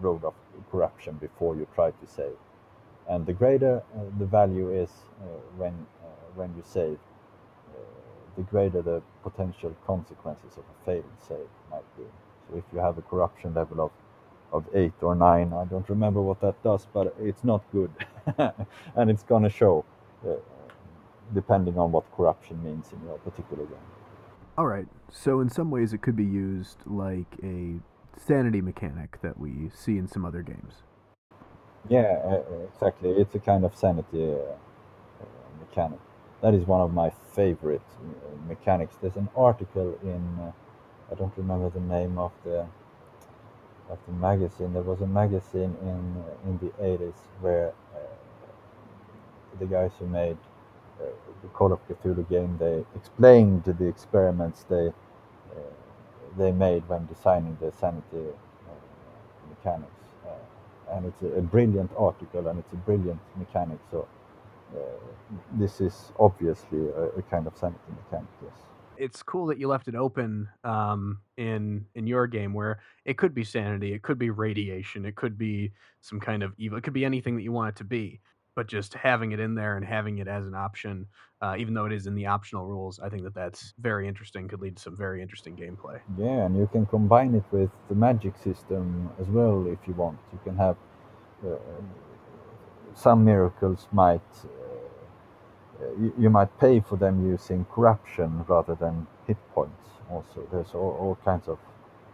road 0.00 0.24
of 0.24 0.34
corruption 0.70 1.16
before 1.20 1.56
you 1.56 1.66
try 1.74 1.90
to 1.90 2.06
save? 2.06 2.38
And 3.08 3.26
the 3.26 3.32
greater 3.32 3.82
uh, 3.96 4.00
the 4.18 4.26
value 4.26 4.70
is 4.72 4.90
when 5.56 5.86
when 6.36 6.54
you 6.56 6.62
save, 6.64 6.98
the 8.36 8.42
greater 8.42 8.82
the 8.82 9.02
potential 9.22 9.74
consequences 9.86 10.52
of 10.58 10.64
a 10.64 10.86
failed 10.86 11.16
save 11.28 11.50
might 11.70 11.88
be. 11.96 12.04
So 12.48 12.58
if 12.58 12.64
you 12.72 12.80
have 12.80 12.98
a 12.98 13.02
corruption 13.02 13.54
level 13.54 13.80
of 13.80 13.92
of 14.52 14.64
eight 14.74 14.94
or 15.02 15.14
nine, 15.16 15.52
I 15.52 15.64
don't 15.64 15.88
remember 15.88 16.22
what 16.22 16.40
that 16.40 16.62
does, 16.62 16.86
but 16.92 17.14
it's 17.20 17.44
not 17.44 17.62
good, 17.72 17.90
and 18.96 19.10
it's 19.10 19.24
gonna 19.24 19.50
show, 19.50 19.84
uh, 20.26 20.34
depending 21.32 21.78
on 21.78 21.92
what 21.92 22.04
corruption 22.16 22.62
means 22.62 22.92
in 22.92 23.06
your 23.06 23.18
particular 23.18 23.64
game. 23.64 23.78
All 24.58 24.66
right. 24.66 24.86
So 25.10 25.40
in 25.40 25.48
some 25.48 25.70
ways, 25.70 25.92
it 25.92 26.02
could 26.02 26.16
be 26.16 26.24
used 26.24 26.78
like 26.86 27.26
a 27.42 27.80
sanity 28.16 28.60
mechanic 28.60 29.20
that 29.22 29.38
we 29.38 29.70
see 29.74 29.96
in 29.98 30.06
some 30.06 30.24
other 30.24 30.42
games. 30.42 30.82
Yeah, 31.88 32.20
uh, 32.24 32.42
exactly. 32.72 33.10
It's 33.10 33.34
a 33.34 33.38
kind 33.38 33.64
of 33.64 33.76
sanity 33.76 34.32
uh, 34.32 35.24
mechanic. 35.60 35.98
That 36.40 36.54
is 36.54 36.66
one 36.66 36.80
of 36.80 36.92
my 36.92 37.10
favorite 37.34 37.82
uh, 38.00 38.48
mechanics. 38.48 38.96
There's 39.00 39.16
an 39.16 39.28
article 39.36 39.98
in 40.02 40.38
uh, 40.40 40.52
I 41.10 41.14
don't 41.16 41.36
remember 41.36 41.70
the 41.70 41.80
name 41.80 42.18
of 42.18 42.32
the 42.44 42.66
of 43.90 43.98
the 44.06 44.12
magazine. 44.12 44.72
There 44.72 44.82
was 44.82 45.00
a 45.00 45.06
magazine 45.06 45.76
in 45.82 46.24
in 46.46 46.58
the 46.58 46.72
80s 46.82 47.14
where 47.40 47.74
the 49.58 49.66
guys 49.66 49.92
who 49.98 50.06
made 50.06 50.36
the 51.42 51.48
Call 51.48 51.72
of 51.72 51.80
Cthulhu 51.88 52.28
game 52.28 52.56
they 52.58 52.84
explained 52.96 53.64
the 53.64 53.86
experiments 53.86 54.64
they 54.64 54.92
they 56.36 56.50
made 56.50 56.82
when 56.88 57.06
designing 57.06 57.56
the 57.60 57.70
sanity 57.70 58.26
mechanics 59.48 60.04
and 60.92 61.06
it's 61.06 61.22
a, 61.22 61.38
a, 61.38 61.42
brilliant 61.42 61.90
article 61.98 62.48
and 62.48 62.58
it's 62.58 62.72
a 62.72 62.76
brilliant 62.76 63.20
mechanic. 63.36 63.78
So 63.90 64.06
uh, 64.74 64.78
this 65.54 65.80
is 65.80 66.12
obviously 66.18 66.88
a, 66.88 67.18
a, 67.18 67.22
kind 67.22 67.46
of 67.46 67.56
sanity 67.56 67.80
mechanic. 68.04 68.28
Yes. 68.42 68.52
It's 68.96 69.22
cool 69.22 69.46
that 69.46 69.58
you 69.58 69.66
left 69.66 69.88
it 69.88 69.96
open 69.96 70.48
um, 70.62 71.20
in 71.36 71.86
in 71.94 72.06
your 72.06 72.26
game, 72.28 72.52
where 72.52 72.78
it 73.04 73.18
could 73.18 73.34
be 73.34 73.42
sanity, 73.42 73.92
it 73.92 74.02
could 74.02 74.18
be 74.18 74.30
radiation, 74.30 75.04
it 75.04 75.16
could 75.16 75.36
be 75.36 75.72
some 76.00 76.20
kind 76.20 76.44
of 76.44 76.52
evil, 76.58 76.78
it 76.78 76.82
could 76.82 76.92
be 76.92 77.04
anything 77.04 77.34
that 77.36 77.42
you 77.42 77.50
want 77.50 77.70
it 77.70 77.76
to 77.76 77.84
be 77.84 78.20
but 78.54 78.66
just 78.68 78.94
having 78.94 79.32
it 79.32 79.40
in 79.40 79.54
there 79.54 79.76
and 79.76 79.84
having 79.84 80.18
it 80.18 80.28
as 80.28 80.46
an 80.46 80.54
option, 80.54 81.06
uh, 81.42 81.56
even 81.58 81.74
though 81.74 81.86
it 81.86 81.92
is 81.92 82.06
in 82.06 82.14
the 82.14 82.26
optional 82.26 82.64
rules, 82.66 83.00
I 83.00 83.08
think 83.08 83.24
that 83.24 83.34
that's 83.34 83.74
very 83.78 84.08
interesting. 84.08 84.48
Could 84.48 84.60
lead 84.60 84.76
to 84.76 84.82
some 84.82 84.96
very 84.96 85.22
interesting 85.22 85.56
gameplay. 85.56 86.00
Yeah, 86.18 86.46
and 86.46 86.56
you 86.56 86.68
can 86.70 86.86
combine 86.86 87.34
it 87.34 87.44
with 87.50 87.70
the 87.88 87.94
magic 87.94 88.36
system 88.36 89.10
as 89.20 89.26
well 89.28 89.66
if 89.66 89.78
you 89.86 89.94
want. 89.94 90.18
You 90.32 90.40
can 90.44 90.56
have 90.56 90.76
uh, 91.44 91.56
some 92.94 93.24
miracles 93.24 93.88
might 93.92 94.22
uh, 94.44 95.86
you, 96.00 96.14
you, 96.18 96.30
might 96.30 96.56
pay 96.60 96.78
for 96.80 96.96
them 96.96 97.28
using 97.28 97.66
corruption 97.74 98.44
rather 98.46 98.76
than 98.76 99.06
hit 99.26 99.36
points. 99.52 99.88
Also, 100.08 100.46
there's 100.52 100.72
all, 100.72 100.96
all 101.00 101.18
kinds 101.24 101.48
of 101.48 101.58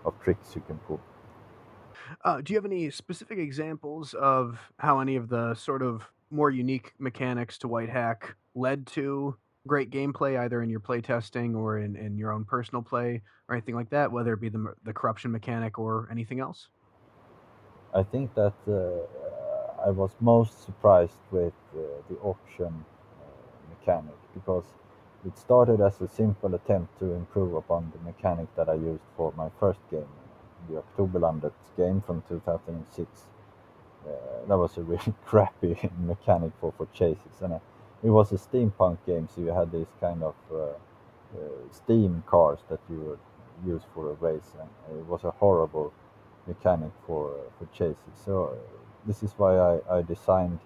of 0.05 0.15
tricks 0.23 0.53
you 0.55 0.63
can 0.67 0.79
pull. 0.89 1.01
Uh, 2.25 2.41
do 2.41 2.53
you 2.53 2.57
have 2.57 2.65
any 2.65 2.91
specific 2.91 3.39
examples 3.39 4.15
of 4.15 4.73
how 4.79 5.01
any 5.01 5.17
of 5.17 5.29
the 5.29 5.55
sort 5.55 5.83
of 5.83 6.11
more 6.31 6.51
unique 6.51 6.93
mechanics 6.99 7.59
to 7.59 7.69
Whitehack 7.69 8.35
led 8.55 8.87
to 8.89 9.37
great 9.67 9.91
gameplay, 9.91 10.39
either 10.39 10.63
in 10.63 10.71
your 10.71 10.81
playtesting 10.81 11.57
or 11.57 11.79
in, 11.79 11.97
in 11.97 12.17
your 12.17 12.33
own 12.33 12.45
personal 12.45 12.83
play 12.83 13.23
or 13.49 13.55
anything 13.55 13.75
like 13.75 13.91
that, 13.91 14.11
whether 14.11 14.33
it 14.33 14.41
be 14.41 14.49
the, 14.49 14.75
the 14.85 14.93
corruption 14.93 15.31
mechanic 15.31 15.79
or 15.79 16.09
anything 16.11 16.41
else? 16.41 16.69
I 17.95 18.03
think 18.03 18.35
that 18.35 18.55
uh, 18.69 19.87
I 19.87 19.91
was 19.91 20.11
most 20.21 20.65
surprised 20.65 21.19
with 21.31 21.53
uh, 21.75 21.81
the 22.09 22.17
auction 22.23 22.67
uh, 22.67 23.75
mechanic 23.79 24.15
because 24.35 24.65
it 25.27 25.37
started 25.37 25.81
as 25.81 26.01
a 26.01 26.09
simple 26.09 26.55
attempt 26.55 26.99
to 27.01 27.13
improve 27.13 27.55
upon 27.55 27.93
the 27.93 27.99
mechanic 28.05 28.47
that 28.57 28.69
I 28.69 28.75
used 28.75 29.03
for 29.17 29.33
my 29.37 29.49
first 29.59 29.81
game, 29.91 30.13
the 30.69 30.83
Oktoberlandet 30.83 31.53
game 31.77 32.03
from 32.07 32.23
2006 32.29 33.27
uh, 34.07 34.47
that 34.49 34.59
was 34.59 34.77
a 34.79 34.83
really 34.83 35.15
crappy 35.27 35.77
mechanic 35.99 36.53
for, 36.61 36.73
for 36.77 36.87
chases. 36.95 37.41
And 37.43 37.55
uh, 37.55 37.59
it 38.03 38.11
was 38.11 38.33
a 38.33 38.37
steampunk 38.37 38.99
game, 39.07 39.29
so 39.35 39.43
you 39.43 39.49
had 39.49 39.73
these 39.73 39.93
kind 40.01 40.23
of 40.23 40.35
uh, 40.53 40.73
steam 41.71 42.23
cars 42.27 42.61
that 42.69 42.81
you 42.89 42.99
would 43.01 43.19
use 43.67 43.83
for 43.95 44.11
a 44.11 44.15
race, 44.15 44.55
and 44.59 44.99
it 44.99 45.07
was 45.07 45.25
a 45.25 45.31
horrible 45.33 45.93
mechanic 46.47 46.91
for 47.07 47.37
for 47.59 47.67
chases. 47.75 48.15
So 48.25 48.57
this 49.07 49.23
is 49.23 49.33
why 49.37 49.57
I, 49.59 49.99
I 49.99 50.03
designed 50.03 50.59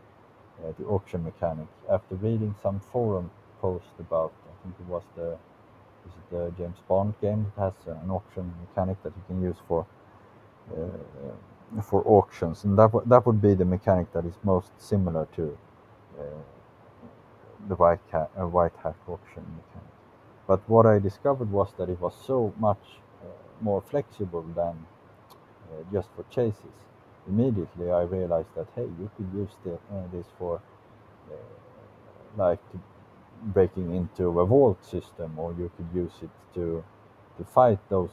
the 0.79 0.85
auction 0.87 1.25
mechanic 1.25 1.67
after 1.91 2.15
reading 2.15 2.55
some 2.63 2.81
forum 2.93 3.31
post 3.61 3.91
about 3.99 4.33
I 4.49 4.63
think 4.63 4.77
it 4.81 4.87
was 4.87 5.03
the 5.17 5.37
is 6.07 6.13
it 6.21 6.31
the 6.31 6.53
James 6.57 6.79
Bond 6.89 7.15
game 7.21 7.53
that 7.57 7.73
has 7.75 7.87
an 7.87 8.11
auction 8.11 8.53
mechanic 8.69 9.03
that 9.03 9.13
you 9.17 9.23
can 9.27 9.43
use 9.43 9.57
for 9.67 9.87
for 11.83 12.03
auctions, 12.07 12.65
and 12.65 12.79
that 12.79 12.91
that 13.07 13.27
would 13.27 13.41
be 13.41 13.55
the 13.55 13.65
mechanic 13.65 14.13
that 14.13 14.25
is 14.25 14.35
most 14.45 14.71
similar 14.79 15.27
to 15.37 15.59
uh, 16.19 16.23
the 17.69 17.75
white 17.75 18.01
hat, 18.13 18.31
uh, 18.37 18.43
Whitehack 18.43 18.97
auction 19.09 19.45
mechanic. 19.57 19.93
But 20.47 20.69
what 20.69 20.87
I 20.87 20.99
discovered 20.99 21.51
was 21.51 21.73
that 21.79 21.89
it 21.89 22.01
was 22.01 22.15
so 22.27 22.53
much 22.59 23.01
uh, 23.23 23.27
more 23.61 23.83
flexible 23.83 24.43
than 24.55 24.87
uh, 25.71 25.83
just 25.93 26.09
for 26.15 26.25
chases. 26.31 26.77
Immediately, 27.27 27.91
I 27.91 28.03
realized 28.03 28.55
that 28.55 28.67
hey, 28.75 28.83
you 28.83 29.11
could 29.17 29.29
use 29.35 29.51
the, 29.65 29.75
uh, 29.75 30.03
this 30.13 30.27
for 30.39 30.61
uh, 31.31 31.37
like 32.37 32.61
breaking 33.43 33.95
into 33.95 34.41
a 34.41 34.47
vault 34.47 34.85
system, 34.85 35.39
or 35.39 35.55
you 35.55 35.71
could 35.77 35.89
use 35.95 36.13
it 36.23 36.31
to 36.55 36.85
to 37.39 37.45
fight 37.45 37.79
those 37.89 38.11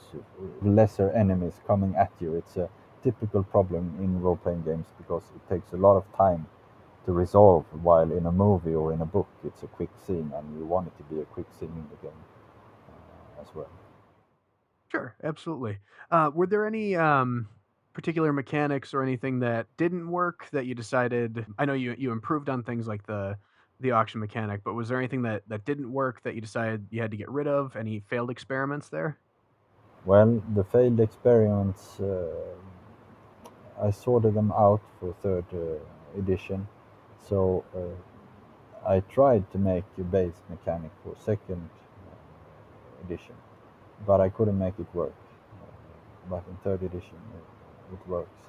lesser 0.64 1.12
enemies 1.12 1.60
coming 1.68 1.96
at 1.96 2.12
you. 2.20 2.36
It's 2.36 2.58
a 2.58 2.70
typical 3.04 3.44
problem 3.44 3.96
in 4.00 4.22
role-playing 4.22 4.64
games 4.64 4.88
because 4.98 5.24
it 5.36 5.54
takes 5.54 5.74
a 5.74 5.78
lot 5.78 5.98
of 5.98 6.06
time 6.18 6.46
to 7.06 7.12
resolve 7.12 7.66
while 7.82 8.12
in 8.12 8.26
a 8.26 8.32
movie 8.32 8.76
or 8.76 8.94
in 8.94 9.02
a 9.02 9.06
book. 9.06 9.28
It's 9.44 9.64
a 9.64 9.68
quick 9.68 9.90
scene 10.06 10.32
and 10.36 10.58
you 10.58 10.66
want 10.66 10.88
it 10.88 10.98
to 10.98 11.04
be 11.14 11.22
a 11.22 11.26
quick 11.26 11.48
scene 11.60 11.70
in 11.70 11.88
the 11.90 12.02
game 12.02 12.22
uh, 12.90 13.42
as 13.42 13.48
well. 13.56 13.70
Sure 14.92 15.16
absolutely. 15.24 15.80
Uh, 16.12 16.30
were 16.34 16.48
there 16.48 16.68
any 16.68 16.96
um, 16.96 17.48
particular 17.94 18.32
mechanics 18.32 18.94
or 18.94 19.04
anything 19.04 19.40
that 19.40 19.68
didn't 19.78 20.10
work 20.10 20.48
that 20.52 20.66
you 20.66 20.74
decided 20.74 21.46
i 21.58 21.66
know 21.66 21.74
you, 21.74 21.96
you 21.98 22.12
improved 22.12 22.50
on 22.50 22.64
things 22.64 22.88
like 22.88 23.06
the 23.06 23.38
the 23.80 23.92
auction 23.92 24.20
mechanic 24.20 24.62
but 24.64 24.74
was 24.74 24.88
there 24.90 24.98
anything 24.98 25.24
that 25.24 25.42
that 25.48 25.66
didn't 25.66 25.92
work 25.92 26.22
that 26.24 26.36
you 26.36 26.42
decided 26.42 26.86
you 26.92 27.02
had 27.02 27.12
to 27.12 27.18
get 27.18 27.30
rid 27.30 27.48
of? 27.48 27.76
Any 27.76 28.00
failed 28.00 28.30
experiments 28.30 28.90
there? 28.90 29.18
Well 30.06 30.42
the 30.54 30.64
failed 30.64 31.00
experiments 31.00 32.00
uh, 32.00 32.28
I 33.82 33.92
sorted 33.92 34.36
them 34.36 34.52
out 34.52 34.82
for 35.00 35.14
third 35.22 35.46
uh, 35.54 36.20
edition. 36.20 36.68
So 37.28 37.64
uh, 37.76 38.88
I 38.88 39.00
tried 39.02 39.52
to 39.52 39.58
make 39.58 39.86
a 39.98 40.04
base 40.04 40.42
mechanic 40.50 40.92
for 41.04 41.16
second 41.24 41.70
uh, 42.08 43.06
edition, 43.06 43.36
but 44.06 44.22
I 44.22 44.30
couldn't 44.30 44.58
make 44.60 44.76
it 44.80 44.88
work. 44.94 45.16
But 46.30 46.44
in 46.50 46.56
third 46.64 46.84
edition, 46.84 47.18
it, 47.36 47.94
it 47.94 48.08
works. 48.08 48.42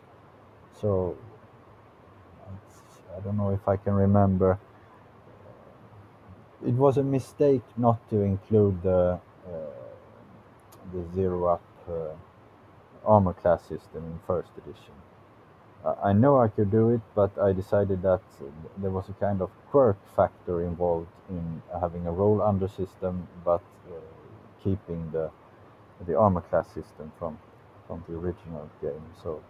So 0.81 1.17
I 3.17 3.21
don't 3.21 3.37
know 3.37 3.51
if 3.51 3.67
I 3.69 3.77
can 3.77 3.95
remember. 3.95 4.59
It 6.67 6.75
was 6.75 6.97
a 6.97 7.03
mistake 7.03 7.63
not 7.77 7.99
to 8.11 8.21
include 8.21 8.83
the 8.83 9.19
uh, 9.47 9.51
the 10.93 11.05
zero 11.15 11.47
up 11.47 11.63
uh, 11.89 12.15
armor 13.05 13.33
class 13.33 13.63
system 13.63 14.05
in 14.05 14.21
first 14.27 14.51
edition. 14.59 15.02
I 16.03 16.13
know 16.13 16.41
I 16.41 16.49
could 16.49 16.71
do 16.71 16.91
it, 16.91 17.01
but 17.15 17.37
I 17.39 17.53
decided 17.53 18.03
that 18.03 18.21
there 18.79 18.91
was 18.91 19.09
a 19.09 19.15
kind 19.15 19.41
of 19.43 19.51
quirk 19.71 19.97
factor 20.17 20.63
involved 20.63 21.09
in 21.29 21.63
having 21.81 22.07
a 22.07 22.13
roll 22.13 22.41
under 22.43 22.69
system, 22.69 23.27
but 23.45 23.63
uh, 23.91 23.95
keeping 24.63 25.11
the 25.13 25.31
the 26.07 26.17
armor 26.19 26.43
class 26.43 26.69
system 26.69 27.13
from 27.19 27.39
from 27.87 28.05
the 28.09 28.15
original 28.17 28.69
game. 28.81 29.05
So 29.23 29.43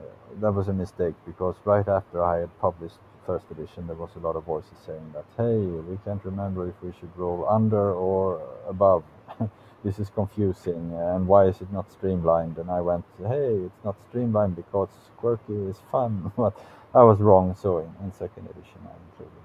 uh, 0.00 0.04
that 0.40 0.52
was 0.52 0.68
a 0.68 0.72
mistake 0.72 1.14
because 1.26 1.56
right 1.64 1.88
after 1.88 2.24
I 2.24 2.38
had 2.40 2.60
published 2.60 2.98
first 3.26 3.46
edition, 3.50 3.86
there 3.86 3.96
was 3.96 4.10
a 4.16 4.20
lot 4.20 4.36
of 4.36 4.44
voices 4.44 4.78
saying 4.86 5.12
that, 5.14 5.26
"Hey, 5.36 5.58
we 5.58 5.98
can't 6.04 6.24
remember 6.24 6.68
if 6.68 6.76
we 6.82 6.92
should 7.00 7.12
roll 7.16 7.46
under 7.48 7.92
or 7.92 8.40
above." 8.68 9.04
this 9.84 9.98
is 9.98 10.10
confusing 10.10 10.92
and 10.94 11.26
why 11.28 11.46
is 11.46 11.60
it 11.60 11.72
not 11.72 11.90
streamlined? 11.92 12.58
And 12.58 12.70
i 12.70 12.80
went 12.80 13.04
hey 13.18 13.54
it's 13.66 13.84
not 13.84 13.96
streamlined 14.10 14.56
because 14.56 14.90
quirky 15.18 15.54
is 15.72 15.78
fun. 15.92 16.32
But 16.38 16.54
i 16.94 17.02
was 17.02 17.20
wrong 17.20 17.54
so 17.54 17.78
in, 17.78 17.90
in 18.04 18.12
second 18.12 18.46
edition 18.50 18.80
i 18.86 18.94
included 19.08 19.44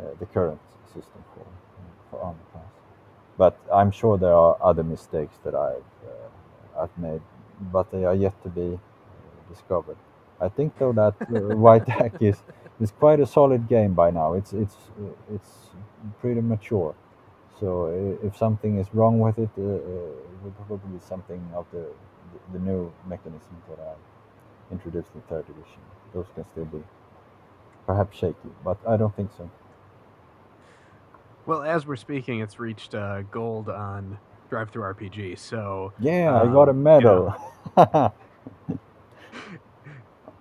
uh, 0.00 0.14
the 0.20 0.26
current 0.26 0.60
system 0.94 1.22
for 1.34 1.46
for 2.10 2.20
armor 2.22 2.46
class 2.52 2.72
but 3.38 3.58
i'm 3.72 3.90
sure 3.90 4.18
there 4.18 4.34
are 4.34 4.56
other 4.62 4.84
mistakes 4.84 5.36
that 5.44 5.54
i've 5.54 5.92
uh, 6.12 6.82
i've 6.82 6.98
made 6.98 7.22
but 7.72 7.90
they 7.92 8.04
are 8.04 8.14
yet 8.14 8.34
to 8.42 8.48
be 8.50 8.74
uh, 8.74 9.54
discovered. 9.54 9.96
I 10.40 10.48
think 10.48 10.78
though 10.78 10.92
that 10.94 11.14
uh, 11.22 11.54
Whitehack 11.64 12.22
is 12.22 12.42
is 12.80 12.90
quite 12.92 13.20
a 13.20 13.26
solid 13.26 13.68
game 13.68 13.94
by 13.94 14.10
now. 14.10 14.34
It's 14.34 14.52
it's 14.52 14.76
it's 15.34 15.52
pretty 16.20 16.40
mature 16.40 16.94
so 17.60 18.18
if 18.22 18.36
something 18.36 18.78
is 18.78 18.86
wrong 18.94 19.20
with 19.20 19.38
it, 19.38 19.50
uh, 19.58 19.62
uh, 19.62 19.66
it 19.66 20.42
would 20.42 20.56
probably 20.56 20.78
be 20.92 20.98
something 21.06 21.46
of 21.54 21.66
the 21.72 21.86
the, 22.52 22.58
new 22.58 22.92
mechanisms 23.06 23.62
that 23.68 23.78
are 23.78 23.96
introduced 24.70 25.10
in 25.14 25.20
third 25.22 25.44
edition. 25.44 25.80
Those 26.14 26.26
can 26.34 26.44
still 26.52 26.64
be 26.64 26.82
perhaps 27.86 28.16
shaky, 28.16 28.50
but 28.64 28.78
I 28.88 28.96
don't 28.96 29.14
think 29.14 29.30
so. 29.36 29.50
Well, 31.44 31.62
as 31.62 31.86
we're 31.86 31.96
speaking, 31.96 32.40
it's 32.40 32.58
reached 32.58 32.94
uh, 32.94 33.22
gold 33.22 33.68
on 33.68 34.18
Drive 34.48 34.70
Through 34.70 34.84
RPG. 34.94 35.38
So 35.38 35.92
yeah, 35.98 36.34
um, 36.34 36.48
I 36.48 36.52
got 36.52 36.68
a 36.68 36.72
medal. 36.72 37.34
Yeah. 37.76 38.08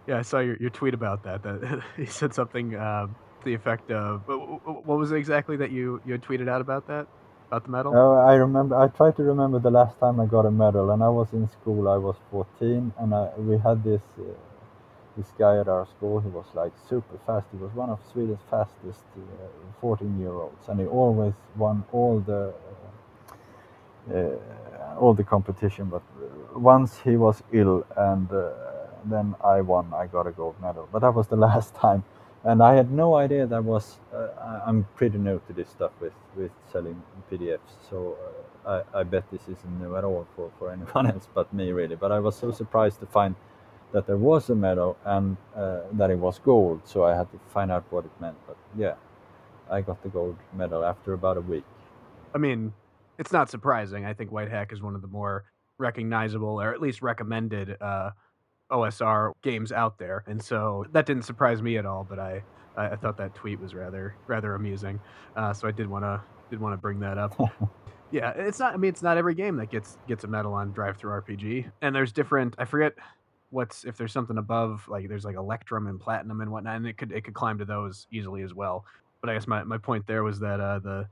yeah, 0.08 0.18
I 0.18 0.22
saw 0.22 0.40
your, 0.40 0.58
your 0.58 0.70
tweet 0.70 0.94
about 0.94 1.24
that. 1.24 1.44
That 1.44 1.82
he 1.98 2.06
said 2.06 2.34
something 2.34 2.76
uh, 2.76 3.08
the 3.44 3.54
effect 3.54 3.92
of 3.92 4.22
what 4.28 4.98
was 4.98 5.12
it 5.12 5.18
exactly 5.18 5.58
that 5.58 5.72
you 5.72 6.02
you 6.06 6.14
had 6.14 6.22
tweeted 6.22 6.50
out 6.50 6.62
about 6.62 6.88
that 6.88 7.08
about 7.48 7.64
the 7.64 7.72
medal? 7.72 7.94
Oh, 7.96 8.14
I 8.16 8.36
remember. 8.36 8.76
I 8.76 8.88
tried 8.88 9.16
to 9.18 9.24
remember 9.24 9.60
the 9.60 9.72
last 9.72 10.00
time 10.00 10.20
I 10.20 10.26
got 10.26 10.46
a 10.46 10.52
medal, 10.52 10.92
and 10.92 11.04
I 11.04 11.10
was 11.10 11.34
in 11.34 11.48
school. 11.50 11.88
I 11.88 11.98
was 11.98 12.16
14, 12.32 12.94
and 13.00 13.14
I, 13.14 13.30
we 13.38 13.58
had 13.58 13.84
this. 13.84 14.02
Uh, 14.18 14.24
this 15.18 15.34
guy 15.38 15.60
at 15.60 15.68
our 15.68 15.86
school, 15.86 16.22
he 16.22 16.30
was 16.30 16.46
like 16.54 16.72
super 16.88 17.18
fast. 17.26 17.46
He 17.52 17.58
was 17.58 17.74
one 17.74 17.90
of 17.90 18.00
Sweden's 18.10 18.40
fastest 18.50 19.04
14 19.82 20.08
uh, 20.08 20.20
year 20.22 20.32
olds, 20.32 20.70
and 20.70 20.80
he 20.80 20.86
always 20.86 21.34
won 21.58 21.84
all 21.92 22.22
the 22.22 22.54
uh, 24.10 24.18
uh, 24.18 24.98
all 24.98 25.14
the 25.14 25.26
competition. 25.26 25.86
But 25.90 26.04
once 26.56 27.00
he 27.04 27.18
was 27.18 27.44
ill, 27.52 27.86
and 27.98 28.30
then 29.06 29.36
I 29.44 29.62
won. 29.62 29.94
I 29.94 30.08
got 30.08 30.26
a 30.28 30.32
gold 30.32 30.56
medal, 30.62 30.88
but 30.92 31.00
that 31.00 31.14
was 31.14 31.28
the 31.28 31.36
last 31.48 31.76
time 31.76 32.04
and 32.44 32.64
I 32.64 32.76
had 32.76 32.92
no 32.92 33.16
idea 33.16 33.46
that 33.48 33.64
was. 33.64 34.00
Uh, 34.14 34.28
I'm 34.66 34.88
pretty 34.96 35.18
new 35.18 35.42
to 35.48 35.54
this 35.54 35.70
stuff 35.70 35.92
with 36.00 36.14
with 36.36 36.52
selling 36.72 37.02
PDFs, 37.32 37.60
so 37.90 38.18
uh, 38.66 38.84
I, 38.94 39.00
I 39.00 39.04
bet 39.04 39.30
this 39.32 39.44
isn't 39.44 39.80
new 39.80 39.96
at 39.96 40.04
all 40.04 40.28
for 40.36 40.52
for 40.58 40.72
anyone 40.72 41.08
else 41.14 41.28
but 41.34 41.54
me, 41.54 41.72
really. 41.72 41.96
But 41.96 42.12
I 42.12 42.20
was 42.20 42.36
so 42.36 42.52
surprised 42.52 43.00
to 43.02 43.06
find 43.06 43.36
that 43.92 44.06
there 44.06 44.18
was 44.18 44.50
a 44.50 44.56
medal 44.56 44.98
and 45.06 45.38
uh, 45.56 45.82
that 45.94 46.12
it 46.12 46.18
was 46.18 46.40
gold. 46.40 46.82
So 46.86 47.04
I 47.04 47.16
had 47.16 47.32
to 47.32 47.40
find 47.54 47.72
out 47.72 47.86
what 47.90 48.06
it 48.06 48.12
meant. 48.22 48.38
But 48.48 48.58
yeah, 48.78 48.96
I 49.70 49.82
got 49.82 50.02
the 50.04 50.10
gold 50.10 50.38
medal 50.54 50.84
after 50.84 51.14
about 51.14 51.38
a 51.38 51.42
week. 51.42 51.66
I 52.34 52.38
mean, 52.38 52.74
it's 53.18 53.32
not 53.32 53.50
surprising. 53.50 54.06
I 54.06 54.14
think 54.14 54.32
Whitehack 54.32 54.72
is 54.72 54.82
one 54.82 54.96
of 54.96 55.02
the 55.02 55.08
more 55.08 55.46
recognizable, 55.78 56.62
or 56.62 56.74
at 56.74 56.82
least 56.82 57.02
recommended, 57.02 57.76
uh, 57.82 58.12
OSR 58.72 59.34
games 59.42 59.72
out 59.72 59.98
there, 59.98 60.24
and 60.28 60.42
so 60.42 60.86
that 60.92 61.06
didn't 61.06 61.24
surprise 61.24 61.62
me 61.62 61.78
at 61.78 61.86
all. 61.86 62.06
But 62.08 62.20
I, 62.20 62.44
I 62.78 62.96
thought 62.96 63.18
that 63.18 63.36
tweet 63.36 63.60
was 63.60 63.74
rather 63.74 64.16
rather 64.28 64.56
amusing. 64.56 65.00
Uh, 65.36 65.54
so 65.54 65.68
I 65.68 65.72
did 65.72 65.88
want 65.88 66.04
to 66.06 66.22
did 66.50 66.60
want 66.60 66.74
to 66.74 66.78
bring 66.78 67.00
that 67.00 67.18
up. 67.18 67.40
yeah, 68.12 68.32
it's 68.36 68.60
not. 68.60 68.74
I 68.74 68.78
mean, 68.78 68.90
it's 68.90 69.04
not 69.04 69.18
every 69.18 69.36
game 69.36 69.58
that 69.58 69.70
gets 69.70 69.98
gets 70.08 70.24
a 70.24 70.28
medal 70.28 70.54
on 70.54 70.74
DriveThruRPG, 70.74 71.72
and 71.82 71.96
there's 71.96 72.12
different. 72.12 72.56
I 72.58 72.66
forget 72.66 72.94
what's 73.52 73.84
if 73.86 73.98
there's 73.98 74.14
something 74.14 74.38
above 74.38 74.88
like 74.88 75.08
there's 75.08 75.26
like 75.26 75.36
electrum 75.36 75.88
and 75.88 76.00
platinum 76.00 76.42
and 76.42 76.52
whatnot 76.52 76.76
and 76.76 76.88
it 76.88 76.98
could 76.98 77.12
it 77.12 77.24
could 77.24 77.34
climb 77.34 77.58
to 77.58 77.66
those 77.66 78.06
easily 78.12 78.44
as 78.44 78.54
well 78.54 78.86
but 79.22 79.30
i 79.30 79.34
guess 79.34 79.48
my, 79.48 79.64
my 79.64 79.78
point 79.78 80.06
there 80.06 80.24
was 80.24 80.40
that 80.40 80.60
uh 80.60 80.78
the 80.80 81.08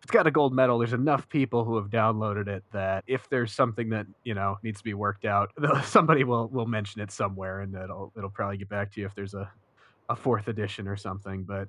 if 0.00 0.04
it's 0.04 0.12
got 0.12 0.26
a 0.26 0.30
gold 0.30 0.54
medal. 0.54 0.78
There's 0.78 0.94
enough 0.94 1.28
people 1.28 1.64
who 1.64 1.76
have 1.76 1.90
downloaded 1.90 2.48
it 2.48 2.64
that 2.72 3.04
if 3.06 3.28
there's 3.28 3.52
something 3.52 3.90
that 3.90 4.06
you 4.24 4.34
know 4.34 4.56
needs 4.62 4.78
to 4.78 4.84
be 4.84 4.94
worked 4.94 5.26
out 5.26 5.52
somebody 5.84 6.24
will 6.24 6.48
will 6.48 6.66
mention 6.66 7.02
it 7.02 7.10
somewhere 7.10 7.60
and 7.60 7.74
it'll 7.74 8.12
it'll 8.16 8.30
probably 8.30 8.56
get 8.56 8.70
back 8.70 8.92
to 8.94 9.00
you 9.00 9.06
if 9.06 9.14
there's 9.14 9.34
a 9.34 9.50
a 10.08 10.16
fourth 10.16 10.48
edition 10.48 10.88
or 10.88 10.96
something. 10.96 11.44
But 11.44 11.68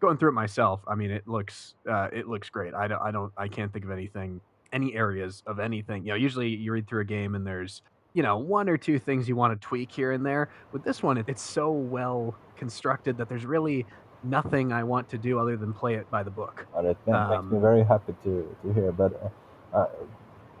going 0.00 0.18
through 0.18 0.28
it 0.30 0.32
myself 0.32 0.82
i 0.86 0.94
mean 0.94 1.10
it 1.10 1.26
looks 1.26 1.74
uh 1.88 2.08
it 2.12 2.28
looks 2.28 2.48
great. 2.48 2.74
I 2.74 2.86
don't 2.86 3.02
i 3.02 3.10
don't 3.10 3.32
i 3.36 3.48
can't 3.48 3.72
think 3.72 3.84
of 3.84 3.90
anything 3.90 4.40
any 4.72 4.94
areas 4.94 5.42
of 5.46 5.58
anything. 5.58 6.04
You 6.04 6.10
know 6.10 6.16
usually 6.16 6.50
you 6.50 6.70
read 6.72 6.86
through 6.86 7.02
a 7.02 7.06
game 7.06 7.34
and 7.34 7.44
there's 7.44 7.82
you 8.14 8.22
know, 8.22 8.38
one 8.38 8.68
or 8.68 8.76
two 8.76 8.98
things 8.98 9.28
you 9.28 9.34
want 9.34 9.60
to 9.60 9.66
tweak 9.66 9.90
here 9.90 10.12
and 10.12 10.24
there. 10.24 10.48
With 10.72 10.84
this 10.84 11.02
one, 11.02 11.22
it's 11.26 11.42
so 11.42 11.70
well 11.72 12.36
constructed 12.56 13.18
that 13.18 13.28
there's 13.28 13.44
really 13.44 13.84
nothing 14.24 14.72
I 14.72 14.82
want 14.82 15.08
to 15.10 15.18
do 15.18 15.38
other 15.38 15.56
than 15.56 15.72
play 15.72 15.94
it 15.94 16.10
by 16.10 16.22
the 16.22 16.30
book. 16.30 16.66
Well, 16.74 16.86
it 16.86 16.96
um, 17.08 17.30
makes 17.30 17.50
me 17.50 17.56
um, 17.56 17.62
very 17.62 17.84
happy 17.84 18.14
to, 18.24 18.56
to 18.62 18.72
hear. 18.72 18.92
But 18.92 19.32
uh, 19.72 19.76
uh, 19.76 19.88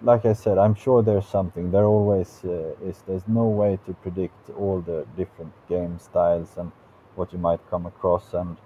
like 0.02 0.24
I 0.26 0.32
said, 0.32 0.58
I'm 0.58 0.74
sure 0.74 1.02
there's 1.02 1.26
something. 1.26 1.70
There 1.70 1.84
always 1.84 2.40
uh, 2.44 2.74
is. 2.84 3.02
There's 3.06 3.26
no 3.26 3.46
way 3.46 3.78
to 3.86 3.94
predict 3.94 4.50
all 4.50 4.80
the 4.80 5.06
different 5.16 5.52
game 5.68 5.98
styles 5.98 6.56
and 6.56 6.70
what 7.14 7.32
you 7.32 7.38
might 7.38 7.60
come 7.70 7.86
across. 7.86 8.34
And 8.34 8.56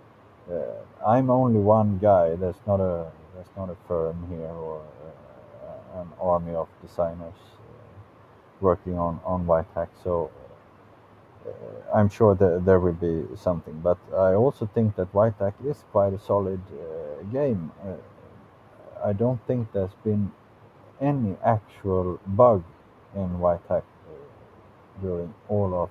uh, 0.50 1.06
I'm 1.06 1.30
only 1.30 1.60
one 1.60 1.98
guy. 1.98 2.34
There's 2.36 2.62
not 2.66 2.80
a 2.80 3.06
there's 3.34 3.54
not 3.56 3.70
a 3.70 3.76
firm 3.86 4.26
here 4.28 4.48
or 4.48 4.82
uh, 5.64 6.00
an 6.00 6.08
army 6.20 6.54
of 6.54 6.68
designers 6.82 7.38
working 8.60 8.98
on 8.98 9.20
on 9.24 9.46
Whitehack. 9.46 9.90
So 10.02 10.30
I'm 11.94 12.08
sure 12.08 12.34
that 12.34 12.64
there 12.64 12.80
will 12.80 12.92
be 12.92 13.24
something. 13.36 13.80
But 13.80 13.98
I 14.12 14.34
also 14.34 14.66
think 14.74 14.96
that 14.96 15.12
Whitehack 15.12 15.54
is 15.64 15.84
quite 15.92 16.12
a 16.12 16.18
solid 16.18 16.60
uh, 16.72 17.22
game. 17.32 17.72
Uh, 17.84 17.94
I 19.04 19.12
don't 19.12 19.40
think 19.46 19.72
there's 19.72 19.94
been 20.04 20.32
any 21.00 21.36
actual 21.44 22.20
bug 22.26 22.64
in 23.14 23.38
Whitehack 23.38 23.84
during 25.00 25.32
all 25.48 25.74
of 25.74 25.90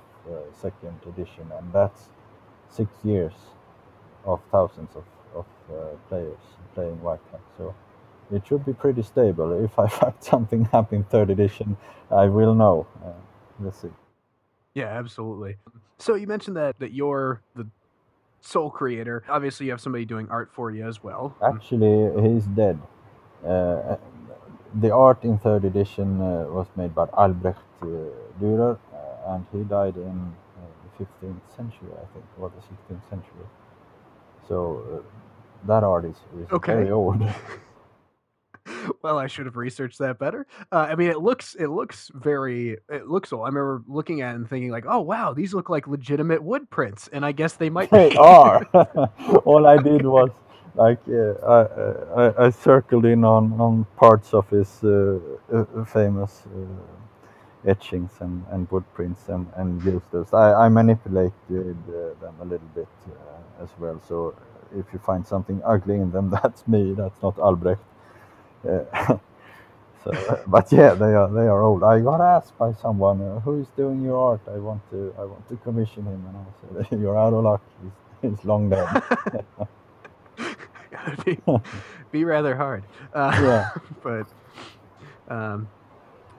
second 0.62 1.00
edition, 1.08 1.50
and 1.58 1.72
that's 1.72 2.10
six 2.70 2.92
years 3.04 3.34
of 4.26 4.42
thousands 4.52 4.90
of, 4.96 5.04
of 5.36 5.46
uh, 5.72 5.96
players 6.10 6.38
playing 6.74 7.02
White 7.02 7.20
Hack. 7.32 7.42
So 7.58 7.74
it 8.32 8.46
should 8.46 8.66
be 8.66 8.74
pretty 8.74 9.04
stable. 9.04 9.64
If 9.64 9.80
I 9.80 9.88
find 10.00 10.14
something 10.20 10.70
up 10.74 10.94
in 10.94 11.04
third 11.06 11.30
edition, 11.30 11.78
I 12.12 12.26
will 12.26 12.54
know. 12.54 12.88
Uh, 13.04 13.14
let's 13.60 13.82
see. 13.82 14.07
Yeah, 14.78 14.90
absolutely. 14.90 15.58
So 15.98 16.14
you 16.14 16.28
mentioned 16.28 16.56
that 16.56 16.78
that 16.78 16.94
you're 16.94 17.42
the 17.56 17.66
sole 18.42 18.70
creator. 18.70 19.24
Obviously, 19.28 19.66
you 19.66 19.72
have 19.72 19.82
somebody 19.82 20.06
doing 20.06 20.28
art 20.30 20.52
for 20.54 20.70
you 20.70 20.88
as 20.88 21.04
well. 21.04 21.36
Actually, 21.42 21.96
he's 22.22 22.46
dead. 22.46 22.78
Uh, 23.44 23.96
the 24.76 24.92
art 24.94 25.24
in 25.24 25.40
third 25.40 25.66
edition 25.66 26.22
uh, 26.22 26.46
was 26.58 26.68
made 26.76 26.94
by 26.94 27.06
Albrecht 27.24 27.58
uh, 27.82 27.88
Dürer, 28.40 28.78
uh, 28.78 29.34
and 29.34 29.48
he 29.52 29.64
died 29.64 29.96
in 29.96 30.18
uh, 30.58 30.62
the 30.84 30.92
15th 31.04 31.42
century, 31.56 31.90
I 32.04 32.06
think, 32.14 32.26
or 32.40 32.52
the 32.58 32.62
16th 32.70 33.10
century. 33.10 33.48
So 34.48 35.04
that 35.66 35.84
art 35.84 36.06
is, 36.06 36.18
is 36.40 36.52
okay. 36.52 36.74
very 36.74 36.92
old. 36.92 37.24
well, 39.02 39.18
I 39.18 39.28
should 39.28 39.46
have 39.46 39.58
researched 39.58 40.00
that 40.00 40.20
better. 40.20 40.48
Uh, 40.72 40.88
I 40.90 40.96
mean, 40.96 41.10
it 41.10 41.20
looks 41.20 41.56
it 41.56 41.68
looks 41.68 42.12
very 42.14 42.78
it 42.90 43.08
looks 43.08 43.34
old. 43.34 43.44
I 43.44 43.48
remember 43.48 43.84
looking 43.88 44.22
at 44.22 44.34
it 44.34 44.36
and 44.36 44.50
thinking 44.50 44.72
like, 44.72 44.86
oh 44.88 45.02
wow, 45.02 45.34
these 45.34 45.54
look 45.54 45.70
like 45.70 45.88
legitimate 45.88 46.44
wood 46.44 46.70
prints, 46.70 47.10
and 47.12 47.26
I 47.26 47.32
guess 47.32 47.54
they 47.54 47.70
might. 47.70 47.90
They 47.92 48.16
are. 48.16 48.66
All 49.46 49.66
I 49.68 49.78
did 49.78 50.06
was 50.06 50.30
like 50.76 51.00
uh, 51.10 51.34
I, 51.46 52.22
I, 52.22 52.46
I 52.46 52.50
circled 52.50 53.06
in 53.06 53.24
on 53.24 53.60
on 53.60 53.86
parts 53.96 54.34
of 54.34 54.50
his 54.50 54.84
uh, 54.84 55.20
uh 55.52 55.86
famous 55.86 56.44
uh, 56.46 57.70
etchings 57.70 58.12
and, 58.20 58.46
and 58.52 58.70
wood 58.72 58.86
prints 58.94 59.28
and, 59.30 59.48
and 59.56 59.84
used 59.84 60.10
those. 60.12 60.34
I, 60.34 60.54
I 60.66 60.70
manipulated 60.70 61.34
uh, 61.52 62.14
them 62.22 62.36
a 62.42 62.46
little 62.46 62.70
bit 62.76 62.88
as 63.62 63.70
well. 63.80 64.00
So 64.08 64.36
if 64.76 64.86
you 64.94 65.00
find 65.00 65.26
something 65.26 65.62
ugly 65.66 65.96
in 65.96 66.12
them, 66.12 66.30
that's 66.30 66.68
me. 66.68 66.94
That's 66.94 67.22
not 67.22 67.38
Albrecht. 67.40 67.82
so, 70.04 70.42
but 70.48 70.72
yeah, 70.72 70.94
they 70.94 71.14
are 71.14 71.30
they 71.30 71.48
are 71.48 71.62
old. 71.62 71.84
I 71.84 72.00
got 72.02 72.22
asked 72.22 72.58
by 72.58 72.74
someone 72.74 73.22
uh, 73.22 73.40
who 73.42 73.62
is 73.62 73.68
doing 73.78 74.04
your 74.04 74.18
art. 74.18 74.42
I 74.48 74.58
want 74.58 74.82
to 74.92 75.14
I 75.20 75.26
want 75.26 75.48
to 75.50 75.58
commission 75.58 76.04
him, 76.06 76.26
and 76.28 76.38
I 76.86 76.90
said 76.90 77.00
you're 77.02 77.18
out 77.18 77.34
of 77.34 77.44
luck. 77.44 77.62
He's, 78.22 78.32
he's 78.38 78.46
long 78.46 78.70
dead. 78.70 78.88
be, 81.26 81.40
be 82.12 82.24
rather 82.26 82.56
hard. 82.56 82.84
Uh, 83.14 83.32
yeah, 83.42 83.70
but 84.04 84.28
um, 85.34 85.70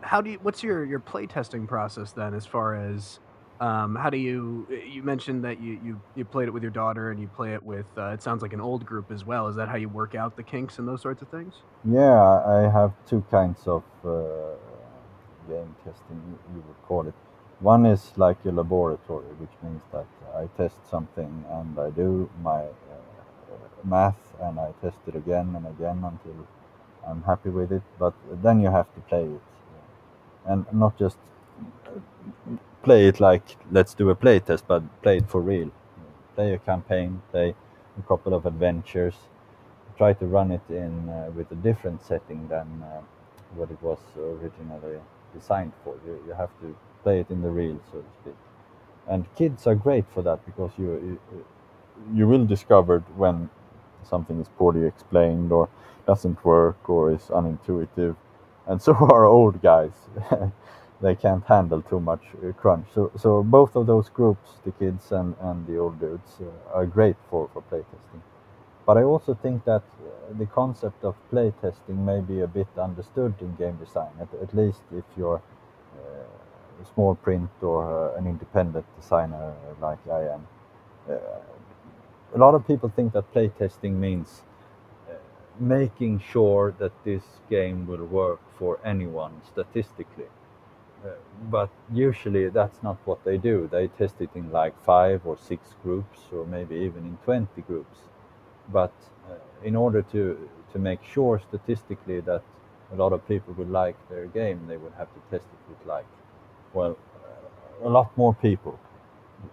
how 0.03 0.21
do 0.21 0.31
you? 0.31 0.39
What's 0.43 0.63
your 0.63 0.85
your 0.85 1.01
play 1.01 1.27
testing 1.27 1.67
process 1.67 2.13
then, 2.13 2.35
as 2.35 2.47
far 2.47 2.75
as 2.75 3.21
um, 3.61 3.97
how 3.97 4.11
do 4.11 4.17
you? 4.17 4.67
You 4.87 5.03
mentioned 5.03 5.45
that 5.45 5.61
you, 5.61 5.79
you 5.85 6.01
you 6.15 6.25
played 6.25 6.49
it 6.49 6.53
with 6.53 6.63
your 6.63 6.71
daughter, 6.71 7.11
and 7.11 7.21
you 7.21 7.29
play 7.29 7.55
it 7.55 7.63
with. 7.63 7.87
Uh, 7.97 8.09
it 8.11 8.23
sounds 8.23 8.43
like 8.43 8.53
an 8.53 8.61
old 8.61 8.87
group 8.87 9.11
as 9.11 9.25
well. 9.25 9.49
Is 9.49 9.57
that 9.57 9.69
how 9.69 9.77
you 9.77 9.89
work 9.89 10.15
out 10.15 10.37
the 10.37 10.43
kinks 10.43 10.79
and 10.79 10.87
those 10.87 11.03
sorts 11.03 11.23
of 11.23 11.29
things? 11.29 11.55
Yeah, 11.85 12.43
I 12.47 12.71
have 12.71 12.93
two 13.07 13.25
kinds 13.31 13.67
of 13.67 13.83
uh, 14.05 14.55
game 15.49 15.75
testing. 15.85 16.39
You 16.55 16.63
would 16.67 16.83
call 16.87 17.07
it. 17.09 17.15
One 17.61 17.87
is 17.87 18.13
like 18.17 18.39
a 18.45 18.51
laboratory, 18.51 19.27
which 19.39 19.51
means 19.63 19.83
that 19.93 20.07
I 20.37 20.47
test 20.57 20.77
something 20.89 21.45
and 21.51 21.79
I 21.79 21.91
do 21.91 22.31
my 22.43 22.63
uh, 22.63 22.69
math 23.85 24.19
and 24.41 24.61
I 24.61 24.73
test 24.83 24.99
it 25.09 25.17
again 25.17 25.55
and 25.57 25.67
again 25.67 26.05
until 26.05 26.47
I'm 27.07 27.23
happy 27.23 27.51
with 27.51 27.73
it. 27.73 27.83
But 27.99 28.15
then 28.43 28.61
you 28.61 28.71
have 28.71 28.93
to 28.95 29.01
play 29.01 29.25
it, 29.25 29.43
and 30.47 30.67
not 30.73 30.99
just 30.99 31.19
play 32.83 33.07
it 33.09 33.21
like 33.21 33.43
let's 33.71 33.95
do 33.95 34.11
a 34.11 34.15
play 34.15 34.41
test, 34.41 34.67
but 34.69 34.83
play 35.03 35.19
it 35.19 35.29
for 35.29 35.41
real. 35.41 35.71
Play 36.35 36.55
a 36.55 36.59
campaign, 36.59 37.23
play 37.31 37.55
a 37.99 38.03
couple 38.09 38.35
of 38.35 38.47
adventures, 38.47 39.15
try 39.97 40.13
to 40.15 40.27
run 40.27 40.51
it 40.53 40.63
in 40.71 41.09
uh, 41.09 41.31
with 41.37 41.51
a 41.53 41.57
different 41.57 42.03
setting 42.03 42.49
than 42.49 42.83
uh, 42.83 43.01
what 43.57 43.71
it 43.71 43.83
was 43.83 43.99
originally 44.19 44.99
designed 45.35 45.73
for. 45.85 45.97
You, 46.07 46.23
you 46.27 46.35
have 46.35 46.51
to 46.61 46.77
play 47.03 47.21
it 47.21 47.31
in 47.31 47.43
the 47.43 47.51
real, 47.51 47.81
so 47.93 47.99
to 47.99 48.07
speak. 48.23 48.37
And 49.09 49.27
kids 49.37 49.67
are 49.67 49.75
great 49.75 50.05
for 50.15 50.23
that 50.23 50.45
because 50.47 50.71
you, 50.79 51.19
you, 51.33 51.47
you 52.15 52.29
will 52.29 52.47
discover 52.47 53.01
when 53.17 53.51
something 54.05 54.41
is 54.41 54.49
poorly 54.59 54.87
explained 54.87 55.53
or 55.53 55.69
doesn't 56.07 56.45
work 56.45 56.89
or 56.89 57.13
is 57.13 57.23
unintuitive. 57.25 58.17
And 58.67 58.81
so 58.81 58.95
are 59.13 59.27
old 59.27 59.63
guys. 59.63 59.93
they 61.01 61.15
can't 61.15 61.45
handle 61.45 61.83
too 61.83 62.01
much 62.01 62.23
uh, 62.43 62.53
crunch. 62.53 62.87
So, 62.95 63.11
so 63.17 63.43
both 63.43 63.77
of 63.77 63.87
those 63.87 64.09
groups, 64.09 64.51
the 64.65 64.73
kids 64.73 65.13
and, 65.13 65.37
and 65.41 65.67
the 65.67 65.79
old 65.79 66.01
dudes, 66.01 66.41
uh, 66.41 66.77
are 66.77 66.87
great 66.87 67.17
for, 67.31 67.49
for 67.53 67.63
playtesting. 67.63 68.23
But 68.85 68.97
I 68.97 69.03
also 69.03 69.35
think 69.35 69.65
that 69.65 69.83
uh, 69.83 70.39
the 70.39 70.47
concept 70.47 71.05
of 71.05 71.15
playtesting 71.33 71.99
may 71.99 72.21
be 72.21 72.41
a 72.41 72.47
bit 72.47 72.69
understood 72.77 73.35
in 73.41 73.55
game 73.57 73.77
design, 73.77 74.11
at, 74.21 74.29
at 74.43 74.55
least 74.55 74.81
if 74.93 75.05
you're 75.17 75.43
uh, 75.97 76.83
a 76.83 76.95
small 76.95 77.15
print 77.15 77.51
or 77.63 77.85
uh, 77.85 78.19
an 78.19 78.27
independent 78.27 78.87
designer 79.01 79.55
like 79.81 79.99
I 80.11 80.35
am. 80.35 80.47
Uh, 81.09 81.15
a 82.35 82.39
lot 82.39 82.55
of 82.55 82.67
people 82.67 82.93
think 82.95 83.13
that 83.13 83.33
playtesting 83.33 83.93
means 83.93 84.43
making 85.61 86.21
sure 86.21 86.75
that 86.79 86.93
this 87.05 87.23
game 87.51 87.87
will 87.87 88.05
work 88.05 88.41
for 88.59 88.79
anyone 88.85 89.41
statistically 89.51 90.27
but 91.51 91.71
usually 91.93 92.49
that's 92.49 92.83
not 92.83 92.97
what 93.05 93.25
they 93.25 93.39
do. 93.39 93.69
They 93.71 93.89
test 93.89 94.21
it 94.21 94.31
in 94.35 94.51
like 94.51 94.75
five 94.85 95.23
or 95.25 95.37
six 95.39 95.75
groups, 95.83 96.19
or 96.33 96.45
maybe 96.47 96.75
even 96.77 97.05
in 97.05 97.17
20 97.25 97.63
groups. 97.63 97.99
But 98.73 98.93
uh, 99.31 99.35
in 99.63 99.77
order 99.77 100.03
to 100.13 100.49
to 100.73 100.79
make 100.79 101.03
sure 101.03 101.41
statistically 101.49 102.21
that 102.21 102.43
a 102.93 102.97
lot 102.97 103.13
of 103.13 103.27
people 103.27 103.55
would 103.55 103.71
like 103.71 103.97
their 104.09 104.27
game, 104.27 104.67
they 104.69 104.77
would 104.77 104.93
have 104.99 105.09
to 105.15 105.21
test 105.31 105.47
it 105.47 105.71
with 105.71 105.87
like, 105.87 106.07
well, 106.75 106.97
uh, 107.25 107.89
a 107.89 107.91
lot 107.91 108.11
more 108.17 108.35
people, 108.35 108.79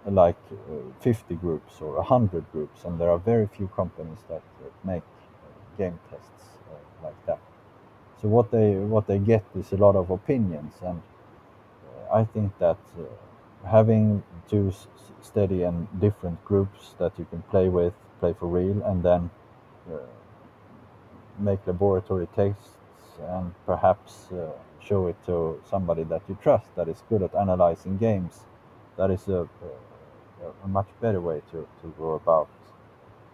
like 0.05 0.35
uh, 0.51 0.91
50 0.99 1.35
groups 1.35 1.79
or 1.81 1.95
100 1.95 2.51
groups, 2.51 2.83
and 2.83 2.99
there 2.99 3.09
are 3.09 3.19
very 3.19 3.47
few 3.47 3.67
companies 3.67 4.19
that 4.29 4.41
make 4.83 5.03
game 5.77 5.99
tests 6.09 6.45
like 7.03 7.25
that. 7.25 7.39
So 8.21 8.27
what 8.27 8.51
they 8.51 8.75
what 8.75 9.07
they 9.07 9.19
get 9.19 9.43
is 9.55 9.71
a 9.71 9.77
lot 9.77 9.95
of 9.95 10.09
opinions 10.09 10.73
and 10.81 11.01
I 12.15 12.23
think 12.23 12.57
that 12.59 12.77
uh, 12.97 13.69
having 13.69 14.23
two 14.47 14.71
steady 15.21 15.63
and 15.63 15.87
different 15.99 16.43
groups 16.45 16.95
that 16.97 17.11
you 17.19 17.25
can 17.29 17.41
play 17.53 17.67
with, 17.67 17.93
play 18.21 18.33
for 18.39 18.47
real, 18.47 18.81
and 18.83 19.03
then 19.03 19.29
uh, 19.91 19.97
make 21.37 21.59
laboratory 21.67 22.27
tests 22.33 22.69
and 23.19 23.53
perhaps 23.65 24.31
uh, 24.31 24.51
show 24.79 25.07
it 25.07 25.17
to 25.25 25.61
somebody 25.69 26.03
that 26.03 26.21
you 26.29 26.37
trust 26.41 26.67
that 26.75 26.87
is 26.87 27.03
good 27.09 27.21
at 27.21 27.35
analyzing 27.35 27.97
games. 27.97 28.45
That 28.97 29.11
is 29.11 29.27
a, 29.27 29.41
a, 29.41 30.49
a 30.63 30.67
much 30.67 30.87
better 31.01 31.19
way 31.19 31.41
to, 31.51 31.67
to 31.81 31.93
go 31.97 32.13
about 32.13 32.47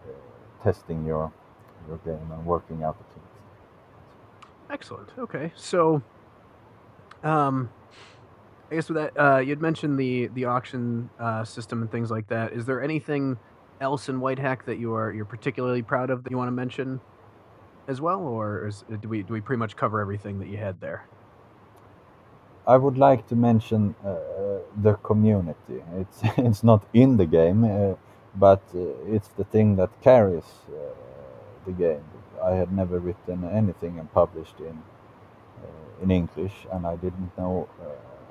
uh, 0.07 0.63
testing 0.63 1.05
your 1.05 1.31
your 1.87 1.97
game 1.97 2.31
and 2.31 2.45
working 2.45 2.83
out 2.83 2.97
the 2.97 3.05
kinks. 3.13 3.35
Excellent. 4.69 5.09
Okay, 5.17 5.51
so 5.55 6.01
um, 7.23 7.69
I 8.71 8.75
guess 8.75 8.87
with 8.87 8.95
that, 8.95 9.19
uh, 9.19 9.39
you'd 9.39 9.61
mentioned 9.61 9.99
the 9.99 10.27
the 10.27 10.45
auction 10.45 11.09
uh, 11.19 11.43
system 11.43 11.81
and 11.81 11.91
things 11.91 12.09
like 12.09 12.27
that. 12.29 12.53
Is 12.53 12.65
there 12.65 12.81
anything 12.81 13.37
else 13.81 14.07
in 14.07 14.21
Whitehack 14.21 14.65
that 14.65 14.77
you 14.79 14.93
are 14.93 15.11
you're 15.11 15.25
particularly 15.25 15.81
proud 15.81 16.09
of 16.09 16.23
that 16.23 16.31
you 16.31 16.37
want 16.37 16.47
to 16.47 16.53
mention 16.53 17.01
as 17.89 17.99
well, 17.99 18.21
or 18.21 18.67
is, 18.67 18.85
do 19.01 19.09
we 19.09 19.23
do 19.23 19.33
we 19.33 19.41
pretty 19.41 19.59
much 19.59 19.75
cover 19.75 19.99
everything 19.99 20.39
that 20.39 20.47
you 20.47 20.55
had 20.55 20.79
there? 20.79 21.05
I 22.65 22.77
would 22.77 22.97
like 22.97 23.27
to 23.27 23.35
mention 23.35 23.93
uh, 24.05 24.15
the 24.81 24.93
community. 25.03 25.83
It's 25.97 26.21
it's 26.37 26.63
not 26.63 26.85
in 26.93 27.17
the 27.17 27.25
game, 27.25 27.65
uh, 27.65 27.95
but 28.35 28.61
uh, 28.73 29.15
it's 29.15 29.27
the 29.29 29.43
thing 29.43 29.75
that 29.75 29.89
carries 30.01 30.49
uh, 30.69 30.93
the 31.65 31.73
game. 31.73 32.05
I 32.41 32.51
had 32.51 32.71
never 32.71 32.99
written 32.99 33.43
anything 33.43 33.99
and 33.99 34.09
published 34.13 34.59
in 34.59 34.81
in 36.01 36.09
English, 36.09 36.65
and 36.71 36.87
I 36.87 36.95
didn't 36.95 37.37
know 37.37 37.67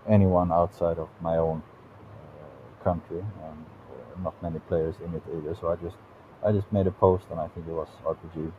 anyone 0.09 0.53
outside 0.53 0.99
of 0.99 1.09
my 1.21 1.37
own 1.37 1.63
uh, 1.63 2.85
country, 2.85 3.19
and 3.19 3.65
uh, 3.91 4.23
not 4.23 4.43
many 4.43 4.59
players 4.61 4.95
in 5.05 5.15
it 5.15 5.23
either. 5.37 5.57
So 5.61 5.71
I 5.71 5.77
just 5.77 5.97
I 6.45 6.53
just 6.53 6.73
made 6.73 6.87
a 6.87 6.93
post, 6.93 7.25
and 7.31 7.41
I 7.41 7.49
think 7.49 7.67
it 7.69 7.73
was 7.73 7.89
RPG. 8.05 8.53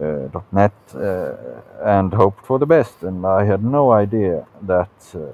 Uh, 0.00 0.28
.net 0.52 0.72
uh, 0.94 1.32
and 1.82 2.14
hoped 2.14 2.46
for 2.46 2.60
the 2.60 2.64
best 2.64 3.02
and 3.02 3.26
I 3.26 3.44
had 3.44 3.64
no 3.64 3.90
idea 3.90 4.46
that 4.62 4.88
uh, 5.14 5.32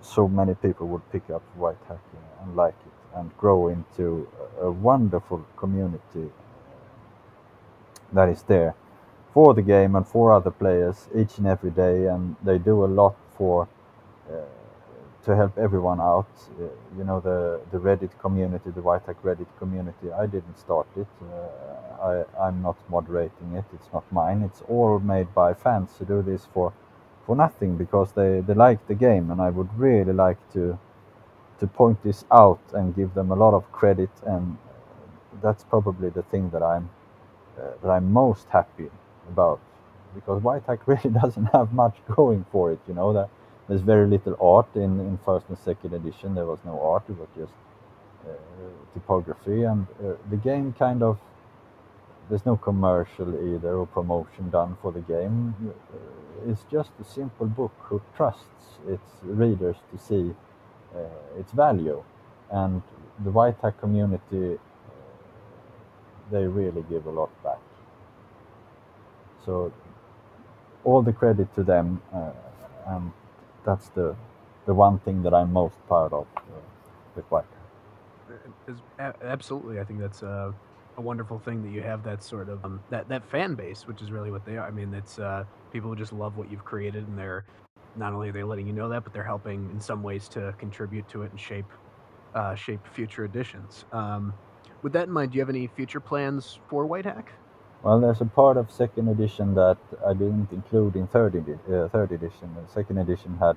so 0.00 0.26
many 0.26 0.54
people 0.54 0.88
would 0.88 1.12
pick 1.12 1.28
up 1.28 1.42
white 1.54 1.76
hacking 1.86 2.24
and 2.40 2.56
like 2.56 2.74
it 2.86 3.18
and 3.18 3.36
grow 3.36 3.68
into 3.68 4.26
a 4.60 4.70
wonderful 4.70 5.44
community 5.56 6.32
that 8.12 8.30
is 8.30 8.42
there 8.44 8.74
for 9.34 9.52
the 9.54 9.62
game 9.62 9.94
and 9.94 10.06
for 10.06 10.32
other 10.32 10.50
players 10.50 11.06
each 11.14 11.36
and 11.38 11.46
every 11.46 11.70
day 11.70 12.06
and 12.06 12.36
they 12.42 12.58
do 12.58 12.84
a 12.84 12.86
lot 12.86 13.14
for 13.36 13.64
uh, 13.64 13.77
to 15.24 15.36
help 15.36 15.58
everyone 15.58 16.00
out. 16.00 16.30
Uh, 16.58 16.64
you 16.96 17.04
know, 17.04 17.20
the, 17.20 17.60
the 17.70 17.78
Reddit 17.78 18.18
community, 18.20 18.70
the 18.70 18.80
White 18.82 19.06
Reddit 19.06 19.46
community, 19.58 20.10
I 20.12 20.26
didn't 20.26 20.58
start 20.58 20.86
it. 20.96 21.06
Uh, 21.22 22.24
I, 22.40 22.46
I'm 22.46 22.62
not 22.62 22.76
moderating 22.88 23.54
it. 23.54 23.64
It's 23.74 23.88
not 23.92 24.10
mine. 24.12 24.42
It's 24.42 24.62
all 24.68 24.98
made 25.00 25.34
by 25.34 25.52
fans 25.54 25.90
who 25.98 26.06
do 26.06 26.22
this 26.22 26.46
for, 26.54 26.72
for 27.26 27.36
nothing 27.36 27.76
because 27.76 28.12
they, 28.12 28.40
they 28.40 28.54
like 28.54 28.86
the 28.86 28.94
game. 28.94 29.30
And 29.30 29.40
I 29.40 29.50
would 29.50 29.68
really 29.78 30.14
like 30.14 30.38
to, 30.54 30.78
to 31.60 31.66
point 31.66 32.02
this 32.02 32.24
out 32.32 32.60
and 32.72 32.96
give 32.96 33.12
them 33.14 33.30
a 33.30 33.36
lot 33.36 33.54
of 33.54 33.70
credit. 33.72 34.10
And 34.24 34.56
that's 35.42 35.64
probably 35.64 36.10
the 36.10 36.22
thing 36.22 36.50
that 36.50 36.62
I'm, 36.62 36.88
uh, 37.60 37.72
that 37.82 37.90
I'm 37.90 38.12
most 38.12 38.46
happy 38.48 38.88
about 39.28 39.60
because 40.14 40.40
Whitehack 40.42 40.80
really 40.86 41.10
doesn't 41.10 41.46
have 41.46 41.72
much 41.72 41.96
going 42.16 42.46
for 42.50 42.72
it. 42.72 42.78
You 42.88 42.94
know 42.94 43.12
that 43.12 43.28
there's 43.68 43.82
very 43.82 44.06
little 44.06 44.36
art 44.40 44.74
in, 44.74 44.98
in 45.00 45.18
first 45.24 45.46
and 45.48 45.58
second 45.58 45.92
edition. 45.92 46.34
There 46.34 46.46
was 46.46 46.58
no 46.64 46.80
art, 46.80 47.04
it 47.08 47.18
was 47.18 47.28
just 47.36 47.52
uh, 48.26 48.32
typography. 48.94 49.62
And 49.64 49.86
uh, 50.02 50.14
the 50.30 50.36
game 50.36 50.72
kind 50.78 51.02
of, 51.02 51.18
there's 52.28 52.46
no 52.46 52.56
commercial 52.56 53.28
either 53.54 53.74
or 53.74 53.86
promotion 53.86 54.48
done 54.50 54.76
for 54.80 54.90
the 54.90 55.00
game. 55.00 55.54
Uh, 55.68 56.50
it's 56.50 56.64
just 56.70 56.90
a 57.00 57.04
simple 57.04 57.46
book 57.46 57.74
who 57.78 58.00
trusts 58.16 58.78
its 58.86 59.10
readers 59.22 59.76
to 59.92 59.98
see 59.98 60.34
uh, 60.96 61.38
its 61.38 61.52
value. 61.52 62.02
And 62.50 62.82
the 63.22 63.30
Whitehack 63.30 63.78
community, 63.78 64.54
uh, 64.54 64.58
they 66.30 66.46
really 66.46 66.84
give 66.88 67.04
a 67.04 67.10
lot 67.10 67.30
back. 67.44 67.58
So 69.44 69.72
all 70.84 71.02
the 71.02 71.12
credit 71.12 71.54
to 71.54 71.62
them. 71.62 72.00
Uh, 72.14 72.30
that's 73.68 73.90
the 73.90 74.16
the 74.66 74.74
one 74.74 74.98
thing 75.00 75.22
that 75.22 75.34
I'm 75.34 75.52
most 75.52 75.76
proud 75.86 76.12
of 76.12 76.26
uh, 76.36 76.40
with 77.14 77.24
White. 77.26 77.44
Absolutely, 79.22 79.80
I 79.80 79.84
think 79.84 80.00
that's 80.00 80.22
a, 80.22 80.54
a, 80.96 81.00
wonderful 81.00 81.38
thing 81.38 81.62
that 81.62 81.70
you 81.70 81.80
have 81.80 82.02
that 82.04 82.22
sort 82.22 82.48
of 82.48 82.64
um, 82.64 82.82
that 82.90 83.08
that 83.08 83.24
fan 83.30 83.54
base, 83.54 83.86
which 83.86 84.02
is 84.02 84.10
really 84.10 84.30
what 84.30 84.44
they 84.44 84.56
are. 84.56 84.66
I 84.66 84.70
mean, 84.70 84.92
it's 84.94 85.18
uh, 85.18 85.44
people 85.72 85.90
who 85.90 85.96
just 85.96 86.12
love 86.12 86.36
what 86.36 86.50
you've 86.50 86.64
created, 86.64 87.06
and 87.06 87.18
they're 87.18 87.44
not 87.96 88.12
only 88.12 88.28
are 88.30 88.32
they 88.32 88.42
letting 88.42 88.66
you 88.66 88.72
know 88.72 88.88
that, 88.88 89.04
but 89.04 89.12
they're 89.12 89.24
helping 89.24 89.70
in 89.70 89.80
some 89.80 90.02
ways 90.02 90.28
to 90.28 90.54
contribute 90.58 91.08
to 91.10 91.22
it 91.22 91.30
and 91.30 91.40
shape 91.40 91.70
uh, 92.34 92.54
shape 92.54 92.80
future 92.92 93.24
editions. 93.24 93.84
Um, 93.92 94.32
with 94.82 94.92
that 94.94 95.08
in 95.08 95.12
mind, 95.12 95.32
do 95.32 95.36
you 95.36 95.42
have 95.42 95.50
any 95.50 95.66
future 95.66 96.00
plans 96.00 96.58
for 96.68 96.86
Whitehack? 96.86 97.32
Well, 97.82 98.00
there's 98.00 98.20
a 98.20 98.24
part 98.24 98.56
of 98.56 98.72
second 98.72 99.08
edition 99.08 99.54
that 99.54 99.78
I 100.04 100.12
didn't 100.12 100.50
include 100.50 100.96
in 100.96 101.06
third, 101.06 101.36
edi- 101.36 101.58
uh, 101.72 101.88
third 101.88 102.10
edition. 102.10 102.56
The 102.56 102.72
second 102.72 102.98
edition 102.98 103.36
had 103.38 103.56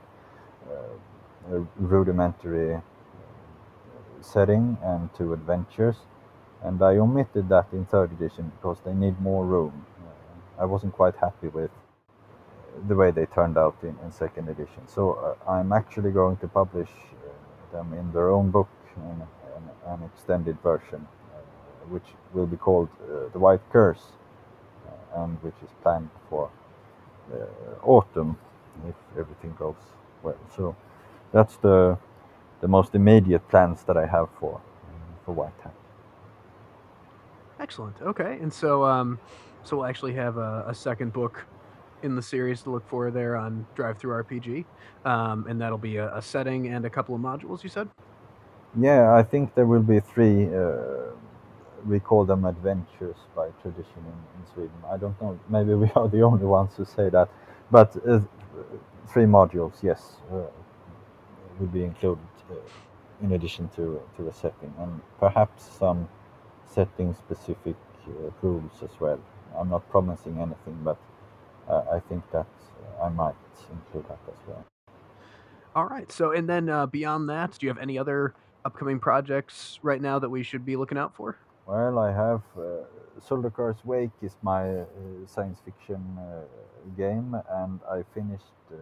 uh, 0.70 1.56
a 1.56 1.68
rudimentary 1.78 2.76
uh, 2.76 2.82
setting 4.22 4.78
and 4.84 5.10
two 5.16 5.34
adventures, 5.34 5.96
and 6.64 6.80
I 6.84 6.98
omitted 6.98 7.50
that 7.50 7.68
in 7.74 7.86
third 7.86 8.12
edition 8.12 8.52
because 8.56 8.78
they 8.86 8.94
need 8.94 9.20
more 9.20 9.44
room. 9.44 9.88
Uh, 10.00 10.62
I 10.62 10.66
wasn't 10.66 10.94
quite 10.94 11.16
happy 11.16 11.48
with 11.48 11.72
the 12.88 12.96
way 12.96 13.10
they 13.10 13.26
turned 13.26 13.58
out 13.58 13.78
in, 13.82 13.98
in 14.06 14.12
second 14.12 14.50
edition. 14.50 14.88
So 14.88 15.14
uh, 15.14 15.50
I'm 15.50 15.74
actually 15.74 16.12
going 16.12 16.38
to 16.38 16.48
publish 16.48 16.90
uh, 16.90 17.76
them 17.76 17.94
in 17.94 18.14
their 18.14 18.30
own 18.30 18.52
book, 18.52 18.70
in, 18.98 19.24
in 19.58 19.64
an 19.88 20.04
extended 20.04 20.62
version 20.62 21.08
which 21.90 22.06
will 22.34 22.48
be 22.48 22.58
called 22.58 22.90
uh, 23.04 23.30
the 23.34 23.40
White 23.40 23.62
Curse, 23.72 24.04
uh, 24.88 25.24
and 25.24 25.38
which 25.44 25.56
is 25.64 25.70
planned 25.82 26.10
for 26.30 26.50
uh, 27.34 27.38
autumn 27.84 28.38
if 28.88 28.96
everything 29.18 29.56
goes 29.58 29.76
well. 30.24 30.38
So 30.56 30.76
that's 31.32 31.58
the 31.58 31.98
the 32.62 32.68
most 32.68 32.96
immediate 32.96 33.48
plans 33.50 33.84
that 33.84 33.98
I 33.98 34.06
have 34.06 34.30
for 34.40 34.62
for 35.26 35.34
Whitehack. 35.34 35.74
Excellent. 37.60 38.02
Okay, 38.02 38.38
and 38.42 38.52
so 38.52 38.84
um, 38.84 39.20
so 39.64 39.78
we'll 39.78 39.86
actually 39.86 40.14
have 40.14 40.38
a, 40.38 40.66
a 40.68 40.74
second 40.74 41.14
book 41.14 41.46
in 42.04 42.16
the 42.16 42.22
series 42.22 42.62
to 42.64 42.72
look 42.72 42.88
for 42.88 43.12
there 43.12 43.36
on 43.36 43.66
DriveThruRPG, 43.76 44.66
um, 45.06 45.46
and 45.48 45.62
that'll 45.62 45.78
be 45.78 45.98
a, 45.98 46.16
a, 46.16 46.22
setting 46.22 46.68
and 46.70 46.86
a 46.86 46.90
couple 46.90 47.14
of 47.14 47.22
modules. 47.22 47.64
You 47.64 47.70
said. 47.70 47.88
Yeah, 48.80 49.14
I 49.14 49.22
think 49.22 49.54
there 49.54 49.66
will 49.66 49.84
be 49.84 50.00
three. 50.00 50.48
Uh, 50.48 51.12
we 51.88 52.00
call 52.00 52.26
them 52.26 52.46
adventures 52.46 53.18
by 53.36 53.50
tradition 53.62 54.00
in, 54.00 54.42
in, 54.42 54.54
Sweden. 54.54 54.72
I 54.90 54.98
don't 54.98 55.20
know. 55.22 55.40
Maybe 55.50 55.74
we 55.74 55.90
are 55.96 56.08
the 56.08 56.22
only 56.22 56.46
ones 56.46 56.72
who 56.76 56.86
say 56.86 57.10
that, 57.10 57.30
but 57.70 57.96
uh, 58.08 58.20
three 59.08 59.26
modules, 59.26 59.82
yes, 59.82 60.18
uh, 60.32 60.46
will 61.60 61.68
be 61.68 61.84
included 61.84 62.24
uh, 62.50 62.56
in 63.22 63.34
addition 63.34 63.70
to 63.76 64.02
to 64.18 64.24
the 64.24 64.34
setting, 64.34 64.74
and 64.80 65.02
perhaps 65.20 65.70
some 65.80 66.08
setting 66.66 67.14
specific 67.14 67.76
uh, 68.08 68.32
rules 68.42 68.84
as 68.84 69.00
well. 69.00 69.20
I'm 69.58 69.70
not 69.70 69.90
promising 69.90 70.38
anything, 70.38 70.78
but 70.84 70.98
uh, 71.68 71.84
I 71.92 72.00
think 72.00 72.24
that 72.32 72.48
I 73.02 73.10
might 73.10 73.36
include 73.72 74.08
that 74.08 74.20
as 74.28 74.48
well. 74.48 74.66
All 75.76 75.86
right. 75.86 76.12
So, 76.12 76.32
and 76.32 76.50
then 76.50 76.70
uh, 76.70 76.86
beyond 76.86 77.30
that, 77.30 77.58
do 77.58 77.66
you 77.66 77.70
have 77.70 77.82
any 77.82 77.98
other 77.98 78.34
upcoming 78.66 79.00
projects 79.00 79.80
right 79.82 80.02
now 80.02 80.20
that 80.20 80.30
we 80.30 80.44
should 80.44 80.66
be 80.66 80.76
looking 80.76 80.98
out 80.98 81.16
for? 81.16 81.38
Well, 81.68 82.00
I 82.00 82.12
have 82.14 82.44
uh, 82.58 82.86
Wake 83.86 84.12
is 84.22 84.36
my 84.44 84.70
uh, 84.82 84.86
science 85.28 85.60
fiction 85.66 86.04
uh, 86.20 86.42
game, 86.98 87.36
and 87.50 87.80
I 87.90 88.04
finished 88.14 88.46
uh, 88.72 88.76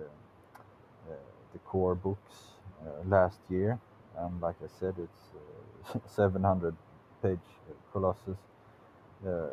uh, 1.10 1.16
the 1.54 1.60
core 1.60 1.96
books 1.96 2.36
last 3.08 3.40
year. 3.50 3.80
And 4.18 4.42
like 4.42 4.56
I 4.64 4.68
said, 4.80 4.96
it's 5.00 6.02
700 6.16 6.76
page 7.24 7.40
Colossus 7.94 8.38
uh, 9.28 9.48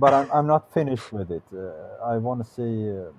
but 0.00 0.14
I'm, 0.14 0.30
I'm 0.32 0.46
not 0.46 0.72
finished 0.74 1.12
with 1.12 1.30
it. 1.30 1.42
Uh, 1.54 2.04
I 2.04 2.18
want 2.18 2.44
to 2.44 2.50
see. 2.50 2.90
Uh, 2.90 3.12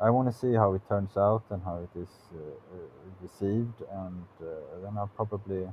I 0.00 0.10
want 0.10 0.30
to 0.32 0.36
see 0.38 0.54
how 0.54 0.74
it 0.74 0.82
turns 0.88 1.16
out 1.16 1.44
and 1.50 1.62
how 1.64 1.78
it 1.78 2.00
is 2.00 2.10
received, 3.22 3.82
and 3.92 4.24
then 4.82 4.98
I'll 4.98 5.10
probably 5.16 5.68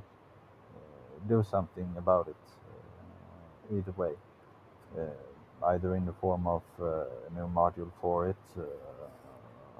do 1.28 1.44
something 1.50 1.88
about 1.96 2.28
it. 2.28 2.36
either 3.72 3.92
way, 3.92 4.12
either 5.66 5.94
in 5.96 6.04
the 6.06 6.12
form 6.14 6.46
of 6.46 6.62
a 6.80 7.06
new 7.34 7.48
module 7.48 7.90
for 8.00 8.28
it 8.28 8.36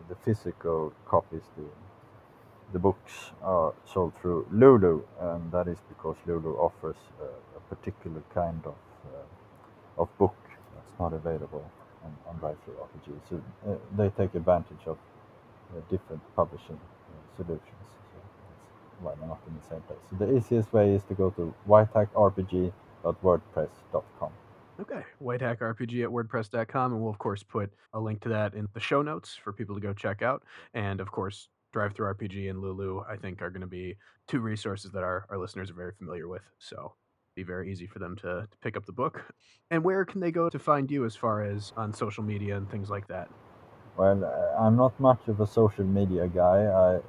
the 0.10 0.16
physical 0.26 0.94
copies, 1.08 1.44
the 1.58 1.66
the 2.74 2.80
books 2.80 3.32
are 3.44 3.74
sold 3.86 4.14
through 4.22 4.48
Lulu, 4.52 5.04
and 5.22 5.52
that 5.52 5.68
is 5.68 5.78
because 5.90 6.18
Lulu 6.28 6.56
offers 6.58 6.98
a, 7.22 7.26
a 7.58 7.76
particular 7.76 8.24
kind 8.34 8.62
of 8.66 8.76
uh, 9.08 10.04
of 10.04 10.10
book 10.18 10.36
that's 10.76 11.00
not 11.00 11.14
available 11.14 11.70
on, 12.06 12.16
on 12.28 12.40
DriveThruRPG. 12.40 13.20
So 13.30 13.42
uh, 13.68 13.76
they 13.98 14.10
take 14.10 14.36
advantage 14.36 14.84
of 14.88 14.98
uh, 15.72 15.82
different 15.92 16.22
publishing 16.36 16.80
uh, 16.80 17.38
solutions. 17.38 17.88
Why 19.02 19.14
they're 19.16 19.28
not 19.28 19.40
in 19.48 19.56
the 19.56 19.62
same 19.68 19.82
place. 19.82 20.00
So 20.10 20.16
the 20.18 20.36
easiest 20.36 20.74
way 20.74 20.94
is 20.94 21.04
to 21.06 21.14
go 21.14 21.30
to 21.32 21.54
whitehackrpg.wordpress.com. 21.68 24.32
Okay, 24.80 25.04
whitehackrpg 25.22 26.04
at 26.04 26.10
wordpress.com, 26.10 26.94
and 26.94 27.02
we'll 27.02 27.12
of 27.12 27.20
course 27.20 27.44
put 27.44 27.72
a 27.94 28.00
link 28.00 28.22
to 28.22 28.30
that 28.30 28.54
in 28.54 28.68
the 28.74 28.80
show 28.80 29.02
notes 29.02 29.38
for 29.44 29.54
people 29.54 29.76
to 29.76 29.82
go 29.82 29.94
check 29.94 30.22
out. 30.22 30.44
And 30.74 31.00
of 31.00 31.12
course, 31.12 31.50
DriveThruRPG 31.76 32.50
and 32.50 32.60
Lulu, 32.60 33.04
I 33.10 33.16
think, 33.16 33.42
are 33.42 33.50
going 33.50 33.62
to 33.62 33.68
be 33.68 33.96
two 34.28 34.40
resources 34.40 34.92
that 34.92 35.04
our, 35.04 35.26
our 35.30 35.38
listeners 35.38 35.70
are 35.70 35.76
very 35.76 35.94
familiar 35.98 36.28
with. 36.28 36.42
So 36.60 36.94
be 37.36 37.44
very 37.44 37.72
easy 37.72 37.88
for 37.88 38.00
them 38.00 38.16
to, 38.18 38.48
to 38.50 38.58
pick 38.62 38.76
up 38.76 38.86
the 38.86 38.92
book. 38.92 39.24
And 39.70 39.84
where 39.84 40.04
can 40.04 40.20
they 40.20 40.32
go 40.32 40.50
to 40.50 40.60
find 40.60 40.92
you 40.92 41.06
as 41.06 41.16
far 41.16 41.44
as 41.44 41.72
on 41.78 41.94
social 41.94 42.24
media 42.24 42.58
and 42.58 42.70
things 42.70 42.90
like 42.90 43.08
that? 43.08 43.30
Well, 43.98 44.24
uh, 44.24 44.62
I'm 44.62 44.76
not 44.76 45.00
much 45.00 45.28
of 45.28 45.40
a 45.40 45.48
social 45.48 45.86
media 45.86 46.28
guy. 46.28 46.66
I, 46.66 47.00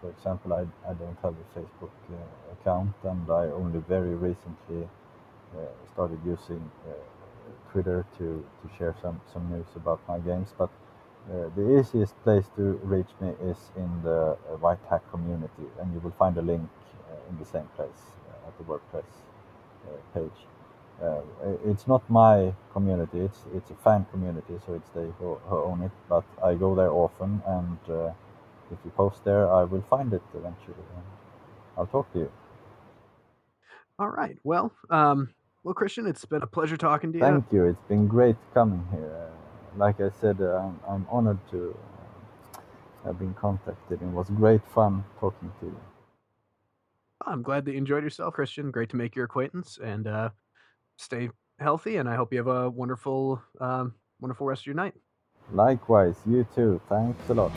for, 0.00 0.10
example, 0.10 0.52
I, 0.52 0.62
I 0.88 0.94
don't 0.94 1.16
have 1.22 1.34
a 1.34 1.58
Facebook 1.58 1.90
uh, 2.10 2.52
account, 2.52 2.94
and 3.04 3.30
I 3.30 3.46
only 3.46 3.80
very 3.88 4.14
recently 4.14 4.88
uh, 5.56 5.58
started 5.92 6.18
using 6.24 6.70
uh, 6.88 6.92
Twitter 7.72 8.06
to, 8.18 8.44
to 8.62 8.76
share 8.78 8.94
some, 9.02 9.20
some 9.32 9.50
news 9.50 9.66
about 9.76 10.00
my 10.08 10.18
games. 10.18 10.54
But 10.56 10.70
uh, 11.30 11.50
the 11.56 11.78
easiest 11.78 12.20
place 12.22 12.46
to 12.56 12.80
reach 12.82 13.10
me 13.20 13.30
is 13.42 13.58
in 13.76 13.90
the 14.02 14.36
uh, 14.50 14.56
White 14.58 14.78
Hack 14.88 15.02
community, 15.10 15.66
and 15.80 15.92
you 15.92 16.00
will 16.00 16.14
find 16.18 16.36
a 16.38 16.42
link 16.42 16.68
uh, 17.10 17.30
in 17.30 17.38
the 17.38 17.44
same 17.44 17.68
place 17.76 18.02
at 18.46 18.56
the 18.58 18.64
WordPress 18.64 19.10
page. 20.14 20.40
it's 21.64 21.86
not 21.86 22.02
my 22.08 22.52
community; 22.72 23.18
it's 23.20 23.40
it's 23.54 23.70
a 23.70 23.78
fan 23.84 24.06
community, 24.12 24.54
so 24.66 24.74
it's 24.74 24.90
they 24.90 25.08
who, 25.18 25.34
who 25.48 25.56
own 25.56 25.82
it. 25.82 25.92
But 26.08 26.24
I 26.44 26.54
go 26.54 26.74
there 26.74 26.92
often, 26.92 27.42
and 27.46 27.78
if 28.70 28.78
you 28.84 28.90
post 28.96 29.24
there, 29.24 29.50
I 29.52 29.64
will 29.64 29.84
find 29.90 30.12
it 30.12 30.22
eventually. 30.34 30.84
And 30.96 31.04
I'll 31.76 31.86
talk 31.86 32.12
to 32.12 32.20
you. 32.20 32.32
All 33.98 34.08
right. 34.08 34.38
Well, 34.44 34.72
um, 34.88 35.34
well, 35.62 35.74
Christian, 35.74 36.06
it's 36.06 36.24
been 36.24 36.42
a 36.42 36.46
pleasure 36.46 36.76
talking 36.76 37.12
to 37.12 37.18
you. 37.18 37.24
Thank 37.24 37.44
you. 37.52 37.66
It's 37.66 37.88
been 37.88 38.08
great 38.08 38.36
coming 38.54 38.86
here 38.90 39.30
like 39.76 40.00
I 40.00 40.10
said, 40.20 40.40
uh, 40.40 40.56
I'm, 40.56 40.80
I'm 40.88 41.06
honored 41.10 41.38
to 41.50 41.76
uh, 42.54 42.60
have 43.04 43.18
been 43.18 43.34
contacted. 43.34 44.00
And 44.00 44.12
it 44.12 44.16
was 44.16 44.30
great 44.30 44.62
fun 44.74 45.04
talking 45.18 45.52
to 45.60 45.66
you. 45.66 45.80
I'm 47.26 47.42
glad 47.42 47.64
that 47.66 47.72
you 47.72 47.78
enjoyed 47.78 48.02
yourself, 48.02 48.34
Christian. 48.34 48.70
Great 48.70 48.88
to 48.90 48.96
make 48.96 49.14
your 49.14 49.26
acquaintance 49.26 49.78
and 49.82 50.06
uh, 50.06 50.30
stay 50.96 51.30
healthy. 51.58 51.96
And 51.96 52.08
I 52.08 52.16
hope 52.16 52.32
you 52.32 52.38
have 52.38 52.46
a 52.46 52.70
wonderful, 52.70 53.42
um, 53.60 53.94
wonderful 54.20 54.46
rest 54.46 54.62
of 54.62 54.66
your 54.66 54.76
night. 54.76 54.94
Likewise, 55.52 56.16
you 56.26 56.46
too. 56.54 56.80
Thanks 56.88 57.28
a 57.28 57.34
lot. 57.34 57.52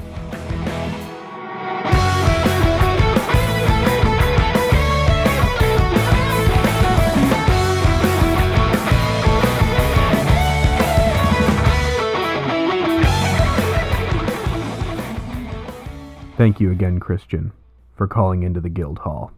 Thank 16.35 16.59
you 16.59 16.71
again, 16.71 16.99
Christian, 16.99 17.51
for 17.95 18.07
calling 18.07 18.41
into 18.41 18.59
the 18.59 18.69
Guild 18.69 18.99
Hall, 18.99 19.31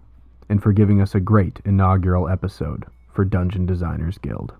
and 0.48 0.64
for 0.64 0.72
giving 0.72 1.02
us 1.02 1.14
a 1.14 1.20
great 1.20 1.60
inaugural 1.66 2.30
episode 2.30 2.86
for 3.12 3.26
Dungeon 3.26 3.66
Designers 3.66 4.18
Guild. 4.18 4.54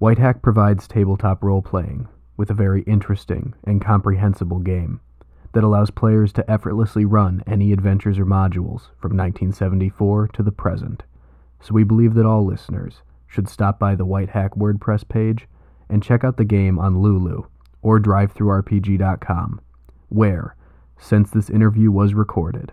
Whitehack 0.00 0.42
provides 0.42 0.88
tabletop 0.88 1.44
role 1.44 1.62
playing 1.62 2.08
with 2.36 2.50
a 2.50 2.54
very 2.54 2.82
interesting 2.82 3.54
and 3.62 3.80
comprehensible 3.80 4.58
game 4.58 5.00
that 5.52 5.62
allows 5.62 5.92
players 5.92 6.32
to 6.32 6.50
effortlessly 6.50 7.04
run 7.04 7.44
any 7.46 7.72
adventures 7.72 8.18
or 8.18 8.26
modules 8.26 8.88
from 8.98 9.16
1974 9.16 10.26
to 10.26 10.42
the 10.42 10.50
present. 10.50 11.04
So 11.60 11.72
we 11.72 11.84
believe 11.84 12.14
that 12.14 12.26
all 12.26 12.44
listeners 12.44 13.02
should 13.28 13.48
stop 13.48 13.78
by 13.78 13.94
the 13.94 14.06
Whitehack 14.06 14.56
WordPress 14.56 15.08
page 15.08 15.46
and 15.88 16.02
check 16.02 16.24
out 16.24 16.36
the 16.36 16.44
game 16.44 16.80
on 16.80 17.00
Lulu 17.00 17.44
or 17.80 18.00
drivethrurpg.com, 18.00 19.60
where 20.08 20.56
since 21.02 21.30
this 21.30 21.50
interview 21.50 21.90
was 21.90 22.14
recorded, 22.14 22.72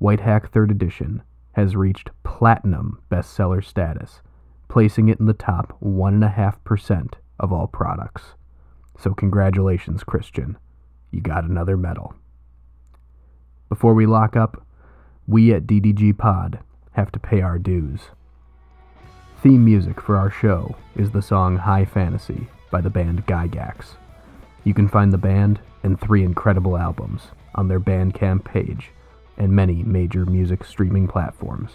Whitehack 0.00 0.50
3rd 0.50 0.72
Edition 0.72 1.22
has 1.52 1.76
reached 1.76 2.10
platinum 2.24 3.00
bestseller 3.10 3.64
status, 3.64 4.20
placing 4.68 5.08
it 5.08 5.20
in 5.20 5.26
the 5.26 5.32
top 5.32 5.78
1.5% 5.80 7.12
of 7.38 7.52
all 7.52 7.68
products. 7.68 8.34
So, 8.98 9.14
congratulations, 9.14 10.02
Christian. 10.02 10.58
You 11.12 11.20
got 11.20 11.44
another 11.44 11.76
medal. 11.76 12.14
Before 13.68 13.94
we 13.94 14.06
lock 14.06 14.34
up, 14.34 14.66
we 15.28 15.52
at 15.52 15.66
DDG 15.66 16.18
Pod 16.18 16.58
have 16.92 17.12
to 17.12 17.20
pay 17.20 17.42
our 17.42 17.60
dues. 17.60 18.00
Theme 19.40 19.64
music 19.64 20.00
for 20.00 20.16
our 20.16 20.30
show 20.30 20.74
is 20.96 21.12
the 21.12 21.22
song 21.22 21.56
High 21.56 21.84
Fantasy 21.84 22.48
by 22.72 22.80
the 22.80 22.90
band 22.90 23.24
Gygax. 23.26 23.96
You 24.64 24.74
can 24.74 24.88
find 24.88 25.12
the 25.12 25.18
band 25.18 25.60
and 25.84 26.00
three 26.00 26.24
incredible 26.24 26.76
albums 26.76 27.28
on 27.58 27.66
their 27.66 27.80
Bandcamp 27.80 28.44
page 28.44 28.92
and 29.36 29.50
many 29.50 29.82
major 29.82 30.24
music 30.24 30.62
streaming 30.62 31.08
platforms. 31.08 31.72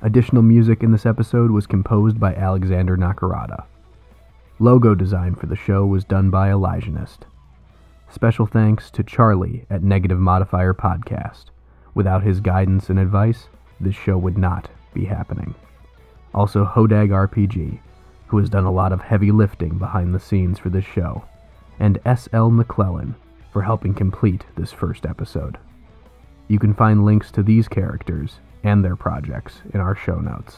Additional 0.00 0.40
music 0.40 0.82
in 0.82 0.90
this 0.90 1.04
episode 1.04 1.50
was 1.50 1.66
composed 1.66 2.18
by 2.18 2.34
Alexander 2.34 2.96
Nakarada. 2.96 3.64
Logo 4.58 4.94
design 4.94 5.34
for 5.34 5.44
the 5.44 5.56
show 5.56 5.84
was 5.84 6.02
done 6.02 6.30
by 6.30 6.48
Elijahist. 6.48 7.18
Special 8.10 8.46
thanks 8.46 8.90
to 8.92 9.02
Charley 9.02 9.66
at 9.68 9.82
Negative 9.82 10.18
Modifier 10.18 10.72
Podcast. 10.72 11.50
Without 11.94 12.22
his 12.22 12.40
guidance 12.40 12.88
and 12.88 12.98
advice, 12.98 13.48
this 13.78 13.94
show 13.94 14.16
would 14.16 14.38
not 14.38 14.70
be 14.94 15.04
happening. 15.04 15.54
Also, 16.34 16.64
HodagRPG, 16.64 17.80
who 18.28 18.38
has 18.38 18.48
done 18.48 18.64
a 18.64 18.72
lot 18.72 18.92
of 18.92 19.02
heavy 19.02 19.30
lifting 19.30 19.76
behind 19.76 20.14
the 20.14 20.20
scenes 20.20 20.58
for 20.58 20.70
this 20.70 20.86
show, 20.86 21.22
and 21.78 21.98
S.L. 22.06 22.50
MacClellan 22.50 23.14
for 23.52 23.62
helping 23.62 23.94
complete 23.94 24.44
this 24.56 24.72
first 24.72 25.06
episode. 25.06 25.58
You 26.48 26.58
can 26.58 26.74
find 26.74 27.04
links 27.04 27.30
to 27.32 27.42
these 27.42 27.68
characters 27.68 28.40
and 28.64 28.84
their 28.84 28.96
projects 28.96 29.62
in 29.72 29.80
our 29.80 29.94
show 29.94 30.16
notes. 30.16 30.56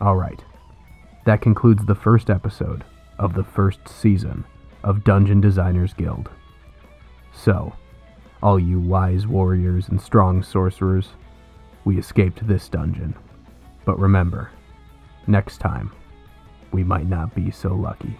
Alright, 0.00 0.44
that 1.26 1.42
concludes 1.42 1.84
the 1.84 1.94
first 1.94 2.30
episode 2.30 2.84
of 3.18 3.34
the 3.34 3.44
first 3.44 3.80
season 3.86 4.44
of 4.82 5.04
Dungeon 5.04 5.40
Designers 5.40 5.92
Guild. 5.92 6.30
So, 7.32 7.74
all 8.42 8.58
you 8.58 8.80
wise 8.80 9.26
warriors 9.26 9.88
and 9.88 10.00
strong 10.00 10.42
sorcerers, 10.42 11.10
we 11.84 11.98
escaped 11.98 12.46
this 12.46 12.68
dungeon. 12.68 13.14
But 13.84 13.98
remember, 13.98 14.50
next 15.26 15.58
time, 15.58 15.92
we 16.72 16.82
might 16.84 17.06
not 17.08 17.34
be 17.34 17.50
so 17.50 17.74
lucky. 17.74 18.16